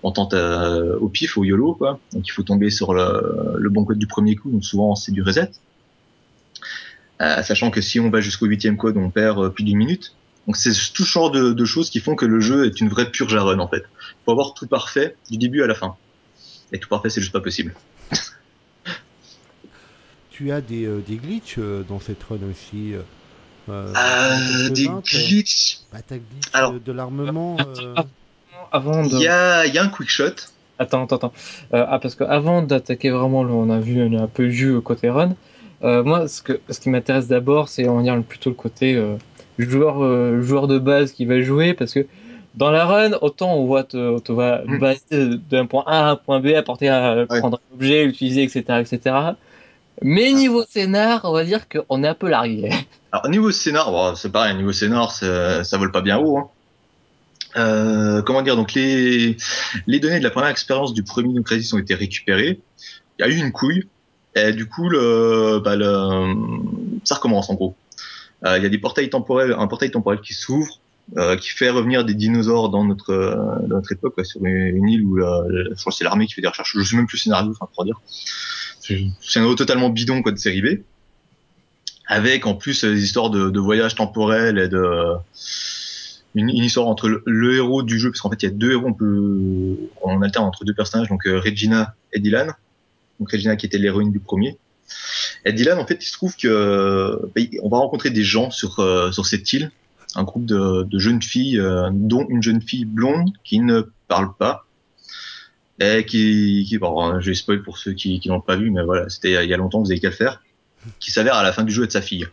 on 0.02 0.12
tente 0.12 0.34
euh, 0.34 0.96
au 0.98 1.08
pif 1.08 1.36
au 1.38 1.44
YOLO 1.44 1.74
quoi. 1.74 1.98
Donc 2.12 2.26
il 2.26 2.30
faut 2.30 2.42
tomber 2.42 2.70
sur 2.70 2.94
le, 2.94 3.68
bon 3.70 3.84
code 3.84 3.98
du 3.98 4.06
premier 4.06 4.36
coup 4.36 4.50
donc 4.50 4.64
souvent 4.64 4.94
c'est 4.94 5.12
du 5.12 5.22
reset. 5.22 5.50
Euh, 7.22 7.42
sachant 7.42 7.70
que 7.70 7.80
si 7.80 7.98
on 7.98 8.10
va 8.10 8.20
jusqu'au 8.20 8.46
huitième 8.46 8.76
code 8.76 8.96
on 8.96 9.10
perd 9.10 9.50
plus 9.50 9.64
d'une 9.64 9.78
minute. 9.78 10.14
Donc 10.46 10.56
c'est 10.56 10.70
tout 10.92 11.04
genre 11.04 11.32
de, 11.32 11.64
choses 11.64 11.90
qui 11.90 11.98
font 11.98 12.14
que 12.14 12.24
le 12.24 12.38
jeu 12.38 12.66
est 12.66 12.80
une 12.80 12.88
vraie 12.88 13.10
purge 13.10 13.34
à 13.34 13.42
run 13.42 13.58
en 13.58 13.66
fait. 13.66 13.82
Faut 14.24 14.30
avoir 14.30 14.54
tout 14.54 14.68
parfait 14.68 15.16
du 15.28 15.38
début 15.38 15.62
à 15.62 15.66
la 15.66 15.74
fin. 15.74 15.96
Et 16.72 16.78
tout 16.78 16.88
parfait 16.88 17.10
c'est 17.10 17.20
juste 17.20 17.32
pas 17.32 17.40
possible 17.40 17.74
tu 20.36 20.52
as 20.52 20.60
des, 20.60 20.84
euh, 20.84 21.02
des 21.06 21.16
glitches 21.16 21.56
euh, 21.58 21.82
dans 21.88 21.98
cette 21.98 22.22
run 22.22 22.38
aussi 22.50 22.92
euh, 23.70 24.68
des 24.70 24.88
glitches 25.02 25.78
bah, 25.90 25.98
Alors, 26.52 26.74
de 26.74 26.92
l'armement 26.92 27.56
avant 28.70 29.02
il 29.04 29.18
y 29.18 29.28
a, 29.28 29.66
y 29.66 29.78
a 29.78 29.82
un 29.82 29.88
quick 29.88 30.10
shot 30.10 30.34
Attends, 30.78 31.04
attends, 31.04 31.16
attends. 31.16 31.32
ah, 31.72 31.98
parce 32.02 32.14
qu'avant 32.16 32.60
d'attaquer 32.60 33.08
vraiment, 33.08 33.40
on 33.40 33.70
a 33.70 33.78
vu 33.78 33.98
un 34.14 34.26
peu 34.26 34.46
le 34.46 34.80
côté 34.82 35.08
run. 35.08 35.34
moi, 35.80 36.28
ce, 36.28 36.42
que, 36.42 36.60
ce 36.68 36.80
qui 36.80 36.90
m'intéresse 36.90 37.28
d'abord, 37.28 37.70
c'est 37.70 37.88
on 37.88 37.96
va 37.96 38.02
dire 38.02 38.22
plutôt 38.22 38.50
le 38.50 38.56
côté 38.56 39.02
joueur, 39.58 40.42
joueur 40.42 40.66
de 40.66 40.78
base 40.78 41.12
qui 41.12 41.24
va 41.24 41.40
jouer, 41.40 41.72
parce 41.72 41.94
que 41.94 42.06
dans 42.56 42.70
la 42.70 42.84
run, 42.84 43.12
autant 43.22 43.54
on 43.54 43.64
voit 43.64 43.84
te, 43.84 44.18
te 44.18 44.32
va 44.32 44.64
mm. 44.66 45.36
d'un 45.48 45.64
point 45.64 45.84
A 45.86 46.08
à 46.08 46.10
un 46.10 46.16
point 46.16 46.40
B, 46.40 46.48
apporter 46.48 46.90
à 46.90 47.24
prendre 47.26 47.58
un 47.72 47.74
objet, 47.74 48.04
l'utiliser, 48.04 48.42
etc., 48.42 48.64
etc. 48.82 49.14
Mais 50.02 50.32
niveau 50.32 50.64
scénar, 50.68 51.22
on 51.24 51.32
va 51.32 51.44
dire 51.44 51.68
qu'on 51.68 52.04
est 52.04 52.08
un 52.08 52.14
peu 52.14 52.28
largué. 52.28 52.70
Alors 53.12 53.28
niveau 53.28 53.50
scénar, 53.50 53.90
bon, 53.90 54.14
c'est 54.14 54.30
pareil, 54.30 54.54
niveau 54.56 54.72
scénar, 54.72 55.12
ça, 55.12 55.64
ça 55.64 55.78
vole 55.78 55.92
pas 55.92 56.02
bien 56.02 56.18
haut. 56.18 56.38
Hein. 56.38 56.48
Euh, 57.56 58.22
comment 58.22 58.42
dire 58.42 58.56
Donc 58.56 58.74
les 58.74 59.36
les 59.86 60.00
données 60.00 60.18
de 60.18 60.24
la 60.24 60.30
première 60.30 60.50
expérience 60.50 60.92
du 60.92 61.02
premier 61.02 61.42
Crisis 61.42 61.72
ont 61.72 61.78
été 61.78 61.94
récupérées. 61.94 62.60
Il 63.18 63.22
y 63.22 63.24
a 63.24 63.28
eu 63.28 63.36
une 63.36 63.52
couille. 63.52 63.88
Et 64.34 64.52
du 64.52 64.68
coup, 64.68 64.90
le, 64.90 65.62
bah, 65.64 65.76
le, 65.76 66.34
ça 67.04 67.14
recommence 67.14 67.48
en 67.48 67.54
gros. 67.54 67.74
Euh, 68.44 68.58
il 68.58 68.62
y 68.62 68.66
a 68.66 68.68
des 68.68 68.76
portails 68.76 69.08
temporels, 69.08 69.54
un 69.58 69.66
portail 69.66 69.90
temporel 69.90 70.20
qui 70.20 70.34
s'ouvre, 70.34 70.78
euh, 71.16 71.36
qui 71.38 71.48
fait 71.48 71.70
revenir 71.70 72.04
des 72.04 72.12
dinosaures 72.12 72.68
dans 72.68 72.84
notre 72.84 73.14
dans 73.62 73.76
notre 73.76 73.92
époque, 73.92 74.14
sur 74.26 74.44
une, 74.44 74.86
île 74.86 75.04
où 75.04 75.16
la, 75.16 75.42
je 75.48 75.80
crois 75.80 75.90
c'est 75.90 76.04
l'armée 76.04 76.26
qui 76.26 76.34
fait 76.34 76.42
des 76.42 76.48
recherches. 76.48 76.76
Je 76.76 76.82
sais 76.82 76.96
même 76.96 77.06
plus 77.06 77.16
le 77.16 77.22
scénario, 77.22 77.50
enfin 77.52 77.66
pour 77.74 77.86
dire. 77.86 77.98
C'est 79.20 79.40
un 79.40 79.54
totalement 79.54 79.90
bidon 79.90 80.22
quoi 80.22 80.32
de 80.32 80.38
série 80.38 80.62
B, 80.62 80.66
avec 82.06 82.46
en 82.46 82.54
plus 82.54 82.84
des 82.84 83.02
histoires 83.02 83.30
de, 83.30 83.50
de 83.50 83.60
voyage 83.60 83.94
temporel 83.94 84.58
et 84.58 84.68
de 84.68 85.14
une, 86.34 86.50
une, 86.50 86.64
histoire 86.64 86.86
entre 86.86 87.08
le, 87.24 87.56
héros 87.56 87.82
du 87.82 87.98
jeu, 87.98 88.10
parce 88.10 88.20
qu'en 88.20 88.30
fait 88.30 88.42
il 88.42 88.46
y 88.46 88.48
a 88.48 88.52
deux 88.52 88.72
héros, 88.72 88.86
on 88.86 88.92
peut 88.92 89.76
on 90.02 90.20
alterne 90.22 90.44
entre 90.44 90.64
deux 90.64 90.74
personnages, 90.74 91.08
donc 91.08 91.26
euh, 91.26 91.40
Regina 91.40 91.94
et 92.12 92.20
Dylan. 92.20 92.52
Donc 93.18 93.30
Regina 93.30 93.56
qui 93.56 93.66
était 93.66 93.78
l'héroïne 93.78 94.12
du 94.12 94.20
premier. 94.20 94.58
Et 95.44 95.52
Dylan, 95.52 95.78
en 95.78 95.86
fait, 95.86 95.98
il 96.00 96.06
se 96.06 96.12
trouve 96.12 96.36
que 96.36 97.18
bah, 97.34 97.40
on 97.62 97.68
va 97.68 97.78
rencontrer 97.78 98.10
des 98.10 98.24
gens 98.24 98.50
sur 98.50 98.78
euh, 98.80 99.10
sur 99.12 99.26
cette 99.26 99.50
île, 99.52 99.70
un 100.14 100.24
groupe 100.24 100.44
de, 100.44 100.82
de 100.82 100.98
jeunes 100.98 101.22
filles, 101.22 101.58
euh, 101.58 101.88
dont 101.92 102.26
une 102.28 102.42
jeune 102.42 102.60
fille 102.60 102.84
blonde 102.84 103.30
qui 103.42 103.60
ne 103.60 103.82
parle 104.08 104.34
pas 104.38 104.65
et 105.78 106.04
qui, 106.06 106.64
qui 106.68 106.78
bon, 106.78 107.20
je 107.20 107.32
spoil 107.32 107.62
pour 107.62 107.78
ceux 107.78 107.92
qui, 107.92 108.20
qui 108.20 108.28
l'ont 108.28 108.40
pas 108.40 108.56
vu, 108.56 108.70
mais 108.70 108.82
voilà, 108.82 109.08
c'était 109.08 109.44
il 109.44 109.50
y 109.50 109.54
a 109.54 109.56
longtemps, 109.56 109.80
vous 109.80 109.90
avez 109.90 110.00
qu'à 110.00 110.08
le 110.08 110.14
faire, 110.14 110.42
qui 111.00 111.10
s'avère 111.10 111.34
à 111.34 111.42
la 111.42 111.52
fin 111.52 111.64
du 111.64 111.72
jeu 111.72 111.84
être 111.84 111.92
sa 111.92 112.02
fille 112.02 112.26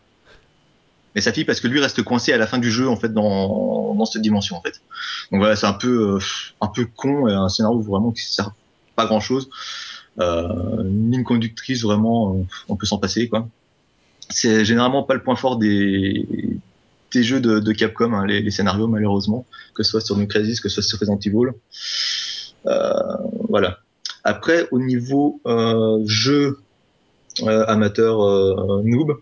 mais 1.16 1.22
sa 1.22 1.32
fille 1.32 1.46
parce 1.46 1.60
que 1.60 1.68
lui 1.68 1.80
reste 1.80 2.02
coincé 2.04 2.34
à 2.34 2.38
la 2.38 2.48
fin 2.48 2.58
du 2.58 2.72
jeu 2.72 2.88
en 2.88 2.96
fait 2.96 3.14
dans, 3.14 3.94
dans 3.96 4.06
cette 4.06 4.22
dimension 4.22 4.56
en 4.56 4.62
fait. 4.62 4.82
Donc 5.32 5.40
voilà, 5.40 5.56
c'est 5.56 5.68
un 5.68 5.74
peu 5.74 6.16
euh, 6.16 6.20
un 6.62 6.68
peu 6.68 6.86
con 6.86 7.28
et 7.28 7.34
un 7.34 7.50
scénario 7.50 7.80
vraiment 7.82 8.12
qui 8.12 8.24
sert 8.24 8.52
pas 8.96 9.06
grand 9.06 9.20
chose. 9.20 9.50
Euh, 10.20 10.84
une 10.84 11.12
ligne 11.12 11.24
conductrice 11.24 11.84
vraiment, 11.84 12.36
euh, 12.36 12.44
on 12.70 12.76
peut 12.76 12.86
s'en 12.86 12.98
passer 12.98 13.30
quoi. 13.30 13.48
C'est 14.30 14.66
généralement 14.66 15.04
pas 15.04 15.14
le 15.14 15.24
point 15.24 15.36
fort 15.36 15.58
des 15.58 16.28
des 17.12 17.24
jeux 17.24 17.40
de, 17.40 17.60
de 17.60 17.72
Capcom, 17.74 18.12
hein, 18.14 18.26
les, 18.26 18.42
les, 18.42 18.50
scénarios 18.50 18.88
malheureusement, 18.88 19.46
que 19.76 19.84
ce 19.84 19.92
soit 19.92 20.02
sur 20.02 20.18
New 20.18 20.26
Crisis, 20.26 20.60
que 20.60 20.68
ce 20.68 20.82
soit 20.82 20.84
sur 20.84 21.00
Resident 21.00 21.20
Evil. 21.20 21.52
Euh, 22.66 22.94
voilà. 23.50 23.80
Après, 24.24 24.68
au 24.72 24.80
niveau 24.80 25.42
euh, 25.46 26.02
jeu 26.06 26.60
euh, 27.42 27.66
amateur 27.68 28.18
noob, 28.84 29.18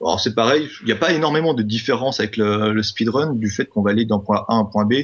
alors 0.00 0.20
c'est 0.20 0.34
pareil, 0.34 0.68
il 0.82 0.86
n'y 0.86 0.92
a 0.92 0.96
pas 0.96 1.12
énormément 1.12 1.54
de 1.54 1.62
différence 1.62 2.20
avec 2.20 2.36
le, 2.36 2.72
le 2.72 2.82
speedrun 2.82 3.32
du 3.32 3.48
fait 3.48 3.64
qu'on 3.64 3.82
va 3.82 3.90
aller 3.90 4.04
d'un 4.04 4.18
point 4.18 4.44
A 4.48 4.54
à 4.54 4.56
un 4.56 4.64
point 4.64 4.84
B. 4.84 4.94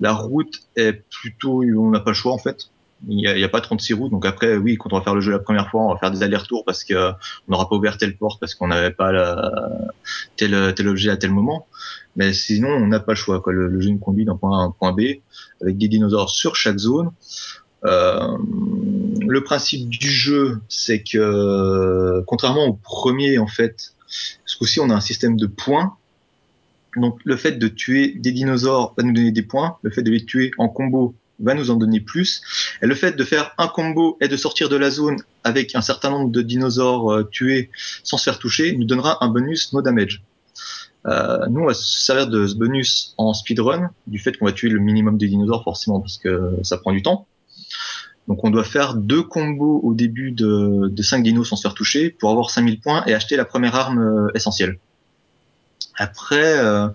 La 0.00 0.12
route 0.12 0.62
est 0.76 1.02
plutôt, 1.10 1.62
on 1.62 1.90
n'a 1.90 2.00
pas 2.00 2.10
le 2.10 2.14
choix 2.14 2.32
en 2.32 2.38
fait. 2.38 2.68
Il 3.06 3.16
n'y 3.16 3.26
a, 3.28 3.46
a, 3.46 3.48
pas 3.48 3.60
36 3.60 3.94
routes, 3.94 4.10
donc 4.10 4.26
après 4.26 4.56
oui, 4.56 4.76
quand 4.76 4.92
on 4.92 4.98
va 4.98 5.04
faire 5.04 5.14
le 5.14 5.20
jeu 5.20 5.30
la 5.30 5.38
première 5.38 5.70
fois, 5.70 5.82
on 5.82 5.92
va 5.92 5.98
faire 5.98 6.10
des 6.10 6.22
allers-retours 6.24 6.64
parce 6.64 6.82
que 6.82 7.10
on 7.10 7.52
n'aura 7.52 7.68
pas 7.68 7.76
ouvert 7.76 7.96
telle 7.96 8.16
porte 8.16 8.40
parce 8.40 8.56
qu'on 8.56 8.68
n'avait 8.68 8.90
pas 8.90 9.12
la, 9.12 9.52
tel 10.36 10.74
tel 10.74 10.88
objet 10.88 11.10
à 11.10 11.16
tel 11.16 11.30
moment. 11.30 11.68
Mais 12.16 12.32
sinon, 12.32 12.70
on 12.70 12.88
n'a 12.88 12.98
pas 12.98 13.12
le 13.12 13.16
choix. 13.16 13.40
Quoi. 13.40 13.52
Le, 13.52 13.80
jeu 13.80 13.90
nous 13.90 13.98
conduit 13.98 14.24
d'un 14.24 14.36
point 14.36 14.58
A 14.58 14.62
à 14.62 14.64
un 14.64 14.70
point 14.72 14.92
B 14.92 15.20
avec 15.62 15.78
des 15.78 15.86
dinosaures 15.86 16.30
sur 16.30 16.56
chaque 16.56 16.78
zone. 16.78 17.10
Euh, 17.84 18.36
le 19.20 19.44
principe 19.44 19.88
du 19.88 20.10
jeu, 20.10 20.60
c'est 20.68 21.04
que 21.04 22.20
contrairement 22.26 22.66
au 22.66 22.72
premier 22.72 23.38
en 23.38 23.46
fait, 23.46 23.94
ce 24.44 24.56
coup-ci, 24.56 24.80
on 24.80 24.90
a 24.90 24.94
un 24.94 25.00
système 25.00 25.36
de 25.36 25.46
points. 25.46 25.96
Donc, 26.96 27.20
le 27.24 27.36
fait 27.36 27.52
de 27.52 27.68
tuer 27.68 28.14
des 28.16 28.32
dinosaures 28.32 28.94
va 28.96 29.04
nous 29.04 29.12
donner 29.12 29.30
des 29.30 29.42
points. 29.42 29.76
Le 29.82 29.90
fait 29.90 30.02
de 30.02 30.10
les 30.10 30.24
tuer 30.24 30.50
en 30.58 30.68
combo 30.68 31.14
va 31.40 31.54
nous 31.54 31.70
en 31.70 31.76
donner 31.76 32.00
plus. 32.00 32.42
Et 32.82 32.86
le 32.86 32.94
fait 32.94 33.16
de 33.16 33.24
faire 33.24 33.54
un 33.58 33.68
combo 33.68 34.16
et 34.20 34.28
de 34.28 34.36
sortir 34.36 34.68
de 34.68 34.76
la 34.76 34.90
zone 34.90 35.16
avec 35.44 35.74
un 35.74 35.80
certain 35.80 36.10
nombre 36.10 36.30
de 36.30 36.42
dinosaures 36.42 37.12
euh, 37.12 37.22
tués 37.24 37.70
sans 38.02 38.16
se 38.16 38.24
faire 38.24 38.38
toucher 38.38 38.76
nous 38.76 38.84
donnera 38.84 39.24
un 39.24 39.28
bonus 39.28 39.72
no 39.72 39.82
damage. 39.82 40.22
Euh, 41.06 41.46
nous, 41.48 41.60
on 41.60 41.66
va 41.66 41.74
se 41.74 42.00
servir 42.00 42.26
de 42.26 42.46
ce 42.46 42.54
bonus 42.54 43.14
en 43.16 43.32
speedrun, 43.32 43.90
du 44.06 44.18
fait 44.18 44.36
qu'on 44.36 44.46
va 44.46 44.52
tuer 44.52 44.68
le 44.68 44.80
minimum 44.80 45.16
de 45.16 45.26
dinosaures 45.26 45.62
forcément 45.64 46.00
parce 46.00 46.18
que 46.18 46.54
ça 46.62 46.76
prend 46.78 46.92
du 46.92 47.02
temps. 47.02 47.26
Donc 48.26 48.44
on 48.44 48.50
doit 48.50 48.64
faire 48.64 48.94
deux 48.94 49.22
combos 49.22 49.80
au 49.82 49.94
début 49.94 50.32
de, 50.32 50.88
de 50.88 51.02
5 51.02 51.22
dinos 51.22 51.48
sans 51.48 51.56
se 51.56 51.62
faire 51.62 51.74
toucher 51.74 52.10
pour 52.10 52.30
avoir 52.30 52.50
5000 52.50 52.80
points 52.80 53.02
et 53.06 53.14
acheter 53.14 53.36
la 53.36 53.46
première 53.46 53.74
arme 53.74 54.00
euh, 54.00 54.28
essentielle. 54.34 54.78
Après, 55.98 56.58
euh, 56.58 56.86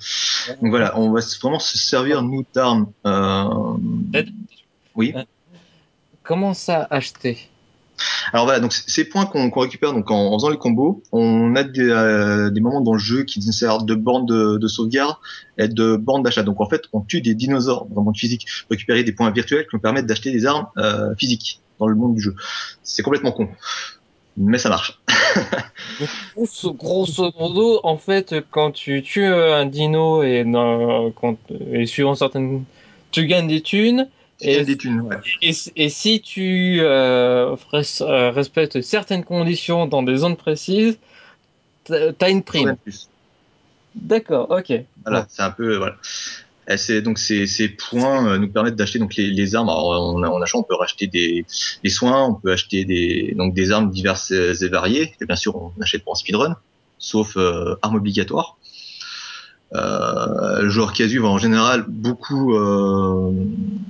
donc 0.62 0.70
voilà, 0.70 0.98
on 0.98 1.12
va 1.12 1.20
vraiment 1.42 1.60
se 1.60 1.78
servir 1.78 2.24
nous 2.24 2.46
d'armes. 2.54 2.88
Euh... 3.06 3.48
Oui. 4.96 5.14
Comment 6.24 6.54
ça 6.54 6.88
acheter? 6.90 7.50
Alors 8.32 8.46
voilà, 8.46 8.60
donc 8.60 8.74
ces 8.74 9.06
points 9.06 9.26
qu'on 9.26 9.52
qu 9.52 9.60
récupère 9.60 9.94
donc 9.94 10.10
en, 10.10 10.32
en, 10.32 10.40
faisant 10.40 10.50
les 10.50 10.58
combos, 10.58 11.04
on 11.12 11.56
a 11.56 11.64
des, 11.64 11.90
euh, 11.90 12.50
des 12.50 12.62
moments 12.62 12.82
dans 12.82 12.94
le 12.94 13.00
jeu 13.00 13.24
qui 13.24 13.42
servent 13.42 13.86
de 13.86 13.96
bornes 13.96 14.26
de, 14.26 14.58
de, 14.58 14.68
sauvegarde 14.68 15.16
et 15.58 15.68
de 15.68 15.96
bornes 15.96 16.24
d'achat. 16.24 16.44
Donc 16.44 16.60
en 16.62 16.70
fait, 16.70 16.84
on 16.94 17.02
tue 17.02 17.22
des 17.22 17.36
dinosaures 17.36 17.86
dans 17.88 18.02
le 18.02 18.06
monde 18.06 18.18
physique 18.18 18.48
pour 18.62 18.72
récupérer 18.72 19.04
des 19.04 19.12
points 19.12 19.30
virtuels 19.32 19.64
qui 19.64 19.76
nous 19.76 19.80
permettent 19.82 20.08
d'acheter 20.08 20.32
des 20.32 20.46
armes 20.46 20.68
euh, 20.78 21.14
physiques 21.16 21.62
dans 21.80 21.88
le 21.88 21.96
monde 21.96 22.16
du 22.16 22.22
jeu. 22.22 22.36
C'est 22.84 23.04
complètement 23.04 23.32
con, 23.32 23.50
mais 24.38 24.58
ça 24.58 24.70
marche. 24.70 25.00
grosso, 26.36 26.74
grosso 26.74 27.32
modo, 27.40 27.80
en 27.84 27.98
fait, 27.98 28.36
quand 28.52 28.72
tu 28.72 29.02
tues 29.02 29.26
un 29.26 29.66
dino 29.66 30.24
et, 30.24 30.44
dans, 30.44 31.12
quand, 31.12 31.38
et 31.72 31.86
suivant 31.86 32.16
certaines, 32.16 32.64
tu 33.12 33.26
gagnes 33.26 33.48
des 33.48 33.62
thunes. 33.62 34.08
Et, 34.42 34.66
des 34.66 34.78
thunes, 34.78 35.02
ouais. 35.02 35.18
et, 35.42 35.54
et, 35.76 35.90
si 35.90 36.20
tu 36.20 36.80
euh, 36.82 37.56
respectes 37.72 38.82
certaines 38.82 39.24
conditions 39.24 39.86
dans 39.86 40.04
des 40.04 40.18
zones 40.18 40.36
précises, 40.36 40.98
t'as 41.86 42.30
une 42.30 42.44
prime. 42.44 42.76
D'accord, 43.96 44.50
ok. 44.50 44.74
Voilà, 45.06 45.26
c'est 45.30 45.44
un 45.44 45.52
peu 45.52 45.78
voilà. 45.78 45.96
C'est 46.78 47.02
donc 47.02 47.20
ces, 47.20 47.70
points 47.70 48.28
euh, 48.28 48.38
nous 48.38 48.50
permettent 48.50 48.76
d'acheter 48.76 49.00
donc 49.00 49.16
les, 49.16 49.30
les 49.30 49.56
armes. 49.56 49.70
Alors, 49.70 49.90
on, 50.16 50.24
en 50.24 50.42
achetant, 50.42 50.60
on 50.60 50.64
peut 50.64 50.76
racheter 50.76 51.08
des, 51.08 51.46
des 51.84 51.90
soins, 51.90 52.26
on 52.26 52.36
peut 52.36 52.52
acheter 52.52 52.86
des 52.86 53.34
donc 53.38 53.54
des 53.54 53.72
armes 53.72 53.90
diverses 53.90 54.32
et 54.32 54.70
variées. 54.70 55.14
Et 55.22 55.26
bien 55.26 55.36
sûr, 55.36 55.56
on 55.56 55.74
achète 55.82 56.04
pour 56.04 56.14
un 56.14 56.16
speedrun, 56.16 56.58
sauf 56.98 57.36
euh, 57.38 57.76
armes 57.82 57.96
obligatoires. 57.96 58.58
Euh, 59.76 60.62
le 60.62 60.70
joueur 60.70 60.94
casu 60.94 61.18
va 61.18 61.30
en 61.30 61.40
général 61.40 61.86
beaucoup 61.88 62.56
euh, 62.56 63.32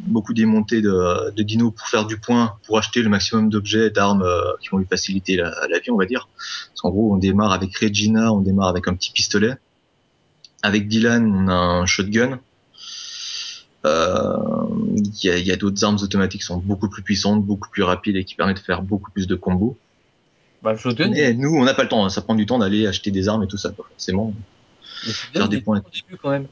beaucoup 0.07 0.33
démonter 0.33 0.81
de, 0.81 1.31
de 1.31 1.43
dinos 1.43 1.73
pour 1.75 1.87
faire 1.87 2.05
du 2.05 2.17
point, 2.17 2.53
pour 2.65 2.77
acheter 2.77 3.01
le 3.01 3.09
maximum 3.09 3.49
d'objets, 3.49 3.89
d'armes 3.89 4.21
euh, 4.21 4.53
qui 4.61 4.69
vont 4.69 4.77
lui 4.77 4.85
faciliter 4.85 5.35
la, 5.35 5.53
la, 5.69 5.79
vie, 5.79 5.91
on 5.91 5.97
va 5.97 6.05
dire. 6.05 6.29
Parce 6.69 6.81
qu'en 6.81 6.89
gros, 6.89 7.13
on 7.13 7.17
démarre 7.17 7.51
avec 7.51 7.75
Regina, 7.77 8.31
on 8.31 8.39
démarre 8.39 8.69
avec 8.69 8.87
un 8.87 8.93
petit 8.93 9.11
pistolet. 9.11 9.55
Avec 10.61 10.87
Dylan, 10.87 11.25
on 11.25 11.47
a 11.49 11.53
un 11.53 11.85
shotgun. 11.85 12.39
Il 13.85 15.23
y 15.23 15.29
a, 15.29 15.37
y 15.37 15.51
a 15.51 15.55
d'autres 15.55 15.83
armes 15.83 15.97
automatiques 16.01 16.41
qui 16.41 16.47
sont 16.47 16.57
beaucoup 16.57 16.89
plus 16.89 17.03
puissantes, 17.03 17.43
beaucoup 17.43 17.69
plus 17.69 17.83
rapides 17.83 18.15
et 18.15 18.23
qui 18.23 18.35
permettent 18.35 18.57
de 18.57 18.63
faire 18.63 18.81
beaucoup 18.81 19.11
plus 19.11 19.27
de 19.27 19.35
combos. 19.35 19.77
Bah, 20.61 20.71
le 20.71 20.77
shotgun. 20.77 21.09
Mais 21.09 21.33
nous, 21.33 21.53
on 21.53 21.65
n'a 21.65 21.73
pas 21.73 21.83
le 21.83 21.89
temps. 21.89 22.07
Ça 22.09 22.21
prend 22.21 22.35
du 22.35 22.45
temps 22.45 22.59
d'aller 22.59 22.87
acheter 22.87 23.11
des 23.11 23.27
armes 23.27 23.43
et 23.43 23.47
tout 23.47 23.57
ça, 23.57 23.73
forcément. 23.73 24.33
Faire 25.33 25.49
des 25.49 25.59
points. 25.59 25.81
Début, 25.93 26.17
quand 26.21 26.29
même. 26.29 26.47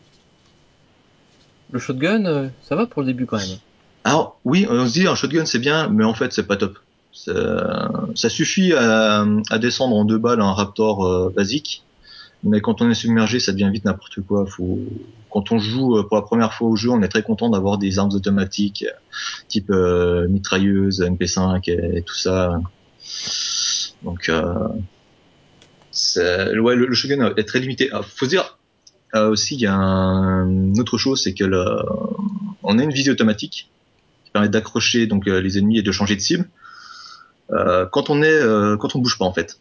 Le 1.72 1.80
shotgun, 1.80 2.26
euh, 2.26 2.50
ça 2.64 2.76
va 2.76 2.86
pour 2.86 3.02
le 3.02 3.08
début 3.08 3.26
quand 3.26 3.38
même. 3.38 3.58
Alors 4.04 4.40
oui, 4.44 4.68
on 4.70 4.86
se 4.86 4.94
dit 4.94 5.08
un 5.08 5.16
shotgun 5.16 5.46
c'est 5.46 5.60
bien, 5.60 5.88
mais 5.88 6.04
en 6.04 6.14
fait 6.14 6.34
c'est 6.34 6.48
pas 6.48 6.58
top. 6.58 6.78
Ça 7.14 8.30
suffit 8.30 8.74
à, 8.74 9.26
à, 9.50 9.60
descendre 9.60 9.96
en 9.96 10.06
deux 10.06 10.18
balles 10.18 10.42
un 10.42 10.54
Raptor 10.54 11.06
euh, 11.06 11.34
basique, 11.34 11.84
mais 12.44 12.62
quand 12.62 12.82
on 12.82 12.90
est 12.90 12.96
submergé, 12.96 13.40
ça 13.40 13.52
devient 13.52 13.70
vite 13.72 13.86
n'importe 13.86 14.22
quoi. 14.22 14.46
Faut... 14.46 14.80
Quand 15.30 15.52
on 15.52 15.60
joue 15.60 15.98
euh, 15.98 16.08
pour 16.08 16.18
la 16.18 16.24
première 16.24 16.54
fois 16.54 16.70
au 16.70 16.76
jeu, 16.76 16.90
on 16.90 17.02
est 17.02 17.08
très 17.08 17.24
content 17.24 17.50
d'avoir 17.50 17.78
des 17.78 18.00
armes 18.00 18.14
automatiques, 18.14 18.86
type 19.48 19.70
euh, 19.70 20.28
mitrailleuse, 20.28 21.02
MP5 21.02 21.70
et, 21.70 22.02
tout 22.02 22.16
ça. 22.16 22.60
Donc 24.04 24.30
ouais, 24.30 24.36
le, 26.76 26.86
le, 26.88 26.94
shotgun 26.94 27.34
est 27.36 27.44
très 27.44 27.60
limité. 27.60 27.92
Il 27.94 28.04
faut 28.04 28.26
dire 28.26 28.58
euh, 29.16 29.30
aussi, 29.30 29.56
il 29.56 29.62
y 29.62 29.68
a 29.68 29.74
un, 29.74 30.48
une 30.48 30.80
autre 30.80 30.98
chose, 30.98 31.22
c'est 31.22 31.34
que 31.34 31.44
le, 31.44 31.66
on 32.64 32.80
a 32.80 32.84
une 32.84 32.92
visée 32.92 33.12
automatique 33.12 33.70
qui 34.24 34.32
permet 34.32 34.50
d'accrocher 34.50 35.08
donc 35.08 35.28
euh, 35.28 35.42
les 35.42 35.58
ennemis 35.58 35.80
et 35.80 35.82
de 35.82 35.92
changer 35.92 36.16
de 36.16 36.22
cible. 36.22 36.50
Euh, 37.52 37.86
quand 37.86 38.10
on 38.10 38.22
est, 38.22 38.32
euh, 38.32 38.78
quand 38.78 38.96
on 38.96 39.00
bouge 39.00 39.18
pas 39.18 39.26
en 39.26 39.34
fait. 39.34 39.60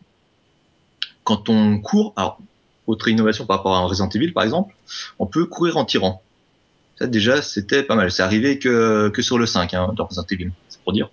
Quand 1.24 1.48
on 1.48 1.80
court, 1.80 2.12
alors 2.16 2.38
autre 2.86 3.08
innovation 3.08 3.46
par 3.46 3.58
rapport 3.58 3.76
à 3.76 3.78
un 3.78 3.86
Resident 3.86 4.08
Evil 4.08 4.32
par 4.32 4.44
exemple, 4.44 4.74
on 5.18 5.26
peut 5.26 5.46
courir 5.46 5.76
en 5.76 5.84
tirant. 5.84 6.22
Ça 6.98 7.06
déjà 7.06 7.42
c'était 7.42 7.82
pas 7.82 7.94
mal. 7.94 8.10
C'est 8.10 8.22
arrivé 8.22 8.58
que 8.58 9.08
que 9.08 9.22
sur 9.22 9.38
le 9.38 9.46
5 9.46 9.74
hein, 9.74 9.92
dans 9.96 10.06
Resident 10.06 10.26
Evil, 10.30 10.50
c'est 10.68 10.80
pour 10.82 10.92
dire. 10.92 11.10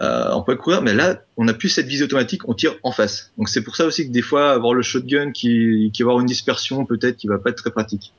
Euh, 0.00 0.30
on 0.32 0.42
peut 0.42 0.54
courir, 0.54 0.80
mais 0.80 0.94
là, 0.94 1.22
on 1.36 1.44
n'a 1.44 1.54
plus 1.54 1.70
cette 1.70 1.88
visée 1.88 2.04
automatique, 2.04 2.48
on 2.48 2.54
tire 2.54 2.76
en 2.84 2.92
face. 2.92 3.32
Donc 3.36 3.48
c'est 3.48 3.62
pour 3.62 3.74
ça 3.74 3.84
aussi 3.84 4.06
que 4.06 4.12
des 4.12 4.22
fois, 4.22 4.52
avoir 4.52 4.72
le 4.72 4.82
shotgun 4.82 5.32
qui, 5.32 5.90
qui 5.92 6.02
va 6.04 6.10
avoir 6.10 6.20
une 6.20 6.26
dispersion, 6.26 6.84
peut-être, 6.84 7.16
qui 7.16 7.26
va 7.26 7.38
pas 7.38 7.50
être 7.50 7.56
très 7.56 7.72
pratique. 7.72 8.12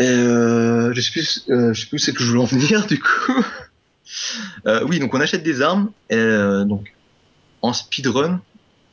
Euh, 0.00 0.92
je 0.94 1.00
sais 1.00 1.10
plus, 1.10 1.44
euh, 1.50 1.74
je 1.74 1.80
sais 1.82 1.86
plus 1.88 1.98
c'est 1.98 2.14
que 2.14 2.22
je 2.22 2.28
voulais 2.28 2.42
en 2.42 2.46
venir 2.46 2.86
du 2.88 2.98
coup. 2.98 3.44
Euh, 4.66 4.84
oui, 4.86 4.98
donc 4.98 5.12
on 5.12 5.20
achète 5.20 5.42
des 5.42 5.60
armes. 5.60 5.90
Donc 6.10 6.94
en 7.62 7.72
speedrun, 7.72 8.40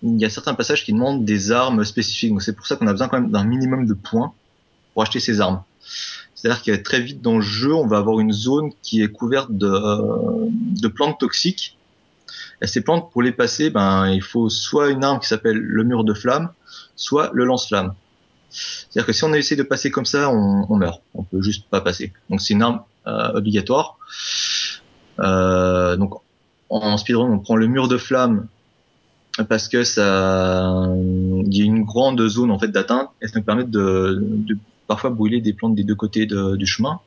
il 0.03 0.19
y 0.19 0.25
a 0.25 0.29
certains 0.29 0.53
passages 0.53 0.83
qui 0.85 0.93
demandent 0.93 1.25
des 1.25 1.51
armes 1.51 1.83
spécifiques. 1.83 2.31
Donc 2.31 2.41
c'est 2.41 2.55
pour 2.55 2.67
ça 2.67 2.75
qu'on 2.75 2.87
a 2.87 2.91
besoin 2.91 3.07
quand 3.07 3.19
même 3.19 3.31
d'un 3.31 3.43
minimum 3.43 3.85
de 3.85 3.93
points 3.93 4.33
pour 4.93 5.03
acheter 5.03 5.19
ces 5.19 5.41
armes. 5.41 5.63
C'est-à-dire 6.35 6.61
que 6.61 6.75
très 6.75 7.01
vite 7.01 7.21
dans 7.21 7.35
le 7.35 7.41
jeu, 7.41 7.73
on 7.73 7.87
va 7.87 7.97
avoir 7.97 8.19
une 8.19 8.31
zone 8.31 8.71
qui 8.83 9.01
est 9.01 9.11
couverte 9.11 9.51
de, 9.51 10.49
de 10.49 10.87
plantes 10.87 11.19
toxiques. 11.19 11.77
Et 12.61 12.67
ces 12.67 12.81
plantes, 12.81 13.11
pour 13.11 13.21
les 13.21 13.31
passer, 13.31 13.69
ben, 13.69 14.09
il 14.09 14.21
faut 14.21 14.49
soit 14.49 14.89
une 14.89 15.03
arme 15.03 15.19
qui 15.19 15.27
s'appelle 15.27 15.57
le 15.57 15.83
mur 15.83 16.03
de 16.03 16.13
flamme, 16.13 16.49
soit 16.95 17.31
le 17.33 17.45
lance-flamme. 17.45 17.93
C'est-à-dire 18.49 19.05
que 19.05 19.13
si 19.13 19.23
on 19.23 19.33
essaie 19.33 19.55
de 19.55 19.63
passer 19.63 19.91
comme 19.91 20.05
ça, 20.05 20.29
on, 20.29 20.65
on, 20.69 20.75
meurt. 20.75 21.01
On 21.13 21.23
peut 21.23 21.41
juste 21.41 21.67
pas 21.69 21.81
passer. 21.81 22.13
Donc 22.29 22.41
c'est 22.41 22.53
une 22.53 22.61
arme 22.61 22.81
euh, 23.07 23.33
obligatoire. 23.33 23.97
Euh, 25.19 25.95
donc 25.95 26.13
en 26.69 26.97
speedrun, 26.97 27.25
on 27.25 27.39
prend 27.39 27.55
le 27.55 27.67
mur 27.67 27.87
de 27.87 27.97
flamme 27.97 28.47
parce 29.43 29.67
que 29.67 29.83
ça, 29.83 30.87
il 30.97 31.57
y 31.57 31.61
a 31.61 31.65
une 31.65 31.83
grande 31.83 32.27
zone 32.27 32.51
en 32.51 32.59
fait 32.59 32.69
d'atteinte 32.69 33.09
et 33.21 33.27
ça 33.27 33.37
nous 33.37 33.45
permet 33.45 33.63
de, 33.63 34.57
parfois 34.87 35.09
brûler 35.09 35.41
des 35.41 35.53
plantes 35.53 35.75
des 35.75 35.83
deux 35.83 35.95
côtés 35.95 36.25
du 36.25 36.65
chemin. 36.65 36.99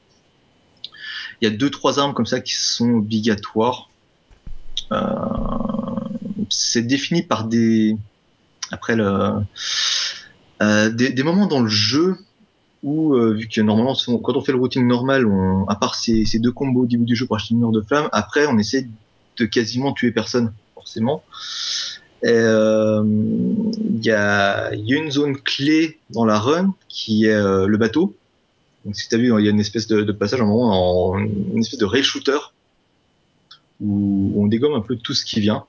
Il 1.40 1.48
y 1.48 1.52
a 1.52 1.56
deux 1.56 1.70
trois 1.70 1.98
armes 1.98 2.14
comme 2.14 2.26
ça 2.26 2.40
qui 2.40 2.54
sont 2.54 2.90
obligatoires. 2.90 3.88
Euh, 4.92 4.98
c'est 6.48 6.82
défini 6.82 7.22
par 7.22 7.44
des 7.44 7.96
après 8.70 8.96
le 8.96 9.32
euh, 10.62 10.90
des, 10.90 11.22
moments 11.22 11.46
dans 11.46 11.60
le 11.60 11.68
jeu 11.68 12.18
où, 12.82 13.14
euh, 13.14 13.32
vu 13.32 13.48
que 13.48 13.60
normalement, 13.62 13.94
quand 14.22 14.36
on 14.36 14.42
fait 14.42 14.52
le 14.52 14.58
routine 14.58 14.86
normal, 14.86 15.26
à 15.68 15.74
part 15.74 15.94
ces, 15.94 16.26
ces, 16.26 16.38
deux 16.38 16.52
combos 16.52 16.82
au 16.82 16.86
début 16.86 17.04
du 17.04 17.16
jeu 17.16 17.26
pour 17.26 17.36
acheter 17.36 17.54
une 17.54 17.60
mur 17.60 17.72
de 17.72 17.80
flamme, 17.80 18.08
après, 18.12 18.46
on 18.46 18.58
essaie 18.58 18.86
de 19.38 19.44
quasiment 19.46 19.92
tuer 19.92 20.12
personne, 20.12 20.52
forcément. 20.74 21.22
Il 22.22 22.28
euh, 22.28 23.02
y, 24.02 24.10
a, 24.10 24.74
y 24.74 24.94
a 24.94 24.96
une 24.96 25.10
zone 25.10 25.38
clé 25.38 25.98
dans 26.10 26.24
la 26.24 26.38
run 26.38 26.74
qui 26.88 27.26
est 27.26 27.32
euh, 27.32 27.66
le 27.66 27.78
bateau. 27.78 28.14
Donc, 28.84 28.96
si 28.96 29.08
tu 29.08 29.14
as 29.14 29.18
vu, 29.18 29.32
il 29.38 29.44
y 29.44 29.48
a 29.48 29.50
une 29.50 29.60
espèce 29.60 29.86
de, 29.86 30.02
de 30.02 30.12
passage, 30.12 30.40
un 30.40 30.46
moment, 30.46 31.12
en, 31.12 31.18
une 31.18 31.60
espèce 31.60 31.78
de 31.78 31.84
rail 31.84 32.02
shooter 32.02 32.38
où 33.80 34.34
on 34.36 34.46
dégomme 34.46 34.74
un 34.74 34.82
peu 34.82 34.96
tout 34.96 35.14
ce 35.14 35.24
qui 35.24 35.40
vient. 35.40 35.64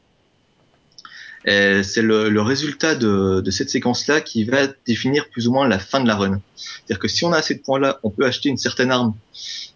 C'est 1.46 2.02
le, 2.02 2.30
le, 2.30 2.42
résultat 2.42 2.94
de, 2.94 3.42
de 3.42 3.52
cette 3.52 3.70
séquence-là 3.70 4.22
qui 4.22 4.44
va 4.44 4.68
définir 4.86 5.30
plus 5.30 5.48
ou 5.48 5.54
moins 5.54 5.68
la 5.68 5.80
fin 5.80 6.00
de 6.00 6.08
la 6.08 6.16
run. 6.16 6.40
C'est-à-dire 6.56 7.00
que 7.00 7.08
si 7.08 7.26
on 7.26 7.32
a 7.32 7.38
assez 7.38 7.56
de 7.56 7.62
points-là, 7.62 8.00
on 8.04 8.12
peut 8.12 8.26
acheter 8.26 8.50
une 8.50 8.58
certaine 8.58 8.92
arme 8.92 9.16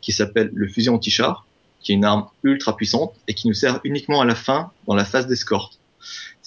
qui 0.01 0.11
s'appelle 0.11 0.51
le 0.53 0.67
fusil 0.67 0.89
anti-char, 0.89 1.47
qui 1.81 1.93
est 1.93 1.95
une 1.95 2.05
arme 2.05 2.27
ultra 2.43 2.75
puissante 2.75 3.13
et 3.27 3.33
qui 3.33 3.47
nous 3.47 3.53
sert 3.53 3.79
uniquement 3.83 4.21
à 4.21 4.25
la 4.25 4.35
fin 4.35 4.71
dans 4.87 4.95
la 4.95 5.05
phase 5.05 5.25
d'escorte. 5.27 5.79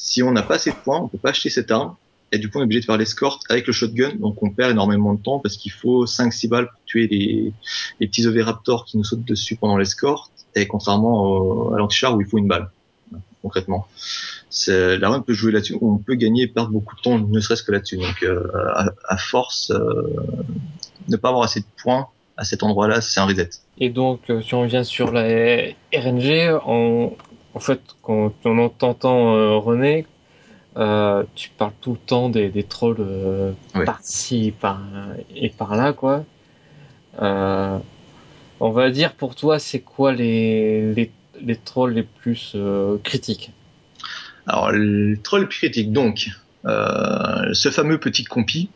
Si 0.00 0.22
on 0.22 0.30
n'a 0.30 0.44
pas 0.44 0.54
assez 0.54 0.70
de 0.70 0.76
points, 0.76 1.00
on 1.00 1.08
peut 1.08 1.18
pas 1.18 1.30
acheter 1.30 1.50
cette 1.50 1.72
arme. 1.72 1.96
Et 2.30 2.38
du 2.38 2.48
coup 2.48 2.58
on 2.58 2.60
est 2.60 2.64
obligé 2.64 2.80
de 2.80 2.84
faire 2.84 2.96
l'escorte 2.98 3.42
avec 3.48 3.66
le 3.66 3.72
shotgun, 3.72 4.14
donc 4.14 4.42
on 4.42 4.50
perd 4.50 4.70
énormément 4.70 5.14
de 5.14 5.20
temps 5.20 5.38
parce 5.38 5.56
qu'il 5.56 5.72
faut 5.72 6.04
5-6 6.04 6.48
balles 6.48 6.68
pour 6.68 6.84
tuer 6.84 7.08
les, 7.08 7.52
les 8.00 8.06
petits 8.06 8.26
oviraptors 8.26 8.84
qui 8.84 8.96
nous 8.98 9.04
sautent 9.04 9.24
dessus 9.24 9.56
pendant 9.56 9.78
l'escorte, 9.78 10.30
et 10.54 10.66
contrairement 10.66 11.24
au, 11.24 11.74
à 11.74 11.78
l'anti-char 11.78 12.14
où 12.14 12.20
il 12.20 12.26
faut 12.26 12.38
une 12.38 12.46
balle, 12.46 12.70
concrètement. 13.42 13.88
La 14.68 15.08
run 15.08 15.20
peut 15.22 15.32
jouer 15.32 15.52
là-dessus, 15.52 15.78
on 15.80 15.96
peut 15.96 16.14
gagner 16.14 16.42
et 16.42 16.46
perdre 16.48 16.70
beaucoup 16.70 16.94
de 16.96 17.00
temps, 17.00 17.18
ne 17.18 17.40
serait-ce 17.40 17.62
que 17.62 17.72
là-dessus. 17.72 17.96
Donc, 17.96 18.22
euh, 18.22 18.46
à, 18.74 18.90
à, 19.08 19.16
force, 19.16 19.70
euh, 19.70 20.14
ne 21.08 21.16
pas 21.16 21.30
avoir 21.30 21.44
assez 21.44 21.60
de 21.60 21.66
points 21.82 22.08
à 22.36 22.44
cet 22.44 22.62
endroit-là, 22.62 23.00
c'est 23.00 23.20
un 23.20 23.26
reset. 23.26 23.50
Et 23.78 23.90
donc, 23.90 24.20
euh, 24.30 24.40
si 24.42 24.54
on 24.54 24.60
revient 24.60 24.84
sur 24.84 25.12
la 25.12 25.72
RNG, 25.92 26.60
on, 26.66 27.12
en 27.58 27.60
fait, 27.60 27.80
quand 28.02 28.32
on 28.44 28.58
entend 28.58 29.34
euh, 29.34 29.56
René, 29.56 30.06
euh, 30.76 31.24
tu 31.34 31.50
parles 31.50 31.72
tout 31.80 31.90
le 31.90 31.98
temps 31.98 32.28
des, 32.28 32.50
des 32.50 32.62
trolls 32.62 33.00
euh, 33.00 33.50
Ouais. 33.74 33.84
par-ci 33.84 34.54
par, 34.60 34.80
et 35.34 35.48
par-là, 35.48 35.92
quoi. 35.92 36.24
Euh, 37.20 37.76
on 38.60 38.70
va 38.70 38.90
dire 38.90 39.12
pour 39.14 39.34
toi, 39.34 39.58
c'est 39.58 39.80
quoi 39.80 40.12
les, 40.12 40.94
les, 40.94 41.10
les 41.40 41.56
trolls 41.56 41.94
les 41.94 42.04
plus 42.04 42.54
critiques? 43.02 43.50
Alors, 44.46 44.70
le 44.70 45.16
troll 45.20 45.48
plus 45.48 45.58
critique, 45.58 45.92
donc, 45.92 46.30
ce 46.64 47.70
fameux 47.72 47.98
petit 47.98 48.22
compi 48.22 48.70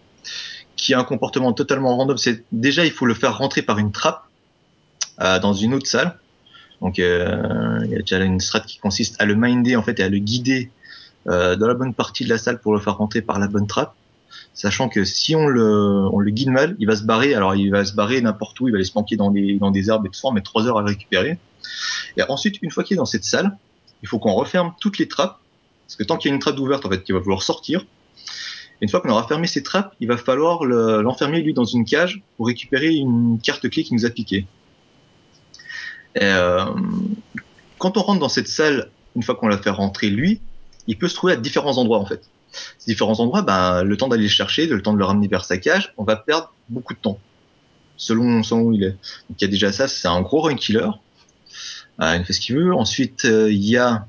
qui 0.74 0.92
a 0.92 0.98
un 0.98 1.04
comportement 1.04 1.52
totalement 1.52 1.96
random, 1.96 2.18
c'est 2.18 2.42
déjà 2.50 2.84
il 2.84 2.90
faut 2.90 3.06
le 3.06 3.14
faire 3.14 3.38
rentrer 3.38 3.62
par 3.62 3.78
une 3.78 3.92
trappe 3.92 4.24
dans 5.18 5.52
une 5.52 5.72
autre 5.74 5.86
salle. 5.86 6.18
Donc, 6.82 6.98
euh, 6.98 7.78
il 7.84 7.90
y 7.90 7.94
a 7.94 7.98
déjà 7.98 8.18
une 8.18 8.40
strat 8.40 8.60
qui 8.60 8.78
consiste 8.78 9.20
à 9.20 9.24
le 9.24 9.34
minder 9.34 9.76
en 9.76 9.82
fait 9.82 9.98
et 10.00 10.02
à 10.02 10.08
le 10.08 10.18
guider 10.18 10.70
euh, 11.28 11.56
dans 11.56 11.68
la 11.68 11.74
bonne 11.74 11.94
partie 11.94 12.24
de 12.24 12.28
la 12.28 12.38
salle 12.38 12.60
pour 12.60 12.74
le 12.74 12.80
faire 12.80 12.96
rentrer 12.96 13.22
par 13.22 13.38
la 13.38 13.48
bonne 13.48 13.66
trappe. 13.66 13.94
Sachant 14.54 14.88
que 14.88 15.04
si 15.04 15.34
on 15.34 15.46
le, 15.46 16.08
on 16.12 16.18
le 16.18 16.30
guide 16.30 16.50
mal, 16.50 16.76
il 16.78 16.86
va 16.86 16.96
se 16.96 17.04
barrer. 17.04 17.34
Alors, 17.34 17.54
il 17.54 17.70
va 17.70 17.84
se 17.84 17.94
barrer 17.94 18.20
n'importe 18.20 18.60
où, 18.60 18.68
il 18.68 18.72
va 18.72 18.76
aller 18.76 18.84
se 18.84 18.92
planquer 18.92 19.16
dans 19.16 19.30
des, 19.30 19.58
dans 19.58 19.70
des 19.70 19.88
arbres 19.88 20.06
et 20.06 20.10
tout 20.10 20.18
ça, 20.18 20.28
on 20.28 20.32
met 20.32 20.42
trois 20.42 20.66
heures 20.66 20.78
à 20.78 20.82
le 20.82 20.88
récupérer. 20.88 21.38
Et 22.16 22.22
ensuite, 22.28 22.56
une 22.60 22.70
fois 22.70 22.84
qu'il 22.84 22.96
est 22.96 22.98
dans 22.98 23.06
cette 23.06 23.24
salle, 23.24 23.56
il 24.02 24.08
faut 24.08 24.18
qu'on 24.18 24.34
referme 24.34 24.74
toutes 24.80 24.98
les 24.98 25.08
trappes 25.08 25.38
parce 25.92 25.96
que 25.96 26.04
tant 26.04 26.16
qu'il 26.16 26.30
y 26.30 26.32
a 26.32 26.34
une 26.34 26.40
trappe 26.40 26.58
ouverte, 26.58 26.86
en 26.86 26.88
fait, 26.88 27.04
il 27.06 27.12
va 27.12 27.18
vouloir 27.18 27.42
sortir. 27.42 27.84
Et 28.80 28.84
une 28.84 28.88
fois 28.88 29.00
qu'on 29.00 29.10
aura 29.10 29.28
fermé 29.28 29.46
ces 29.46 29.62
trappes, 29.62 29.94
il 30.00 30.08
va 30.08 30.16
falloir 30.16 30.64
l'enfermer 30.64 31.42
lui 31.42 31.52
dans 31.52 31.66
une 31.66 31.84
cage 31.84 32.22
pour 32.36 32.46
récupérer 32.46 32.94
une 32.94 33.38
carte 33.42 33.68
clé 33.68 33.84
qui 33.84 33.94
nous 33.94 34.06
a 34.06 34.10
piqué. 34.10 34.46
Et, 36.14 36.20
euh, 36.22 36.64
quand 37.78 37.96
on 37.96 38.02
rentre 38.02 38.20
dans 38.20 38.28
cette 38.28 38.48
salle, 38.48 38.90
une 39.16 39.22
fois 39.22 39.34
qu'on 39.34 39.48
l'a 39.48 39.58
fait 39.58 39.70
rentrer 39.70 40.10
lui, 40.10 40.40
il 40.86 40.98
peut 40.98 41.08
se 41.08 41.14
trouver 41.14 41.34
à 41.34 41.36
différents 41.36 41.78
endroits 41.78 41.98
en 41.98 42.06
fait. 42.06 42.22
Ces 42.78 42.92
différents 42.92 43.18
endroits, 43.20 43.42
ben, 43.42 43.82
le 43.82 43.96
temps 43.96 44.08
d'aller 44.08 44.24
le 44.24 44.28
chercher, 44.28 44.66
le 44.66 44.82
temps 44.82 44.92
de 44.92 44.98
le 44.98 45.04
ramener 45.04 45.28
vers 45.28 45.44
sa 45.44 45.56
cage, 45.58 45.94
on 45.96 46.04
va 46.04 46.16
perdre 46.16 46.52
beaucoup 46.68 46.92
de 46.92 46.98
temps 46.98 47.18
selon, 47.96 48.42
selon 48.42 48.62
où 48.62 48.72
il 48.72 48.84
est. 48.84 48.90
Donc 48.90 49.40
il 49.40 49.42
y 49.42 49.44
a 49.44 49.48
déjà 49.48 49.72
ça, 49.72 49.88
c'est 49.88 50.08
un 50.08 50.20
gros 50.20 50.42
run 50.42 50.54
killer. 50.54 50.88
Euh, 52.00 52.16
il 52.16 52.24
fait 52.24 52.32
ce 52.32 52.40
qu'il 52.40 52.56
veut. 52.56 52.74
Ensuite, 52.74 53.24
euh, 53.24 53.52
il 53.52 53.64
y 53.64 53.76
a 53.76 54.06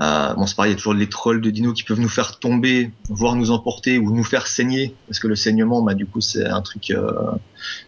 euh, 0.00 0.32
bon, 0.34 0.46
c'est 0.46 0.54
pareil, 0.54 0.70
il 0.70 0.74
y 0.74 0.76
a 0.76 0.78
toujours 0.78 0.94
les 0.94 1.08
trolls 1.08 1.40
de 1.40 1.50
dino 1.50 1.72
qui 1.72 1.82
peuvent 1.82 1.98
nous 1.98 2.08
faire 2.08 2.38
tomber, 2.38 2.92
voire 3.08 3.34
nous 3.34 3.50
emporter 3.50 3.98
ou 3.98 4.14
nous 4.14 4.22
faire 4.22 4.46
saigner, 4.46 4.94
parce 5.08 5.18
que 5.18 5.26
le 5.26 5.34
saignement, 5.34 5.82
bah, 5.82 5.94
du 5.94 6.06
coup, 6.06 6.20
c'est 6.20 6.46
un 6.46 6.62
truc 6.62 6.90
euh, 6.90 7.10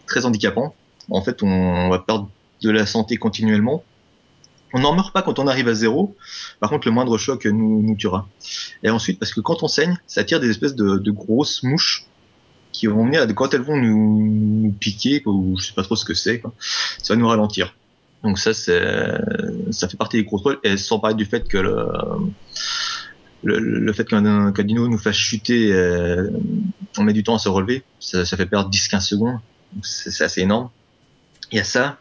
très 0.07 0.27
handicapant. 0.27 0.75
En 1.09 1.23
fait, 1.23 1.43
on, 1.43 1.89
va 1.89 2.01
perdre 2.01 2.29
de 2.63 2.71
la 2.71 2.87
santé 2.87 3.17
continuellement. 3.17 3.85
On 4.73 4.81
n'en 4.81 4.95
meurt 4.95 5.13
pas 5.13 5.23
quand 5.23 5.39
on 5.39 5.47
arrive 5.47 5.69
à 5.69 5.75
zéro. 5.75 6.17
Par 6.61 6.71
contre, 6.71 6.87
le 6.87 6.93
moindre 6.93 7.19
choc 7.19 7.45
nous, 7.47 7.83
nous 7.83 7.97
tuera. 7.97 8.29
Et 8.83 8.91
ensuite, 8.91 9.19
parce 9.19 9.35
que 9.35 9.41
quand 9.41 9.63
on 9.63 9.69
saigne, 9.69 9.99
ça 10.07 10.21
attire 10.21 10.41
des 10.41 10.51
espèces 10.51 10.77
de, 10.77 11.11
grosses 11.11 11.63
mouches 11.63 12.07
qui 12.73 12.87
vont 12.87 13.05
venir, 13.05 13.27
quand 13.35 13.53
elles 13.53 13.63
vont 13.63 13.77
nous, 13.77 14.63
nous 14.63 14.73
piquer, 14.73 15.23
ou 15.27 15.59
je 15.59 15.67
sais 15.67 15.75
pas 15.75 15.83
trop 15.83 15.97
ce 15.97 16.05
que 16.05 16.15
c'est, 16.15 16.41
ça 17.03 17.15
va 17.15 17.19
nous 17.19 17.27
ralentir. 17.27 17.75
Donc 18.23 18.39
ça, 18.39 18.55
ça 18.55 19.89
fait 19.89 19.97
partie 19.97 20.19
des 20.19 20.25
gros 20.25 20.39
trolls. 20.39 20.59
Et 20.63 20.77
sans 20.77 21.01
parler 21.01 21.17
du 21.17 21.25
fait 21.25 21.49
que 21.49 21.59
le, 21.59 21.89
le, 23.43 23.93
fait 23.93 24.07
qu'un, 24.07 24.53
dino 24.53 24.87
nous 24.87 24.99
fasse 24.99 25.17
chuter, 25.17 25.73
euh, 25.73 26.31
on 26.99 27.03
met 27.03 27.13
du 27.13 27.23
temps 27.23 27.35
à 27.35 27.39
se 27.39 27.49
relever. 27.49 27.83
Ça, 27.99 28.25
ça 28.25 28.37
fait 28.37 28.47
perdre 28.47 28.71
10-15 28.71 29.01
secondes. 29.01 29.39
C'est 29.83 30.25
assez 30.25 30.43
énorme. 30.43 30.71
Il 31.51 31.57
y 31.57 31.61
a 31.61 31.65
ça. 31.65 31.99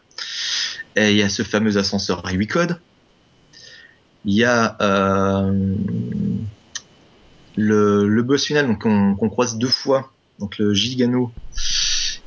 Il 1.07 1.15
y 1.15 1.21
a 1.21 1.29
ce 1.29 1.43
fameux 1.43 1.77
ascenseur 1.77 2.25
à 2.25 2.31
8 2.31 2.47
codes. 2.47 2.79
Il 4.25 4.33
y 4.33 4.43
a 4.43 4.75
euh, 4.81 5.75
le, 7.55 8.07
le 8.07 8.23
boss 8.23 8.45
final 8.45 8.77
qu'on, 8.77 9.15
croise 9.29 9.57
deux 9.57 9.69
fois, 9.69 10.11
donc 10.39 10.57
le 10.57 10.73
Gigano, 10.73 11.31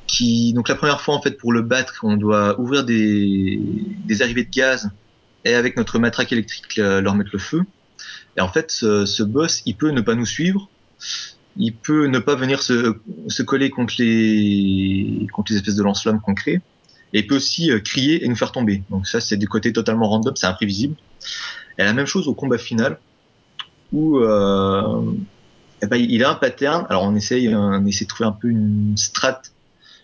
qui 0.06 0.54
donc 0.54 0.68
la 0.68 0.74
première 0.74 1.02
fois 1.02 1.14
en 1.14 1.20
fait 1.20 1.32
pour 1.32 1.52
le 1.52 1.62
battre 1.62 2.00
on 2.02 2.16
doit 2.16 2.58
ouvrir 2.60 2.84
des, 2.84 3.60
des 4.06 4.22
arrivées 4.22 4.44
de 4.44 4.50
gaz 4.50 4.90
et 5.44 5.54
avec 5.54 5.76
notre 5.76 5.98
matraque 5.98 6.32
électrique 6.32 6.76
leur 6.76 7.14
mettre 7.14 7.30
le 7.34 7.38
feu. 7.38 7.62
Et 8.38 8.40
en 8.40 8.48
fait 8.48 8.70
ce, 8.70 9.04
ce, 9.04 9.22
boss 9.22 9.62
il 9.66 9.76
peut 9.76 9.90
ne 9.90 10.00
pas 10.00 10.14
nous 10.14 10.26
suivre. 10.26 10.70
Il 11.58 11.74
peut 11.74 12.06
ne 12.06 12.18
pas 12.18 12.34
venir 12.34 12.62
se, 12.62 12.96
se 13.28 13.42
coller 13.42 13.68
contre 13.68 13.94
les 13.98 15.26
contre 15.34 15.52
les 15.52 15.58
espèces 15.58 15.76
de 15.76 15.82
lance-flammes 15.82 16.20
qu'on 16.20 16.34
crée 16.34 16.62
et 17.12 17.20
il 17.20 17.26
peut 17.26 17.36
aussi 17.36 17.70
crier 17.84 18.24
et 18.24 18.28
nous 18.28 18.36
faire 18.36 18.52
tomber 18.52 18.82
donc 18.90 19.06
ça 19.06 19.20
c'est 19.20 19.36
du 19.36 19.48
côté 19.48 19.72
totalement 19.72 20.08
random 20.08 20.34
c'est 20.36 20.46
imprévisible 20.46 20.96
et 21.78 21.84
la 21.84 21.92
même 21.92 22.06
chose 22.06 22.28
au 22.28 22.34
combat 22.34 22.58
final 22.58 22.98
où 23.92 24.18
euh, 24.18 25.12
eh 25.82 25.86
ben, 25.86 25.96
il 25.96 26.24
a 26.24 26.30
un 26.30 26.34
pattern 26.34 26.86
alors 26.88 27.02
on 27.04 27.14
essaye 27.14 27.54
on 27.54 27.84
essaie 27.86 28.04
de 28.04 28.08
trouver 28.08 28.28
un 28.28 28.32
peu 28.32 28.48
une 28.48 28.94
strat 28.96 29.42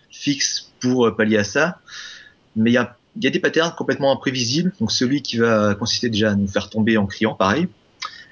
fixe 0.09 0.71
pour 0.79 1.15
pallier 1.15 1.37
à 1.37 1.43
ça. 1.43 1.79
Mais 2.55 2.71
il 2.71 2.73
y 2.73 2.77
a, 2.77 2.97
y 3.19 3.27
a 3.27 3.29
des 3.29 3.39
patterns 3.39 3.73
complètement 3.75 4.11
imprévisibles. 4.11 4.73
Donc 4.79 4.91
celui 4.91 5.21
qui 5.21 5.37
va 5.37 5.75
consister 5.75 6.09
déjà 6.09 6.31
à 6.31 6.35
nous 6.35 6.47
faire 6.47 6.69
tomber 6.69 6.97
en 6.97 7.05
criant, 7.05 7.35
pareil. 7.35 7.67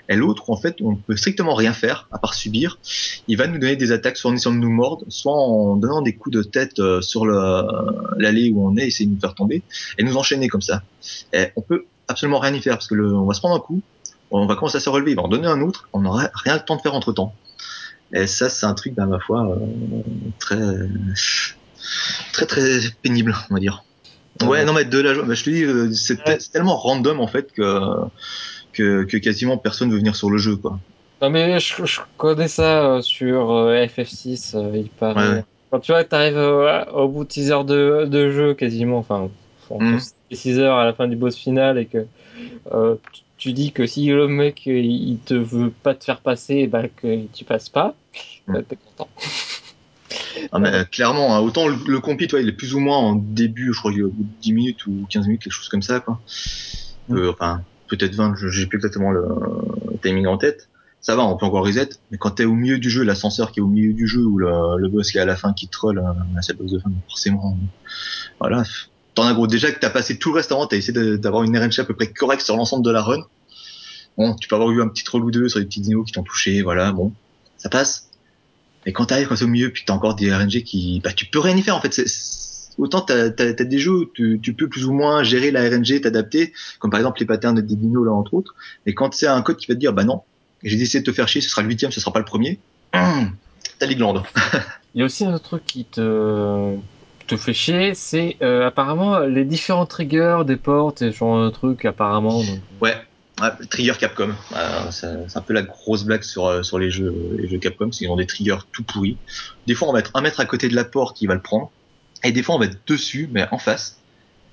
Et 0.10 0.16
l'autre, 0.16 0.50
en 0.50 0.56
fait, 0.56 0.78
on 0.82 0.96
peut 0.96 1.16
strictement 1.16 1.54
rien 1.54 1.74
faire 1.74 2.08
à 2.12 2.18
part 2.18 2.34
subir. 2.34 2.80
Il 3.28 3.38
va 3.38 3.48
nous 3.48 3.58
donner 3.58 3.76
des 3.76 3.92
attaques 3.92 4.18
soit 4.18 4.32
en 4.32 4.36
essayant 4.36 4.56
de 4.56 4.60
nous 4.60 4.70
mordre, 4.70 5.06
soit 5.10 5.34
en 5.34 5.76
donnant 5.76 6.02
des 6.02 6.16
coups 6.16 6.36
de 6.36 6.44
tête 6.44 6.80
euh, 6.80 7.02
sur 7.02 7.26
l'allée 7.26 8.52
où 8.54 8.68
on 8.68 8.78
est, 8.78 8.88
essayer 8.88 9.06
de 9.06 9.14
nous 9.14 9.20
faire 9.20 9.36
tomber 9.36 9.64
et 9.98 10.04
nous 10.04 10.16
enchaîner 10.18 10.48
comme 10.48 10.62
ça. 10.62 10.82
Et 11.34 11.48
on 11.56 11.62
peut 11.62 11.86
absolument 12.08 12.40
rien 12.40 12.54
y 12.54 12.62
faire 12.62 12.76
parce 12.76 12.88
que 12.88 12.96
le, 12.96 13.14
on 13.14 13.26
va 13.26 13.34
se 13.34 13.40
prendre 13.40 13.56
un 13.56 13.60
coup, 13.60 13.82
on 14.32 14.46
va 14.46 14.56
commencer 14.56 14.78
à 14.78 14.80
se 14.80 14.90
relever, 14.90 15.12
il 15.12 15.16
va 15.16 15.24
en 15.24 15.28
donner 15.28 15.48
un 15.48 15.62
autre, 15.62 15.90
on 15.94 16.02
n'aura 16.02 16.30
rien 16.34 16.56
le 16.56 16.62
temps 16.62 16.76
de 16.76 16.82
faire 16.82 16.94
entre 16.94 17.14
temps. 17.14 17.34
Et 18.14 18.28
ça, 18.28 18.50
c'est 18.50 18.66
un 18.66 18.74
truc, 18.74 18.94
bah, 18.94 19.06
ma 19.06 19.20
foi, 19.20 19.46
euh, 19.46 19.56
très, 20.40 20.58
très, 22.32 22.46
très 22.46 22.80
pénible, 23.02 23.36
on 23.50 23.56
va 23.56 23.60
dire. 23.60 23.84
Ouais, 24.44 24.64
non, 24.66 24.74
mais 24.74 24.86
de 24.86 25.00
la 25.00 25.16
bah, 25.24 25.34
je 25.34 25.44
te 25.44 25.50
dis, 25.50 25.64
euh, 25.64 25.92
c'est 25.94 26.24
tellement 26.52 26.78
random 26.78 27.20
en 27.20 27.28
fait 27.28 27.52
que, 27.54 27.62
que, 28.78 29.04
que 29.04 29.18
quasiment 29.18 29.58
personne 29.58 29.92
veut 29.92 29.98
venir 29.98 30.16
sur 30.16 30.30
le 30.30 30.38
jeu, 30.38 30.56
quoi. 30.56 30.80
Non, 31.22 31.30
mais 31.32 31.60
je, 31.60 31.86
je 31.86 32.02
connais 32.18 32.48
ça 32.48 32.86
euh, 32.86 33.02
sur 33.02 33.50
FF6, 33.70 34.56
il 34.76 34.90
paraît. 34.90 35.44
Quand 35.72 35.80
tu 35.80 35.92
vois, 35.92 36.04
t'arrives 36.04 36.38
au 36.94 37.08
bout 37.10 37.26
de 37.26 37.32
6 37.32 37.52
heures 37.52 37.66
de, 37.66 38.06
de 38.06 38.32
jeu, 38.32 38.54
quasiment, 38.54 39.00
enfin, 39.00 39.30
6 40.32 40.60
heures 40.60 40.78
à 40.78 40.86
la 40.86 40.94
fin 40.94 41.08
du 41.08 41.16
boss 41.16 41.36
final 41.36 41.78
et 41.78 41.86
que 41.86 42.06
euh, 42.74 42.96
tu 43.38 43.54
dis 43.54 43.72
que 43.72 43.86
si 43.86 44.08
le 44.08 44.28
mec 44.28 44.66
il 44.66 45.20
te 45.26 45.34
veut 45.34 45.72
pas 45.72 45.94
te 45.94 46.04
faire 46.04 46.22
passer, 46.22 46.68
bah, 46.68 46.88
que 46.88 47.26
tu 47.34 47.44
passes 47.46 47.70
pas, 47.70 47.96
mm. 48.48 48.54
bah, 48.54 48.60
t'es 48.68 48.78
content. 48.78 49.10
Ah, 50.52 50.60
mais, 50.60 50.72
clairement, 50.92 51.36
hein, 51.36 51.40
autant 51.40 51.68
le, 51.68 52.00
compit, 52.00 52.26
il 52.26 52.48
est 52.48 52.54
plus 52.54 52.74
ou 52.74 52.80
moins 52.80 52.98
en 52.98 53.16
début, 53.16 53.74
je 53.74 53.80
crois 53.80 53.92
au 53.92 54.10
bout 54.10 54.24
de 54.24 54.42
10 54.42 54.54
minutes 54.54 54.88
ou 54.88 55.06
15 55.10 55.28
minutes, 55.28 55.44
quelque 55.44 55.54
chose 55.54 55.70
comme 55.70 55.82
ça, 55.82 56.00
quoi. 56.00 56.20
Mm. 57.10 57.18
Euh, 57.18 57.32
enfin, 57.32 57.62
peut-être 57.88 58.16
20, 58.16 58.36
j'ai 58.50 58.66
plus 58.66 58.78
exactement 58.78 59.12
le, 59.12 59.26
timing 60.02 60.28
en 60.28 60.38
tête. 60.38 60.70
Ça 61.00 61.16
va, 61.16 61.24
on 61.24 61.38
peut 61.38 61.46
encore 61.46 61.66
reset, 61.66 61.90
mais 62.12 62.18
quand 62.18 62.32
t'es 62.32 62.46
au 62.46 62.54
milieu 62.54 62.80
du 62.80 62.90
jeu, 62.90 63.04
l'ascenseur 63.04 63.52
qui 63.52 63.60
est 63.60 63.64
au 63.64 63.68
milieu 63.68 63.94
du 63.94 64.08
jeu 64.08 64.24
ou 64.24 64.38
le, 64.38 64.78
le 64.78 64.90
boss 64.90 65.12
qui 65.12 65.18
est 65.18 65.22
à 65.22 65.26
la 65.26 65.36
fin 65.36 65.54
qui 65.54 65.68
troll, 65.68 66.00
euh, 66.00 66.42
c'est 66.42 66.58
boss 66.58 66.72
de 66.72 66.80
fin, 66.80 66.92
forcément, 67.08 67.58
voilà, 68.40 68.64
t'en 69.14 69.24
as 69.24 69.34
gros 69.34 69.48
déjà 69.48 69.72
que 69.72 69.80
t'as 69.80 69.90
passé 69.90 70.18
tout 70.18 70.30
le 70.30 70.36
reste 70.36 70.52
avant, 70.52 70.68
t'as 70.68 70.78
essayé 70.78 71.18
d'avoir 71.18 71.44
une 71.44 71.58
RNG 71.58 71.80
à 71.80 71.84
peu 71.86 71.94
près 71.94 72.12
correcte 72.12 72.44
sur 72.44 72.56
l'ensemble 72.56 72.84
de 72.84 72.92
la 72.92 73.02
run. 73.02 73.24
Bon, 74.18 74.36
tu 74.36 74.48
peux 74.48 74.56
avoir 74.56 74.72
eu 74.72 74.82
un 74.82 74.88
petit 74.88 75.04
troll 75.04 75.24
ou 75.24 75.32
deux 75.32 75.48
sur 75.48 75.60
les 75.60 75.66
petits 75.66 75.82
dinos 75.82 76.06
qui 76.06 76.12
t'ont 76.12 76.24
touché, 76.24 76.62
voilà, 76.64 76.92
bon, 76.92 77.14
ça 77.58 77.70
passe. 77.70 78.10
Mais 78.86 78.94
quand 78.94 79.06
t'arrives 79.06 79.28
quand 79.28 79.42
au 79.42 79.48
milieu, 79.48 79.72
puis 79.72 79.84
t'as 79.86 79.94
encore 79.94 80.16
des 80.16 80.34
RNG 80.34 80.64
qui, 80.64 81.02
bah, 81.04 81.14
tu 81.14 81.26
peux 81.26 81.40
rien 81.40 81.56
y 81.56 81.62
faire 81.62 81.76
en 81.76 81.82
fait. 81.82 81.94
Autant 82.78 83.02
t'as 83.02 83.26
as, 83.26 83.54
des 83.64 83.80
jeux 83.80 83.92
où 83.92 84.06
tu, 84.06 84.40
tu, 84.42 84.54
peux 84.54 84.68
plus 84.68 84.86
ou 84.86 84.94
moins 84.94 85.24
gérer 85.24 85.52
la 85.52 85.68
RNG, 85.68 86.02
t'adapter, 86.02 86.54
comme 86.80 86.92
par 86.92 87.00
exemple 87.00 87.20
les 87.20 87.26
patterns 87.26 87.60
des 87.60 87.76
dinos 87.76 88.06
là 88.06 88.12
entre 88.12 88.34
autres. 88.34 88.56
Mais 88.86 88.94
quand 88.94 89.14
c'est 89.14 89.28
un 89.28 89.42
code 89.42 89.58
qui 89.58 89.68
va 89.68 89.76
te 89.76 89.80
dire, 89.80 89.94
bah 89.94 90.04
non, 90.04 90.22
j'ai 90.64 90.78
décidé 90.78 91.02
de 91.02 91.06
te 91.06 91.16
faire 91.16 91.28
chier, 91.28 91.42
ce 91.42 91.50
sera 91.50 91.62
le 91.62 91.68
huitième, 91.68 91.92
ce 91.92 92.00
sera 92.00 92.12
pas 92.12 92.20
le 92.20 92.26
premier. 92.26 92.60
T'as 92.92 93.86
les 93.86 93.96
glandes. 93.96 94.24
Il 94.96 95.00
y 95.00 95.02
a 95.04 95.06
aussi 95.06 95.26
un 95.26 95.34
autre 95.34 95.44
truc 95.44 95.66
qui 95.66 95.86
te 95.86 96.76
te 97.28 97.36
fait 97.36 97.54
chier, 97.54 97.94
c'est 97.94 98.38
euh, 98.42 98.66
apparemment 98.66 99.20
les 99.20 99.44
différents 99.44 99.86
triggers 99.86 100.40
des 100.46 100.56
portes 100.56 101.02
et 101.02 101.12
genre 101.12 101.44
de 101.44 101.50
trucs 101.50 101.84
apparemment. 101.84 102.42
Ouais, 102.82 102.96
trigger 103.70 103.94
Capcom. 104.00 104.34
c'est 104.92 105.08
un 105.36 105.42
peu 105.42 105.54
la 105.54 105.62
grosse 105.62 106.04
blague 106.04 106.24
sur, 106.24 106.48
euh, 106.48 106.64
sur 106.64 106.80
les 106.80 106.90
jeux, 106.90 107.14
les 107.38 107.48
jeux 107.48 107.60
Capcom, 107.60 107.92
c'est 107.92 108.00
qu'ils 108.00 108.10
ont 108.10 108.16
des 108.16 108.26
triggers 108.26 108.58
tout 108.72 108.84
pourris. 108.84 109.18
Des 109.68 109.76
fois, 109.76 109.90
on 109.90 109.94
va 109.94 110.00
être 110.00 110.12
un 110.14 110.22
mètre 110.22 110.40
à 110.40 110.46
côté 110.46 110.70
de 110.70 110.76
la 110.76 110.86
porte, 110.86 111.22
il 111.22 111.28
va 111.28 111.36
le 111.36 111.42
prendre. 111.42 111.70
Et 112.24 112.32
des 112.32 112.44
fois, 112.44 112.56
on 112.56 112.60
va 112.60 112.66
être 112.66 112.80
dessus, 112.88 113.30
mais 113.32 113.48
en 113.52 113.58
face. 113.58 113.98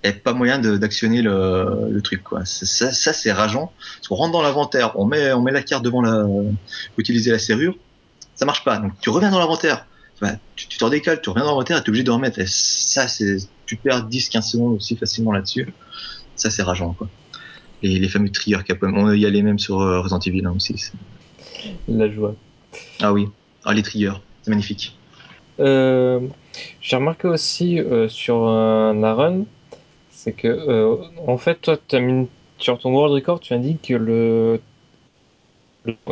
Et 0.02 0.12
pas 0.12 0.34
moyen 0.34 0.58
d'actionner 0.58 1.22
le, 1.22 1.88
le, 1.90 2.02
truc, 2.02 2.22
quoi. 2.22 2.44
Ça, 2.44 2.92
ça 2.92 3.12
c'est 3.14 3.32
rageant. 3.32 3.72
Parce 3.96 4.08
qu'on 4.08 4.16
rentre 4.16 4.32
dans 4.32 4.42
l'inventaire, 4.42 4.98
on 4.98 5.06
met, 5.06 5.32
on 5.32 5.40
met 5.40 5.52
la 5.52 5.62
carte 5.62 5.82
devant 5.82 6.02
la, 6.02 6.26
utiliser 6.98 7.30
la 7.30 7.38
serrure. 7.38 7.74
Ça 8.34 8.44
marche 8.44 8.64
pas. 8.64 8.76
Donc, 8.78 8.92
tu 9.00 9.08
reviens 9.08 9.30
dans 9.30 9.38
l'inventaire 9.38 9.86
tu, 10.56 10.78
t'en 10.78 10.90
décales, 10.90 11.20
tu 11.20 11.30
reviens 11.30 11.44
dans 11.44 11.50
l'inventaire 11.50 11.78
et 11.78 11.80
tu 11.80 11.86
es 11.86 11.90
obligé 11.90 12.04
de 12.04 12.10
remettre. 12.10 12.38
Et 12.38 12.46
ça, 12.46 13.08
c'est, 13.08 13.36
tu 13.66 13.76
perds 13.76 14.08
10-15 14.08 14.42
secondes 14.42 14.76
aussi 14.76 14.96
facilement 14.96 15.32
là-dessus. 15.32 15.72
Ça, 16.36 16.50
c'est 16.50 16.62
rageant, 16.62 16.92
quoi. 16.92 17.08
Et 17.82 17.98
les 17.98 18.08
fameux 18.08 18.30
triggers 18.30 18.62
Capcom, 18.64 18.92
on 18.94 19.12
y 19.12 19.26
allait 19.26 19.42
même 19.42 19.58
sur 19.58 19.80
euh, 19.80 20.00
Resident 20.00 20.20
Evil 20.20 20.46
hein, 20.46 20.54
aussi. 20.56 20.90
La 21.86 22.10
joie. 22.10 22.34
Ah 23.00 23.12
oui, 23.12 23.28
ah, 23.64 23.74
les 23.74 23.82
triggers, 23.82 24.14
c'est 24.42 24.50
magnifique. 24.50 24.96
Euh, 25.60 26.20
j'ai 26.80 26.96
remarqué 26.96 27.28
aussi 27.28 27.78
euh, 27.78 28.08
sur 28.08 28.46
un 28.48 29.14
run, 29.14 29.44
c'est 30.10 30.32
que 30.32 30.98
en 31.26 31.38
fait, 31.38 31.60
toi, 31.60 31.76
as 31.92 32.00
mis, 32.00 32.28
sur 32.58 32.78
ton 32.78 32.92
world 32.92 33.14
record, 33.14 33.40
tu 33.40 33.54
indiques 33.54 33.82
que 33.88 33.94
le, 33.94 34.60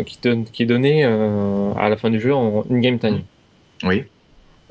qui, 0.05 0.19
donne, 0.23 0.45
qui 0.45 0.65
est 0.65 0.67
donné 0.67 1.05
à 1.05 1.89
la 1.89 1.97
fin 1.97 2.11
du 2.11 2.21
jeu 2.21 2.35
en 2.35 2.65
in-game 2.71 2.99
time. 2.99 3.23
Oui. 3.85 4.05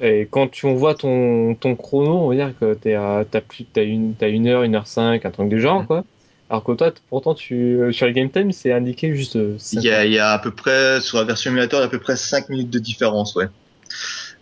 Et 0.01 0.27
quand 0.29 0.47
tu 0.47 0.73
voit 0.73 0.95
ton, 0.95 1.53
ton 1.53 1.75
chrono, 1.75 2.17
on 2.17 2.29
va 2.29 2.35
dire 2.35 2.53
que 2.59 2.73
tu 2.73 2.93
as, 2.93 3.83
une, 3.83 4.15
as 4.19 4.27
une 4.27 4.47
heure, 4.47 4.63
une 4.63 4.75
heure 4.75 4.87
cinq, 4.87 5.25
un 5.25 5.31
truc 5.31 5.47
du 5.47 5.61
genre, 5.61 5.83
mm. 5.83 5.87
quoi. 5.87 6.03
Alors 6.49 6.63
que 6.65 6.73
toi, 6.73 6.91
pourtant, 7.09 7.33
tu, 7.33 7.79
sur 7.93 8.07
le 8.07 8.11
game 8.11 8.29
time, 8.29 8.51
c'est 8.51 8.73
indiqué 8.73 9.15
juste. 9.15 9.37
Euh, 9.37 9.57
il 9.71 9.83
y, 9.83 9.89
a, 9.89 10.05
il 10.05 10.11
y 10.11 10.19
a 10.19 10.31
à 10.31 10.39
peu 10.39 10.51
près, 10.51 10.99
sur 10.99 11.17
la 11.17 11.23
version 11.23 11.51
émulateur, 11.51 11.79
il 11.79 11.83
y 11.83 11.85
a 11.85 11.87
à 11.87 11.89
peu 11.89 11.99
près 11.99 12.17
5 12.17 12.49
minutes 12.49 12.69
de 12.69 12.79
différence, 12.79 13.35
ouais. 13.35 13.45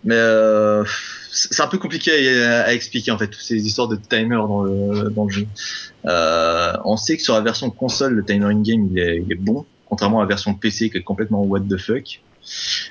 Mais 0.03 0.15
euh, 0.15 0.83
c'est 1.31 1.61
un 1.61 1.67
peu 1.67 1.77
compliqué 1.77 2.11
à, 2.43 2.73
expliquer, 2.73 3.11
en 3.11 3.17
fait, 3.17 3.27
toutes 3.27 3.41
ces 3.41 3.65
histoires 3.65 3.87
de 3.87 3.95
timer 3.95 4.35
dans 4.35 4.63
le, 4.63 5.09
dans 5.09 5.25
le 5.25 5.29
jeu. 5.29 5.47
Euh, 6.05 6.73
on 6.85 6.97
sait 6.97 7.17
que 7.17 7.23
sur 7.23 7.33
la 7.33 7.41
version 7.41 7.69
console, 7.69 8.13
le 8.13 8.23
timer 8.23 8.45
in-game, 8.45 8.89
il 8.91 8.99
est, 8.99 9.35
bon, 9.35 9.65
contrairement 9.87 10.19
à 10.19 10.23
la 10.23 10.27
version 10.27 10.53
PC 10.53 10.89
qui 10.89 10.97
est 10.97 11.03
complètement 11.03 11.41
what 11.43 11.61
the 11.61 11.77
fuck. 11.77 12.21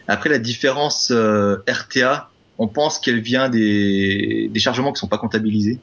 Après, 0.07 0.29
la 0.29 0.39
différence 0.39 1.11
euh, 1.11 1.57
RTA, 1.69 2.31
on 2.59 2.69
pense 2.69 2.99
qu'elle 2.99 3.21
vient 3.21 3.49
des, 3.49 4.51
des 4.53 4.61
chargements 4.61 4.93
qui 4.93 5.01
sont 5.01 5.09
pas 5.09 5.19
comptabilisés. 5.19 5.79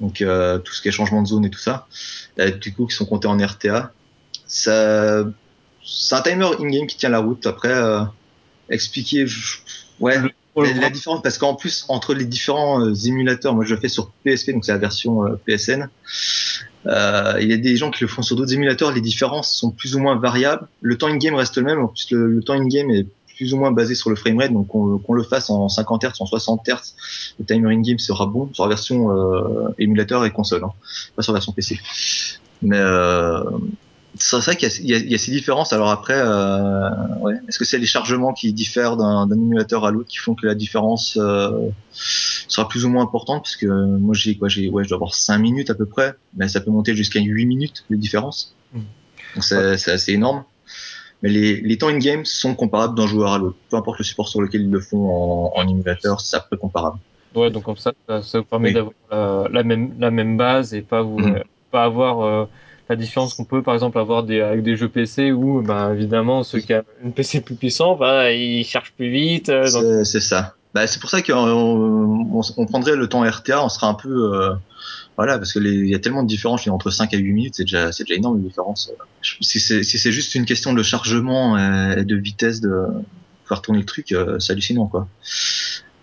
Donc 0.00 0.20
euh, 0.20 0.58
tout 0.58 0.72
ce 0.72 0.82
qui 0.82 0.88
est 0.88 0.92
changement 0.92 1.22
de 1.22 1.28
zone 1.28 1.44
et 1.44 1.50
tout 1.50 1.58
ça, 1.60 1.86
euh, 2.40 2.50
du 2.50 2.72
coup 2.72 2.86
qui 2.86 2.96
sont 2.96 3.06
comptés 3.06 3.28
en 3.28 3.36
RTA. 3.36 3.92
Ça, 4.46 5.24
c'est 5.84 6.14
un 6.14 6.22
timer 6.22 6.48
in-game 6.60 6.86
qui 6.86 6.96
tient 6.96 7.08
la 7.08 7.20
route. 7.20 7.46
Après, 7.46 7.72
expliquer, 8.68 9.26
ouais, 10.00 10.16
la, 10.56 10.90
différence 10.90 11.22
parce 11.22 11.38
qu'en 11.38 11.54
plus 11.54 11.84
entre 11.88 12.14
les 12.14 12.24
différents 12.24 12.92
émulateurs, 12.94 13.54
moi 13.54 13.64
je 13.64 13.74
le 13.74 13.80
fais 13.80 13.88
sur 13.88 14.10
PSP, 14.24 14.52
donc 14.52 14.64
c'est 14.64 14.72
la 14.72 14.78
version 14.78 15.24
PSN. 15.46 15.88
Euh, 16.86 17.38
il 17.40 17.48
y 17.48 17.52
a 17.52 17.56
des 17.56 17.76
gens 17.76 17.90
qui 17.90 18.02
le 18.02 18.08
font 18.08 18.22
sur 18.22 18.36
d'autres 18.36 18.52
émulateurs, 18.52 18.92
les 18.92 19.00
différences 19.00 19.54
sont 19.54 19.70
plus 19.70 19.94
ou 19.94 20.00
moins 20.00 20.16
variables. 20.16 20.66
Le 20.80 20.98
temps 20.98 21.08
in-game 21.08 21.34
reste 21.34 21.56
le 21.56 21.62
même, 21.62 21.80
en 21.80 21.88
plus 21.88 22.10
le, 22.10 22.42
temps 22.42 22.54
in-game 22.54 22.90
est 22.90 23.06
plus 23.36 23.54
ou 23.54 23.56
moins 23.56 23.72
basé 23.72 23.94
sur 23.94 24.10
le 24.10 24.16
framerate, 24.16 24.52
donc 24.52 24.68
qu'on 24.68 25.12
le 25.12 25.22
fasse 25.22 25.48
en 25.50 25.68
50 25.68 26.04
Hz, 26.04 26.20
en 26.20 26.26
60 26.26 26.66
Hz, 26.66 26.94
le 27.38 27.44
timer 27.44 27.72
in-game 27.72 27.98
sera 27.98 28.26
bon 28.26 28.50
sur 28.52 28.64
la 28.64 28.68
version 28.68 29.10
euh, 29.10 29.74
émulateur 29.78 30.24
et 30.24 30.30
console, 30.30 30.64
hein, 30.64 30.72
pas 31.16 31.22
sur 31.22 31.32
la 31.32 31.38
version 31.38 31.52
PC. 31.52 31.80
Mais 32.62 32.78
euh, 32.78 33.42
c'est 34.14 34.36
vrai 34.36 34.56
qu'il 34.56 34.68
y, 34.84 34.92
y, 34.92 35.14
a 35.14 35.18
ces 35.18 35.30
différences. 35.30 35.72
Alors 35.72 35.88
après, 35.88 36.18
euh, 36.18 36.90
ouais. 37.20 37.34
est-ce 37.48 37.58
que 37.58 37.64
c'est 37.64 37.78
les 37.78 37.86
chargements 37.86 38.32
qui 38.32 38.52
diffèrent 38.52 38.96
d'un 38.96 39.30
émulateur 39.30 39.86
à 39.86 39.90
l'autre 39.90 40.08
qui 40.08 40.18
font 40.18 40.34
que 40.34 40.46
la 40.46 40.54
différence 40.54 41.16
euh, 41.20 41.70
sera 41.92 42.68
plus 42.68 42.84
ou 42.84 42.90
moins 42.90 43.02
importante? 43.02 43.42
Parce 43.42 43.56
que 43.56 43.66
moi, 43.66 44.14
j'ai 44.14 44.36
quoi 44.36 44.48
J'ai 44.48 44.68
ouais, 44.68 44.84
je 44.84 44.90
dois 44.90 44.96
avoir 44.96 45.14
5 45.14 45.38
minutes 45.38 45.70
à 45.70 45.74
peu 45.74 45.86
près, 45.86 46.14
mais 46.36 46.48
ça 46.48 46.60
peut 46.60 46.70
monter 46.70 46.94
jusqu'à 46.94 47.20
8 47.20 47.46
minutes 47.46 47.84
les 47.88 47.96
différences. 47.96 48.54
Mmh. 48.74 48.80
Donc 49.34 49.44
c'est 49.44 49.90
assez 49.90 50.12
énorme. 50.12 50.44
Mais 51.22 51.30
les, 51.30 51.60
les 51.60 51.78
temps 51.78 51.88
in-game 51.88 52.24
sont 52.24 52.54
comparables 52.54 52.96
d'un 52.96 53.06
joueur 53.06 53.32
à 53.32 53.38
l'autre. 53.38 53.56
Peu 53.70 53.76
importe 53.76 53.98
le 53.98 54.04
support 54.04 54.28
sur 54.28 54.42
lequel 54.42 54.62
ils 54.62 54.70
le 54.70 54.80
font 54.80 55.08
en, 55.08 55.52
en 55.54 55.68
émulateur, 55.68 56.20
ça 56.20 56.40
peut 56.40 56.56
comparable. 56.56 56.98
Ouais, 57.34 57.50
donc 57.50 57.62
comme 57.62 57.76
ça, 57.76 57.92
ça, 58.08 58.40
vous 58.40 58.44
permet 58.44 58.72
d'avoir 58.72 59.48
la, 59.48 59.62
même 59.62 59.94
la 59.98 60.10
même 60.10 60.36
base 60.36 60.74
et 60.74 60.82
pas 60.82 61.00
vous 61.02 61.18
mmh. 61.18 61.44
pas 61.70 61.84
avoir 61.84 62.20
euh, 62.20 62.46
la 62.88 62.96
différence 62.96 63.34
qu'on 63.34 63.44
peut 63.44 63.62
par 63.62 63.74
exemple 63.74 63.98
avoir 63.98 64.22
des, 64.22 64.40
avec 64.40 64.62
des 64.62 64.76
jeux 64.76 64.88
PC 64.88 65.32
où 65.32 65.62
bah, 65.62 65.92
évidemment 65.94 66.42
ceux 66.42 66.60
qui 66.60 66.74
ont 66.74 66.82
une 67.02 67.12
PC 67.12 67.40
plus 67.40 67.54
puissant 67.54 67.96
bah, 67.96 68.32
ils 68.32 68.64
cherchent 68.64 68.92
plus 68.92 69.10
vite. 69.10 69.48
Euh, 69.48 70.04
c'est 70.04 70.20
ça. 70.20 70.54
Bah, 70.74 70.86
c'est 70.86 71.00
pour 71.00 71.10
ça 71.10 71.22
qu'on 71.22 71.34
on, 71.34 72.40
on, 72.56 72.66
prendrait 72.66 72.96
le 72.96 73.08
temps 73.08 73.22
RTA, 73.28 73.62
on 73.62 73.68
sera 73.68 73.88
un 73.88 73.94
peu 73.94 74.34
euh, 74.34 74.54
voilà 75.16 75.38
parce 75.38 75.52
que 75.52 75.58
il 75.58 75.88
y 75.88 75.94
a 75.94 75.98
tellement 75.98 76.22
de 76.22 76.28
différences 76.28 76.66
entre 76.66 76.90
5 76.90 77.12
à 77.12 77.18
8 77.18 77.32
minutes, 77.32 77.54
c'est 77.56 77.64
déjà 77.64 77.92
c'est 77.92 78.04
déjà 78.04 78.16
énorme 78.16 78.38
les 78.38 78.48
différence. 78.48 78.90
Si 79.22 79.60
c'est 79.60 79.82
si 79.82 80.12
juste 80.12 80.34
une 80.34 80.46
question 80.46 80.72
de 80.72 80.82
chargement 80.82 81.58
et 81.58 82.04
de 82.04 82.16
vitesse 82.16 82.60
de 82.60 82.86
faire 83.46 83.60
tourner 83.60 83.80
le 83.80 83.86
truc, 83.86 84.12
euh, 84.12 84.38
c'est 84.38 84.52
hallucinant 84.52 84.86
quoi. 84.86 85.08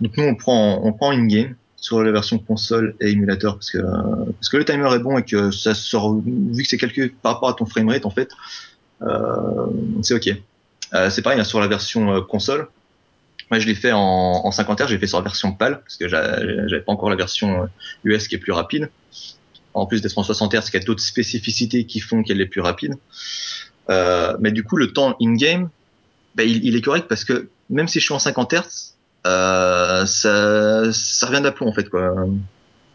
Donc 0.02 0.16
nous 0.18 0.24
on 0.24 0.36
prend 0.36 0.82
on 0.84 0.94
prend 0.94 1.12
une 1.12 1.28
game 1.28 1.56
sur 1.82 2.04
la 2.04 2.12
version 2.12 2.40
console 2.40 2.96
et 3.00 3.10
émulateur 3.10 3.56
parce 3.56 3.72
que 3.72 3.78
parce 3.78 4.50
que 4.50 4.58
le 4.58 4.66
timer 4.66 4.94
est 4.94 5.00
bon 5.00 5.18
et 5.18 5.24
que 5.24 5.52
ça 5.52 5.74
sort 5.74 6.16
vu 6.20 6.64
que 6.64 6.68
c'est 6.68 6.78
calculé 6.78 7.10
par 7.10 7.36
rapport 7.36 7.50
à 7.50 7.54
ton 7.54 7.66
framerate 7.66 8.06
en 8.06 8.10
fait 8.10 8.30
euh, 9.02 9.68
c'est 10.02 10.14
ok. 10.14 10.36
Euh, 10.94 11.10
c'est 11.10 11.22
pareil 11.22 11.40
hein, 11.40 11.44
sur 11.44 11.60
la 11.60 11.68
version 11.68 12.14
euh, 12.14 12.22
console. 12.22 12.68
Moi 13.52 13.60
je 13.60 13.68
l'ai 13.68 13.76
fait 13.76 13.92
en, 13.92 14.00
en 14.00 14.52
50 14.52 14.82
Hz 14.82 14.88
j'ai 14.88 15.00
fait 15.00 15.08
sur 15.08 15.18
la 15.18 15.24
version 15.24 15.52
PAL 15.54 15.82
parce 15.82 15.98
que 15.98 16.08
j'avais 16.08 16.82
pas 16.82 16.92
encore 16.92 17.10
la 17.10 17.16
version 17.16 17.68
US 18.04 18.24
euh, 18.24 18.28
qui 18.28 18.36
est 18.36 18.40
plus 18.40 18.52
rapide. 18.52 18.90
En 19.74 19.86
plus 19.86 20.02
d'être 20.02 20.18
en 20.18 20.24
60 20.24 20.54
Hz 20.54 20.70
il 20.70 20.74
y 20.74 20.78
a 20.78 20.86
d'autres 20.86 21.02
spécificités 21.02 21.86
qui 21.86 22.00
font 22.00 22.24
qu'elle 22.24 22.42
est 22.42 22.48
plus 22.48 22.62
rapide. 22.62 22.96
Euh, 23.90 24.38
mais 24.40 24.52
du 24.52 24.64
coup, 24.64 24.76
le 24.76 24.94
temps 24.94 25.16
in-game, 25.20 25.70
bah, 26.36 26.44
il, 26.44 26.64
il, 26.64 26.76
est 26.76 26.82
correct 26.82 27.08
parce 27.08 27.26
que 27.26 27.50
même 27.70 27.88
si 27.88 28.00
je 28.00 28.06
suis 28.06 28.14
en 28.14 28.20
50 28.20 28.54
Hz, 28.54 28.94
ça, 29.24 30.92
ça 30.92 31.28
revient 31.28 31.42
d'aplomb 31.42 31.68
en 31.68 31.74
fait 31.74 31.90
quoi. 31.90 32.14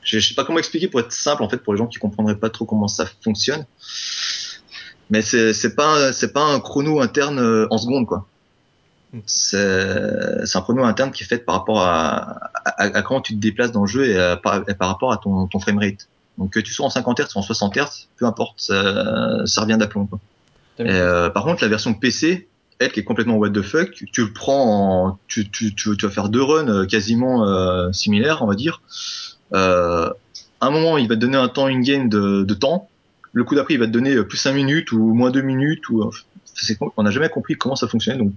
Je, 0.03 0.19
je 0.19 0.29
sais 0.29 0.35
pas 0.35 0.45
comment 0.45 0.59
expliquer 0.59 0.89
pour 0.89 1.01
être 1.01 1.13
simple 1.13 1.43
en 1.43 1.49
fait 1.49 1.59
pour 1.59 1.73
les 1.73 1.79
gens 1.79 1.87
qui 1.87 1.99
comprendraient 1.99 2.39
pas 2.39 2.51
trop 2.51 2.65
comment 2.65 2.89
ça 2.89 3.07
fonctionne. 3.23 3.67
Mais 5.11 5.23
c'est 5.23 5.53
c'est 5.53 5.75
pas 5.75 6.13
c'est 6.13 6.33
pas 6.33 6.43
un 6.43 6.61
chrono 6.61 7.01
interne 7.01 7.39
euh, 7.39 7.67
en 7.71 7.79
seconde 7.79 8.07
quoi. 8.07 8.27
Hmm. 9.13 9.21
C'est 9.27 9.57
un 10.57 10.61
chrono 10.61 10.85
interne 10.85 11.11
qui 11.11 11.23
est 11.25 11.27
fait 11.27 11.39
par 11.39 11.57
rapport 11.57 11.81
à, 11.83 12.51
à, 12.65 12.83
à, 12.83 13.03
comment 13.03 13.21
tu 13.21 13.35
te 13.35 13.39
déplaces 13.39 13.73
dans 13.73 13.83
le 13.83 13.87
jeu 13.87 14.09
et, 14.09 14.19
à, 14.19 14.37
par, 14.37 14.69
et 14.69 14.75
par 14.75 14.89
rapport 14.89 15.13
à 15.13 15.19
ton, 15.19 15.47
ton 15.47 15.61
framerate. 15.61 16.09
Donc 16.39 16.53
que 16.53 16.61
tu 16.61 16.73
sois 16.73 16.87
en 16.87 16.91
50 16.91 17.21
Hz 17.21 17.37
ou 17.37 17.39
en 17.39 17.43
60 17.43 17.77
Hz, 17.77 18.09
peu 18.17 18.27
importe, 18.27 18.61
ça, 18.61 19.47
ça 19.47 19.61
revient 19.61 19.77
d'aplomb 19.79 20.09
euh, 20.81 21.31
par 21.31 21.45
contre, 21.45 21.63
la 21.63 21.69
version 21.69 21.95
PC, 21.95 22.49
elle 22.79 22.93
qui 22.93 23.01
est 23.01 23.05
complètement 23.05 23.37
what 23.37 23.51
the 23.51 23.63
fuck, 23.63 23.93
tu 23.93 24.23
le 24.23 24.33
prends, 24.33 25.09
en, 25.09 25.19
tu, 25.29 25.49
tu, 25.51 25.75
tu, 25.75 25.95
vas 25.95 26.11
faire 26.11 26.29
deux 26.29 26.43
runs 26.43 26.69
euh, 26.69 26.87
quasiment 26.87 27.47
euh, 27.47 27.93
similaires, 27.93 28.43
on 28.43 28.47
va 28.47 28.55
dire. 28.55 28.83
Euh, 29.53 30.11
un 30.61 30.71
moment, 30.71 30.99
il 30.99 31.09
va 31.09 31.15
te 31.15 31.21
donner 31.21 31.37
un 31.37 31.49
temps 31.49 31.67
in-game 31.67 32.09
de, 32.09 32.43
de, 32.43 32.55
temps. 32.55 32.89
Le 33.33 33.45
coup 33.45 33.55
d'après, 33.55 33.75
il 33.75 33.81
va 33.81 33.87
te 33.87 33.93
donner 33.93 34.23
plus 34.25 34.39
5 34.39 34.53
minutes 34.53 34.93
ou 34.93 35.15
moins 35.15 35.31
2 35.31 35.43
minutes. 35.43 35.89
Ou, 35.91 36.11
on 36.97 37.03
n'a 37.03 37.11
jamais 37.11 37.29
compris 37.29 37.55
comment 37.57 37.77
ça 37.77 37.89
fonctionnait. 37.89 38.19
Donc, 38.19 38.33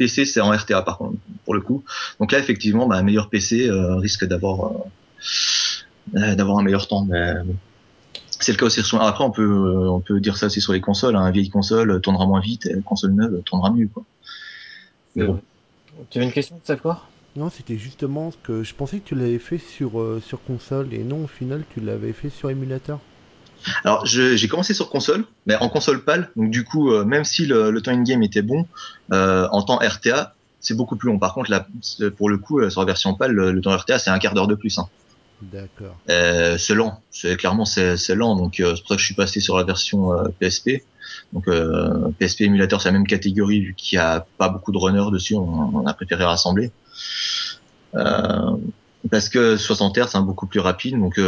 PC, 0.00 0.24
c'est 0.24 0.40
en 0.40 0.50
RTA 0.50 0.80
par 0.80 0.96
contre, 0.96 1.18
pour 1.44 1.54
le 1.54 1.60
coup. 1.60 1.84
Donc 2.18 2.32
là, 2.32 2.38
effectivement, 2.38 2.86
bah, 2.86 2.96
un 2.96 3.02
meilleur 3.02 3.28
PC 3.28 3.68
euh, 3.68 3.96
risque 3.96 4.24
d'avoir 4.24 4.72
euh, 6.16 6.34
d'avoir 6.34 6.58
un 6.58 6.62
meilleur 6.62 6.88
temps. 6.88 7.04
Mais 7.04 7.34
c'est 8.40 8.52
le 8.52 8.58
cas 8.58 8.66
aussi 8.66 8.82
sur. 8.82 9.00
Après, 9.02 9.24
on 9.24 9.30
peut 9.30 9.88
on 9.88 10.00
peut 10.00 10.20
dire 10.20 10.36
ça 10.36 10.46
aussi 10.46 10.60
sur 10.60 10.72
les 10.72 10.80
consoles. 10.80 11.16
Hein. 11.16 11.26
Une 11.26 11.32
vieille 11.32 11.50
console 11.50 12.00
tournera 12.00 12.26
moins 12.26 12.40
vite, 12.40 12.66
et 12.66 12.72
une 12.72 12.82
console 12.82 13.12
neuve 13.12 13.42
tournera 13.44 13.70
mieux. 13.70 13.88
Quoi. 13.92 14.04
Mais 15.16 15.24
bon. 15.24 15.40
Tu 16.08 16.18
avais 16.18 16.26
une 16.26 16.32
question 16.32 16.56
de 16.56 16.66
savoir 16.66 17.08
Non, 17.36 17.50
c'était 17.50 17.76
justement 17.76 18.32
que 18.42 18.62
je 18.62 18.74
pensais 18.74 18.98
que 18.98 19.08
tu 19.08 19.14
l'avais 19.14 19.38
fait 19.38 19.58
sur 19.58 20.00
euh, 20.00 20.22
sur 20.24 20.42
console 20.42 20.94
et 20.94 21.04
non 21.04 21.24
au 21.24 21.26
final 21.26 21.64
tu 21.74 21.80
l'avais 21.80 22.12
fait 22.12 22.30
sur 22.30 22.50
émulateur. 22.50 23.00
Alors 23.84 24.06
j'ai 24.06 24.48
commencé 24.48 24.72
sur 24.72 24.88
console, 24.88 25.24
mais 25.44 25.54
en 25.56 25.68
console 25.68 26.02
PAL. 26.02 26.30
Donc 26.36 26.50
du 26.50 26.64
coup, 26.64 26.92
euh, 26.92 27.04
même 27.04 27.24
si 27.24 27.44
le, 27.44 27.70
le 27.70 27.82
temps 27.82 27.92
in 27.92 28.02
game 28.02 28.22
était 28.22 28.40
bon, 28.40 28.66
euh, 29.12 29.46
en 29.52 29.62
temps 29.62 29.76
RTA, 29.76 30.34
c'est 30.60 30.74
beaucoup 30.74 30.96
plus 30.96 31.08
long. 31.08 31.18
Par 31.18 31.34
contre, 31.34 31.50
là, 31.50 31.66
pour 32.16 32.30
le 32.30 32.38
coup, 32.38 32.68
sur 32.70 32.80
la 32.80 32.86
version 32.86 33.12
PAL, 33.12 33.32
le, 33.32 33.52
le 33.52 33.60
temps 33.60 33.76
RTA 33.76 33.98
c'est 33.98 34.10
un 34.10 34.18
quart 34.18 34.32
d'heure 34.32 34.48
de 34.48 34.54
plus. 34.54 34.78
Hein. 34.78 34.88
D'accord. 35.42 35.96
Euh, 36.10 36.58
c'est 36.58 36.74
lent, 36.74 37.00
c'est 37.10 37.36
clairement 37.36 37.64
c'est 37.64 37.96
lent, 38.14 38.36
donc 38.36 38.60
euh, 38.60 38.74
c'est 38.76 38.82
pour 38.82 38.88
ça 38.90 38.94
que 38.96 39.00
je 39.00 39.06
suis 39.06 39.14
passé 39.14 39.40
sur 39.40 39.56
la 39.56 39.64
version 39.64 40.12
euh, 40.12 40.28
PSP. 40.38 40.82
Donc 41.32 41.48
PSP 42.18 42.42
émulateur, 42.42 42.80
c'est 42.80 42.88
la 42.88 42.92
même 42.92 43.06
catégorie 43.06 43.60
vu 43.60 43.74
qu'il 43.74 43.96
y 43.96 43.98
a 43.98 44.26
pas 44.36 44.48
beaucoup 44.48 44.70
de 44.70 44.78
runners 44.78 45.10
dessus, 45.10 45.34
on, 45.34 45.74
on 45.74 45.86
a 45.86 45.94
préféré 45.94 46.24
rassembler. 46.24 46.70
parce 47.92 49.28
que 49.28 49.56
60 49.56 49.96
Hz 49.96 50.08
c'est 50.08 50.20
beaucoup 50.20 50.46
plus 50.46 50.60
rapide, 50.60 50.98
donc 50.98 51.18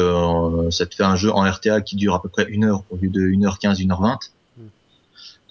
ça 0.70 0.86
te 0.86 0.94
fait 0.94 1.04
un 1.04 1.16
jeu 1.16 1.32
en 1.32 1.50
RTA 1.50 1.80
qui 1.80 1.96
dure 1.96 2.14
à 2.14 2.22
peu 2.22 2.28
près 2.28 2.46
une 2.48 2.64
heure 2.64 2.84
au 2.90 2.96
lieu 2.96 3.08
de 3.08 3.20
1h15, 3.20 3.78
1h20. 3.78 4.18
Mm. 4.58 4.62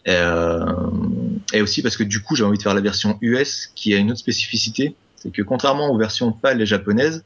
Et, 0.05 1.57
et 1.57 1.62
aussi 1.62 1.82
parce 1.82 1.97
que 1.97 2.03
du 2.03 2.22
coup 2.22 2.36
j'ai 2.36 2.43
envie 2.43 2.57
de 2.57 2.64
faire 2.64 2.76
la 2.76 2.82
version 2.82 3.18
US 3.22 3.72
qui 3.76 3.93
a 3.93 3.97
une 3.97 4.12
autre 4.12 4.20
spécificité, 4.20 4.95
c'est 5.22 5.32
que 5.32 5.44
contrairement 5.44 5.92
aux 5.92 5.98
versions 5.98 6.32
PAL 6.32 6.62
et 6.62 6.66
japonaises, 6.66 7.24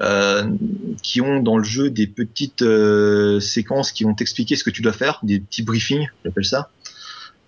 euh, 0.00 0.44
qui 1.02 1.20
ont 1.22 1.40
dans 1.40 1.56
le 1.56 1.64
jeu 1.64 1.88
des 1.88 2.06
petites 2.06 2.62
euh, 2.62 3.40
séquences 3.40 3.90
qui 3.92 4.04
vont 4.04 4.14
t'expliquer 4.14 4.54
ce 4.56 4.64
que 4.64 4.70
tu 4.70 4.82
dois 4.82 4.92
faire, 4.92 5.18
des 5.22 5.40
petits 5.40 5.62
briefings, 5.62 6.08
j'appelle 6.24 6.44
ça, 6.44 6.68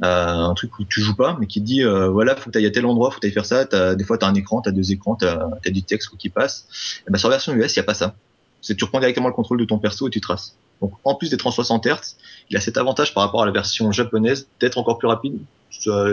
euh, 0.02 0.06
un 0.06 0.54
truc 0.54 0.78
où 0.78 0.84
tu 0.84 1.02
joues 1.02 1.14
pas, 1.14 1.36
mais 1.38 1.46
qui 1.46 1.60
dit 1.60 1.82
euh, 1.82 2.08
voilà, 2.08 2.34
faut 2.34 2.46
que 2.46 2.50
tu 2.50 2.58
ailles 2.58 2.66
à 2.66 2.70
tel 2.70 2.86
endroit, 2.86 3.10
faut 3.10 3.16
que 3.16 3.20
tu 3.20 3.26
ailles 3.26 3.32
faire 3.32 3.44
ça. 3.44 3.64
Des 3.94 4.04
fois, 4.04 4.16
tu 4.16 4.24
as 4.24 4.28
un 4.28 4.34
écran, 4.34 4.62
tu 4.62 4.70
as 4.70 4.72
deux 4.72 4.90
écrans, 4.90 5.16
tu 5.16 5.26
as, 5.26 5.70
du 5.70 5.82
texte 5.82 6.10
qui 6.16 6.30
passe. 6.30 6.66
Et 7.06 7.10
ben, 7.10 7.18
sur 7.18 7.28
la 7.28 7.36
version 7.36 7.52
US, 7.52 7.74
il 7.74 7.76
y 7.76 7.80
a 7.80 7.84
pas 7.84 7.94
ça. 7.94 8.14
C'est 8.62 8.74
tu 8.74 8.84
reprends 8.84 9.00
directement 9.00 9.28
le 9.28 9.34
contrôle 9.34 9.60
de 9.60 9.66
ton 9.66 9.78
perso 9.78 10.08
et 10.08 10.10
tu 10.10 10.22
traces. 10.22 10.56
Donc 10.80 10.92
en 11.04 11.14
plus 11.14 11.30
d'être 11.30 11.46
en 11.46 11.50
60 11.50 11.86
Hz, 11.86 12.16
il 12.48 12.56
a 12.56 12.60
cet 12.60 12.78
avantage 12.78 13.12
par 13.12 13.22
rapport 13.22 13.42
à 13.42 13.46
la 13.46 13.52
version 13.52 13.92
japonaise 13.92 14.48
d'être 14.60 14.78
encore 14.78 14.96
plus 14.96 15.08
rapide. 15.08 15.38
Ça, 15.70 16.06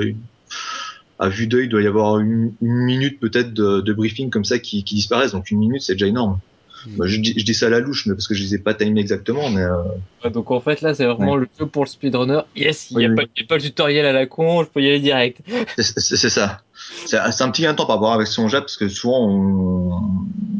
à 1.22 1.30
vue 1.30 1.46
d'œil, 1.46 1.66
il 1.66 1.70
doit 1.70 1.84
y 1.84 1.88
avoir 1.88 2.18
une, 2.20 2.52
une 2.64 2.78
minute 2.84 3.20
peut-être 3.20 3.54
de, 3.54 3.80
de, 3.80 3.94
briefing 3.94 4.32
comme 4.32 4.44
ça 4.44 4.58
qui, 4.58 4.84
qui 4.84 4.96
disparaissent. 4.96 5.34
Donc 5.34 5.52
une 5.52 5.60
minute, 5.60 5.84
c'est 5.84 5.94
déjà 5.94 6.08
énorme. 6.08 6.40
Mmh. 6.88 6.90
Bah, 6.98 7.06
je, 7.06 7.18
dis, 7.18 7.36
je, 7.38 7.46
dis, 7.46 7.54
ça 7.54 7.68
à 7.68 7.70
la 7.70 7.80
louche, 7.80 8.08
mais 8.08 8.16
parce 8.16 8.28
que 8.28 8.34
je 8.34 8.42
les 8.42 8.56
ai 8.56 8.58
pas 8.58 8.74
timés 8.74 9.02
exactement. 9.02 9.52
Mais 9.52 9.62
euh... 9.62 9.84
ouais, 10.24 10.32
donc 10.32 10.50
en 10.50 10.60
fait 10.60 10.82
là, 10.82 10.96
c'est 10.96 11.06
vraiment 11.06 11.34
ouais. 11.34 11.42
le 11.42 11.48
jeu 11.60 11.68
pour 11.68 11.84
le 11.84 11.90
speedrunner. 11.90 12.42
Yes, 12.56 12.90
il 12.90 12.98
n'y 12.98 13.06
a, 13.06 13.10
oui. 13.10 13.24
a, 13.40 13.46
pas 13.48 13.56
le 13.56 13.62
tutoriel 13.62 14.04
à 14.08 14.14
la 14.14 14.26
con, 14.26 14.64
je 14.64 14.70
peux 14.70 14.82
y 14.82 14.88
aller 14.88 15.00
direct. 15.00 15.42
C'est 15.78 16.30
ça. 16.30 16.62
C'est 17.06 17.18
un 17.18 17.52
petit 17.52 17.62
gain 17.62 17.74
de 17.74 17.78
temps 17.78 17.86
par 17.86 17.98
rapport 17.98 18.10
à 18.10 18.14
la 18.14 18.24
version 18.24 18.48
Jap 18.48 18.64
parce 18.64 18.78
que 18.78 18.90
souvent 18.90 19.30
on... 19.30 19.92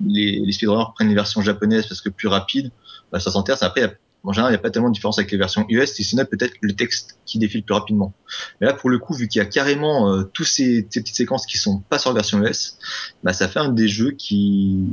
les, 0.08 0.42
les 0.46 0.52
speedrunners 0.52 0.92
prennent 0.94 1.10
les 1.10 1.16
versions 1.16 1.42
japonaises 1.42 1.88
parce 1.88 2.02
que 2.02 2.10
plus 2.10 2.28
rapide. 2.28 2.70
Bah, 3.12 3.20
ça 3.20 3.32
s'intéresse. 3.32 3.64
Après, 3.64 3.98
en 4.24 4.34
général, 4.34 4.52
il 4.52 4.56
n'y 4.56 4.60
a 4.60 4.62
pas 4.62 4.70
tellement 4.70 4.90
de 4.90 4.94
différence 4.94 5.18
avec 5.18 5.32
les 5.32 5.38
versions 5.38 5.66
US, 5.70 5.94
si 5.94 6.04
ce 6.04 6.16
n'est 6.16 6.26
peut-être 6.26 6.54
le 6.62 6.74
texte 6.74 7.18
qui 7.26 7.40
défile 7.40 7.64
plus 7.64 7.74
rapidement. 7.74 8.14
Mais 8.60 8.68
là, 8.68 8.74
pour 8.74 8.90
le 8.90 9.00
coup, 9.00 9.16
vu 9.16 9.28
qu'il 9.28 9.40
y 9.40 9.42
a 9.42 9.46
carrément 9.46 10.14
euh, 10.14 10.24
tous 10.24 10.44
ces, 10.44 10.88
ces, 10.92 11.02
petites 11.02 11.16
séquences 11.16 11.48
qui 11.48 11.58
sont 11.58 11.80
pas 11.80 11.98
sur 11.98 12.14
version 12.14 12.44
US, 12.44 12.78
bah, 13.24 13.34
ça 13.34 13.48
fait 13.48 13.60
un 13.60 13.70
des 13.70 13.88
jeux 13.88 14.12
qui, 14.12 14.86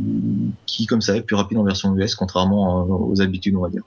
qui 0.64 0.87
comme 0.87 1.03
ça, 1.03 1.16
est 1.16 1.22
plus 1.22 1.37
rapide 1.37 1.59
en 1.59 1.64
version 1.64 1.95
US, 1.95 2.14
contrairement 2.14 2.85
aux 2.87 3.20
habitudes, 3.20 3.55
on 3.55 3.61
va 3.61 3.68
dire. 3.68 3.83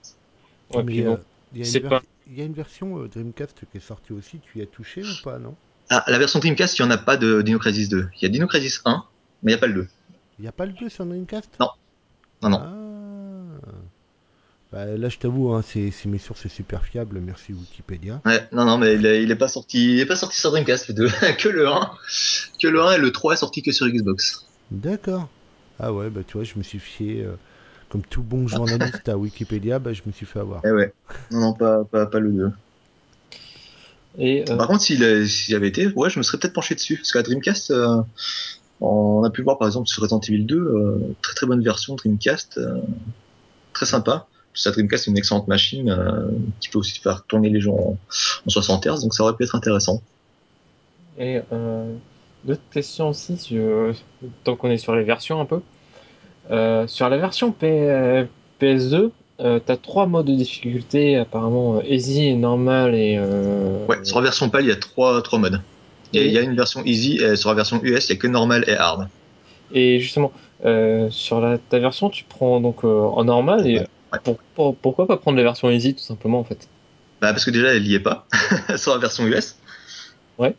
Ouais, 0.76 0.84
Mais, 0.84 1.06
euh, 1.08 1.16
il, 1.56 1.68
y 1.68 1.80
pas... 1.80 2.04
il 2.28 2.38
y 2.38 2.42
a 2.42 2.46
une 2.46 2.54
version 2.54 3.00
euh, 3.00 3.08
Dreamcast 3.08 3.62
qui 3.72 3.78
est 3.78 3.82
sortie 3.82 4.14
aussi, 4.14 4.40
tu 4.44 4.60
y 4.60 4.62
as 4.62 4.68
touché 4.68 5.02
ou 5.02 5.24
pas, 5.24 5.40
non? 5.40 5.56
Ah, 5.90 6.04
La 6.08 6.20
version 6.20 6.40
Dreamcast, 6.40 6.78
il 6.78 6.84
n'y 6.84 6.88
en 6.88 6.92
a 6.92 7.00
pas 7.00 7.18
de 7.18 7.42
Dino 7.42 7.58
Crisis 7.58 7.90
2. 7.90 8.10
Il 8.16 8.22
y 8.22 8.26
a 8.26 8.30
Dino 8.30 8.46
Crisis 8.46 8.82
1, 8.86 9.04
mais 9.42 9.52
il 9.52 9.56
n'y 9.56 9.58
a 9.58 9.60
pas 9.60 9.68
le 9.68 9.74
2. 9.74 9.88
Il 10.38 10.42
n'y 10.44 10.48
a 10.48 10.52
pas 10.52 10.68
le 10.68 10.74
2 10.74 10.88
sur 10.88 11.06
Dreamcast? 11.06 11.50
Non. 11.60 11.70
Non, 12.44 12.50
non. 12.50 12.60
Ah. 12.62 12.81
Bah, 14.72 14.86
là, 14.86 15.10
je 15.10 15.18
t'avoue, 15.18 15.54
hein, 15.54 15.62
c'est, 15.66 15.92
mes 16.06 16.18
sources, 16.18 16.42
c'est 16.44 16.50
super 16.50 16.86
fiable. 16.86 17.20
Merci 17.20 17.52
Wikipédia. 17.52 18.22
Ouais, 18.26 18.48
non, 18.54 18.66
non, 18.66 18.78
mais 18.78 18.96
il 18.96 19.06
est, 19.06 19.22
il 19.22 19.30
est 19.30 19.36
pas 19.36 19.50
sorti, 19.50 19.96
il 19.96 20.00
est 20.00 20.06
pas 20.06 20.16
sorti 20.16 20.40
sur 20.40 20.52
Dreamcast, 20.52 20.88
le 20.90 20.94
2. 20.94 21.08
que 21.38 21.50
le 21.50 21.68
1. 21.68 21.92
Que 22.62 22.68
le 22.68 22.82
1 22.82 22.94
et 22.94 22.98
le 22.98 23.12
3 23.12 23.34
est 23.34 23.38
sorti 23.38 23.62
que 23.62 23.72
sur 23.74 23.88
Xbox. 23.88 24.46
D'accord. 24.72 25.28
Ah 25.78 25.92
ouais, 25.92 26.10
bah 26.10 26.22
tu 26.26 26.38
vois, 26.38 26.44
je 26.44 26.54
me 26.56 26.64
suis 26.64 26.80
fié, 26.80 27.24
euh, 27.24 27.34
comme 27.90 28.04
tout 28.04 28.22
bon 28.22 28.48
journaliste 28.48 29.10
à 29.10 29.18
Wikipédia, 29.18 29.80
bah 29.80 29.92
je 29.94 30.04
me 30.06 30.12
suis 30.12 30.26
fait 30.26 30.40
avoir. 30.40 30.62
Eh 30.64 30.72
ouais. 30.72 30.94
Non, 31.32 31.40
non, 31.40 31.54
pas, 31.54 31.84
pas, 31.84 32.06
pas 32.06 32.20
le 32.20 32.32
2. 32.32 32.52
Et 34.18 34.50
euh... 34.50 34.56
Par 34.56 34.68
contre, 34.68 34.82
s'il, 34.82 35.04
avait 35.04 35.68
été, 35.68 35.88
ouais, 35.88 36.10
je 36.10 36.18
me 36.18 36.24
serais 36.24 36.38
peut-être 36.38 36.54
penché 36.54 36.76
dessus. 36.76 36.98
Parce 36.98 37.12
qu'à 37.12 37.24
Dreamcast, 37.24 37.72
euh, 37.72 38.02
on 38.80 39.24
a 39.24 39.30
pu 39.30 39.42
voir 39.42 39.58
par 39.58 39.68
exemple 39.68 39.88
sur 39.88 40.02
Resident 40.02 40.22
Evil 40.22 40.46
2, 40.46 40.56
euh, 40.56 41.16
très 41.22 41.34
très 41.34 41.46
bonne 41.46 41.64
version 41.64 41.96
Dreamcast, 41.96 42.58
euh, 42.58 42.80
très 43.74 43.86
sympa 43.86 44.28
sa 44.54 44.72
Dreamcast 44.72 45.08
est 45.08 45.12
une 45.12 45.18
excellente 45.18 45.48
machine 45.48 45.90
euh, 45.90 46.30
qui 46.60 46.70
peut 46.70 46.80
aussi 46.80 47.00
faire 47.00 47.24
tourner 47.26 47.50
les 47.50 47.62
gens 47.62 47.76
en, 47.76 47.98
en 48.46 48.50
60 48.50 48.86
Hz, 48.86 49.02
donc 49.02 49.14
ça 49.14 49.24
aurait 49.24 49.36
pu 49.36 49.44
être 49.44 49.56
intéressant. 49.56 50.02
Et 51.18 51.42
euh, 51.52 51.94
d'autres 52.44 52.62
questions 52.72 53.10
aussi, 53.10 53.38
tant 54.44 54.56
qu'on 54.56 54.70
est 54.70 54.78
sur 54.78 54.96
les 54.96 55.04
versions 55.04 55.40
un 55.40 55.46
peu. 55.46 55.62
Euh, 56.50 56.88
sur 56.88 57.08
la 57.10 57.18
version 57.18 57.52
P, 57.52 58.26
PS2, 58.60 59.12
euh, 59.42 59.60
tu 59.66 59.72
as 59.72 59.78
trois 59.78 60.06
modes 60.06 60.28
de 60.28 60.36
difficulté, 60.36 61.18
apparemment 61.18 61.82
easy, 61.82 62.36
normal 62.36 62.94
et. 62.96 63.18
Euh... 63.18 63.86
Ouais, 63.88 63.98
sur 64.04 64.18
la 64.18 64.26
version 64.26 64.50
PAL, 64.50 64.64
il 64.64 64.70
y 64.70 64.72
a 64.72 64.76
trois, 64.76 65.22
trois 65.22 65.40
modes. 65.40 65.62
Et 66.14 66.26
il 66.26 66.32
y 66.32 66.38
a 66.38 66.42
une 66.42 66.56
version 66.56 66.84
easy, 66.84 67.18
et 67.18 67.38
sur 67.38 67.50
la 67.50 67.56
version 67.56 67.80
US, 67.84 68.10
il 68.10 68.14
n'y 68.14 68.18
a 68.18 68.22
que 68.22 68.28
normal 68.28 68.66
et 68.68 68.76
hard. 68.76 69.08
Et 69.72 70.00
justement, 70.00 70.34
euh, 70.66 71.10
sur 71.10 71.40
la, 71.40 71.58
ta 71.58 71.80
version, 71.80 72.10
tu 72.10 72.26
prends 72.26 72.60
donc 72.60 72.84
en 72.84 73.24
normal 73.24 73.68
et. 73.68 73.82
Ouais. 74.12 74.18
Ouais. 74.18 74.20
Pour, 74.24 74.38
pour, 74.56 74.76
pourquoi 74.78 75.08
pas 75.08 75.18
prendre 75.18 75.38
la 75.38 75.44
version 75.44 75.70
easy 75.70 75.94
tout 75.94 76.04
simplement 76.04 76.40
en 76.40 76.44
fait? 76.44 76.68
Bah 77.22 77.32
parce 77.34 77.46
que 77.46 77.52
déjà 77.52 77.76
elle 77.76 77.86
y 77.86 77.96
est 77.96 78.00
pas 78.00 78.28
sur 78.78 78.92
la 78.94 78.98
version 78.98 79.26
US. 79.28 79.56
Ouais. 80.38 80.56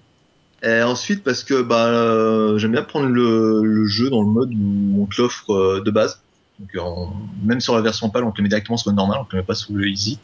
Et 0.63 0.81
ensuite 0.83 1.25
parce 1.25 1.43
que 1.43 1.61
bah 1.61 1.87
euh, 1.87 2.59
j'aime 2.59 2.73
bien 2.73 2.83
prendre 2.83 3.09
le, 3.09 3.63
le, 3.65 3.87
jeu 3.87 4.11
dans 4.11 4.23
le 4.23 4.29
mode 4.29 4.53
où 4.55 5.03
on 5.03 5.07
te 5.07 5.21
l'offre 5.21 5.51
euh, 5.51 5.83
de 5.85 5.91
base. 5.91 6.23
Donc 6.61 6.71
en, 6.81 7.13
même 7.43 7.61
sur 7.61 7.75
la 7.75 7.81
version 7.81 8.11
PAL 8.11 8.25
on 8.25 8.31
te 8.31 8.39
le 8.39 8.45
met 8.45 8.49
directement 8.49 8.77
sur 8.77 8.91
le 8.91 8.97
normal, 8.97 9.19
on 9.21 9.25
te 9.25 9.35
le 9.35 9.43
met 9.43 9.47
pas 9.47 9.55
sous 9.55 9.75
le 9.75 9.89
easy. 9.89 10.19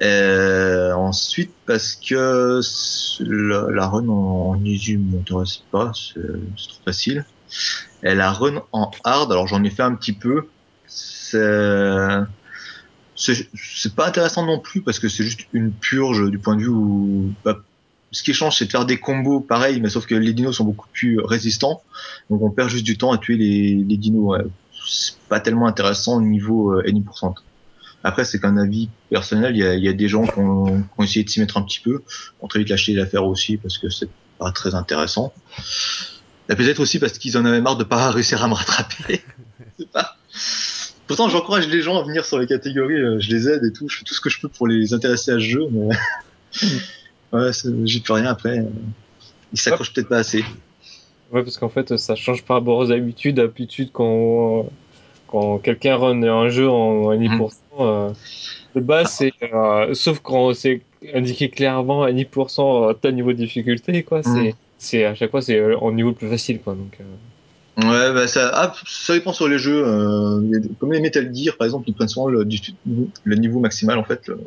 Et 0.00 0.90
ensuite 0.94 1.52
parce 1.66 1.94
que 1.94 2.60
la, 3.20 3.66
la 3.70 3.86
run 3.86 4.08
en, 4.08 4.50
en 4.50 4.64
easy 4.64 4.96
m'intéresse 4.96 5.62
pas, 5.70 5.92
c'est 5.94 6.20
trop 6.22 6.82
facile. 6.84 7.24
Et 8.02 8.14
la 8.14 8.32
run 8.32 8.62
en 8.72 8.90
hard, 9.04 9.30
alors 9.30 9.46
j'en 9.46 9.62
ai 9.62 9.70
fait 9.70 9.82
un 9.82 9.94
petit 9.94 10.12
peu, 10.12 10.48
c'est 10.94 12.26
c'est 13.54 13.94
pas 13.94 14.08
intéressant 14.08 14.44
non 14.44 14.58
plus 14.58 14.82
parce 14.82 14.98
que 14.98 15.08
c'est 15.08 15.24
juste 15.24 15.46
une 15.52 15.72
purge 15.72 16.30
du 16.30 16.38
point 16.38 16.56
de 16.56 16.62
vue 16.62 16.68
où 16.68 17.32
bah, 17.44 17.58
ce 18.10 18.22
qui 18.22 18.34
change 18.34 18.58
c'est 18.58 18.66
de 18.66 18.70
faire 18.70 18.84
des 18.84 18.98
combos 18.98 19.40
pareils 19.40 19.80
mais 19.80 19.88
sauf 19.88 20.06
que 20.06 20.14
les 20.14 20.32
dinos 20.32 20.56
sont 20.56 20.64
beaucoup 20.64 20.88
plus 20.92 21.20
résistants 21.20 21.82
donc 22.30 22.42
on 22.42 22.50
perd 22.50 22.68
juste 22.68 22.84
du 22.84 22.98
temps 22.98 23.12
à 23.12 23.18
tuer 23.18 23.36
les, 23.36 23.74
les 23.74 23.96
dinos 23.96 24.36
ouais. 24.36 24.44
c'est 24.86 25.16
pas 25.28 25.40
tellement 25.40 25.66
intéressant 25.66 26.16
au 26.16 26.22
niveau 26.22 26.72
euh, 26.72 26.84
any%. 26.86 27.34
Après, 28.04 28.24
c'est 28.24 28.40
qu'un 28.40 28.56
avis 28.56 28.88
personnel. 29.10 29.56
Il 29.56 29.60
y 29.60 29.66
a, 29.66 29.74
y 29.74 29.88
a 29.88 29.92
des 29.92 30.08
gens 30.08 30.26
qui 30.26 30.38
ont, 30.38 30.82
qui 30.82 30.88
ont 30.98 31.02
essayé 31.02 31.24
de 31.24 31.30
s'y 31.30 31.40
mettre 31.40 31.56
un 31.56 31.62
petit 31.62 31.80
peu, 31.80 32.02
ont 32.40 32.48
très 32.48 32.60
vite 32.60 32.68
lâché 32.68 32.94
l'affaire 32.94 33.24
aussi 33.24 33.56
parce 33.56 33.78
que 33.78 33.88
c'est 33.88 34.08
pas 34.38 34.50
très 34.50 34.74
intéressant. 34.74 35.32
Peut-être 36.48 36.80
aussi 36.80 36.98
parce 36.98 37.18
qu'ils 37.18 37.38
en 37.38 37.44
avaient 37.44 37.60
marre 37.60 37.76
de 37.76 37.84
pas 37.84 38.10
réussir 38.10 38.42
à 38.42 38.48
me 38.48 38.54
rattraper. 38.54 39.22
c'est 39.78 39.90
pas. 39.90 40.11
Pourtant, 41.12 41.28
j'encourage 41.28 41.68
les 41.68 41.82
gens 41.82 41.98
à 41.98 42.04
venir 42.04 42.24
sur 42.24 42.38
les 42.38 42.46
catégories. 42.46 42.94
euh, 42.94 43.20
Je 43.20 43.30
les 43.34 43.46
aide 43.46 43.62
et 43.64 43.70
tout. 43.72 43.86
Je 43.86 43.98
fais 43.98 44.04
tout 44.04 44.14
ce 44.14 44.20
que 44.22 44.30
je 44.30 44.40
peux 44.40 44.48
pour 44.48 44.66
les 44.66 44.94
intéresser 44.94 45.30
à 45.32 45.34
ce 45.34 45.40
jeu, 45.40 45.66
mais 45.70 45.88
ouais, 47.34 47.50
j'y 47.84 48.00
peux 48.00 48.14
rien 48.14 48.24
après. 48.24 48.60
euh, 48.60 48.64
Ils 49.52 49.58
s'accrochent 49.60 49.92
peut-être 49.92 50.08
pas 50.08 50.16
assez. 50.18 50.42
Ouais, 51.30 51.42
parce 51.42 51.58
qu'en 51.58 51.68
fait, 51.68 51.98
ça 51.98 52.14
change 52.14 52.42
par 52.44 52.56
rapport 52.58 52.78
aux 52.78 52.90
habitudes. 52.90 53.36
D'habitude, 53.36 53.90
quand, 53.92 54.70
quand 55.28 55.58
quelqu'un 55.58 55.96
run 55.96 56.22
un 56.22 56.48
jeu 56.48 56.70
en, 56.70 57.04
en 57.12 57.14
10%, 57.14 57.50
euh, 57.80 58.10
de 58.74 58.80
base, 58.80 59.10
c'est, 59.12 59.32
euh, 59.52 59.92
sauf 59.92 60.20
quand 60.20 60.54
c'est 60.54 60.80
indiqué 61.12 61.50
clairement 61.50 62.04
à 62.04 62.10
10% 62.10 62.88
à 62.90 62.94
tel 62.94 63.14
niveau 63.16 63.34
de 63.34 63.38
difficulté, 63.38 64.02
quoi. 64.02 64.20
Mhm. 64.24 64.24
C'est, 64.24 64.54
c'est, 64.78 65.04
à 65.04 65.14
chaque 65.14 65.30
fois, 65.30 65.42
c'est 65.42 65.58
euh, 65.58 65.76
en 65.78 65.92
niveau 65.92 66.08
le 66.08 66.14
plus 66.14 66.28
facile, 66.30 66.58
quoi. 66.60 66.72
Donc, 66.74 66.96
euh, 67.00 67.04
Ouais, 67.78 68.12
bah 68.12 68.28
ça, 68.28 68.50
ah, 68.52 68.74
ça 68.86 69.14
dépend 69.14 69.32
sur 69.32 69.48
les 69.48 69.58
jeux. 69.58 69.82
Euh, 69.86 70.60
comme 70.78 70.92
les 70.92 71.00
Metal 71.00 71.34
Gear, 71.34 71.56
par 71.56 71.64
exemple, 71.64 71.88
ils 71.88 71.94
prennent 71.94 72.08
souvent 72.08 72.28
le, 72.28 72.46
le 73.24 73.36
niveau 73.36 73.60
maximal 73.60 73.98
en 73.98 74.04
fait, 74.04 74.28
le, 74.28 74.38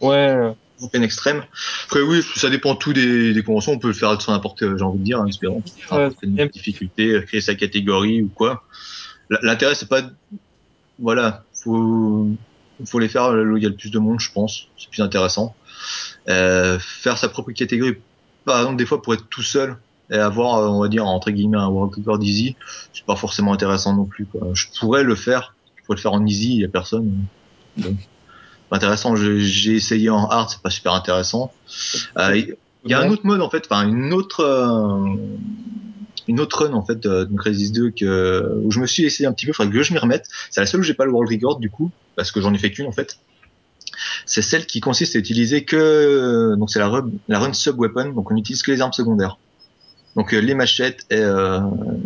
ouais, 0.00 0.54
en 0.80 0.88
peine 0.88 1.02
extrême. 1.02 1.44
Après 1.84 2.00
oui, 2.00 2.22
ça 2.34 2.48
dépend 2.48 2.74
tout 2.74 2.94
des, 2.94 3.34
des 3.34 3.42
conventions. 3.42 3.72
On 3.72 3.78
peut 3.78 3.88
le 3.88 3.94
faire 3.94 4.18
sur 4.22 4.32
n'importe, 4.32 4.60
j'ai 4.60 4.82
envie 4.82 4.98
de 4.98 5.04
dire, 5.04 5.20
hein, 5.20 5.26
espérons. 5.26 5.62
Ouais, 5.90 6.10
bien- 6.22 6.46
difficulté, 6.46 7.22
créer 7.26 7.42
sa 7.42 7.54
catégorie 7.54 8.22
ou 8.22 8.28
quoi. 8.28 8.64
L'intérêt 9.42 9.74
c'est 9.74 9.88
pas, 9.88 10.02
voilà, 10.98 11.44
faut, 11.52 12.26
faut 12.86 12.98
les 12.98 13.08
faire 13.08 13.32
là 13.32 13.42
où 13.42 13.56
il 13.58 13.62
y 13.62 13.66
a 13.66 13.68
le 13.68 13.76
plus 13.76 13.90
de 13.90 13.98
monde, 13.98 14.18
je 14.18 14.32
pense. 14.32 14.68
C'est 14.78 14.88
plus 14.88 15.02
intéressant. 15.02 15.54
Euh, 16.28 16.78
faire 16.78 17.18
sa 17.18 17.28
propre 17.28 17.52
catégorie, 17.52 17.96
par 18.46 18.60
exemple, 18.60 18.76
des 18.76 18.86
fois 18.86 19.02
pour 19.02 19.12
être 19.12 19.28
tout 19.28 19.42
seul 19.42 19.76
et 20.12 20.18
avoir, 20.18 20.58
euh, 20.58 20.68
on 20.68 20.80
va 20.80 20.88
dire, 20.88 21.06
entre 21.06 21.30
guillemets, 21.30 21.56
un 21.56 21.68
world 21.68 21.94
record 21.96 22.22
easy, 22.22 22.54
c'est 22.92 23.04
pas 23.04 23.16
forcément 23.16 23.52
intéressant 23.52 23.96
non 23.96 24.04
plus. 24.04 24.26
Quoi. 24.26 24.48
Je 24.52 24.66
pourrais 24.78 25.02
le 25.02 25.14
faire, 25.14 25.54
je 25.76 25.82
pourrais 25.84 25.96
le 25.96 26.02
faire 26.02 26.12
en 26.12 26.24
easy, 26.26 26.54
il 26.54 26.60
y 26.60 26.64
a 26.64 26.68
personne. 26.68 27.10
Donc, 27.78 27.96
pas 28.68 28.76
intéressant. 28.76 29.16
J'ai 29.16 29.74
essayé 29.74 30.10
en 30.10 30.28
hard, 30.28 30.50
c'est 30.50 30.60
pas 30.60 30.70
super 30.70 30.92
intéressant. 30.92 31.52
Euh, 32.18 32.36
Il 32.84 32.90
y 32.90 32.94
a 32.94 33.00
un 33.00 33.10
autre 33.10 33.24
mode 33.24 33.40
en 33.40 33.48
fait, 33.48 33.64
enfin 33.70 33.86
une 33.86 34.12
autre 34.12 34.40
euh, 34.40 35.14
une 36.26 36.40
autre 36.40 36.64
run 36.64 36.72
en 36.72 36.84
fait 36.84 36.98
de, 36.98 37.24
de 37.24 37.36
Crisis 37.36 37.70
2 37.70 37.90
que 37.90 38.60
où 38.64 38.72
je 38.72 38.80
me 38.80 38.86
suis 38.86 39.04
essayé 39.04 39.26
un 39.28 39.32
petit 39.32 39.46
peu, 39.46 39.52
faudrait 39.52 39.72
que 39.72 39.82
je 39.82 39.92
m'y 39.92 39.98
remette. 39.98 40.26
C'est 40.50 40.60
la 40.60 40.66
seule 40.66 40.80
où 40.80 40.82
j'ai 40.82 40.94
pas 40.94 41.04
le 41.04 41.12
world 41.12 41.30
record 41.30 41.58
du 41.60 41.70
coup 41.70 41.90
parce 42.16 42.32
que 42.32 42.40
j'en 42.40 42.52
ai 42.52 42.58
fait 42.58 42.70
qu'une 42.70 42.86
en 42.86 42.92
fait. 42.92 43.18
C'est 44.26 44.42
celle 44.42 44.66
qui 44.66 44.80
consiste 44.80 45.16
à 45.16 45.18
utiliser 45.18 45.64
que 45.64 46.54
donc 46.58 46.70
c'est 46.70 46.80
la 46.80 46.88
run, 46.88 47.10
la 47.28 47.38
run 47.38 47.52
sub 47.52 47.78
weapon, 47.78 48.10
donc 48.10 48.32
on 48.32 48.36
utilise 48.36 48.62
que 48.62 48.72
les 48.72 48.80
armes 48.80 48.92
secondaires. 48.92 49.38
Donc 50.16 50.34
euh, 50.34 50.38
les 50.38 50.54
machettes 50.54 51.06
et 51.10 51.16
euh, 51.16 51.60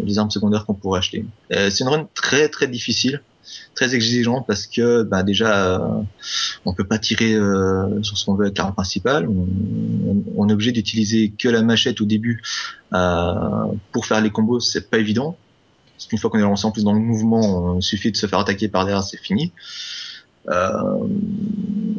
les 0.04 0.18
armes 0.18 0.30
secondaires 0.30 0.64
qu'on 0.64 0.74
pourrait 0.74 0.98
acheter. 0.98 1.24
Euh, 1.52 1.70
c'est 1.70 1.84
une 1.84 1.90
run 1.90 2.08
très 2.14 2.48
très 2.48 2.68
difficile, 2.68 3.20
très 3.74 3.94
exigeante 3.94 4.46
parce 4.46 4.66
que 4.66 5.02
bah, 5.02 5.22
déjà 5.22 5.74
euh, 5.74 6.02
on 6.64 6.72
peut 6.72 6.86
pas 6.86 6.98
tirer 6.98 7.34
euh, 7.34 8.02
sur 8.02 8.16
ce 8.16 8.24
qu'on 8.24 8.34
veut 8.34 8.46
avec 8.46 8.58
l'arme 8.58 8.74
principale. 8.74 9.28
On, 9.28 10.48
est 10.48 10.52
obligé 10.52 10.70
d'utiliser 10.70 11.32
que 11.36 11.48
la 11.48 11.62
machette 11.62 12.00
au 12.00 12.04
début 12.04 12.42
euh, 12.92 13.32
pour 13.90 14.06
faire 14.06 14.20
les 14.20 14.30
combos. 14.30 14.60
C'est 14.60 14.88
pas 14.88 14.98
évident. 14.98 15.36
Parce 15.96 16.06
qu'une 16.06 16.18
fois 16.18 16.30
qu'on 16.30 16.38
est 16.38 16.42
lancé 16.42 16.66
en 16.66 16.72
plus 16.72 16.84
dans 16.84 16.92
le 16.92 17.00
mouvement, 17.00 17.76
il 17.76 17.82
suffit 17.82 18.12
de 18.12 18.16
se 18.16 18.26
faire 18.26 18.38
attaquer 18.38 18.68
par 18.68 18.84
derrière, 18.84 19.02
c'est 19.02 19.16
fini. 19.16 19.52
Euh, 20.48 21.06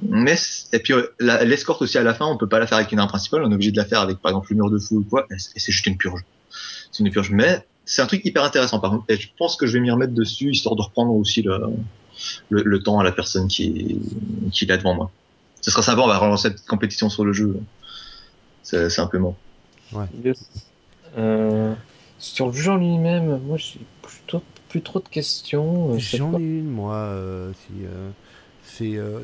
mais 0.09 0.35
et 0.73 0.79
puis 0.79 0.93
euh, 0.93 1.07
l'escorte 1.19 1.81
aussi 1.81 1.97
à 1.97 2.03
la 2.03 2.13
fin, 2.13 2.25
on 2.25 2.37
peut 2.37 2.47
pas 2.47 2.59
la 2.59 2.67
faire 2.67 2.77
avec 2.77 2.91
une 2.91 2.99
arme 2.99 3.09
principale. 3.09 3.43
On 3.43 3.51
est 3.51 3.55
obligé 3.55 3.71
de 3.71 3.77
la 3.77 3.85
faire 3.85 4.01
avec 4.01 4.19
par 4.19 4.31
exemple 4.31 4.47
le 4.51 4.55
mur 4.55 4.69
de 4.69 4.79
feu 4.79 4.95
ou 4.95 5.03
quoi. 5.03 5.25
Et 5.31 5.35
c'est 5.37 5.71
juste 5.71 5.85
une 5.85 5.97
purge. 5.97 6.21
C'est 6.91 7.03
une 7.03 7.11
purge. 7.11 7.31
Mais 7.31 7.65
c'est 7.85 8.01
un 8.01 8.05
truc 8.07 8.23
hyper 8.25 8.43
intéressant 8.43 8.79
par 8.79 8.91
contre. 8.91 9.05
Et 9.09 9.17
je 9.17 9.29
pense 9.37 9.55
que 9.57 9.67
je 9.67 9.73
vais 9.73 9.79
m'y 9.79 9.91
remettre 9.91 10.13
dessus 10.13 10.51
histoire 10.51 10.75
de 10.75 10.81
reprendre 10.81 11.13
aussi 11.13 11.41
le, 11.41 11.59
le, 12.49 12.63
le 12.63 12.83
temps 12.83 12.99
à 12.99 13.03
la 13.03 13.11
personne 13.11 13.47
qui, 13.47 13.99
qui 14.51 14.65
l'a 14.65 14.77
devant 14.77 14.95
moi. 14.95 15.11
Ce 15.61 15.71
sera 15.71 15.81
sympa, 15.81 16.01
on 16.01 16.07
va 16.07 16.17
relancer 16.17 16.49
cette 16.49 16.65
compétition 16.65 17.09
sur 17.09 17.25
le 17.25 17.33
jeu. 17.33 17.59
C'est 18.63 18.89
simplement. 18.89 19.35
Yes. 20.23 20.45
Euh, 21.17 21.73
sur 22.19 22.47
le 22.47 22.53
jeu 22.53 22.71
en 22.71 22.77
lui-même, 22.77 23.39
moi, 23.45 23.57
j'ai 23.57 23.79
plutôt 24.01 24.41
plus 24.69 24.81
trop 24.81 24.99
de 24.99 25.07
questions. 25.07 25.93
euh, 25.93 25.97
J'en 25.97 26.37
ai 26.37 26.43
une, 26.43 26.69
moi. 26.69 26.95
euh, 26.95 27.51
si, 27.53 27.85
euh, 27.85 28.09
c'est, 28.77 28.95
euh, 28.97 29.19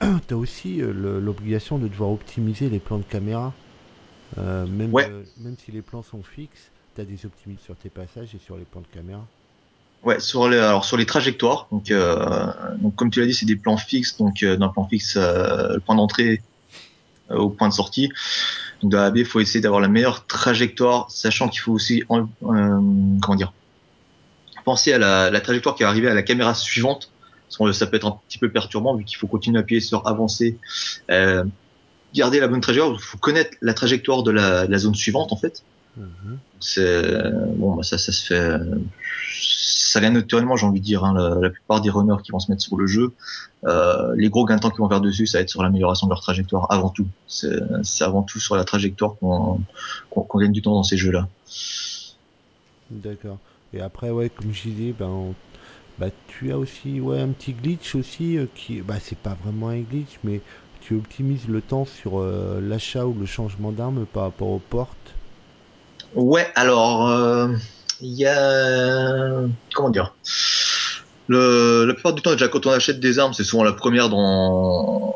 t'as 0.28 0.34
aussi 0.34 0.80
euh, 0.82 0.92
l'obligation 1.20 1.78
de 1.78 1.88
devoir 1.88 2.10
optimiser 2.10 2.68
les 2.68 2.78
plans 2.78 2.98
de 2.98 3.04
caméra. 3.04 3.52
Euh, 4.38 4.66
même, 4.66 4.92
Ouais. 4.92 5.06
euh, 5.08 5.22
même 5.42 5.56
si 5.64 5.72
les 5.72 5.82
plans 5.82 6.02
sont 6.02 6.22
fixes, 6.22 6.70
t'as 6.94 7.04
des 7.04 7.24
optimisations 7.24 7.74
sur 7.74 7.76
tes 7.76 7.88
passages 7.88 8.34
et 8.34 8.38
sur 8.38 8.56
les 8.56 8.64
plans 8.64 8.80
de 8.82 8.86
caméra. 8.94 9.24
Ouais, 10.04 10.20
sur 10.20 10.48
les, 10.48 10.58
alors 10.58 10.84
sur 10.84 10.96
les 10.96 11.06
trajectoires, 11.06 11.66
donc, 11.72 11.92
donc 12.80 12.94
comme 12.94 13.10
tu 13.10 13.20
l'as 13.20 13.26
dit, 13.26 13.34
c'est 13.34 13.46
des 13.46 13.56
plans 13.56 13.76
fixes, 13.76 14.16
donc 14.16 14.44
d'un 14.44 14.68
plan 14.68 14.86
fixe, 14.88 15.16
le 15.16 15.80
point 15.80 15.96
d'entrée 15.96 16.40
au 17.30 17.50
point 17.50 17.68
de 17.68 17.74
sortie. 17.74 18.10
Donc 18.82 18.92
dans 18.92 19.00
la 19.00 19.12
il 19.14 19.24
faut 19.24 19.40
essayer 19.40 19.60
d'avoir 19.60 19.80
la 19.80 19.88
meilleure 19.88 20.26
trajectoire, 20.26 21.10
sachant 21.10 21.48
qu'il 21.48 21.60
faut 21.60 21.72
aussi, 21.72 22.04
en- 22.08 22.28
comment 22.40 23.34
dire, 23.36 23.52
penser 24.64 24.92
à 24.92 24.98
la, 24.98 25.30
la 25.30 25.40
trajectoire 25.40 25.74
qui 25.74 25.82
va 25.82 25.88
arriver 25.88 26.08
à 26.08 26.14
la 26.14 26.22
caméra 26.22 26.54
suivante, 26.54 27.10
ça 27.48 27.86
peut 27.86 27.96
être 27.96 28.06
un 28.06 28.18
petit 28.28 28.38
peu 28.38 28.50
perturbant 28.50 28.94
vu 28.94 29.04
qu'il 29.04 29.16
faut 29.16 29.26
continuer 29.26 29.58
à 29.58 29.62
appuyer 29.62 29.80
sur 29.80 30.06
avancer, 30.06 30.58
euh, 31.10 31.44
garder 32.14 32.40
la 32.40 32.48
bonne 32.48 32.60
trajectoire. 32.60 32.94
Il 32.94 33.02
faut 33.02 33.18
connaître 33.18 33.56
la 33.60 33.74
trajectoire 33.74 34.22
de 34.22 34.30
la, 34.30 34.66
de 34.66 34.72
la 34.72 34.78
zone 34.78 34.94
suivante 34.94 35.32
en 35.32 35.36
fait. 35.36 35.62
Mhm. 35.96 36.38
C'est 36.60 37.32
bon, 37.56 37.74
bah 37.74 37.82
ça, 37.82 37.98
ça 37.98 38.12
se 38.12 38.24
fait. 38.24 38.58
Ça 39.40 40.00
vient 40.00 40.10
naturellement, 40.10 40.54
j'ai 40.56 40.66
envie 40.66 40.80
de 40.80 40.84
dire. 40.84 41.04
Hein, 41.04 41.14
la, 41.14 41.40
la 41.40 41.50
plupart 41.50 41.80
des 41.80 41.90
runners 41.90 42.22
qui 42.22 42.30
vont 42.30 42.38
se 42.38 42.50
mettre 42.50 42.62
sur 42.62 42.76
le 42.76 42.86
jeu, 42.86 43.14
euh, 43.64 44.14
les 44.16 44.28
gros 44.28 44.44
gains 44.44 44.56
de 44.56 44.60
temps 44.60 44.70
qu'ils 44.70 44.80
vont 44.80 44.88
faire 44.88 45.00
dessus, 45.00 45.26
ça 45.26 45.38
va 45.38 45.42
être 45.42 45.48
sur 45.48 45.62
l'amélioration 45.62 46.06
de 46.06 46.12
leur 46.12 46.20
trajectoire 46.20 46.66
avant 46.70 46.90
tout. 46.90 47.08
C'est 47.26 47.50
avant 48.00 48.22
tout 48.22 48.38
sur 48.38 48.54
la 48.54 48.64
trajectoire 48.64 49.14
qu'on 49.16 49.60
qu'on 50.10 50.22
qu'on 50.22 50.38
gagne 50.38 50.52
du 50.52 50.62
temps 50.62 50.74
dans 50.74 50.82
ces 50.82 50.96
jeux-là. 50.98 51.26
D'accord. 52.90 53.38
Et 53.72 53.80
après, 53.80 54.10
ouais, 54.10 54.30
comme 54.30 54.52
je 54.52 54.68
disais, 54.68 54.94
ben, 54.98 55.06
on- 55.06 55.34
bah, 55.98 56.08
tu 56.28 56.52
as 56.52 56.58
aussi 56.58 57.00
ouais, 57.00 57.20
un 57.20 57.28
petit 57.28 57.52
glitch 57.52 57.94
aussi 57.94 58.38
euh, 58.38 58.46
qui, 58.54 58.80
bah, 58.80 58.96
c'est 59.00 59.18
pas 59.18 59.36
vraiment 59.42 59.68
un 59.68 59.80
glitch, 59.80 60.18
mais 60.22 60.40
tu 60.80 60.94
optimises 60.94 61.48
le 61.48 61.60
temps 61.60 61.84
sur 61.84 62.20
euh, 62.20 62.60
l'achat 62.60 63.04
ou 63.04 63.14
le 63.14 63.26
changement 63.26 63.72
d'arme 63.72 64.06
par 64.06 64.24
rapport 64.24 64.48
aux 64.48 64.60
portes. 64.60 65.14
Ouais, 66.14 66.46
alors 66.54 67.08
euh, 67.08 67.48
il 68.00 68.14
y 68.14 68.26
a 68.26 69.44
comment 69.74 69.90
dire. 69.90 70.14
Le, 71.26 71.84
la 71.84 71.92
plupart 71.92 72.14
du 72.14 72.22
temps, 72.22 72.32
déjà 72.32 72.48
quand 72.48 72.64
on 72.64 72.70
achète 72.70 73.00
des 73.00 73.18
armes, 73.18 73.34
c'est 73.34 73.44
souvent 73.44 73.64
la 73.64 73.72
première 73.72 74.08
dans 74.08 75.14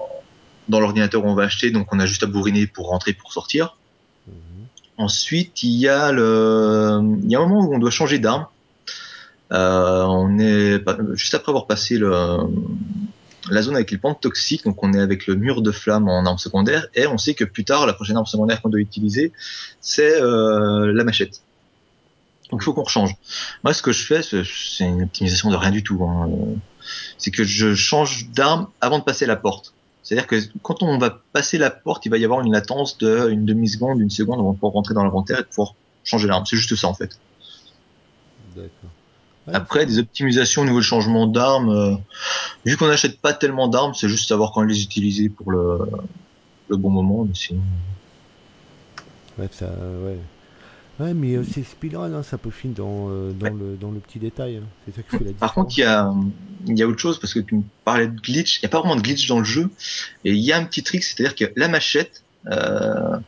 dans 0.69 0.81
l'ordinateur 0.81 1.25
où 1.25 1.29
on 1.29 1.35
va 1.35 1.45
acheter, 1.45 1.71
donc 1.71 1.93
on 1.93 1.99
a 1.99 2.07
juste 2.07 2.23
à 2.23 2.27
bourriner 2.27 2.67
pour 2.67 2.89
rentrer 2.89 3.13
pour 3.13 3.33
sortir. 3.33 3.79
Mhm. 4.27 4.67
Ensuite, 4.99 5.63
il 5.63 5.77
y 5.77 5.89
a 5.89 6.13
le, 6.13 7.01
il 7.23 7.31
y 7.31 7.37
a 7.37 7.41
un 7.41 7.47
moment 7.47 7.67
où 7.67 7.75
on 7.75 7.79
doit 7.79 7.91
changer 7.91 8.19
d'arme. 8.19 8.47
Euh, 9.53 10.05
on 10.05 10.39
est 10.39 10.83
juste 11.15 11.35
après 11.35 11.51
avoir 11.51 11.66
passé 11.66 11.99
le, 11.99 12.11
la 13.51 13.62
zone 13.62 13.74
avec 13.74 13.91
les 13.91 13.99
pentes 13.99 14.20
toxiques, 14.20 14.65
donc 14.65 14.83
on 14.83 14.93
est 14.93 15.01
avec 15.01 15.27
le 15.27 15.35
mur 15.35 15.62
de 15.62 15.70
flamme 15.70 16.09
en 16.09 16.24
arme 16.24 16.39
secondaire, 16.39 16.87
et 16.95 17.07
on 17.07 17.19
sait 17.19 17.35
que 17.35 17.45
plus 17.45 17.65
tard, 17.65 17.87
la 17.87 17.93
prochaine 17.93 18.16
arme 18.16 18.27
secondaire 18.27 18.62
qu'on 18.62 18.70
doit 18.70 18.81
utiliser, 18.81 19.33
c'est 19.81 20.20
euh, 20.20 20.93
la 20.93 21.05
machette. 21.05 21.43
Donc 22.51 22.61
il 22.62 22.65
faut 22.65 22.74
qu'on 22.74 22.83
rechange. 22.83 23.15
Moi, 23.65 23.73
ce 23.73 23.83
que 23.83 23.93
je 23.93 24.05
fais, 24.05 24.23
c'est 24.23 24.85
une 24.85 25.03
optimisation 25.03 25.51
de 25.51 25.57
rien 25.57 25.70
du 25.70 25.83
tout. 25.83 26.05
hein. 26.05 26.29
C'est 27.16 27.31
que 27.31 27.45
je 27.45 27.74
change 27.74 28.29
d'arme 28.31 28.69
avant 28.81 28.99
de 28.99 29.05
passer 29.05 29.24
la 29.24 29.37
porte. 29.37 29.73
C'est-à-dire 30.03 30.27
que 30.27 30.37
quand 30.62 30.83
on 30.83 30.99
va 30.99 31.20
passer 31.33 31.57
la 31.57 31.70
porte, 31.70 32.05
il 32.05 32.11
va 32.11 32.19
y 32.19 32.24
avoir 32.24 32.41
une 32.41 32.53
latence 32.53 32.99
de 32.99 33.31
une 33.31 33.47
demi-seconde, 33.47 34.01
une 34.01 34.11
seconde 34.11 34.41
avant 34.41 34.51
de 34.51 34.57
pouvoir 34.57 34.74
rentrer 34.74 34.95
dans 34.95 35.05
l'inventaire 35.05 35.39
et 35.39 35.45
pouvoir 35.45 35.74
changer 36.05 36.27
l'arme. 36.29 36.45
C'est 36.45 36.57
juste 36.57 36.74
ça 36.74 36.89
en 36.89 36.95
fait. 36.95 37.19
D'accord. 38.55 38.91
Ouais, 39.48 39.55
Après, 39.55 39.86
des 39.86 39.98
optimisations 39.98 40.62
au 40.62 40.64
niveau 40.64 40.78
de 40.78 40.85
changement 40.85 41.27
d'armes, 41.27 41.70
euh, 41.70 41.94
vu 42.64 42.77
qu'on 42.77 42.86
n'achète 42.86 43.20
pas 43.20 43.32
tellement 43.32 43.69
d'armes, 43.69 43.93
c'est 43.94 44.09
juste 44.09 44.28
savoir 44.28 44.52
quand 44.52 44.62
les 44.62 44.82
utiliser 44.82 45.28
pour 45.28 45.51
le, 45.51 45.81
le 46.69 46.77
bon 46.77 46.90
moment. 46.90 47.24
Mais 47.24 47.35
sinon... 47.35 47.60
ouais, 49.39 49.48
ça, 49.51 49.66
ouais. 50.05 50.19
Ouais, 51.01 51.14
mais 51.14 51.35
euh, 51.36 51.43
c'est 51.51 51.64
speedrun, 51.64 52.12
hein, 52.12 52.23
ça 52.23 52.36
peut 52.39 52.51
finir 52.51 52.77
dans, 52.77 53.09
euh, 53.09 53.32
dans, 53.32 53.52
le, 53.52 53.77
dans 53.81 53.90
le 53.90 53.98
petit 53.98 54.19
détail. 54.19 54.59
hein. 54.59 54.66
C'est 54.85 54.94
ça 54.94 55.02
la. 55.24 55.32
Par 55.32 55.55
contre, 55.55 55.77
il 55.77 55.81
y 55.81 55.85
a, 55.85 56.12
y 56.66 56.82
a 56.82 56.86
autre 56.86 56.98
chose 57.01 57.19
parce 57.19 57.32
que 57.35 57.40
tu 57.40 57.56
me 57.56 57.62
parlais 57.85 58.06
de 58.06 58.20
glitch. 58.20 58.59
Il 58.59 58.64
n'y 58.64 58.66
a 58.66 58.69
pas 58.69 58.78
vraiment 58.81 58.97
de 58.97 59.01
glitch 59.01 59.27
dans 59.27 59.39
le 59.39 59.44
jeu. 59.44 59.70
Et 60.24 60.32
il 60.32 60.40
y 60.43 60.52
a 60.52 60.59
un 60.59 60.64
petit 60.64 60.82
trick, 60.82 61.02
c'est-à-dire 61.02 61.35
que 61.35 61.51
la 61.56 61.66
machette, 61.69 62.23
euh, 62.47 63.19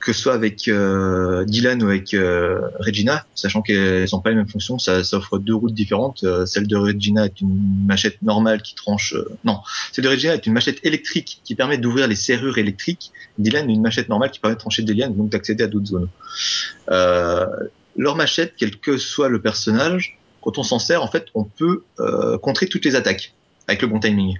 que 0.00 0.12
ce 0.12 0.22
soit 0.22 0.34
avec 0.34 0.66
euh, 0.68 1.44
Dylan 1.44 1.82
ou 1.82 1.88
avec 1.88 2.14
euh, 2.14 2.60
Regina, 2.78 3.26
sachant 3.34 3.60
qu'elles 3.60 4.08
n'ont 4.12 4.20
pas 4.20 4.30
les 4.30 4.36
mêmes 4.36 4.48
fonctions, 4.48 4.78
ça, 4.78 5.04
ça 5.04 5.18
offre 5.18 5.38
deux 5.38 5.54
routes 5.54 5.74
différentes. 5.74 6.24
Euh, 6.24 6.46
celle 6.46 6.66
de 6.66 6.76
Regina 6.76 7.26
est 7.26 7.40
une 7.40 7.84
machette 7.86 8.20
normale 8.22 8.62
qui 8.62 8.74
tranche. 8.74 9.14
non, 9.44 9.60
celle 9.92 10.04
de 10.04 10.08
Regina 10.08 10.34
est 10.34 10.46
une 10.46 10.54
machette 10.54 10.84
électrique 10.84 11.40
qui 11.44 11.54
permet 11.54 11.76
d'ouvrir 11.76 12.08
les 12.08 12.16
serrures 12.16 12.58
électriques. 12.58 13.12
Dylan 13.38 13.68
est 13.68 13.74
une 13.74 13.82
machette 13.82 14.08
normale 14.08 14.30
qui 14.30 14.40
permet 14.40 14.56
de 14.56 14.60
trancher 14.60 14.82
des 14.82 14.94
liens, 14.94 15.10
donc 15.10 15.28
d'accéder 15.28 15.64
à 15.64 15.66
d'autres 15.66 15.86
zones. 15.86 16.08
leur 17.96 18.16
machette, 18.16 18.54
quel 18.56 18.76
que 18.76 18.96
soit 18.96 19.28
le 19.28 19.40
personnage, 19.42 20.18
quand 20.40 20.56
on 20.56 20.62
s'en 20.62 20.78
sert, 20.78 21.02
en 21.02 21.08
fait, 21.08 21.26
on 21.34 21.44
peut 21.44 21.84
contrer 22.42 22.66
toutes 22.66 22.84
les 22.86 22.96
attaques 22.96 23.34
avec 23.68 23.82
le 23.82 23.88
bon 23.88 24.00
timing. 24.00 24.38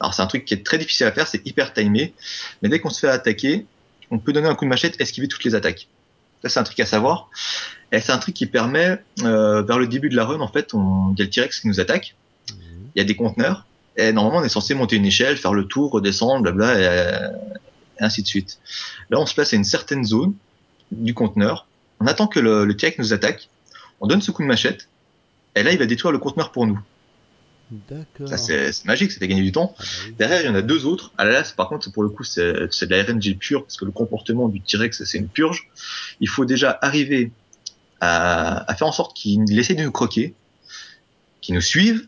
Alors 0.00 0.14
c'est 0.14 0.22
un 0.22 0.26
truc 0.26 0.44
qui 0.44 0.54
est 0.54 0.64
très 0.64 0.78
difficile 0.78 1.06
à 1.06 1.12
faire, 1.12 1.26
c'est 1.26 1.44
hyper 1.46 1.72
timé, 1.72 2.14
mais 2.62 2.68
dès 2.68 2.78
qu'on 2.78 2.90
se 2.90 3.00
fait 3.00 3.08
attaquer, 3.08 3.66
on 4.10 4.18
peut 4.18 4.32
donner 4.32 4.48
un 4.48 4.54
coup 4.54 4.64
de 4.64 4.70
machette, 4.70 5.00
esquiver 5.00 5.28
toutes 5.28 5.44
les 5.44 5.54
attaques. 5.54 5.88
Ça, 6.42 6.48
c'est 6.48 6.60
un 6.60 6.64
truc 6.64 6.78
à 6.80 6.86
savoir. 6.86 7.30
Et 7.90 8.00
c'est 8.00 8.12
un 8.12 8.18
truc 8.18 8.34
qui 8.34 8.46
permet, 8.46 9.02
euh, 9.22 9.62
vers 9.62 9.78
le 9.78 9.86
début 9.86 10.08
de 10.08 10.16
la 10.16 10.24
run, 10.24 10.40
en 10.40 10.48
fait, 10.48 10.74
on, 10.74 11.12
il 11.12 11.18
y 11.18 11.22
a 11.22 11.24
le 11.24 11.30
T-Rex 11.30 11.60
qui 11.60 11.68
nous 11.68 11.80
attaque. 11.80 12.14
Mhm. 12.50 12.56
Il 12.94 12.98
y 12.98 13.02
a 13.02 13.04
des 13.04 13.16
conteneurs. 13.16 13.66
Et 13.96 14.12
normalement, 14.12 14.40
on 14.40 14.44
est 14.44 14.48
censé 14.48 14.74
monter 14.74 14.96
une 14.96 15.06
échelle, 15.06 15.36
faire 15.36 15.54
le 15.54 15.64
tour, 15.64 15.90
redescendre, 15.90 16.42
blabla, 16.42 16.78
et, 16.78 17.30
et 18.00 18.04
ainsi 18.04 18.22
de 18.22 18.28
suite. 18.28 18.58
Là, 19.10 19.18
on 19.18 19.26
se 19.26 19.34
place 19.34 19.52
à 19.52 19.56
une 19.56 19.64
certaine 19.64 20.04
zone 20.04 20.34
du 20.92 21.14
conteneur. 21.14 21.66
On 22.00 22.06
attend 22.06 22.28
que 22.28 22.38
le, 22.38 22.64
le 22.64 22.76
T-Rex 22.76 22.98
nous 22.98 23.12
attaque. 23.12 23.48
On 24.00 24.06
donne 24.06 24.22
ce 24.22 24.30
coup 24.30 24.42
de 24.42 24.48
machette. 24.48 24.88
Et 25.56 25.64
là, 25.64 25.72
il 25.72 25.78
va 25.78 25.86
détruire 25.86 26.12
le 26.12 26.18
conteneur 26.18 26.52
pour 26.52 26.66
nous. 26.66 26.78
Ça, 28.26 28.38
c'est 28.38 28.84
magique, 28.84 29.12
ça 29.12 29.18
fait 29.18 29.28
gagner 29.28 29.42
du 29.42 29.52
temps. 29.52 29.74
Ah, 29.78 29.82
bah 29.82 30.14
Derrière, 30.18 30.40
il 30.42 30.46
y 30.46 30.48
en 30.48 30.54
a 30.54 30.62
deux 30.62 30.86
autres. 30.86 31.12
À 31.18 31.24
la 31.24 31.42
par 31.42 31.68
contre, 31.68 31.92
pour 31.92 32.02
le 32.02 32.08
coup, 32.08 32.24
c'est 32.24 32.52
de 32.52 32.94
la 32.94 33.02
RNG 33.02 33.36
pure, 33.38 33.64
parce 33.64 33.76
que 33.76 33.84
le 33.84 33.90
comportement 33.90 34.48
du 34.48 34.60
T-Rex, 34.60 35.04
c'est 35.04 35.18
une 35.18 35.28
purge. 35.28 35.68
Il 36.20 36.28
faut 36.28 36.44
déjà 36.44 36.78
arriver 36.82 37.32
à, 38.00 38.70
à 38.70 38.74
faire 38.74 38.86
en 38.86 38.92
sorte 38.92 39.16
qu'il 39.16 39.58
essaie 39.58 39.74
de 39.74 39.82
nous 39.82 39.92
croquer, 39.92 40.34
qu'il 41.40 41.54
nous 41.54 41.60
suive, 41.60 42.06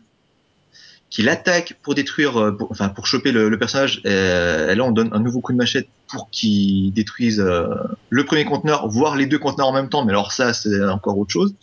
qu'il 1.11 1.27
attaque 1.27 1.77
pour 1.83 1.93
détruire, 1.93 2.39
euh, 2.39 2.57
enfin 2.69 2.89
pour 2.89 3.05
choper 3.05 3.31
le, 3.31 3.55
personnage. 3.59 4.01
Et, 4.05 4.73
là, 4.75 4.83
on 4.83 4.91
donne 4.91 5.09
un 5.11 5.19
nouveau 5.19 5.41
coup 5.41 5.51
de 5.51 5.57
machette 5.57 5.89
pour 6.07 6.29
qu'il 6.31 6.91
détruise 6.93 7.39
euh, 7.39 7.67
le 8.09 8.25
premier 8.25 8.45
conteneur, 8.45 8.87
voire 8.87 9.15
les 9.15 9.27
deux 9.27 9.37
conteneurs 9.37 9.67
en 9.67 9.73
même 9.73 9.89
temps. 9.89 10.05
Mais 10.05 10.11
alors 10.11 10.31
ça, 10.31 10.53
c'est 10.53 10.83
encore 10.85 11.17
autre 11.17 11.31
chose. 11.31 11.53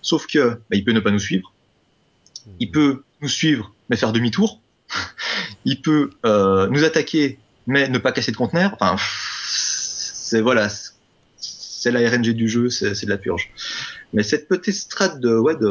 Sauf 0.00 0.26
que 0.26 0.60
bah, 0.70 0.76
il 0.76 0.84
peut 0.84 0.92
ne 0.92 1.00
pas 1.00 1.10
nous 1.10 1.18
suivre. 1.18 1.52
Il 2.60 2.70
peut 2.70 3.02
nous 3.24 3.28
suivre 3.28 3.72
mais 3.88 3.96
faire 3.96 4.12
demi-tour. 4.12 4.60
il 5.64 5.80
peut 5.80 6.10
euh, 6.24 6.68
nous 6.68 6.84
attaquer 6.84 7.38
mais 7.66 7.88
ne 7.88 7.98
pas 7.98 8.12
casser 8.12 8.30
de 8.30 8.36
conteneur. 8.36 8.76
Enfin, 8.78 8.96
c'est 9.46 10.40
voilà, 10.42 10.68
c'est 11.38 11.90
la 11.90 12.00
RNG 12.08 12.30
du 12.30 12.48
jeu, 12.48 12.68
c'est 12.70 13.04
de 13.04 13.10
la 13.10 13.18
purge. 13.18 13.50
Mais 14.12 14.22
cette 14.22 14.48
petite 14.48 14.74
strat 14.74 15.08
de 15.08 15.36
ouais 15.36 15.56
de 15.56 15.68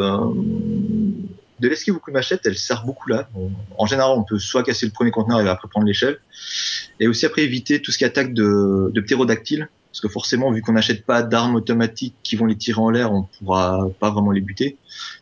de 1.60 1.70
l'esquive 1.70 1.94
beaucoup 1.94 2.10
de 2.10 2.16
machette, 2.16 2.42
elle 2.46 2.58
sert 2.58 2.84
beaucoup 2.84 3.10
là. 3.10 3.30
en 3.78 3.86
général, 3.86 4.18
on 4.18 4.24
peut 4.24 4.40
soit 4.40 4.64
casser 4.64 4.86
le 4.86 4.92
premier 4.92 5.12
conteneur 5.12 5.40
et 5.40 5.48
après 5.48 5.70
prendre 5.70 5.86
l'échelle, 5.86 6.20
et 7.00 7.08
aussi 7.08 7.26
après 7.26 7.44
éviter 7.44 7.82
tout 7.82 7.92
ce 7.92 7.98
qui 7.98 8.04
attaque 8.06 8.34
de, 8.34 8.92
de 8.94 9.02
parce 9.94 10.02
que 10.02 10.07
forcément, 10.07 10.52
vu 10.52 10.64
qu'on 10.64 10.72
n'achète 10.72 11.06
pas 11.06 11.22
d'armes 11.22 11.53
automatiques 11.53 12.15
qui 12.24 12.36
vont 12.36 12.48
les 12.48 12.56
tirer 12.56 12.82
en 12.82 12.90
l'air, 12.90 13.14
on 13.14 13.28
pourra 13.38 13.90
pas 13.99 14.10
vraiment 14.10 14.32
les 14.32 14.41
buter. 14.41 14.76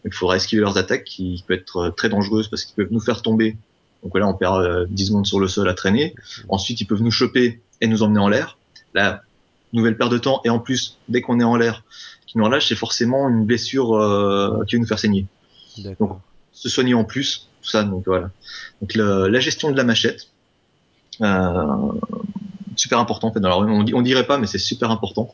Il 0.05 0.13
faudra 0.13 0.37
esquiver 0.37 0.61
leurs 0.61 0.77
attaques, 0.77 1.03
qui 1.03 1.43
peuvent 1.45 1.57
être 1.57 1.93
très 1.97 2.07
dangereuses 2.07 2.47
parce 2.47 2.63
qu'ils 2.63 2.75
peuvent 2.75 2.87
nous 2.89 3.01
faire 3.01 3.21
tomber. 3.21 3.57
Donc 4.01 4.17
là, 4.17 4.25
on 4.29 4.33
perd 4.33 4.87
10 4.87 5.03
euh, 5.03 5.07
secondes 5.07 5.25
sur 5.25 5.41
le 5.41 5.49
sol 5.49 5.67
à 5.67 5.73
traîner. 5.73 6.15
Ensuite, 6.47 6.79
ils 6.79 6.85
peuvent 6.85 7.01
nous 7.01 7.11
choper 7.11 7.59
et 7.81 7.87
nous 7.87 8.01
emmener 8.01 8.21
en 8.21 8.29
l'air. 8.29 8.57
Là, 8.93 9.23
nouvelle 9.73 9.97
perte 9.97 10.13
de 10.13 10.17
temps. 10.17 10.39
Et 10.45 10.49
en 10.49 10.59
plus, 10.59 10.97
dès 11.09 11.19
qu'on 11.19 11.41
est 11.41 11.43
en 11.43 11.57
l'air, 11.57 11.83
qui 12.25 12.37
nous 12.37 12.45
relâche, 12.45 12.69
c'est 12.69 12.75
forcément 12.75 13.27
une 13.27 13.43
blessure 13.43 13.93
euh, 13.95 14.63
qui 14.69 14.77
va 14.77 14.79
nous 14.79 14.87
faire 14.87 14.99
saigner. 14.99 15.25
Donc, 15.99 16.17
se 16.53 16.69
soigner 16.69 16.93
en 16.93 17.03
plus, 17.03 17.49
tout 17.61 17.69
ça. 17.69 17.83
Donc 17.83 18.05
voilà. 18.05 18.31
Donc 18.79 18.95
la 18.95 19.39
gestion 19.41 19.69
de 19.69 19.75
la 19.75 19.83
machette. 19.83 20.29
Euh, 21.19 21.91
super 22.81 22.99
important 22.99 23.27
en 23.27 23.33
fait 23.33 23.39
dans 23.39 23.63
On, 23.63 24.01
dirait 24.01 24.25
pas, 24.25 24.37
mais 24.37 24.47
c'est 24.47 24.57
super 24.57 24.91
important. 24.91 25.33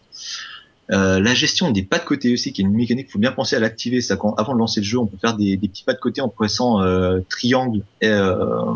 Euh, 0.91 1.19
la 1.19 1.33
gestion 1.33 1.71
des 1.71 1.83
pas 1.83 1.97
de 1.97 2.03
côté 2.03 2.33
aussi, 2.33 2.53
qui 2.53 2.61
est 2.61 2.65
une 2.65 2.73
mécanique, 2.73 3.11
faut 3.11 3.19
bien 3.19 3.31
penser 3.31 3.55
à 3.55 3.59
l'activer. 3.59 4.01
Ça, 4.01 4.15
quand, 4.15 4.33
avant 4.35 4.53
de 4.53 4.59
lancer 4.59 4.81
le 4.81 4.85
jeu, 4.85 4.97
on 4.97 5.05
peut 5.05 5.17
faire 5.19 5.35
des, 5.35 5.57
petits 5.57 5.83
pas 5.83 5.93
de 5.93 5.99
côté 5.99 6.21
en 6.21 6.29
pressant 6.29 6.81
euh, 6.81 7.19
triangle 7.29 7.81
et, 8.01 8.07
euh, 8.07 8.75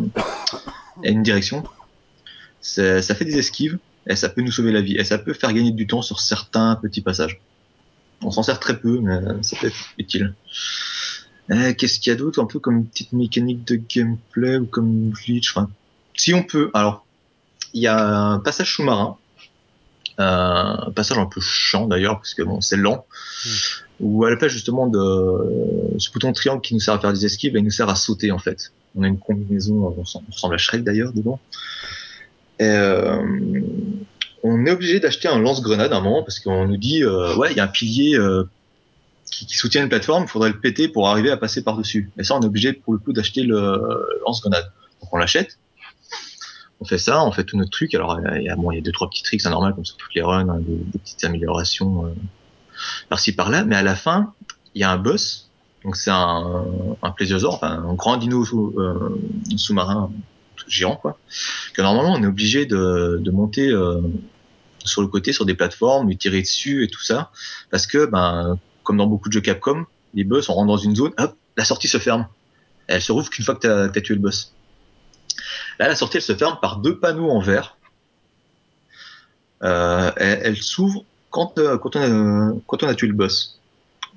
et, 1.03 1.11
une 1.11 1.23
direction. 1.23 1.63
Ça 2.61 3.01
fait 3.01 3.25
des 3.25 3.37
esquives 3.37 3.77
et 4.07 4.15
ça 4.15 4.29
peut 4.29 4.41
nous 4.41 4.51
sauver 4.51 4.71
la 4.71 4.81
vie 4.81 4.95
et 4.95 5.03
ça 5.03 5.17
peut 5.17 5.33
faire 5.33 5.51
gagner 5.53 5.71
du 5.71 5.87
temps 5.87 6.01
sur 6.01 6.19
certains 6.19 6.75
petits 6.75 7.01
passages. 7.01 7.41
On 8.23 8.29
s'en 8.29 8.43
sert 8.43 8.59
très 8.59 8.79
peu, 8.79 8.99
mais 8.99 9.19
ça 9.41 9.57
peut 9.59 9.67
être 9.67 9.93
utile. 9.97 10.33
Qu'est-ce 11.49 11.99
qu'il 11.99 12.11
y 12.11 12.13
a 12.13 12.17
d'autre 12.17 12.41
Un 12.41 12.45
peu 12.45 12.59
comme 12.59 12.85
petite 12.85 13.13
mécanique 13.13 13.67
de 13.67 13.75
gameplay 13.75 14.57
ou 14.57 14.65
comme 14.65 15.09
glitch. 15.09 15.51
Enfin, 15.51 15.69
si 16.15 16.33
on 16.33 16.43
peut. 16.43 16.69
Alors, 16.73 17.05
il 17.73 17.81
y 17.81 17.87
a 17.87 18.05
un 18.05 18.39
passage 18.39 18.75
sous-marin, 18.75 19.17
un 20.17 20.91
passage 20.95 21.17
un 21.17 21.25
peu 21.25 21.41
chiant 21.41 21.87
d'ailleurs 21.87 22.17
parce 22.17 22.33
que 22.33 22.43
bon 22.43 22.61
c'est 22.61 22.77
lent, 22.77 23.05
hmm. 23.45 23.49
où 24.01 24.25
à 24.25 24.29
la 24.29 24.37
place 24.37 24.51
justement 24.51 24.87
de 24.87 25.97
ce 25.97 26.11
bouton 26.11 26.33
triangle 26.33 26.61
qui 26.61 26.73
nous 26.73 26.79
sert 26.79 26.93
à 26.93 26.99
faire 26.99 27.13
des 27.13 27.25
esquives, 27.25 27.53
il 27.55 27.63
nous 27.63 27.71
sert 27.71 27.89
à 27.89 27.95
sauter 27.95 28.31
en 28.31 28.39
fait. 28.39 28.71
On 28.95 29.03
a 29.03 29.07
une 29.07 29.19
combinaison, 29.19 29.95
on 29.97 30.01
ressemble 30.31 30.55
à 30.55 30.57
Shrek 30.57 30.83
d'ailleurs 30.83 31.13
dedans. 31.13 31.39
Et, 32.59 32.65
euh, 32.65 33.21
on 34.43 34.65
est 34.65 34.71
obligé 34.71 34.99
d'acheter 34.99 35.27
un 35.27 35.39
lance-grenade 35.39 35.93
à 35.93 35.97
un 35.97 36.01
moment 36.01 36.23
parce 36.23 36.39
qu'on 36.39 36.67
nous 36.67 36.77
dit 36.77 37.03
euh, 37.03 37.35
ouais 37.35 37.51
il 37.51 37.57
y 37.57 37.59
a 37.59 37.63
un 37.63 37.67
pilier 37.67 38.15
euh, 38.17 38.43
qui, 39.31 39.45
qui, 39.45 39.55
soutient 39.55 39.81
une 39.81 39.89
plateforme, 39.89 40.23
il 40.23 40.29
faudrait 40.29 40.49
le 40.49 40.59
péter 40.59 40.87
pour 40.87 41.07
arriver 41.07 41.31
à 41.31 41.37
passer 41.37 41.63
par 41.63 41.77
dessus. 41.77 42.11
Et 42.17 42.23
ça 42.23 42.35
on 42.35 42.41
est 42.41 42.45
obligé 42.45 42.73
pour 42.73 42.93
le 42.93 42.99
coup 42.99 43.13
d'acheter 43.13 43.43
le 43.43 43.79
lance-grenade. 44.25 44.71
Donc 45.01 45.13
on 45.13 45.17
l'achète 45.17 45.57
on 46.81 46.85
fait 46.85 46.97
ça, 46.97 47.23
on 47.23 47.31
fait 47.31 47.43
tout 47.43 47.57
notre 47.57 47.69
truc. 47.69 47.93
Alors 47.93 48.19
il 48.35 48.43
y 48.43 48.49
a, 48.49 48.55
bon, 48.55 48.71
il 48.71 48.75
y 48.75 48.77
a 48.79 48.81
deux 48.81 48.91
trois 48.91 49.09
petits 49.09 49.23
tricks, 49.23 49.41
c'est 49.41 49.49
normal 49.49 49.73
comme 49.75 49.85
sur 49.85 49.97
toutes 49.97 50.13
les 50.15 50.23
runs, 50.23 50.49
hein, 50.49 50.59
des, 50.59 50.99
petites 50.99 51.23
améliorations 51.23 52.07
euh, 52.07 52.09
par-ci 53.07 53.33
par-là. 53.33 53.63
Mais 53.63 53.75
à 53.75 53.83
la 53.83 53.95
fin, 53.95 54.33
il 54.73 54.81
y 54.81 54.83
a 54.83 54.91
un 54.91 54.97
boss. 54.97 55.49
Donc 55.83 55.95
c'est 55.95 56.11
un, 56.11 56.65
un 57.01 57.11
plésiosaure, 57.11 57.55
enfin 57.55 57.83
un 57.87 57.93
grand 57.93 58.17
dino 58.17 58.45
sous, 58.45 58.73
euh, 58.77 59.19
sous-marin 59.57 60.11
géant 60.67 60.95
quoi. 60.95 61.17
Que 61.73 61.81
normalement 61.81 62.13
on 62.13 62.21
est 62.21 62.27
obligé 62.27 62.67
de, 62.67 63.19
de 63.19 63.31
monter 63.31 63.69
euh, 63.69 63.99
sur 64.83 65.01
le 65.01 65.07
côté 65.07 65.33
sur 65.33 65.45
des 65.45 65.55
plateformes, 65.55 66.07
lui 66.07 66.17
tirer 66.17 66.41
dessus 66.41 66.83
et 66.83 66.87
tout 66.87 67.01
ça, 67.01 67.31
parce 67.71 67.87
que 67.87 68.05
ben 68.05 68.59
comme 68.83 68.97
dans 68.97 69.07
beaucoup 69.07 69.27
de 69.29 69.33
jeux 69.33 69.41
Capcom, 69.41 69.85
les 70.13 70.23
boss 70.23 70.49
on 70.49 70.53
rentre 70.53 70.67
dans 70.67 70.77
une 70.77 70.95
zone, 70.95 71.13
hop, 71.17 71.35
la 71.57 71.65
sortie 71.65 71.87
se 71.87 71.97
ferme. 71.97 72.27
elle 72.85 73.01
se 73.01 73.11
rouvre 73.11 73.31
qu'une 73.31 73.43
fois 73.43 73.55
que 73.55 73.61
t'as 73.61 73.85
as 73.85 74.01
tué 74.01 74.13
le 74.13 74.21
boss. 74.21 74.53
Là, 75.79 75.87
la 75.87 75.95
sortie, 75.95 76.17
elle 76.17 76.23
se 76.23 76.35
ferme 76.35 76.57
par 76.61 76.77
deux 76.77 76.97
panneaux 76.99 77.29
en 77.29 77.39
verre. 77.39 77.77
Euh, 79.63 80.11
elle, 80.17 80.57
s'ouvre 80.57 81.05
quand, 81.29 81.57
euh, 81.59 81.77
quand, 81.77 81.95
on 81.95 82.01
a, 82.01 82.53
quand 82.67 82.83
on 82.83 82.87
a 82.87 82.95
tué 82.95 83.07
le 83.07 83.13
boss. 83.13 83.59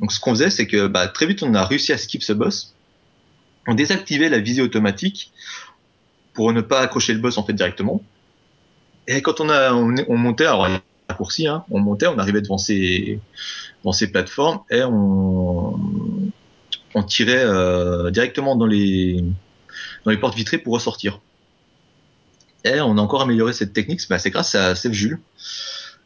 Donc, 0.00 0.12
ce 0.12 0.20
qu'on 0.20 0.30
faisait, 0.30 0.50
c'est 0.50 0.66
que 0.66 0.86
bah, 0.86 1.06
très 1.08 1.26
vite, 1.26 1.42
on 1.42 1.54
a 1.54 1.64
réussi 1.64 1.92
à 1.92 1.98
skip 1.98 2.22
ce 2.22 2.32
boss. 2.32 2.74
On 3.66 3.74
désactivait 3.74 4.28
la 4.28 4.38
visée 4.38 4.62
automatique 4.62 5.32
pour 6.34 6.52
ne 6.52 6.60
pas 6.60 6.80
accrocher 6.80 7.14
le 7.14 7.20
boss 7.20 7.38
en 7.38 7.44
fait 7.44 7.52
directement. 7.52 8.02
Et 9.06 9.22
quand 9.22 9.40
on 9.40 9.48
a 9.48 9.72
on, 9.72 10.16
montait, 10.16 10.46
alors 10.46 10.68
raccourci, 11.08 11.46
hein, 11.46 11.64
on 11.70 11.78
montait, 11.78 12.06
on 12.06 12.18
arrivait 12.18 12.42
devant 12.42 12.58
ces 12.58 13.20
dans 13.84 13.92
ces 13.92 14.10
plateformes 14.10 14.60
et 14.70 14.82
on 14.82 15.78
on 16.94 17.02
tirait 17.02 17.44
euh, 17.44 18.10
directement 18.10 18.56
dans 18.56 18.66
les 18.66 19.24
dans 20.04 20.10
les 20.10 20.18
portes 20.18 20.34
vitrées 20.34 20.58
pour 20.58 20.74
ressortir. 20.74 21.20
Et 22.64 22.80
on 22.80 22.96
a 22.96 23.00
encore 23.00 23.22
amélioré 23.22 23.52
cette 23.52 23.72
technique, 23.72 24.00
c'est 24.00 24.30
grâce 24.30 24.54
à 24.54 24.74
Seth 24.74 24.92
Jules. 24.92 25.20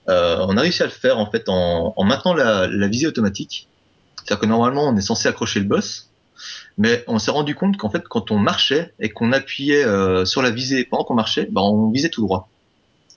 Euh, 0.09 0.45
on 0.49 0.57
a 0.57 0.63
réussi 0.63 0.83
à 0.83 0.87
le 0.87 0.93
faire 0.93 1.19
en 1.19 1.31
fait 1.31 1.45
en, 1.49 1.95
maintenant 2.05 2.35
la, 2.35 2.89
visée 2.89 3.07
automatique. 3.07 3.69
C'est-à-dire 4.17 4.41
que 4.41 4.47
normalement 4.47 4.89
on 4.89 4.97
est 4.97 5.03
censé 5.03 5.29
accrocher 5.29 5.61
le 5.61 5.67
boss, 5.67 6.11
mais 6.77 7.05
on 7.07 7.19
s'est 7.19 7.31
rendu 7.31 7.55
compte 7.55 7.77
qu'en 7.77 7.91
fait 7.91 8.07
quand 8.09 8.31
on 8.31 8.39
marchait 8.39 8.93
et 8.99 9.11
qu'on 9.11 9.33
appuyait 9.33 9.85
euh, 9.85 10.25
sur 10.25 10.43
la 10.43 10.51
visée 10.51 10.85
pendant 10.85 11.05
qu'on 11.05 11.15
marchait, 11.15 11.49
bah, 11.51 11.63
on 11.63 11.91
visait 11.91 12.09
tout 12.09 12.23
droit. 12.23 12.49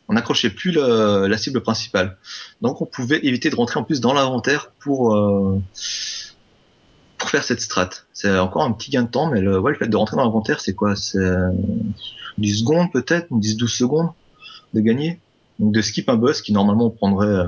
On 0.07 0.13
n'accrochait 0.13 0.49
plus 0.49 0.71
la 0.71 1.37
cible 1.37 1.61
principale. 1.61 2.17
Donc 2.61 2.81
on 2.81 2.85
pouvait 2.85 3.19
éviter 3.23 3.49
de 3.49 3.55
rentrer 3.55 3.79
en 3.79 3.83
plus 3.83 4.01
dans 4.01 4.13
l'inventaire 4.13 4.71
pour 4.79 5.15
euh, 5.15 5.61
pour 5.73 6.20
faire 7.31 7.43
cette 7.43 7.61
strat. 7.61 7.89
C'est 8.13 8.37
encore 8.37 8.63
un 8.63 8.71
petit 8.71 8.91
gain 8.91 9.03
de 9.03 9.09
temps, 9.09 9.29
mais 9.31 9.41
le, 9.41 9.59
ouais, 9.59 9.71
le 9.71 9.77
fait 9.77 9.87
de 9.87 9.97
rentrer 9.97 10.17
dans 10.17 10.23
l'inventaire, 10.23 10.59
c'est 10.59 10.75
quoi? 10.75 10.95
C'est 10.95 11.17
10 12.37 12.59
secondes 12.59 12.91
peut-être, 12.91 13.27
10-12 13.31 13.67
secondes 13.67 14.09
de 14.73 14.81
gagner? 14.81 15.19
Donc 15.59 15.73
de 15.73 15.81
skip 15.81 16.09
un 16.09 16.15
boss 16.15 16.41
qui 16.41 16.53
normalement 16.53 16.89
prendrait, 16.89 17.27
euh, 17.27 17.45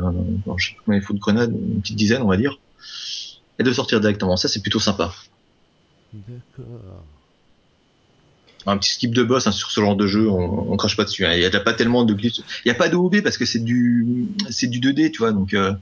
je 0.58 0.68
sais 0.70 0.74
pas 0.76 0.82
combien 0.86 1.00
il 1.00 1.04
faut 1.04 1.14
de 1.14 1.20
grenades, 1.20 1.52
une 1.52 1.82
petite 1.82 1.96
dizaine 1.96 2.22
on 2.22 2.28
va 2.28 2.38
dire, 2.38 2.60
et 3.60 3.64
de 3.64 3.74
sortir 3.74 4.00
directement. 4.02 4.38
Ça 4.38 4.48
c'est 4.48 4.62
plutôt 4.62 4.80
sympa. 4.80 5.12
D'accord. 6.14 7.04
un 8.68 8.78
petit 8.78 8.92
skip 8.92 9.14
de 9.16 9.24
boss 9.24 9.48
hein, 9.48 9.52
sur 9.52 9.72
ce 9.72 9.82
genre 9.82 9.96
de 9.96 10.06
jeu, 10.06 10.30
on, 10.30 10.72
on 10.72 10.78
crache 10.78 10.96
pas 10.96 11.06
dessus. 11.06 11.26
hein. 11.26 11.34
Il 11.34 11.42
y 11.42 11.46
a 11.46 11.50
déjà 11.50 11.60
pas 11.60 11.74
tellement 11.74 12.04
de 12.06 12.14
glitch. 12.14 12.40
Il 12.66 12.68
y 12.68 12.72
a 12.72 12.76
pas 12.76 12.88
de 12.88 12.96
OB 12.96 13.22
parce 13.22 13.38
que 13.38 13.46
c'est 13.46 13.64
du 13.64 14.28
c'est 14.50 14.68
du 14.68 14.80
2D, 14.80 15.12
tu 15.12 15.18
vois, 15.20 15.32
donc 15.32 15.54
euh, 15.56 15.74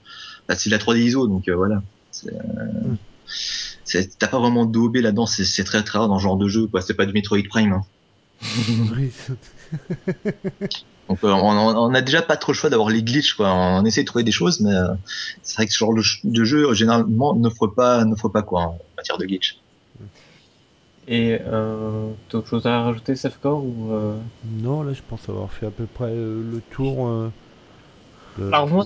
bah, 0.48 0.56
c'est 0.56 0.70
de 0.70 0.76
la 0.76 0.80
3D 0.82 1.00
ISO, 1.00 1.28
donc 1.28 1.50
euh, 1.50 1.56
voilà. 1.56 1.84
C'est, 2.12 2.32
euh, 2.34 2.96
T'as 4.20 4.28
pas 4.28 4.40
vraiment 4.40 4.66
d'OB 4.66 4.98
là-dedans, 4.98 5.26
c'est 5.26 5.46
c'est 5.46 5.64
très 5.64 5.84
très 5.84 6.00
rare 6.00 6.08
dans 6.08 6.18
ce 6.18 6.24
genre 6.24 6.38
de 6.38 6.48
jeu, 6.48 6.68
quoi. 6.68 6.82
C'est 6.82 6.94
pas 6.94 7.06
du 7.06 7.14
Metroid 7.14 7.40
Prime. 7.50 7.74
hein. 7.74 7.82
Donc 11.10 11.20
euh, 11.24 11.30
on, 11.30 11.58
on 11.58 11.94
a 11.94 12.02
déjà 12.02 12.22
pas 12.22 12.38
trop 12.38 12.52
le 12.54 12.58
choix 12.58 12.70
d'avoir 12.70 12.90
les 12.90 13.04
glitches, 13.04 13.34
quoi. 13.34 13.54
On 13.54 13.84
essaie 13.86 14.02
de 14.02 14.08
trouver 14.08 14.24
des 14.24 14.32
choses, 14.32 14.62
mais 14.62 14.74
euh, 14.74 14.88
c'est 15.42 15.56
vrai 15.56 15.66
que 15.68 15.74
ce 15.74 15.78
genre 15.78 15.94
de, 15.94 16.02
de 16.24 16.44
jeu 16.44 16.74
généralement 16.74 17.36
n'offre 17.36 17.68
pas 17.68 18.06
n'offre 18.06 18.30
pas 18.30 18.44
quoi 18.44 18.62
en 18.62 18.80
matière 18.98 19.18
de 19.18 19.26
glitch. 19.26 19.58
Et 21.08 21.40
euh, 21.42 22.10
t'as 22.30 22.38
autre 22.38 22.48
chose 22.48 22.66
à 22.66 22.84
rajouter, 22.84 23.16
Safcore 23.16 23.64
ou 23.64 23.92
euh... 23.92 24.16
Non, 24.62 24.84
là, 24.84 24.94
je 24.94 25.02
pense 25.10 25.28
avoir 25.28 25.52
fait 25.52 25.66
à 25.66 25.72
peu 25.72 25.86
près 25.86 26.06
euh, 26.06 26.42
le 26.52 26.62
tour. 26.72 27.08
euh, 27.08 27.32
de- 28.38 28.48
Alors 28.54 28.68
moi, 28.68 28.86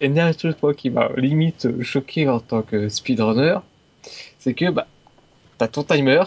une 0.00 0.14
dernière 0.14 0.38
chose 0.38 0.54
moi, 0.62 0.74
qui 0.74 0.90
m'a 0.90 1.08
limite 1.16 1.82
choqué 1.82 2.28
en 2.28 2.40
tant 2.40 2.62
que 2.62 2.88
speedrunner, 2.88 3.58
c'est 4.38 4.54
que 4.54 4.70
bah 4.70 4.86
t'as 5.58 5.68
ton 5.68 5.82
timer. 5.82 6.22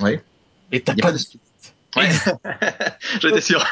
Oui. 0.00 0.18
Et 0.72 0.80
t'as 0.80 0.94
pas, 0.94 1.02
pas 1.02 1.12
de 1.12 1.18
speed. 1.18 1.40
Ouais. 1.96 2.08
J'étais 3.20 3.40
sûr. 3.40 3.64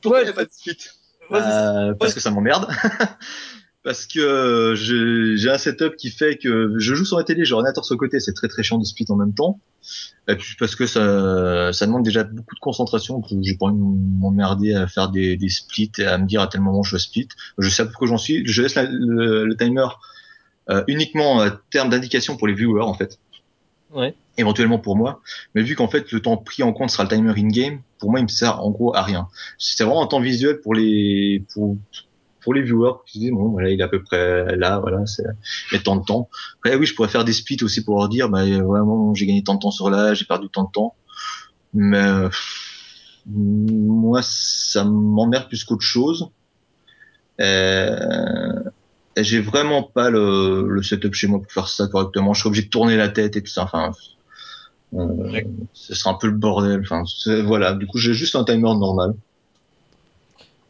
Pourquoi 0.00 0.20
Ouais, 0.20 0.26
y 0.26 0.30
a 0.30 0.32
pas 0.32 0.44
de 0.44 0.52
suite 0.52 0.94
Euh, 1.32 1.94
Parce 1.94 2.14
que 2.14 2.20
ça 2.20 2.30
m'emmerde. 2.30 2.68
parce 3.86 4.04
que 4.04 4.18
euh, 4.18 4.74
j'ai 4.74 5.48
un 5.48 5.58
setup 5.58 5.94
qui 5.94 6.10
fait 6.10 6.36
que 6.38 6.74
je 6.76 6.94
joue 6.96 7.04
sur 7.04 7.18
la 7.18 7.22
télé, 7.22 7.44
j'ai 7.44 7.52
un 7.54 7.58
ordinateur 7.58 7.84
sur 7.84 7.94
le 7.94 7.98
côté, 8.00 8.18
c'est 8.18 8.32
très 8.32 8.48
très 8.48 8.64
chiant 8.64 8.78
de 8.78 8.84
split 8.84 9.06
en 9.10 9.14
même 9.16 9.32
temps. 9.32 9.60
Et 10.26 10.34
puis 10.34 10.56
parce 10.58 10.74
que 10.74 10.86
ça, 10.86 11.72
ça 11.72 11.86
demande 11.86 12.02
déjà 12.02 12.24
beaucoup 12.24 12.56
de 12.56 12.60
concentration, 12.60 13.20
que 13.20 13.28
j'ai 13.42 13.56
pas 13.56 13.66
envie 13.66 13.78
de 13.78 14.18
m'emmerder 14.20 14.74
à 14.74 14.88
faire 14.88 15.08
des, 15.08 15.36
des 15.36 15.48
splits 15.48 15.92
et 15.98 16.04
à 16.04 16.18
me 16.18 16.26
dire 16.26 16.40
à 16.40 16.48
tel 16.48 16.62
moment 16.62 16.82
je 16.82 16.96
split. 16.96 17.28
Je 17.58 17.68
sais 17.68 17.82
à 17.82 17.86
peu 17.86 17.92
près 17.92 18.06
où 18.06 18.08
j'en 18.08 18.18
suis. 18.18 18.44
Je 18.44 18.60
laisse 18.60 18.74
la- 18.74 18.90
le, 18.90 19.44
le 19.44 19.56
timer 19.56 19.86
euh, 20.68 20.82
uniquement 20.88 21.38
à 21.40 21.52
terme 21.70 21.88
d'indication 21.88 22.36
pour 22.36 22.48
les 22.48 22.54
viewers 22.54 22.82
en 22.82 22.94
fait 22.94 23.20
Ouais. 23.94 24.16
éventuellement 24.36 24.80
pour 24.80 24.96
moi. 24.96 25.22
Mais 25.54 25.62
vu 25.62 25.76
qu'en 25.76 25.86
fait 25.86 26.10
le 26.10 26.20
temps 26.20 26.36
pris 26.36 26.64
en 26.64 26.72
compte 26.72 26.90
sera 26.90 27.04
le 27.04 27.08
timer 27.08 27.32
in-game, 27.36 27.78
pour 28.00 28.10
moi 28.10 28.18
il 28.18 28.24
me 28.24 28.28
sert 28.28 28.60
en 28.60 28.70
gros 28.72 28.96
à 28.96 29.02
rien. 29.04 29.28
C'est 29.58 29.84
vraiment 29.84 30.02
un 30.02 30.08
temps 30.08 30.20
visuel 30.20 30.60
pour 30.60 30.74
les 30.74 31.44
pour 31.54 31.78
pour 32.46 32.54
les 32.54 32.62
viewers 32.62 32.92
qui 33.04 33.14
se 33.14 33.24
disent 33.24 33.32
bon 33.32 33.48
voilà 33.48 33.70
il 33.70 33.80
est 33.80 33.82
à 33.82 33.88
peu 33.88 34.00
près 34.00 34.56
là 34.56 34.78
voilà 34.78 35.04
c'est 35.04 35.24
mais 35.72 35.80
tant 35.80 35.96
de 35.96 36.04
temps. 36.04 36.28
Après 36.58 36.76
oui 36.76 36.86
je 36.86 36.94
pourrais 36.94 37.08
faire 37.08 37.24
des 37.24 37.32
splits 37.32 37.58
aussi 37.62 37.82
pour 37.82 37.98
leur 37.98 38.08
dire 38.08 38.28
bah 38.28 38.44
vraiment 38.44 39.12
j'ai 39.14 39.26
gagné 39.26 39.42
tant 39.42 39.56
de 39.56 39.58
temps 39.58 39.72
sur 39.72 39.90
là 39.90 40.14
j'ai 40.14 40.24
perdu 40.26 40.48
tant 40.48 40.62
de 40.62 40.70
temps. 40.70 40.94
Mais 41.74 41.98
euh, 41.98 42.28
moi 43.26 44.20
ça 44.22 44.84
m'emmerde 44.84 45.48
plus 45.48 45.64
qu'autre 45.64 45.82
chose. 45.82 46.28
Euh, 47.40 48.62
et 49.16 49.24
j'ai 49.24 49.40
vraiment 49.40 49.82
pas 49.82 50.08
le, 50.08 50.68
le 50.68 50.82
setup 50.84 51.14
chez 51.14 51.26
moi 51.26 51.42
pour 51.42 51.50
faire 51.50 51.66
ça 51.66 51.88
correctement. 51.88 52.32
Je 52.32 52.42
suis 52.42 52.46
obligé 52.46 52.66
de 52.66 52.70
tourner 52.70 52.96
la 52.96 53.08
tête 53.08 53.34
et 53.34 53.42
tout 53.42 53.50
ça. 53.50 53.64
Enfin, 53.64 53.90
euh, 54.94 55.40
ce 55.72 55.96
sera 55.96 56.10
un 56.10 56.14
peu 56.14 56.28
le 56.28 56.34
bordel. 56.34 56.82
Enfin, 56.82 57.02
voilà. 57.44 57.74
Du 57.74 57.88
coup, 57.88 57.98
j'ai 57.98 58.14
juste 58.14 58.36
un 58.36 58.44
timer 58.44 58.60
normal. 58.60 59.14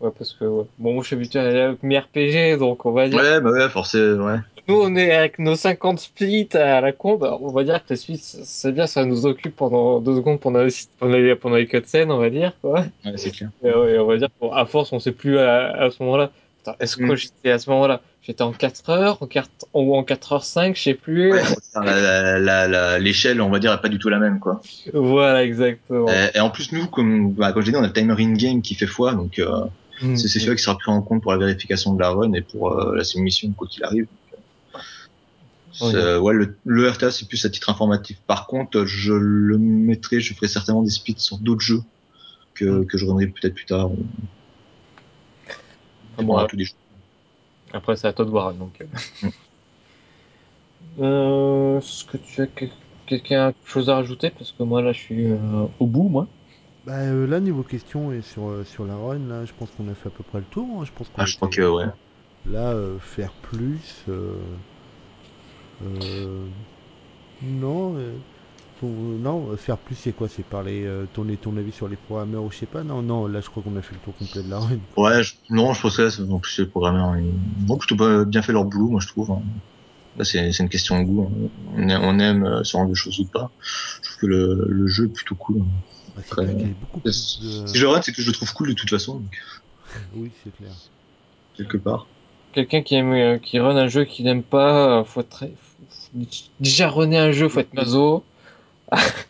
Ouais, 0.01 0.10
parce 0.16 0.35
que 0.35 0.44
ouais. 0.44 0.64
bon, 0.78 0.93
moi 0.94 1.02
je 1.02 1.06
suis 1.09 1.16
habitué 1.16 1.39
à 1.39 1.44
aller 1.44 1.60
avec 1.60 1.82
mes 1.82 1.98
RPG, 1.98 2.59
donc 2.59 2.85
on 2.85 2.93
va 2.93 3.09
dire. 3.09 3.18
Ouais, 3.18 3.40
bah 3.40 3.51
ouais, 3.51 3.68
forcément, 3.68 4.27
ouais. 4.27 4.39
Nous, 4.68 4.74
on 4.74 4.94
est 4.97 5.12
avec 5.12 5.39
nos 5.39 5.55
50 5.55 6.01
splits 6.01 6.48
à 6.55 6.81
la 6.81 6.90
con, 6.93 7.16
bah, 7.16 7.39
on 7.40 7.51
va 7.52 7.62
dire 7.62 7.78
que 7.85 7.90
les 7.90 7.97
splits, 7.97 8.18
c'est 8.20 8.73
bien, 8.73 8.86
ça 8.89 9.05
nous 9.05 9.24
occupe 9.24 9.55
pendant 9.56 10.01
deux 10.01 10.16
secondes 10.16 10.40
pendant 10.40 10.62
les, 10.64 10.73
pendant 10.98 11.16
les, 11.16 11.35
pendant 11.36 11.55
les 11.56 11.66
cutscenes, 11.68 12.10
on 12.10 12.18
va 12.18 12.31
dire, 12.31 12.52
quoi. 12.60 12.85
Ouais, 13.05 13.12
c'est 13.16 13.31
clair. 13.31 13.51
Et 13.64 13.70
ouais, 13.70 13.98
on 13.98 14.06
va 14.06 14.16
dire 14.18 14.28
qu'à 14.40 14.66
force, 14.66 14.93
on 14.93 14.98
sait 14.98 15.12
plus 15.12 15.39
à, 15.39 15.68
à 15.85 15.90
ce 15.90 16.02
moment-là. 16.02 16.31
Est-ce 16.81 16.97
que 16.97 17.05
Mm. 17.05 17.14
j'étais 17.16 17.51
à 17.52 17.59
ce 17.60 17.70
moment-là? 17.70 18.01
J'étais 18.23 18.43
en 18.43 18.51
4 18.51 18.90
heures, 18.90 19.23
en 19.23 19.27
4, 19.28 19.48
ou 19.73 19.94
en 19.97 20.02
4 20.02 20.32
heures 20.32 20.44
5, 20.44 20.74
je 20.77 20.82
sais 20.82 20.94
plus. 20.94 21.32
Ouais, 21.32 21.43
la- 21.77 22.40
la- 22.40 22.66
la- 22.66 22.98
l'échelle, 22.98 23.40
on 23.40 23.51
va 23.51 23.60
dire, 23.60 23.73
est 23.73 23.81
pas 23.81 23.89
du 23.89 24.01
tout 24.01 24.09
la 24.09 24.18
même, 24.18 24.40
quoi. 24.40 24.60
Voilà, 24.93 25.44
exactement. 25.44 26.09
Et, 26.09 26.31
et 26.36 26.40
en 26.40 26.51
plus, 26.51 26.73
nous, 26.73 26.89
comme, 26.89 27.35
bah, 27.35 27.52
comme 27.52 27.62
je 27.62 27.66
l'ai 27.68 27.73
dit, 27.73 27.78
on 27.78 27.85
a 27.85 27.86
le 27.86 27.93
timer 27.93 28.14
in-game 28.18 28.62
qui 28.62 28.74
fait 28.74 28.86
foi, 28.89 29.14
donc 29.14 29.39
euh, 29.39 29.60
Mm. 30.02 30.16
c'est 30.16 30.28
c'est 30.28 30.39
celui 30.40 30.56
qui 30.56 30.62
sera 30.62 30.77
pris 30.77 30.90
en 30.90 31.01
compte 31.02 31.23
pour 31.23 31.32
la 31.32 31.39
vérification 31.39 31.94
de 31.94 32.01
la 32.01 32.10
run 32.10 32.32
et 32.35 32.43
pour 32.43 32.73
euh, 32.73 32.94
la 32.97 33.05
soumission 33.05 33.51
quoi 33.52 33.66
qu'il 33.66 33.85
arrive. 33.85 34.06
Oui. 34.74 35.90
C'est- 35.93 36.16
ouais, 36.16 36.35
le, 36.35 36.56
le 36.64 36.89
RTA 36.89 37.10
c'est 37.10 37.28
plus 37.28 37.44
à 37.44 37.51
titre 37.51 37.68
informatif. 37.70 38.18
Par 38.27 38.47
contre, 38.47 38.85
je 38.86 39.12
le 39.12 39.59
mettrai, 39.59 40.20
je 40.20 40.35
ferai 40.35 40.48
certainement 40.48 40.82
des 40.82 40.90
splits 40.90 41.14
sur 41.18 41.39
d'autres 41.39 41.60
jeux 41.60 41.82
que, 42.55 42.85
que 42.85 42.97
je 42.98 43.05
runnerai 43.05 43.27
peut-être 43.27 43.55
plus 43.55 43.66
tard. 43.66 43.90
Ah 46.18 46.23
bon, 46.23 46.39
ouais. 46.39 46.47
jeux. 46.64 46.73
Après, 47.73 47.97
c'est 47.97 48.06
à 48.09 48.12
toi 48.12 48.24
de 48.24 48.31
voir, 48.31 48.55
donc. 48.55 48.85
Mm. 49.23 49.28
Euh, 51.02 51.78
est-ce 51.78 52.06
que 52.06 52.16
tu 52.16 52.40
as 52.40 52.47
quel- 52.47 52.70
quelqu'un 53.05 53.48
a 53.48 53.52
quelque 53.52 53.68
chose 53.68 53.90
à 53.90 53.97
rajouter? 53.97 54.31
Parce 54.31 54.52
que 54.52 54.62
moi, 54.62 54.81
là, 54.81 54.93
je 54.93 54.98
suis 54.98 55.27
euh, 55.27 55.66
au 55.78 55.86
bout, 55.86 56.09
moi. 56.09 56.27
Bah, 56.87 57.01
euh, 57.01 57.27
là, 57.27 57.41
niveau 57.41 57.63
question 57.65 58.13
et 58.13 58.23
sur, 58.23 58.49
euh, 58.49 58.65
sur 58.65 58.87
la 58.87 58.97
run, 58.97 59.19
là, 59.27 59.45
je 59.45 59.53
pense 59.53 59.71
qu'on 59.73 59.89
a 59.89 59.95
fait 59.95 60.07
à 60.09 60.11
peu 60.11 60.23
près 60.25 60.39
le 60.41 60.47
tour. 60.47 60.81
hein. 60.81 60.85
Je 60.85 60.93
pense 60.93 61.09
qu'on 61.11 61.23
Ah, 61.23 61.27
je 61.27 61.37
crois 61.37 61.49
était- 61.49 61.57
que 61.61 61.69
ouais. 61.69 61.87
Là, 62.47 62.71
euh, 62.73 62.99
faire 62.99 63.33
plus. 63.35 64.05
euh, 64.09 64.57
euh, 65.83 66.49
non. 67.43 67.97
euh, 67.97 68.19
faut- 68.77 68.87
non, 69.19 69.51
euh, 69.53 69.57
faire 69.57 69.79
plus, 69.79 69.95
c'est 69.97 70.13
quoi? 70.13 70.29
C'est 70.29 70.45
parler, 70.45 70.85
euh, 70.85 71.07
donner 71.15 71.39
ton 71.39 71.57
avis 71.57 71.73
sur 71.73 71.89
les 71.89 71.97
programmeurs 71.97 72.45
ou 72.45 72.51
je 72.51 72.59
sais 72.59 72.67
pas? 72.67 72.85
Non, 72.85 73.03
non, 73.03 73.27
là, 73.27 73.41
je 73.41 73.49
crois 73.51 73.63
qu'on 73.63 73.77
a 73.77 73.83
fait 73.83 73.95
le 73.95 74.01
tour 74.01 74.17
complet 74.17 74.43
de 74.43 74.51
la 74.51 74.59
run. 74.61 74.81
Ouais, 74.97 75.23
je- 75.23 75.35
non, 75.51 75.73
je 75.75 75.81
pense 75.83 75.97
que 75.97 76.03
là, 76.03 76.11
c'est- 76.11 76.23
en 76.23 76.39
plus 76.41 76.59
les 76.59 76.67
programmeurs, 76.67 77.17
ils 77.17 77.71
ont 77.71 77.77
plutôt 77.79 77.97
pas 77.97 78.25
bien 78.25 78.43
fait 78.43 78.53
leur 78.53 78.65
boulot, 78.65 78.89
moi 78.91 79.01
je 79.01 79.09
trouve. 79.09 79.31
hein. 79.31 79.43
Là, 80.17 80.25
c'est 80.25 80.53
c'est 80.53 80.63
une 80.63 80.69
question 80.71 80.99
de 81.01 81.05
goût. 81.05 81.23
hein. 81.25 81.51
On 81.77 81.89
aime, 81.89 82.03
on 82.03 82.19
aime 82.21 82.45
euh, 82.45 82.65
ce 82.65 82.73
genre 82.73 82.89
de 82.89 82.95
choses 82.95 83.19
ou 83.21 83.27
pas. 83.27 83.53
Je 83.61 84.11
trouve 84.11 84.19
que 84.23 84.27
le, 84.27 84.67
le 84.69 84.87
jeu 84.89 85.07
est 85.07 85.09
plutôt 85.09 85.37
cool. 85.37 85.61
hein. 85.63 85.67
Beaucoup 86.81 87.01
plus 87.01 87.41
de. 87.43 87.67
Si 87.67 87.79
je 87.79 87.87
run, 87.87 88.01
c'est 88.03 88.13
que 88.13 88.23
je 88.23 88.27
le 88.27 88.33
trouve 88.33 88.53
cool 88.55 88.69
de 88.69 88.75
toute 88.75 88.91
façon, 88.91 89.15
donc, 89.21 89.39
Oui, 90.17 90.31
c'est 90.45 90.55
clair. 90.57 90.71
quelque 91.57 91.77
part. 91.77 92.07
Quelqu'un 92.53 92.83
qui 92.83 92.95
aime, 92.95 93.13
euh, 93.13 93.39
qui 93.39 93.59
run 93.59 93.77
un 93.77 93.89
jeu 93.89 94.05
qu'il 94.05 94.25
n'aime 94.25 94.43
pas, 94.43 95.01
euh, 95.01 95.05
faut 95.05 95.21
être 95.21 95.29
très, 95.29 95.53
déjà 96.61 96.89
runner 96.89 97.19
un 97.19 97.33
jeu, 97.33 97.49
faut 97.49 97.61
être 97.61 97.75
maso. 97.75 98.25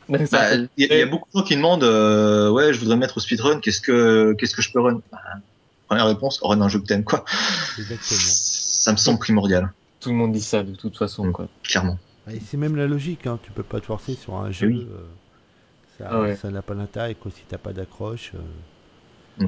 Bah, 0.09 0.55
Il 0.55 0.69
y, 0.77 0.85
a- 0.85 0.95
il 0.95 0.99
y 0.99 1.03
a 1.03 1.07
beaucoup 1.07 1.29
de 1.35 1.41
gens 1.41 1.45
qui 1.47 1.57
demandent, 1.57 1.83
euh, 1.83 2.51
ouais, 2.51 2.73
je 2.73 2.79
voudrais 2.79 2.97
mettre 2.97 3.17
au 3.17 3.21
speedrun, 3.21 3.59
qu'est-ce 3.61 3.81
que, 3.81 4.35
qu'est-ce 4.39 4.55
que 4.55 4.63
je 4.63 4.71
peux 4.71 4.81
run? 4.81 5.01
Bah, 5.11 5.19
Première 5.89 6.07
réponse, 6.07 6.41
run 6.43 6.61
un 6.61 6.69
jeu 6.69 6.79
que 6.81 6.87
t'aimes, 6.87 7.05
quoi. 7.05 7.25
Exactement. 7.79 8.19
Ça 8.21 8.93
me 8.93 8.97
semble 8.97 9.19
primordial, 9.19 9.73
Tout 10.01 10.11
le 10.11 10.15
monde 10.17 10.33
dit 10.33 10.41
ça, 10.43 10.63
de 10.63 10.75
toute 10.75 10.97
façon, 10.97 11.33
quoi. 11.33 11.49
clairement. 11.65 11.99
Et 12.31 12.41
c'est 12.41 12.57
même 12.57 12.77
la 12.77 12.87
logique, 12.87 13.27
hein. 13.27 13.39
tu 13.43 13.51
peux 13.53 13.63
pas 13.63 13.81
te 13.81 13.87
forcer 13.87 14.15
sur 14.15 14.35
un 14.37 14.51
jeu. 14.51 14.67
oui. 14.69 14.87
euh, 14.91 15.07
ça 15.98 16.09
Ah 16.10 16.20
ouais. 16.20 16.36
ça 16.36 16.51
n'a 16.51 16.62
pas 16.62 16.74
d'intérêt 16.74 17.14
quoi, 17.14 17.31
si 17.35 17.43
t'as 17.48 17.59
pas 17.59 17.73
d'accroche. 17.73 18.32
euh. 19.40 19.47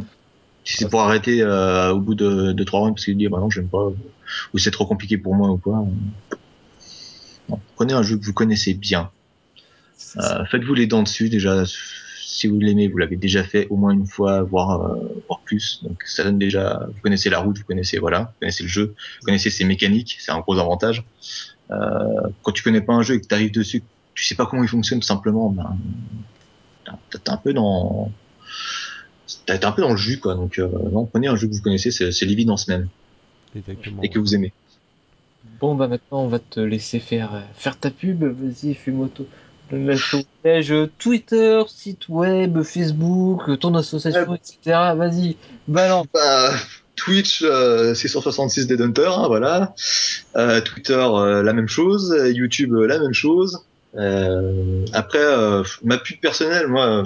Si 0.64 0.76
c'est 0.76 0.88
pour 0.90 1.00
arrêter 1.00 1.40
euh, 1.42 1.92
au 1.92 2.00
bout 2.00 2.14
de, 2.14 2.52
de 2.52 2.64
trois 2.64 2.80
runs 2.82 2.92
parce 2.92 3.04
qu'il 3.06 3.16
dit, 3.16 3.28
bah 3.28 3.38
non, 3.38 3.48
j'aime 3.48 3.68
pas, 3.68 3.88
ou 4.52 4.58
c'est 4.58 4.70
trop 4.70 4.84
compliqué 4.86 5.16
pour 5.16 5.34
moi 5.34 5.48
ou 5.50 5.56
quoi. 5.56 5.86
euh. 7.50 7.54
Prenez 7.76 7.94
un 7.94 8.02
jeu 8.02 8.18
que 8.18 8.24
vous 8.24 8.34
connaissez 8.34 8.74
bien. 8.74 9.10
Euh, 10.18 10.44
Faites-vous 10.46 10.74
les 10.74 10.86
dents 10.86 11.02
dessus 11.02 11.28
déjà. 11.30 11.64
Si 11.66 12.46
vous 12.46 12.60
l'aimez, 12.60 12.86
vous 12.88 12.98
l'avez 12.98 13.16
déjà 13.16 13.42
fait 13.42 13.66
au 13.68 13.76
moins 13.76 13.92
une 13.92 14.06
fois, 14.06 14.42
voire, 14.42 14.82
euh, 14.82 15.22
voire 15.26 15.40
plus. 15.40 15.80
Donc 15.82 16.02
ça 16.04 16.22
donne 16.24 16.38
déjà. 16.38 16.86
Vous 16.94 17.00
connaissez 17.02 17.30
la 17.30 17.38
route, 17.40 17.56
vous 17.58 17.64
connaissez 17.64 17.98
voilà, 17.98 18.20
vous 18.20 18.38
connaissez 18.40 18.62
le 18.64 18.68
jeu, 18.68 18.94
vous 19.20 19.24
connaissez 19.24 19.48
ses 19.50 19.64
mécaniques, 19.64 20.18
c'est 20.20 20.30
un 20.32 20.40
gros 20.40 20.58
avantage. 20.58 21.02
Euh, 21.70 22.28
quand 22.42 22.52
tu 22.52 22.62
connais 22.62 22.80
pas 22.82 22.92
un 22.92 23.02
jeu 23.02 23.14
et 23.14 23.20
que 23.20 23.26
tu 23.26 23.34
arrives 23.34 23.52
dessus, 23.52 23.82
tu 24.14 24.24
sais 24.24 24.34
pas 24.34 24.46
comment 24.46 24.62
il 24.62 24.68
fonctionne 24.68 25.00
tout 25.00 25.06
simplement, 25.06 25.48
ben 25.50 25.76
t'es 27.10 27.30
un 27.30 27.36
peu 27.36 27.52
dans 27.52 28.10
t'es 29.46 29.64
un 29.64 29.72
peu 29.72 29.82
dans 29.82 29.90
le 29.90 29.96
jus 29.96 30.18
quoi. 30.18 30.34
Donc 30.34 30.58
euh, 30.58 30.68
non, 30.92 31.06
prenez 31.06 31.28
un 31.28 31.36
jeu 31.36 31.48
que 31.48 31.54
vous 31.54 31.62
connaissez, 31.62 31.90
c'est 31.90 32.12
c'est 32.12 32.26
l'évidence 32.26 32.68
même 32.68 32.88
Exactement. 33.56 34.02
et 34.02 34.08
que 34.08 34.18
vous 34.18 34.34
aimez. 34.34 34.52
Bon, 35.60 35.74
bah 35.74 35.88
maintenant, 35.88 36.22
on 36.22 36.28
va 36.28 36.38
te 36.38 36.60
laisser 36.60 37.00
faire, 37.00 37.34
euh, 37.34 37.40
faire 37.54 37.78
ta 37.78 37.90
pub. 37.90 38.22
Vas-y. 38.22 38.76
La 39.70 39.96
page 40.42 40.72
Twitter, 40.98 41.62
site 41.68 42.08
web, 42.08 42.62
Facebook, 42.62 43.58
ton 43.58 43.74
association, 43.74 44.34
etc. 44.34 44.94
Vas-y, 44.96 45.36
balance. 45.66 46.06
Bah, 46.14 46.52
Twitch, 46.98 47.42
euh, 47.42 47.94
666 47.94 48.66
Dead 48.66 48.80
Hunter, 48.80 49.10
hein, 49.10 49.28
voilà. 49.28 49.74
Euh, 50.36 50.60
Twitter, 50.60 50.94
euh, 50.94 51.42
la 51.42 51.52
même 51.52 51.68
chose. 51.68 52.14
YouTube, 52.34 52.74
euh, 52.74 52.86
la 52.86 52.98
même 52.98 53.12
chose. 53.12 53.64
Euh, 53.96 54.84
après, 54.92 55.18
euh, 55.18 55.62
ma 55.82 55.98
pub 55.98 56.20
personnelle, 56.20 56.68
moi, 56.68 56.86
euh, 56.86 57.04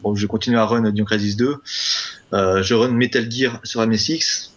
bon, 0.00 0.14
je 0.14 0.26
continue 0.26 0.58
à 0.58 0.64
run 0.64 0.90
Dion 0.90 1.04
Crisis 1.04 1.36
2. 1.36 1.56
Euh, 2.32 2.62
je 2.62 2.74
run 2.74 2.88
Metal 2.88 3.30
Gear 3.30 3.60
sur 3.64 3.86
MSX. 3.86 4.52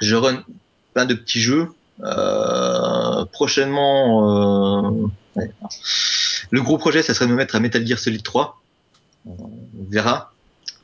Je 0.00 0.16
run 0.16 0.42
plein 0.94 1.06
de 1.06 1.14
petits 1.14 1.40
jeux. 1.40 1.68
Euh, 2.02 3.24
prochainement, 3.26 4.88
euh, 4.88 5.06
ouais. 5.36 5.52
le 6.50 6.62
gros 6.62 6.78
projet, 6.78 7.02
ça 7.02 7.12
serait 7.12 7.26
de 7.26 7.32
me 7.32 7.36
mettre 7.36 7.56
à 7.56 7.60
Metal 7.60 7.86
Gear 7.86 7.98
Solid 7.98 8.22
3. 8.22 8.60
verra. 9.90 10.32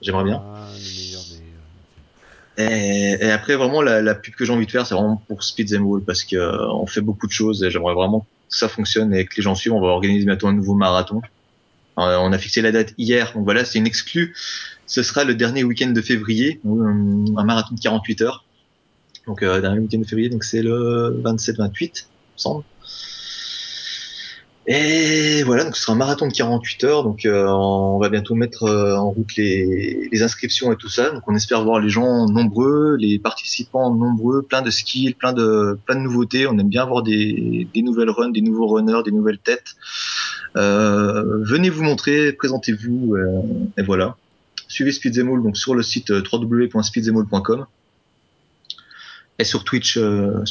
J'aimerais 0.02 0.24
bien. 0.24 0.42
Ah, 0.44 0.68
des. 0.74 1.06
Et, 2.58 3.16
et 3.20 3.30
après, 3.30 3.56
vraiment, 3.56 3.82
la, 3.82 4.00
la 4.00 4.14
pub 4.14 4.34
que 4.34 4.44
j'ai 4.44 4.52
envie 4.52 4.66
de 4.66 4.70
faire, 4.70 4.86
c'est 4.86 4.94
vraiment 4.94 5.22
pour 5.28 5.42
Speed 5.42 5.74
and 5.74 5.82
Wall 5.82 6.02
parce 6.02 6.24
que 6.24 6.36
euh, 6.36 6.70
on 6.72 6.86
fait 6.86 7.02
beaucoup 7.02 7.26
de 7.26 7.32
choses 7.32 7.62
et 7.62 7.70
j'aimerais 7.70 7.94
vraiment 7.94 8.26
ça 8.48 8.68
fonctionne 8.68 9.14
et 9.14 9.24
que 9.24 9.36
les 9.36 9.42
gens 9.42 9.54
suivent. 9.54 9.74
On 9.74 9.80
va 9.80 9.88
organiser 9.88 10.24
bientôt 10.24 10.48
un 10.48 10.52
nouveau 10.52 10.74
marathon. 10.74 11.22
Euh, 11.98 12.16
on 12.18 12.32
a 12.32 12.38
fixé 12.38 12.60
la 12.60 12.72
date 12.72 12.92
hier, 12.98 13.32
donc 13.34 13.44
voilà, 13.44 13.64
c'est 13.64 13.78
une 13.78 13.86
exclue. 13.86 14.34
Ce 14.86 15.02
sera 15.02 15.24
le 15.24 15.34
dernier 15.34 15.64
week-end 15.64 15.90
de 15.90 16.02
février, 16.02 16.60
un, 16.66 17.24
un 17.36 17.44
marathon 17.44 17.74
de 17.74 17.80
48 17.80 18.22
heures. 18.22 18.44
Donc, 19.26 19.42
euh, 19.42 19.60
dernier 19.60 19.80
week-end 19.80 19.98
de 19.98 20.06
février, 20.06 20.28
donc 20.28 20.44
c'est 20.44 20.62
le 20.62 21.20
27-28, 21.24 21.80
il 21.80 21.88
me 21.88 21.94
semble. 22.36 22.64
Et 24.68 25.44
voilà, 25.44 25.62
donc 25.62 25.76
ce 25.76 25.82
sera 25.82 25.92
un 25.92 25.96
marathon 25.96 26.26
de 26.26 26.32
48 26.32 26.84
heures. 26.84 27.04
Donc 27.04 27.24
euh, 27.24 27.46
on 27.46 27.98
va 27.98 28.08
bientôt 28.08 28.34
mettre 28.34 28.64
euh, 28.64 28.96
en 28.96 29.10
route 29.10 29.36
les, 29.36 30.22
inscriptions 30.22 30.72
et 30.72 30.76
tout 30.76 30.88
ça. 30.88 31.10
Donc 31.10 31.22
on 31.28 31.36
espère 31.36 31.62
voir 31.62 31.78
les 31.78 31.88
gens 31.88 32.26
nombreux, 32.26 32.96
les 32.98 33.18
participants 33.20 33.94
nombreux, 33.94 34.42
plein 34.42 34.62
de 34.62 34.70
skills, 34.70 35.14
plein 35.14 35.32
de 35.32 35.78
plein 35.86 35.94
de 35.94 36.00
nouveautés. 36.00 36.48
On 36.48 36.58
aime 36.58 36.68
bien 36.68 36.82
avoir 36.82 37.02
des, 37.04 37.68
des 37.72 37.82
nouvelles 37.82 38.10
runs, 38.10 38.30
des 38.30 38.40
nouveaux 38.40 38.66
runners, 38.66 39.02
des 39.04 39.12
nouvelles 39.12 39.38
têtes. 39.38 39.76
Euh, 40.56 41.44
venez 41.44 41.70
vous 41.70 41.84
montrer, 41.84 42.32
présentez-vous 42.32 43.16
et 43.78 43.82
voilà. 43.82 44.16
Suivez 44.66 44.90
Speedzemol 44.90 45.44
donc 45.44 45.56
sur 45.56 45.74
le 45.74 45.82
site 45.84 46.10
www.speedzemol.com 46.10 47.66
et 49.38 49.44
sur 49.44 49.64
Twitch 49.64 49.96
euh, 49.96 50.42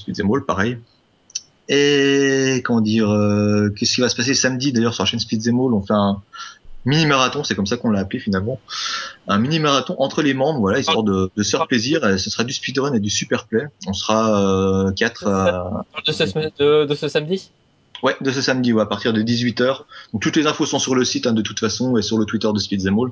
pareil. 0.47 0.77
Et 1.67 2.61
comment 2.63 2.81
dire, 2.81 3.09
euh, 3.09 3.69
qu'est-ce 3.69 3.95
qui 3.95 4.01
va 4.01 4.09
se 4.09 4.15
passer 4.15 4.35
samedi? 4.35 4.71
D'ailleurs 4.71 4.93
sur 4.93 5.03
la 5.03 5.07
chaîne 5.07 5.19
Speedzemol 5.19 5.73
On 5.73 5.81
fait 5.81 5.93
un 5.93 6.21
mini 6.85 7.07
marathon, 7.07 7.43
c'est 7.43 7.55
comme 7.55 7.65
ça 7.65 7.77
qu'on 7.77 7.89
l'a 7.89 8.01
appelé 8.01 8.19
finalement, 8.19 8.59
un 9.27 9.39
mini 9.39 9.59
marathon 9.59 9.95
entre 9.97 10.21
les 10.21 10.35
membres, 10.35 10.59
voilà, 10.59 10.77
histoire 10.77 11.01
de, 11.01 11.31
de 11.35 11.43
se 11.43 11.49
faire 11.49 11.65
plaisir. 11.65 12.07
Et 12.07 12.19
ce 12.19 12.29
sera 12.29 12.43
du 12.43 12.53
speedrun 12.53 12.93
et 12.93 12.99
du 12.99 13.09
super 13.09 13.47
play. 13.47 13.65
On 13.87 13.93
sera 13.93 14.39
euh, 14.39 14.91
quatre 14.91 15.27
à... 15.27 15.85
de, 16.05 16.11
ce, 16.11 16.23
de, 16.23 16.85
de 16.85 16.95
ce 16.95 17.07
samedi? 17.07 17.49
Ouais, 18.03 18.15
de 18.21 18.29
ce 18.29 18.41
samedi, 18.41 18.71
ouais, 18.71 18.83
à 18.83 18.85
partir 18.85 19.13
de 19.13 19.23
18h. 19.23 19.81
Donc 20.13 20.21
toutes 20.21 20.35
les 20.35 20.45
infos 20.45 20.67
sont 20.67 20.79
sur 20.79 20.93
le 20.93 21.03
site 21.03 21.25
hein, 21.25 21.33
de 21.33 21.41
toute 21.41 21.59
façon 21.59 21.97
et 21.97 22.03
sur 22.03 22.19
le 22.19 22.25
Twitter 22.25 22.49
de 22.53 22.59
Speedzemol. 22.59 23.11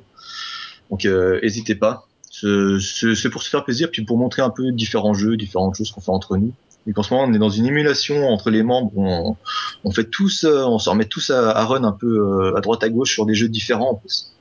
Donc 0.91 1.05
n'hésitez 1.05 1.73
pas. 1.73 2.07
C'est 2.29 3.29
pour 3.31 3.41
se 3.41 3.49
faire 3.49 3.63
plaisir, 3.63 3.89
puis 3.91 4.03
pour 4.03 4.17
montrer 4.17 4.41
un 4.41 4.49
peu 4.51 4.71
différents 4.71 5.13
jeux, 5.13 5.37
différentes 5.37 5.75
choses 5.75 5.91
qu'on 5.91 6.01
fait 6.01 6.11
entre 6.11 6.37
nous. 6.37 6.51
Et 6.87 6.93
qu'en 6.93 7.03
ce 7.03 7.13
moment, 7.13 7.25
on 7.29 7.33
est 7.33 7.39
dans 7.39 7.49
une 7.49 7.65
émulation 7.65 8.27
entre 8.27 8.49
les 8.49 8.63
membres. 8.63 8.91
On, 8.97 9.37
on 9.83 9.91
fait 9.91 10.03
tous, 10.03 10.43
on 10.43 10.79
se 10.79 10.89
remet 10.89 11.05
tous 11.05 11.29
à, 11.29 11.51
à, 11.51 11.65
run 11.65 11.83
un 11.83 11.93
peu 11.93 12.53
à 12.55 12.61
droite 12.61 12.83
à 12.83 12.89
gauche 12.89 13.13
sur 13.13 13.25
des 13.25 13.35
jeux 13.35 13.47
différents 13.47 13.91
en 13.91 13.95
plus. 13.95 14.33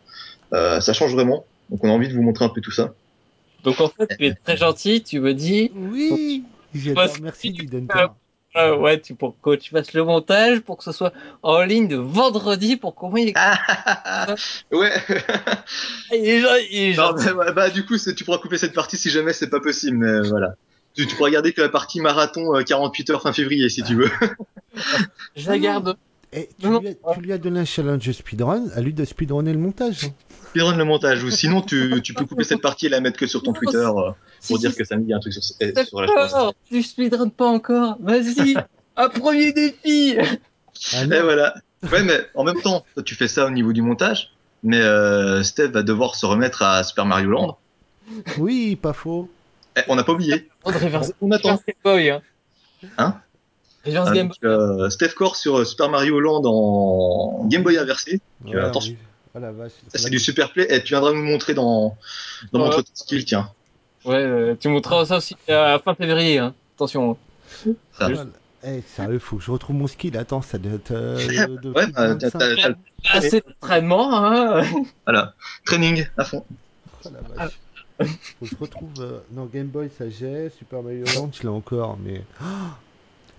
Euh, 0.52 0.80
ça 0.80 0.92
change 0.92 1.14
vraiment. 1.14 1.44
Donc 1.70 1.84
on 1.84 1.88
a 1.88 1.92
envie 1.92 2.08
de 2.08 2.14
vous 2.14 2.22
montrer 2.22 2.44
un 2.44 2.48
peu 2.50 2.60
tout 2.60 2.70
ça. 2.70 2.92
Donc 3.64 3.80
en 3.80 3.88
fait, 3.88 4.16
tu 4.18 4.26
es 4.26 4.34
très 4.34 4.56
gentil. 4.56 5.02
Tu 5.02 5.20
me 5.20 5.34
dis. 5.34 5.70
Oui. 5.74 6.44
J'adore. 6.74 7.06
Merci, 7.22 7.52
Didenter. 7.52 8.06
Euh, 8.54 8.76
ouais, 8.76 9.00
tu, 9.00 9.14
pour 9.14 9.40
que 9.40 9.54
tu 9.54 9.70
fasses 9.70 9.94
le 9.94 10.04
montage, 10.04 10.60
pour 10.60 10.76
que 10.76 10.84
ce 10.84 10.92
soit 10.92 11.14
en 11.42 11.62
ligne 11.62 11.88
de 11.88 11.96
vendredi, 11.96 12.76
pour 12.76 12.94
qu'on 12.94 13.16
ait... 13.16 13.32
ouais. 14.72 14.92
il 16.12 16.28
est, 16.28 16.68
il 16.70 16.92
est 16.92 16.96
non, 16.98 17.14
bah, 17.34 17.52
bah, 17.52 17.70
du 17.70 17.86
coup, 17.86 17.96
tu 17.96 18.24
pourras 18.24 18.36
couper 18.36 18.58
cette 18.58 18.74
partie 18.74 18.98
si 18.98 19.08
jamais 19.08 19.32
c'est 19.32 19.48
pas 19.48 19.60
possible, 19.60 19.96
mais 19.96 20.28
voilà. 20.28 20.54
Tu, 20.94 21.06
tu 21.06 21.16
pourras 21.16 21.28
regarder 21.28 21.52
que 21.52 21.60
la 21.62 21.68
partie 21.68 22.00
marathon 22.00 22.54
euh, 22.54 22.62
48 22.62 23.10
heures 23.10 23.22
fin 23.22 23.32
février 23.32 23.68
si 23.68 23.82
tu 23.82 23.94
veux. 23.94 24.10
Je 25.36 25.48
la 25.48 25.58
garde. 25.58 25.96
Et 26.34 26.48
tu, 26.58 26.66
lui 26.66 26.88
as, 26.88 27.14
tu, 27.14 27.20
lui 27.20 27.32
as, 27.32 27.38
donné 27.38 27.60
un 27.60 27.64
challenge 27.66 28.10
speedrun, 28.10 28.64
à 28.74 28.80
lui 28.80 28.94
de 28.94 29.04
speedrunner 29.04 29.52
le 29.52 29.58
montage. 29.58 30.10
Speedrun 30.48 30.76
le 30.76 30.84
montage, 30.84 31.22
ou 31.24 31.30
sinon 31.30 31.60
tu, 31.60 32.00
tu 32.02 32.14
peux 32.14 32.24
couper 32.24 32.44
cette 32.44 32.62
partie 32.62 32.86
et 32.86 32.88
la 32.88 33.00
mettre 33.00 33.18
que 33.18 33.26
sur 33.26 33.42
ton 33.42 33.52
Twitter 33.52 33.76
euh, 33.76 34.12
pour 34.46 34.56
si, 34.56 34.58
dire 34.58 34.70
si, 34.70 34.78
que 34.78 34.84
samedi 34.84 35.08
il 35.08 35.10
y 35.10 35.12
a 35.12 35.18
un 35.18 35.20
truc 35.20 35.34
sur, 35.34 35.42
sur 35.42 36.00
la 36.00 36.28
chaîne. 36.28 36.52
Tu 36.70 36.82
speedrun 36.82 37.28
pas 37.28 37.48
encore, 37.48 37.98
vas-y, 38.00 38.56
un 38.96 39.08
premier 39.10 39.52
défi. 39.52 40.16
Ah 40.94 41.04
et 41.04 41.20
voilà. 41.20 41.54
Ouais, 41.90 42.02
mais 42.02 42.18
en 42.34 42.44
même 42.44 42.60
temps, 42.62 42.84
tu 43.04 43.14
fais 43.14 43.28
ça 43.28 43.46
au 43.46 43.50
niveau 43.50 43.72
du 43.72 43.82
montage, 43.82 44.32
mais 44.62 44.80
euh, 44.80 45.42
Steph 45.42 45.68
va 45.68 45.82
devoir 45.82 46.14
se 46.14 46.24
remettre 46.24 46.62
à 46.62 46.82
Super 46.84 47.04
Mario 47.04 47.30
Land. 47.30 47.58
Oui, 48.38 48.76
pas 48.76 48.92
faux. 48.92 49.28
Eh, 49.76 49.80
on 49.88 49.96
n'a 49.96 50.04
pas 50.04 50.12
oublié. 50.12 50.48
on 51.20 51.30
attend. 51.30 51.58
Boy, 51.84 52.10
hein. 52.10 52.22
hein 52.98 53.16
Reverse 53.84 54.10
euh, 54.10 54.12
Game 54.12 54.28
donc, 54.28 54.36
euh, 54.44 54.90
Steph 54.90 55.14
Core 55.16 55.34
sur 55.36 55.66
Super 55.66 55.88
Mario 55.88 56.20
Land 56.20 56.42
en 56.44 57.44
Game 57.46 57.62
Boy 57.62 57.78
inversé. 57.78 58.20
Ouais, 58.44 58.60
attention. 58.60 58.92
Oui. 58.92 58.98
Oh 59.34 59.38
la 59.38 59.50
vache. 59.50 59.72
Ça, 59.88 59.98
c'est 59.98 60.10
du 60.10 60.18
super 60.18 60.52
play. 60.52 60.66
Et 60.68 60.82
tu 60.82 60.88
viendras 60.88 61.12
nous 61.12 61.22
montrer 61.24 61.54
dans, 61.54 61.96
dans 62.52 62.68
Ouais. 62.68 62.76
mon 62.76 62.82
skill, 62.94 63.24
tiens. 63.24 63.50
Ouais, 64.04 64.16
euh, 64.16 64.54
tu 64.60 64.68
montreras 64.68 65.06
ça 65.06 65.16
aussi 65.16 65.36
à 65.48 65.80
fin 65.82 65.94
février, 65.94 66.38
hein. 66.38 66.54
Attention. 66.76 67.16
Ça. 67.64 67.72
Voilà. 67.98 68.26
Eh, 68.64 68.82
sérieux, 68.82 69.18
faut 69.18 69.36
que 69.36 69.42
je 69.42 69.50
retrouve 69.50 69.74
mon 69.76 69.86
skill. 69.86 70.16
Attends, 70.18 70.42
ça 70.42 70.58
doit 70.58 70.74
être. 70.74 70.90
Euh, 70.92 71.16
de 71.62 71.72
Ouais, 71.72 71.84
plus 71.84 71.92
de 71.92 72.10
bah, 72.12 72.18
t'as- 72.20 72.28
25. 72.28 72.30
t'as- 72.30 72.38
t'as 72.56 72.68
le- 72.68 72.76
Assez 73.10 73.40
d'entraînement, 73.40 74.14
hein. 74.24 74.62
voilà. 75.06 75.34
Training 75.64 76.06
à 76.18 76.24
fond. 76.24 76.44
Oh 77.04 77.08
la 77.12 77.34
vache. 77.46 77.58
Faut 78.04 78.44
que 78.46 78.50
je 78.50 78.56
retrouve. 78.56 78.90
euh, 79.00 79.20
Non, 79.32 79.46
Game 79.46 79.66
Boy, 79.68 79.90
ça 79.96 80.08
j'ai. 80.08 80.50
Super 80.58 80.82
Mario 80.82 81.04
Land, 81.16 81.30
je 81.32 81.42
l'ai 81.42 81.48
encore. 81.48 81.98
Mais. 82.02 82.22
Oh 82.40 82.44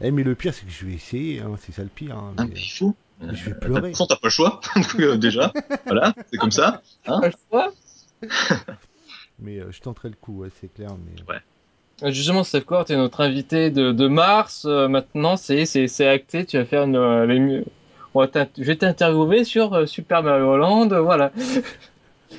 eh, 0.01 0.11
mais 0.11 0.23
le 0.23 0.35
pire, 0.35 0.53
c'est 0.53 0.65
que 0.65 0.71
je 0.71 0.85
vais 0.85 0.93
essayer. 0.93 1.39
Hein. 1.39 1.51
C'est 1.59 1.71
ça 1.71 1.83
le 1.83 1.87
pire. 1.89 2.17
Hein. 2.17 2.33
Ah, 2.37 2.45
Mais, 2.45 2.55
il 2.55 2.69
faut. 2.71 2.95
mais 3.21 3.35
je 3.35 3.45
vais 3.45 3.51
De 3.51 3.55
toute 3.55 3.59
pleurer. 3.63 3.91
façon, 3.91 4.05
t'as 4.07 4.15
pas 4.15 4.27
le 4.27 4.29
choix. 4.31 4.59
Euh, 4.99 5.17
déjà. 5.17 5.53
voilà. 5.85 6.13
C'est 6.31 6.37
comme 6.37 6.51
ça. 6.51 6.81
Hein 7.05 7.21
Pas 7.21 7.27
le 7.27 7.33
choix. 7.49 7.73
Mais 9.39 9.59
euh, 9.59 9.71
je 9.71 9.79
tenterai 9.81 10.09
le 10.09 10.15
coup, 10.19 10.39
ouais, 10.39 10.49
c'est 10.61 10.73
clair. 10.73 10.89
Mais... 11.05 11.21
Ouais. 11.33 11.39
Euh, 12.03 12.11
Justement, 12.11 12.43
Steph 12.43 12.61
Core, 12.61 12.85
t'es 12.85 12.95
notre 12.95 13.21
invité 13.21 13.69
de, 13.71 13.91
de 13.91 14.07
mars. 14.07 14.65
Euh, 14.65 14.87
maintenant, 14.87 15.37
c'est 15.37 15.65
c'est 15.65 15.87
c'est 15.87 16.07
acté. 16.07 16.45
Tu 16.45 16.57
vas 16.57 16.65
faire 16.65 16.83
une. 16.83 16.95
euh, 16.95 17.61
on 18.13 18.19
va 18.25 18.29
je 18.57 18.63
vais 18.63 18.75
t'interviewer 18.75 19.43
sur 19.43 19.73
euh, 19.73 19.85
Super 19.85 20.21
Mario 20.23 20.55
Land. 20.57 20.87
Voilà. 21.01 21.31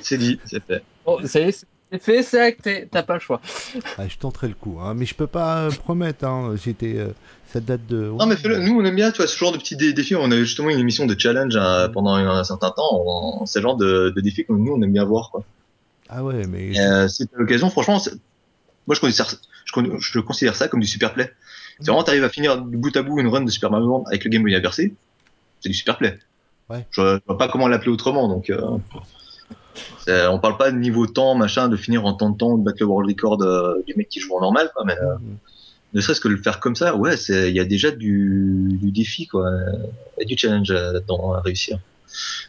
C'est 0.01 0.17
dit, 0.17 0.39
c'est 0.45 0.63
fait. 0.63 0.83
Bon, 1.05 1.19
ça 1.25 1.39
y 1.39 1.43
est, 1.43 1.51
c'est 1.51 1.67
fait, 1.99 2.23
c'est 2.23 2.39
acté. 2.41 2.87
T'as 2.91 3.03
pas 3.03 3.15
le 3.15 3.19
choix. 3.19 3.41
Ah, 3.97 4.07
je 4.07 4.17
tenterai 4.17 4.47
le 4.47 4.53
coup. 4.53 4.77
Hein. 4.81 4.93
Mais 4.95 5.05
je 5.05 5.15
peux 5.15 5.27
pas 5.27 5.63
euh, 5.65 5.69
promettre. 5.71 6.25
Hein. 6.25 6.55
J'étais. 6.63 6.95
euh, 6.97 7.07
Ça 7.53 7.59
date 7.59 7.85
de. 7.87 8.09
Non, 8.17 8.25
mais 8.25 8.35
fais-le. 8.35 8.59
Nous, 8.59 8.79
on 8.79 8.83
aime 8.85 8.95
bien, 8.95 9.11
tu 9.11 9.17
vois, 9.17 9.27
ce 9.27 9.37
genre 9.37 9.51
de 9.51 9.57
petits 9.57 9.75
dé- 9.77 9.93
défis. 9.93 10.15
On 10.15 10.31
a 10.31 10.35
eu 10.35 10.45
justement 10.45 10.69
une 10.69 10.79
émission 10.79 11.05
de 11.05 11.17
challenge 11.17 11.55
hein, 11.55 11.89
pendant 11.93 12.13
un, 12.15 12.43
certain 12.43 12.71
temps. 12.71 12.89
On- 12.91 13.45
C'est 13.45 13.59
le 13.59 13.63
genre 13.63 13.77
de, 13.77 14.11
de 14.15 14.21
défis 14.21 14.45
que 14.45 14.53
nous, 14.53 14.73
on 14.73 14.81
aime 14.81 14.91
bien 14.93 15.05
voir, 15.05 15.29
quoi. 15.31 15.43
Ah 16.09 16.23
ouais, 16.23 16.45
mais. 16.47 16.79
Euh, 16.79 17.07
c'est 17.07 17.27
l'occasion, 17.33 17.69
franchement, 17.69 17.99
moi, 18.87 18.95
je 18.95 18.99
considère, 18.99 19.27
je, 19.65 19.71
con- 19.71 19.97
je 19.99 20.19
considère 20.19 20.55
ça 20.55 20.67
comme 20.67 20.79
du 20.81 20.87
super 20.87 21.13
play. 21.13 21.31
C'est 21.79 21.87
vraiment, 21.87 22.03
t'arrives 22.03 22.23
à 22.23 22.29
finir 22.29 22.61
de 22.61 22.77
bout 22.77 22.95
à 22.95 23.01
bout 23.01 23.19
une 23.19 23.27
run 23.27 23.41
de 23.41 23.49
Super 23.49 23.71
Mario 23.71 23.87
Land 23.87 24.03
avec 24.07 24.23
le 24.23 24.29
Game 24.29 24.43
Boy 24.43 24.53
inversé. 24.55 24.93
C'est 25.61 25.69
du 25.69 25.75
super 25.75 25.97
play. 25.97 26.17
Ouais. 26.69 26.85
Je 26.91 27.19
vois 27.27 27.37
pas 27.37 27.47
comment 27.47 27.67
l'appeler 27.67 27.91
autrement, 27.91 28.27
donc, 28.27 28.49
euh, 28.49 28.59
on 30.07 30.39
parle 30.39 30.57
pas 30.57 30.71
de 30.71 30.77
niveau 30.77 31.07
temps, 31.07 31.35
machin, 31.35 31.67
de 31.67 31.75
finir 31.77 32.05
en 32.05 32.13
temps 32.13 32.29
de 32.29 32.37
temps, 32.37 32.57
de 32.57 32.63
battre 32.63 32.77
le 32.81 32.85
world 32.87 33.09
record 33.09 33.41
euh, 33.41 33.75
du 33.87 33.93
mec 33.95 34.09
qui 34.09 34.19
joue 34.19 34.35
en 34.35 34.41
normal, 34.41 34.71
quoi, 34.75 34.83
mais, 34.85 34.97
euh, 34.99 35.15
Mhm. 35.19 35.37
ne 35.93 36.01
serait-ce 36.01 36.21
que 36.21 36.27
le 36.27 36.37
faire 36.37 36.59
comme 36.59 36.75
ça, 36.75 36.95
ouais, 36.95 37.15
il 37.29 37.55
y 37.55 37.59
a 37.59 37.65
déjà 37.65 37.91
du, 37.91 38.77
du 38.81 38.91
défi, 38.91 39.27
quoi, 39.27 39.49
y 40.19 40.21
a 40.23 40.25
du 40.25 40.37
challenge 40.37 40.71
euh, 40.71 40.93
là-dedans 40.93 41.33
à 41.33 41.41
réussir. 41.41 41.79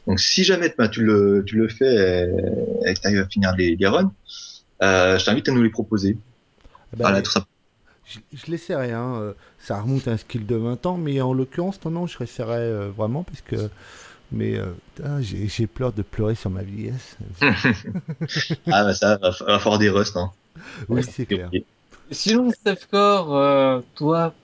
Donc, 0.07 0.21
si 0.21 0.45
jamais 0.45 0.73
tu 0.93 1.03
le, 1.03 1.43
tu 1.47 1.57
le 1.57 1.69
fais 1.69 1.95
et, 1.95 2.91
et 2.91 2.95
que 2.95 3.01
t'arrives 3.01 3.21
à 3.21 3.27
finir 3.27 3.55
les, 3.57 3.77
les 3.77 3.87
runs, 3.87 4.13
euh, 4.83 5.19
je 5.19 5.25
t'invite 5.25 5.49
à 5.49 5.53
nous 5.53 5.63
les 5.63 5.71
proposer. 5.71 6.17
Ah 6.69 6.69
bah, 6.93 6.97
Voilà, 7.09 7.23
tout 7.23 7.31
ça. 7.31 7.47
Je, 8.05 8.19
je 8.33 8.51
l'essaierai, 8.51 8.93
hein. 8.93 9.17
euh, 9.17 9.33
ça 9.59 9.81
remonte 9.81 10.07
à 10.07 10.13
un 10.13 10.17
skill 10.17 10.47
de 10.47 10.55
20 10.55 10.87
ans, 10.87 10.97
mais 10.97 11.21
en 11.21 11.33
l'occurrence, 11.33 11.85
non, 11.85 11.91
non, 11.91 12.07
je 12.07 12.17
réessayerai 12.19 12.59
euh, 12.59 12.89
vraiment 12.97 13.25
parce 13.25 13.41
que. 13.41 13.57
Mais 14.33 14.57
euh, 14.57 14.73
j'ai 15.21 15.67
peur 15.67 15.93
de 15.93 16.03
pleurer 16.03 16.35
sur 16.35 16.51
ma 16.51 16.63
vieillesse. 16.63 17.17
Ah, 18.67 18.85
bah, 18.85 18.95
ça, 18.95 19.17
va, 19.19 19.31
va 19.31 19.59
falloir 19.59 19.79
des 19.79 19.91
rusts, 19.91 20.17
hein. 20.17 20.33
oui, 20.89 21.03
c'est 21.05 21.27
clair. 21.27 21.51
Sinon, 22.11 22.51
Steph 22.51 22.87
Core, 22.91 23.35
euh, 23.37 23.81
toi, 23.95 24.35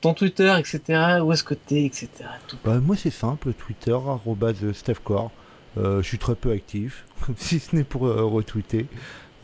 ton 0.00 0.14
Twitter, 0.14 0.54
etc. 0.58 1.20
Où 1.22 1.32
est-ce 1.32 1.44
que 1.44 1.54
t'es, 1.54 1.84
etc. 1.84 2.08
Tout. 2.48 2.56
Bah, 2.64 2.78
moi, 2.80 2.96
c'est 2.96 3.10
simple 3.10 3.52
Twitter, 3.52 3.92
arrobase 3.92 4.72
StephCore. 4.72 5.30
Euh, 5.78 6.02
je 6.02 6.08
suis 6.08 6.18
très 6.18 6.34
peu 6.34 6.50
actif, 6.50 7.06
si 7.36 7.60
ce 7.60 7.76
n'est 7.76 7.84
pour 7.84 8.06
euh, 8.06 8.24
retweeter. 8.24 8.86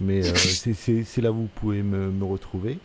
Mais 0.01 0.27
euh, 0.27 0.35
c'est- 0.35 1.21
là 1.23 1.33
où 1.33 1.37
vous 1.43 1.49
pouvez 1.55 1.83
me, 1.83 2.11
me 2.11 2.25
retrouver. 2.25 2.79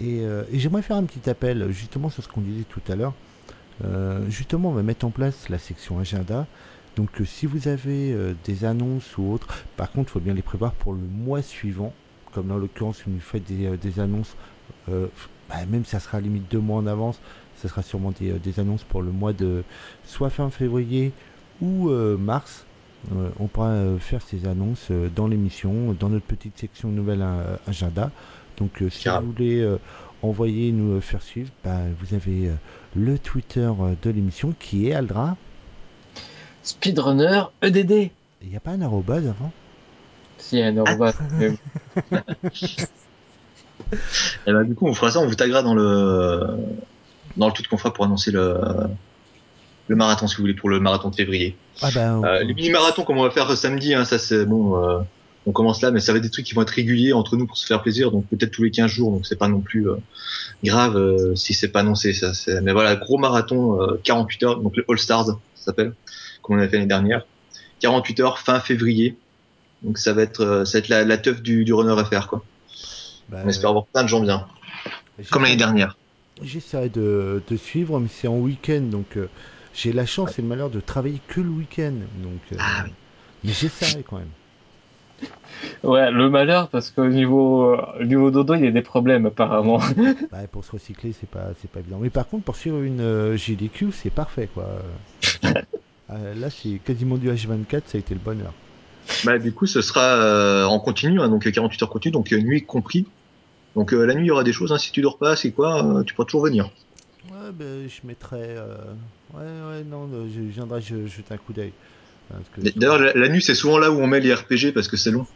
Et, 0.00 0.20
euh, 0.22 0.42
et 0.50 0.58
j'aimerais 0.58 0.82
faire 0.82 0.96
un 0.96 1.04
petit 1.04 1.28
appel, 1.30 1.70
justement, 1.70 2.10
sur 2.10 2.22
ce 2.22 2.28
qu'on 2.28 2.40
disait 2.40 2.64
tout 2.64 2.82
à 2.88 2.96
l'heure. 2.96 3.14
Euh, 3.84 4.28
justement, 4.28 4.70
on 4.70 4.72
va 4.72 4.82
mettre 4.82 5.04
en 5.04 5.10
place 5.10 5.48
la 5.48 5.58
section 5.58 5.98
agenda. 5.98 6.46
Donc, 6.96 7.20
euh, 7.20 7.24
si 7.24 7.46
vous 7.46 7.68
avez 7.68 8.12
euh, 8.12 8.34
des 8.44 8.64
annonces 8.64 9.16
ou 9.16 9.32
autres, 9.32 9.64
par 9.76 9.90
contre, 9.90 10.10
il 10.10 10.12
faut 10.12 10.20
bien 10.20 10.34
les 10.34 10.42
prévoir 10.42 10.72
pour 10.72 10.92
le 10.92 11.00
mois 11.00 11.42
suivant. 11.42 11.92
Comme 12.32 12.48
dans 12.48 12.58
l'occurrence, 12.58 12.98
si 12.98 13.04
vous 13.06 13.20
faites 13.20 13.44
des, 13.44 13.76
des 13.76 14.00
annonces, 14.00 14.36
bah, 14.88 15.66
même 15.70 15.84
ça 15.84 16.00
sera 16.00 16.16
à 16.16 16.20
la 16.20 16.28
limite 16.28 16.50
deux 16.50 16.60
mois 16.60 16.78
en 16.78 16.86
avance, 16.86 17.20
ça 17.56 17.68
sera 17.68 17.82
sûrement 17.82 18.10
des, 18.18 18.32
des 18.38 18.58
annonces 18.58 18.84
pour 18.84 19.02
le 19.02 19.10
mois 19.10 19.34
de 19.34 19.64
soit 20.06 20.30
fin 20.30 20.48
février 20.48 21.12
ou 21.60 21.90
mars. 21.90 22.64
on 23.38 23.48
pourra 23.48 23.76
faire 23.98 24.22
ces 24.22 24.46
annonces 24.46 24.90
dans 25.14 25.26
l'émission, 25.26 25.92
dans 25.92 26.08
notre 26.08 26.24
petite 26.24 26.58
section 26.58 26.88
nouvelle 26.88 27.22
agenda. 27.66 28.10
Donc 28.56 28.82
si 28.88 29.10
vous 29.10 29.32
voulez 29.32 29.76
envoyer 30.22 30.72
nous 30.72 31.02
faire 31.02 31.20
suivre, 31.20 31.50
bah, 31.62 31.80
vous 32.00 32.14
avez 32.14 32.50
le 32.94 33.18
Twitter 33.18 33.70
de 34.02 34.10
l'émission 34.10 34.54
qui 34.58 34.88
est 34.88 34.94
Aldra. 34.94 35.36
Speedrunner 36.62 37.44
EDD. 37.62 38.10
Il 38.42 38.48
n'y 38.50 38.56
a 38.56 38.60
pas 38.60 38.72
un 38.72 38.82
arrobase 38.82 39.26
avant 39.26 39.52
Si, 40.38 40.60
un 40.60 40.76
arrobase. 40.76 41.16
Et 44.46 44.52
bah, 44.52 44.64
du 44.64 44.74
coup, 44.74 44.86
on 44.86 44.94
fera 44.94 45.10
ça, 45.10 45.20
on 45.20 45.26
vous 45.26 45.34
taguera 45.34 45.62
dans 45.62 45.74
le, 45.74 46.40
dans 47.36 47.46
le 47.46 47.52
tweet 47.52 47.68
qu'on 47.68 47.78
fera 47.78 47.92
pour 47.92 48.04
annoncer 48.04 48.30
le, 48.30 48.58
le 49.88 49.96
marathon, 49.96 50.26
si 50.26 50.36
vous 50.36 50.42
voulez, 50.42 50.54
pour 50.54 50.70
le 50.70 50.80
marathon 50.80 51.10
de 51.10 51.14
février. 51.14 51.56
Ah 51.80 51.88
bah, 51.94 52.20
euh, 52.24 52.42
les 52.42 52.54
mini-marathons, 52.54 53.04
comme 53.04 53.18
on 53.18 53.22
va 53.22 53.30
faire 53.30 53.56
samedi, 53.56 53.94
hein, 53.94 54.04
ça 54.04 54.18
c'est 54.18 54.44
bon, 54.44 54.76
euh, 54.76 55.00
on 55.46 55.52
commence 55.52 55.82
là, 55.82 55.90
mais 55.90 56.00
ça 56.00 56.12
va 56.12 56.18
être 56.18 56.24
des 56.24 56.30
trucs 56.30 56.46
qui 56.46 56.54
vont 56.54 56.62
être 56.62 56.70
réguliers 56.70 57.12
entre 57.12 57.36
nous 57.36 57.46
pour 57.46 57.56
se 57.56 57.66
faire 57.66 57.82
plaisir, 57.82 58.10
donc 58.10 58.26
peut-être 58.28 58.50
tous 58.50 58.62
les 58.62 58.70
15 58.70 58.90
jours, 58.90 59.10
donc 59.10 59.26
c'est 59.26 59.38
pas 59.38 59.48
non 59.48 59.60
plus 59.60 59.88
euh, 59.88 59.96
grave 60.62 60.96
euh, 60.96 61.34
si 61.34 61.54
c'est 61.54 61.68
pas 61.68 61.80
annoncé. 61.80 62.12
Ça, 62.12 62.32
mais 62.62 62.72
voilà, 62.72 62.96
gros 62.96 63.18
marathon, 63.18 63.78
48 64.04 64.42
heures, 64.44 64.60
donc 64.60 64.76
le 64.76 64.84
All 64.88 64.98
Stars, 64.98 65.26
ça 65.26 65.36
s'appelle, 65.54 65.94
comme 66.42 66.56
on 66.56 66.58
a 66.60 66.68
fait 66.68 66.76
l'année 66.76 66.86
dernière. 66.86 67.26
48 67.80 68.20
heures, 68.20 68.38
fin 68.38 68.60
février. 68.60 69.16
Donc 69.82 69.98
ça 69.98 70.12
va 70.12 70.22
être, 70.22 70.62
ça 70.64 70.78
va 70.78 70.78
être 70.78 70.88
la, 70.88 71.04
la 71.04 71.18
teuf 71.18 71.42
du, 71.42 71.64
du 71.64 71.72
runner 71.72 71.96
FR, 72.04 72.28
quoi. 72.28 72.44
Bah, 73.28 73.42
on 73.44 73.48
espère 73.48 73.70
avoir 73.70 73.86
plein 73.86 74.02
de 74.02 74.08
gens 74.08 74.20
bien. 74.20 74.46
Comme 75.30 75.42
l'année 75.42 75.56
dernière. 75.56 75.96
J'essaierai 76.42 76.88
de, 76.88 77.42
de, 77.46 77.56
suivre, 77.56 78.00
mais 78.00 78.08
c'est 78.08 78.28
en 78.28 78.36
week-end, 78.36 78.80
donc 78.82 79.16
euh, 79.16 79.28
j'ai 79.74 79.92
la 79.92 80.06
chance 80.06 80.38
et 80.38 80.42
le 80.42 80.48
malheur 80.48 80.70
de 80.70 80.80
travailler 80.80 81.20
que 81.28 81.40
le 81.40 81.50
week-end. 81.50 81.94
Donc, 82.22 82.40
euh, 82.52 82.56
ah, 82.58 82.84
oui. 82.84 82.92
Mais 83.44 83.52
j'essaierai 83.52 84.02
quand 84.02 84.18
même. 84.18 84.30
Ouais, 85.84 86.10
le 86.10 86.30
malheur, 86.30 86.68
parce 86.68 86.90
qu'au 86.90 87.06
niveau, 87.06 87.74
euh, 87.74 88.04
niveau 88.04 88.30
dodo, 88.30 88.54
il 88.54 88.64
y 88.64 88.66
a 88.66 88.70
des 88.70 88.82
problèmes 88.82 89.26
apparemment. 89.26 89.80
Bah, 90.30 90.38
pour 90.50 90.64
se 90.64 90.72
recycler, 90.72 91.12
c'est 91.12 91.28
pas, 91.28 91.50
c'est 91.60 91.70
pas 91.70 91.80
évident. 91.80 91.98
Mais 92.00 92.10
par 92.10 92.28
contre, 92.28 92.44
pour 92.44 92.56
suivre 92.56 92.80
une 92.82 93.36
GDQ, 93.36 93.92
c'est 93.92 94.10
parfait, 94.10 94.48
quoi. 94.52 94.66
là, 96.08 96.50
c'est 96.50 96.80
quasiment 96.84 97.16
du 97.16 97.30
H24, 97.30 97.82
ça 97.86 97.96
a 97.96 97.98
été 97.98 98.14
le 98.14 98.20
bonheur. 98.20 98.52
Bah, 99.24 99.38
du 99.38 99.52
coup, 99.52 99.66
ce 99.66 99.82
sera 99.82 100.66
en 100.66 100.78
continu, 100.78 101.20
hein, 101.20 101.28
donc 101.28 101.50
48 101.50 101.82
heures 101.82 101.90
continu, 101.90 102.12
donc 102.12 102.30
nuit 102.32 102.64
compris. 102.64 103.06
Donc 103.74 103.92
euh, 103.92 104.04
la 104.04 104.14
nuit, 104.14 104.24
il 104.24 104.28
y 104.28 104.30
aura 104.30 104.44
des 104.44 104.52
choses. 104.52 104.72
Hein, 104.72 104.78
si 104.78 104.92
tu 104.92 105.00
dors 105.00 105.18
pas, 105.18 105.36
c'est 105.36 105.52
quoi 105.52 105.84
euh, 105.84 106.02
Tu 106.02 106.14
pourras 106.14 106.26
toujours 106.26 106.44
venir. 106.44 106.70
Ouais, 107.30 107.52
ben, 107.52 107.88
je 107.88 108.06
mettrai. 108.06 108.42
Euh, 108.42 108.76
ouais, 109.34 109.40
ouais, 109.40 109.84
non, 109.84 110.08
je 110.28 110.40
viendrai 110.40 110.80
je, 110.80 111.06
jeter 111.06 111.34
un 111.34 111.38
coup 111.38 111.52
d'œil. 111.52 111.72
D'ailleurs, 112.58 112.98
la, 112.98 113.28
nuit, 113.28 113.42
c'est 113.42 113.54
souvent 113.54 113.78
là 113.78 113.90
où 113.90 114.00
on 114.00 114.06
met 114.06 114.20
les 114.20 114.32
RPG 114.32 114.72
parce 114.74 114.88
que 114.88 114.96
c'est 114.96 115.10
long. 115.10 115.26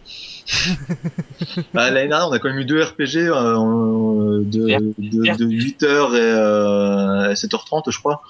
bah, 1.75 1.91
L'année 1.91 2.09
dernière, 2.09 2.29
on 2.29 2.33
a 2.33 2.39
quand 2.39 2.49
même 2.49 2.59
eu 2.59 2.65
deux 2.65 2.83
RPG 2.83 3.27
de, 3.27 4.45
de, 4.45 5.45
8h 5.45 7.31
et 7.31 7.35
7h30, 7.35 7.91
je 7.91 7.99
crois. 7.99 8.23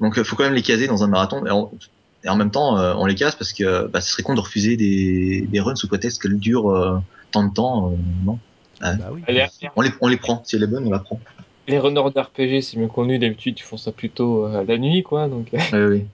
Donc, 0.00 0.14
il 0.16 0.24
faut 0.24 0.36
quand 0.36 0.44
même 0.44 0.54
les 0.54 0.62
caser 0.62 0.86
dans 0.86 1.04
un 1.04 1.08
marathon. 1.08 1.44
Et, 1.46 2.28
en 2.28 2.36
même 2.36 2.50
temps, 2.50 2.76
on 2.98 3.06
les 3.06 3.14
case 3.14 3.34
parce 3.34 3.52
que 3.52 3.86
bah, 3.86 4.00
ce 4.00 4.10
serait 4.10 4.22
con 4.22 4.34
de 4.34 4.40
refuser 4.40 4.76
des, 4.76 5.46
des 5.50 5.60
runs 5.60 5.76
sous 5.76 5.88
prétexte 5.88 6.20
qu'elles 6.20 6.38
durent 6.38 7.02
tant 7.30 7.44
de 7.44 7.54
temps. 7.54 7.96
non? 8.24 8.38
Bah 8.80 8.94
on, 9.76 9.82
les, 9.82 9.90
on 10.00 10.08
les 10.08 10.16
prend. 10.16 10.42
Si 10.44 10.56
elle 10.56 10.62
est 10.62 10.66
bonne, 10.66 10.86
on 10.86 10.90
la 10.90 11.00
prend. 11.00 11.20
Les 11.68 11.78
runners 11.78 12.10
d'RPG, 12.14 12.62
c'est 12.62 12.78
mieux 12.78 12.88
connu. 12.88 13.18
D'habitude, 13.18 13.58
ils 13.58 13.62
font 13.62 13.76
ça 13.76 13.92
plutôt 13.92 14.46
euh, 14.46 14.64
la 14.66 14.78
nuit, 14.78 15.02
quoi. 15.02 15.28
Donc... 15.28 15.48
oui, 15.52 15.60
oui. 15.72 16.04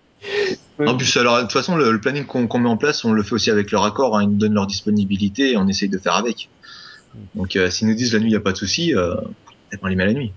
En 0.78 0.96
plus, 0.96 1.16
alors, 1.16 1.36
de 1.36 1.42
toute 1.42 1.52
façon, 1.52 1.76
le, 1.76 2.00
planning 2.00 2.26
qu'on 2.26 2.58
met 2.58 2.68
en 2.68 2.76
place, 2.76 3.04
on 3.04 3.12
le 3.12 3.22
fait 3.22 3.32
aussi 3.32 3.50
avec 3.50 3.70
leur 3.70 3.84
accord. 3.84 4.18
Hein. 4.18 4.24
Ils 4.24 4.30
nous 4.30 4.36
donnent 4.36 4.54
leur 4.54 4.66
disponibilité 4.66 5.52
et 5.52 5.56
on 5.56 5.66
essaye 5.68 5.88
de 5.88 5.98
faire 5.98 6.14
avec. 6.14 6.50
Donc, 7.34 7.56
euh, 7.56 7.70
s'ils 7.70 7.88
nous 7.88 7.94
disent 7.94 8.12
la 8.12 8.18
nuit, 8.18 8.28
il 8.28 8.32
n'y 8.32 8.36
a 8.36 8.40
pas 8.40 8.52
de 8.52 8.58
souci, 8.58 8.94
euh, 8.94 9.14
on 9.80 9.86
les 9.86 9.96
met 9.96 10.04
la 10.04 10.12
nuit. 10.12 10.32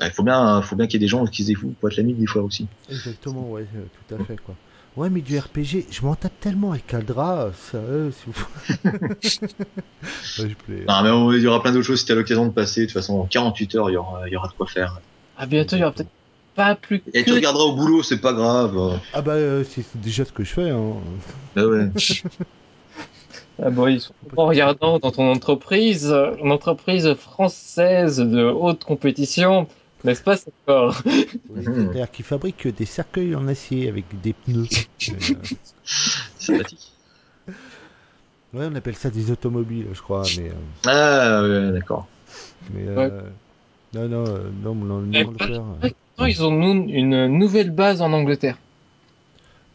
Il 0.00 0.10
faut 0.10 0.24
bien, 0.24 0.60
faut 0.62 0.76
bien 0.76 0.86
qu'il 0.86 1.00
y 1.00 1.04
ait 1.04 1.06
des 1.06 1.10
gens 1.10 1.24
qui 1.26 1.42
se 1.42 1.48
défouent 1.48 1.74
pour 1.80 1.88
être 1.88 1.96
la 1.96 2.02
nuit 2.02 2.14
des 2.14 2.26
fois 2.26 2.42
aussi. 2.42 2.66
Exactement, 2.90 3.48
ouais, 3.50 3.66
tout 4.08 4.14
à 4.14 4.24
fait, 4.24 4.36
quoi. 4.36 4.54
Ouais, 4.96 5.10
mais 5.10 5.20
du 5.20 5.38
RPG, 5.38 5.86
je 5.90 6.02
m'en 6.02 6.14
tape 6.14 6.40
tellement 6.40 6.72
avec 6.72 6.86
Caldra, 6.86 7.50
ça, 7.54 7.76
euh, 7.76 8.10
si 8.10 8.24
vous... 8.26 8.46
Non, 10.88 11.02
mais 11.02 11.36
il 11.36 11.42
y 11.42 11.46
aura 11.46 11.62
plein 11.62 11.72
d'autres 11.72 11.86
choses 11.86 12.00
si 12.00 12.06
tu 12.06 12.12
as 12.12 12.14
l'occasion 12.14 12.46
de 12.46 12.52
passer. 12.52 12.82
De 12.82 12.86
toute 12.86 12.94
façon, 12.94 13.20
en 13.20 13.26
48 13.26 13.74
heures, 13.74 13.90
il 13.90 13.94
y 13.94 13.96
aura, 13.96 14.26
il 14.26 14.32
y 14.32 14.36
aura 14.36 14.48
de 14.48 14.54
quoi 14.54 14.66
faire. 14.66 15.00
Ah, 15.36 15.44
bientôt, 15.44 15.76
il 15.76 15.80
y 15.80 15.82
aura 15.82 15.92
peut-être 15.92 16.08
pas 16.56 16.74
plus. 16.74 17.02
Et 17.12 17.22
tu 17.22 17.32
regarderas 17.32 17.64
au 17.64 17.76
boulot, 17.76 18.02
c'est 18.02 18.20
pas 18.20 18.32
grave. 18.32 18.98
Ah, 19.12 19.22
bah, 19.22 19.32
euh, 19.32 19.62
c'est 19.68 19.84
déjà 20.00 20.24
ce 20.24 20.32
que 20.32 20.42
je 20.42 20.52
fais. 20.52 20.70
Hein. 20.70 20.94
Bah, 21.54 21.66
ouais. 21.66 21.88
ah, 23.62 23.70
bon, 23.70 23.96
en 24.36 24.46
regardant 24.46 24.98
dans 24.98 25.12
ton 25.12 25.30
entreprise, 25.30 26.12
une 26.42 26.50
entreprise 26.50 27.14
française 27.14 28.18
de 28.18 28.42
haute 28.42 28.84
compétition, 28.84 29.68
n'est-ce 30.02 30.22
pas, 30.22 30.36
c'est 30.36 30.52
fort 30.64 31.00
oui, 31.04 31.26
C'est-à-dire 31.64 32.10
qu'ils 32.10 32.24
fabriquent 32.24 32.74
des 32.74 32.86
cercueils 32.86 33.36
en 33.36 33.46
acier 33.46 33.88
avec 33.88 34.04
des 34.20 34.32
pneus. 34.32 34.66
Sympathique. 35.84 36.92
Ouais, 38.54 38.66
on 38.70 38.74
appelle 38.74 38.96
ça 38.96 39.10
des 39.10 39.30
automobiles, 39.30 39.88
je 39.92 40.00
crois. 40.00 40.22
Mais, 40.38 40.50
euh... 40.50 40.86
Ah, 40.86 41.42
ouais, 41.42 41.72
d'accord. 41.72 42.06
Mais, 42.72 42.86
euh... 42.86 43.20
non, 43.92 44.08
non, 44.08 44.24
euh, 44.26 44.50
non, 44.62 44.74
non, 44.74 45.00
non, 45.00 45.20
Angleterre. 45.20 45.62
Non, 45.62 45.78
ils 46.20 46.42
ont 46.42 46.86
une 46.86 47.26
nouvelle 47.26 47.70
base 47.70 48.00
en 48.00 48.12
Angleterre. 48.12 48.58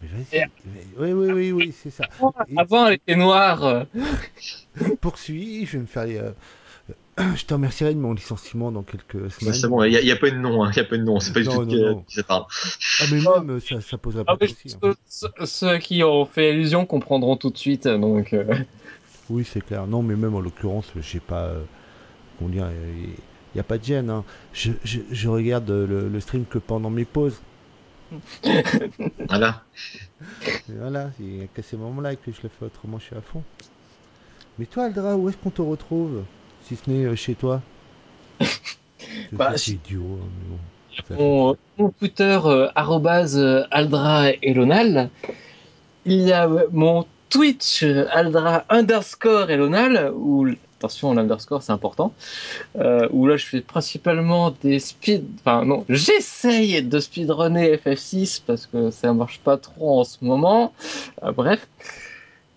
Mais 0.01 0.07
vas-y. 0.07 0.45
Oui, 0.97 1.11
oui, 1.13 1.31
oui, 1.31 1.51
oui, 1.51 1.75
c'est 1.77 1.91
ça. 1.91 2.05
Avant, 2.57 2.87
elle 2.87 2.95
était 2.95 3.15
noire. 3.15 3.85
Poursuis, 5.01 5.65
je 5.65 5.73
vais 5.73 5.79
me 5.79 5.85
faire. 5.85 6.05
Euh, 6.07 6.31
je 7.35 7.45
te 7.45 7.53
remercierai 7.53 7.93
de 7.93 7.99
mon 7.99 8.13
licenciement 8.13 8.71
dans 8.71 8.83
quelques 8.83 9.31
semaines. 9.31 9.53
c'est 9.53 9.67
bon, 9.67 9.83
il 9.83 9.91
n'y 9.91 10.11
a, 10.11 10.15
pas 10.15 10.31
de 10.31 10.37
nom, 10.37 10.67
il 10.69 10.75
y 10.75 10.79
a 10.79 10.83
pas 10.83 10.97
de 10.97 11.03
nom, 11.03 11.19
c'est 11.19 11.33
pas 11.33 11.41
du 11.41 11.47
tout 11.47 12.03
qui 12.07 12.15
ça 12.15 12.23
parle. 12.23 12.45
Ah 12.99 13.03
mais 13.11 13.19
même, 13.19 13.59
ça, 13.59 13.81
ça 13.81 13.97
poserait 13.97 14.23
pas 14.23 14.35
de 14.35 14.47
soucis. 14.47 14.75
Hein. 14.81 14.93
Ceux, 15.45 15.77
qui 15.77 16.03
ont 16.03 16.25
fait 16.25 16.49
allusion 16.49 16.85
comprendront 16.85 17.37
tout 17.37 17.49
de 17.49 17.57
suite, 17.57 17.87
donc... 17.87 18.33
Euh. 18.33 18.55
Oui, 19.29 19.45
c'est 19.45 19.61
clair. 19.61 19.87
Non, 19.87 20.01
mais 20.01 20.15
même 20.15 20.35
en 20.35 20.39
l'occurrence, 20.39 20.91
j'ai 20.99 21.19
pas... 21.19 21.43
Euh, 21.43 21.63
il 23.53 23.57
n'y 23.57 23.61
a 23.61 23.63
pas 23.63 23.77
de 23.77 23.83
gêne. 23.83 24.09
Hein. 24.09 24.23
Je, 24.53 24.71
je, 24.83 24.99
je, 25.11 25.27
regarde 25.27 25.69
le, 25.69 26.07
le, 26.07 26.19
stream 26.19 26.45
que 26.45 26.57
pendant 26.57 26.89
mes 26.89 27.05
pauses. 27.05 27.41
voilà. 29.29 29.63
Et 30.69 30.73
voilà, 30.77 31.11
il 31.19 31.25
n'y 31.25 31.43
a 31.43 31.47
qu'à 31.47 31.61
ces 31.61 31.77
moments-là 31.77 32.15
que 32.15 32.31
je 32.31 32.41
le 32.43 32.49
fais, 32.49 32.65
autrement 32.65 32.99
je 32.99 33.05
suis 33.05 33.15
à 33.15 33.21
fond. 33.21 33.43
Mais 34.59 34.65
toi, 34.65 34.85
Aldra, 34.85 35.15
où 35.15 35.29
est-ce 35.29 35.37
qu'on 35.37 35.49
te 35.49 35.61
retrouve 35.61 36.23
si 36.63 36.75
ce 36.75 36.89
n'est 36.89 37.05
euh, 37.05 37.15
chez 37.15 37.35
toi? 37.35 37.61
Bah, 39.33 39.57
C'est 39.57 39.71
idiot. 39.71 40.19
Hein, 40.21 41.15
bon. 41.17 41.57
Mon, 41.77 41.89
Twitter, 41.89 42.39
euh, 42.45 42.69
euh, 42.75 43.63
Aldra 43.71 44.29
Elonal. 44.41 45.09
Il 46.05 46.21
y 46.21 46.31
a 46.31 46.47
mon 46.71 47.05
Twitch, 47.29 47.83
Aldra 47.83 48.65
underscore 48.69 49.49
Elonal, 49.49 50.11
où, 50.13 50.47
attention, 50.81 51.13
l'underscore 51.13 51.63
c'est 51.63 51.71
important, 51.71 52.13
où 52.75 53.27
là 53.27 53.37
je 53.37 53.45
fais 53.45 53.61
principalement 53.61 54.53
des 54.63 54.79
speed. 54.79 55.25
Enfin, 55.39 55.65
non, 55.65 55.85
j'essaye 55.89 56.81
de 56.83 56.99
speedrunner 56.99 57.75
FF6 57.77 58.41
parce 58.45 58.65
que 58.65 58.91
ça 58.91 59.13
marche 59.13 59.39
pas 59.39 59.57
trop 59.57 59.99
en 59.99 60.03
ce 60.03 60.17
moment. 60.21 60.73
bref. 61.35 61.67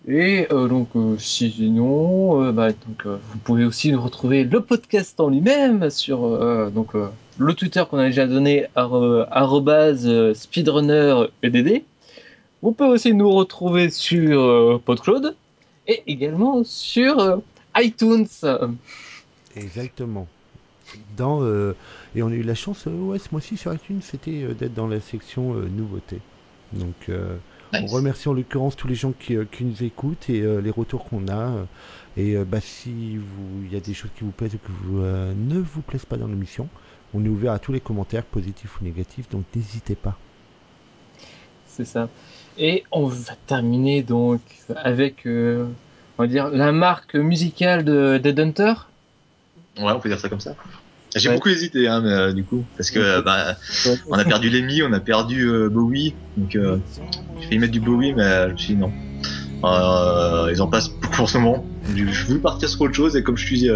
Et 0.07 0.45
euh, 0.51 0.67
donc, 0.67 0.89
euh, 0.95 1.17
sinon, 1.17 2.43
euh, 2.43 2.51
bah, 2.51 2.69
donc, 2.69 3.07
vous 3.07 3.37
pouvez 3.39 3.65
aussi 3.65 3.93
retrouver 3.95 4.43
le 4.43 4.61
podcast 4.61 5.19
en 5.19 5.29
lui-même 5.29 5.89
sur 5.89 6.37
donc, 6.71 6.91
le 7.37 7.53
Twitter 7.53 7.83
qu'on 7.89 7.97
a 7.97 8.05
déjà 8.05 8.27
donné, 8.27 8.67
speedrunneredd. 10.35 11.83
Vous 12.61 12.71
pouvez 12.71 12.89
aussi 12.89 13.13
nous 13.13 13.31
retrouver 13.31 13.89
sur 13.89 14.79
PodCloud 14.85 15.35
et 15.87 16.03
également 16.07 16.63
sur 16.63 17.41
iTunes. 17.75 18.27
Exactement. 19.55 20.27
Dans, 21.17 21.43
et 22.15 22.21
on 22.21 22.27
a 22.27 22.33
eu 22.33 22.43
la 22.43 22.55
chance, 22.55 22.85
ouais, 22.85 23.19
ce 23.19 23.29
mois-ci 23.31 23.57
sur 23.57 23.73
iTunes, 23.73 24.01
c'était 24.01 24.53
d'être 24.53 24.73
dans 24.73 24.87
la 24.87 24.99
section 24.99 25.53
nouveautés. 25.53 26.21
Donc, 26.73 27.09
on 27.83 27.87
remercie 27.87 28.29
en 28.29 28.33
l'occurrence 28.33 28.75
tous 28.75 28.87
les 28.87 28.95
gens 28.95 29.11
qui, 29.11 29.35
euh, 29.35 29.45
nous 29.61 29.83
écoutent 29.83 30.29
et 30.29 30.41
euh, 30.41 30.61
les 30.61 30.69
retours 30.69 31.05
qu'on 31.05 31.27
a. 31.27 31.65
Et 32.17 32.35
euh, 32.35 32.45
bah, 32.45 32.61
si 32.61 32.91
il 32.91 33.73
y 33.73 33.75
a 33.75 33.79
des 33.79 33.93
choses 33.93 34.11
qui 34.17 34.23
vous 34.23 34.31
plaisent 34.31 34.55
ou 34.55 34.57
qui 34.57 34.71
ne 34.87 35.59
vous 35.59 35.81
plaisent 35.81 36.05
pas 36.05 36.17
dans 36.17 36.27
l'émission, 36.27 36.67
on 37.13 37.23
est 37.23 37.29
ouvert 37.29 37.53
à 37.53 37.59
tous 37.59 37.71
les 37.71 37.79
commentaires, 37.79 38.23
positifs 38.23 38.79
ou 38.79 38.83
négatifs, 38.83 39.29
donc 39.29 39.43
n'hésitez 39.55 39.95
pas. 39.95 40.17
C'est 41.67 41.85
ça. 41.85 42.09
Et 42.57 42.83
on 42.91 43.07
va 43.07 43.35
terminer 43.47 44.01
donc 44.01 44.39
avec, 44.75 45.27
on 46.17 46.23
va 46.23 46.27
dire, 46.27 46.49
la 46.49 46.71
marque 46.71 47.15
musicale 47.15 47.83
de 47.83 48.17
Dead 48.17 48.39
Hunter. 48.39 48.73
Ouais, 49.77 49.91
on 49.91 49.99
peut 49.99 50.09
dire 50.09 50.19
ça 50.19 50.29
comme 50.29 50.39
ça. 50.39 50.55
J'ai 51.15 51.29
beaucoup 51.29 51.49
hésité, 51.49 51.87
hein, 51.87 52.01
mais, 52.01 52.11
euh, 52.11 52.33
du 52.33 52.43
coup, 52.43 52.65
parce 52.75 52.91
que 52.91 53.21
bah, 53.21 53.55
on 54.09 54.17
a 54.17 54.25
perdu 54.25 54.49
Lemmy, 54.49 54.83
on 54.83 54.91
a 54.91 54.99
perdu 54.99 55.47
euh, 55.47 55.69
Bowie, 55.69 56.13
donc 56.35 56.55
euh, 56.55 56.77
j'ai 57.39 57.47
failli 57.47 57.59
mettre 57.59 57.71
du 57.71 57.79
Bowie, 57.79 58.13
mais 58.13 58.47
je 58.49 58.51
me 58.51 58.57
suis 58.57 58.75
dit 58.75 58.81
non. 58.81 58.91
ils 60.51 60.61
en 60.61 60.67
passent 60.67 60.89
beaucoup 60.89 61.21
en 61.21 61.27
ce 61.27 61.37
moment. 61.37 61.65
Je 61.95 62.25
voulais 62.25 62.39
partir 62.39 62.67
sur 62.67 62.81
autre 62.81 62.95
chose 62.95 63.15
et 63.15 63.23
comme 63.23 63.37
je 63.37 63.45
suis 63.45 63.69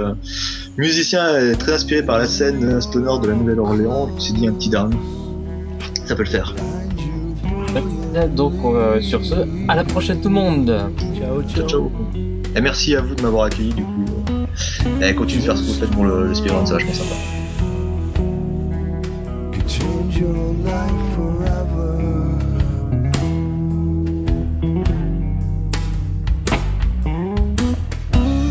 musicien 0.77 1.39
et 1.39 1.55
très 1.55 1.73
inspiré 1.73 2.03
par 2.03 2.17
la 2.17 2.25
scène 2.25 2.81
stoner 2.81 3.21
de 3.21 3.27
la 3.27 3.35
Nouvelle-Orléans, 3.35 4.09
je 4.09 4.13
me 4.15 4.19
suis 4.19 4.33
dit 4.33 4.47
un 4.47 4.53
petit 4.53 4.69
down, 4.69 4.93
ça 6.05 6.15
peut 6.15 6.23
le 6.23 6.29
faire. 6.29 6.53
Donc 8.35 8.53
sur 9.01 9.23
ce, 9.23 9.35
à 9.67 9.75
la 9.75 9.83
prochaine 9.83 10.21
tout 10.21 10.29
le 10.29 10.35
monde. 10.35 10.89
Ciao 11.17 11.43
ciao. 11.43 11.67
ciao, 11.67 11.91
Et 12.55 12.61
merci 12.61 12.95
à 12.95 13.01
vous 13.01 13.15
de 13.15 13.21
m'avoir 13.21 13.45
accueilli 13.45 13.73
du 13.73 13.83
coup. 13.83 14.05
Et 15.01 15.13
continue 15.13 15.41
de 15.41 15.45
faire 15.45 15.57
ce 15.57 15.63
que 15.63 15.67
vous 15.67 15.79
faites 15.79 15.91
pour 15.91 16.05
le, 16.05 16.27
le 16.27 16.33
speedrun, 16.33 16.65
c'est 16.65 16.73
vachement 16.73 16.93
sympa. 16.93 17.15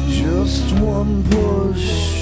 Just 0.08 0.72
one 0.80 1.22
push 1.24 2.17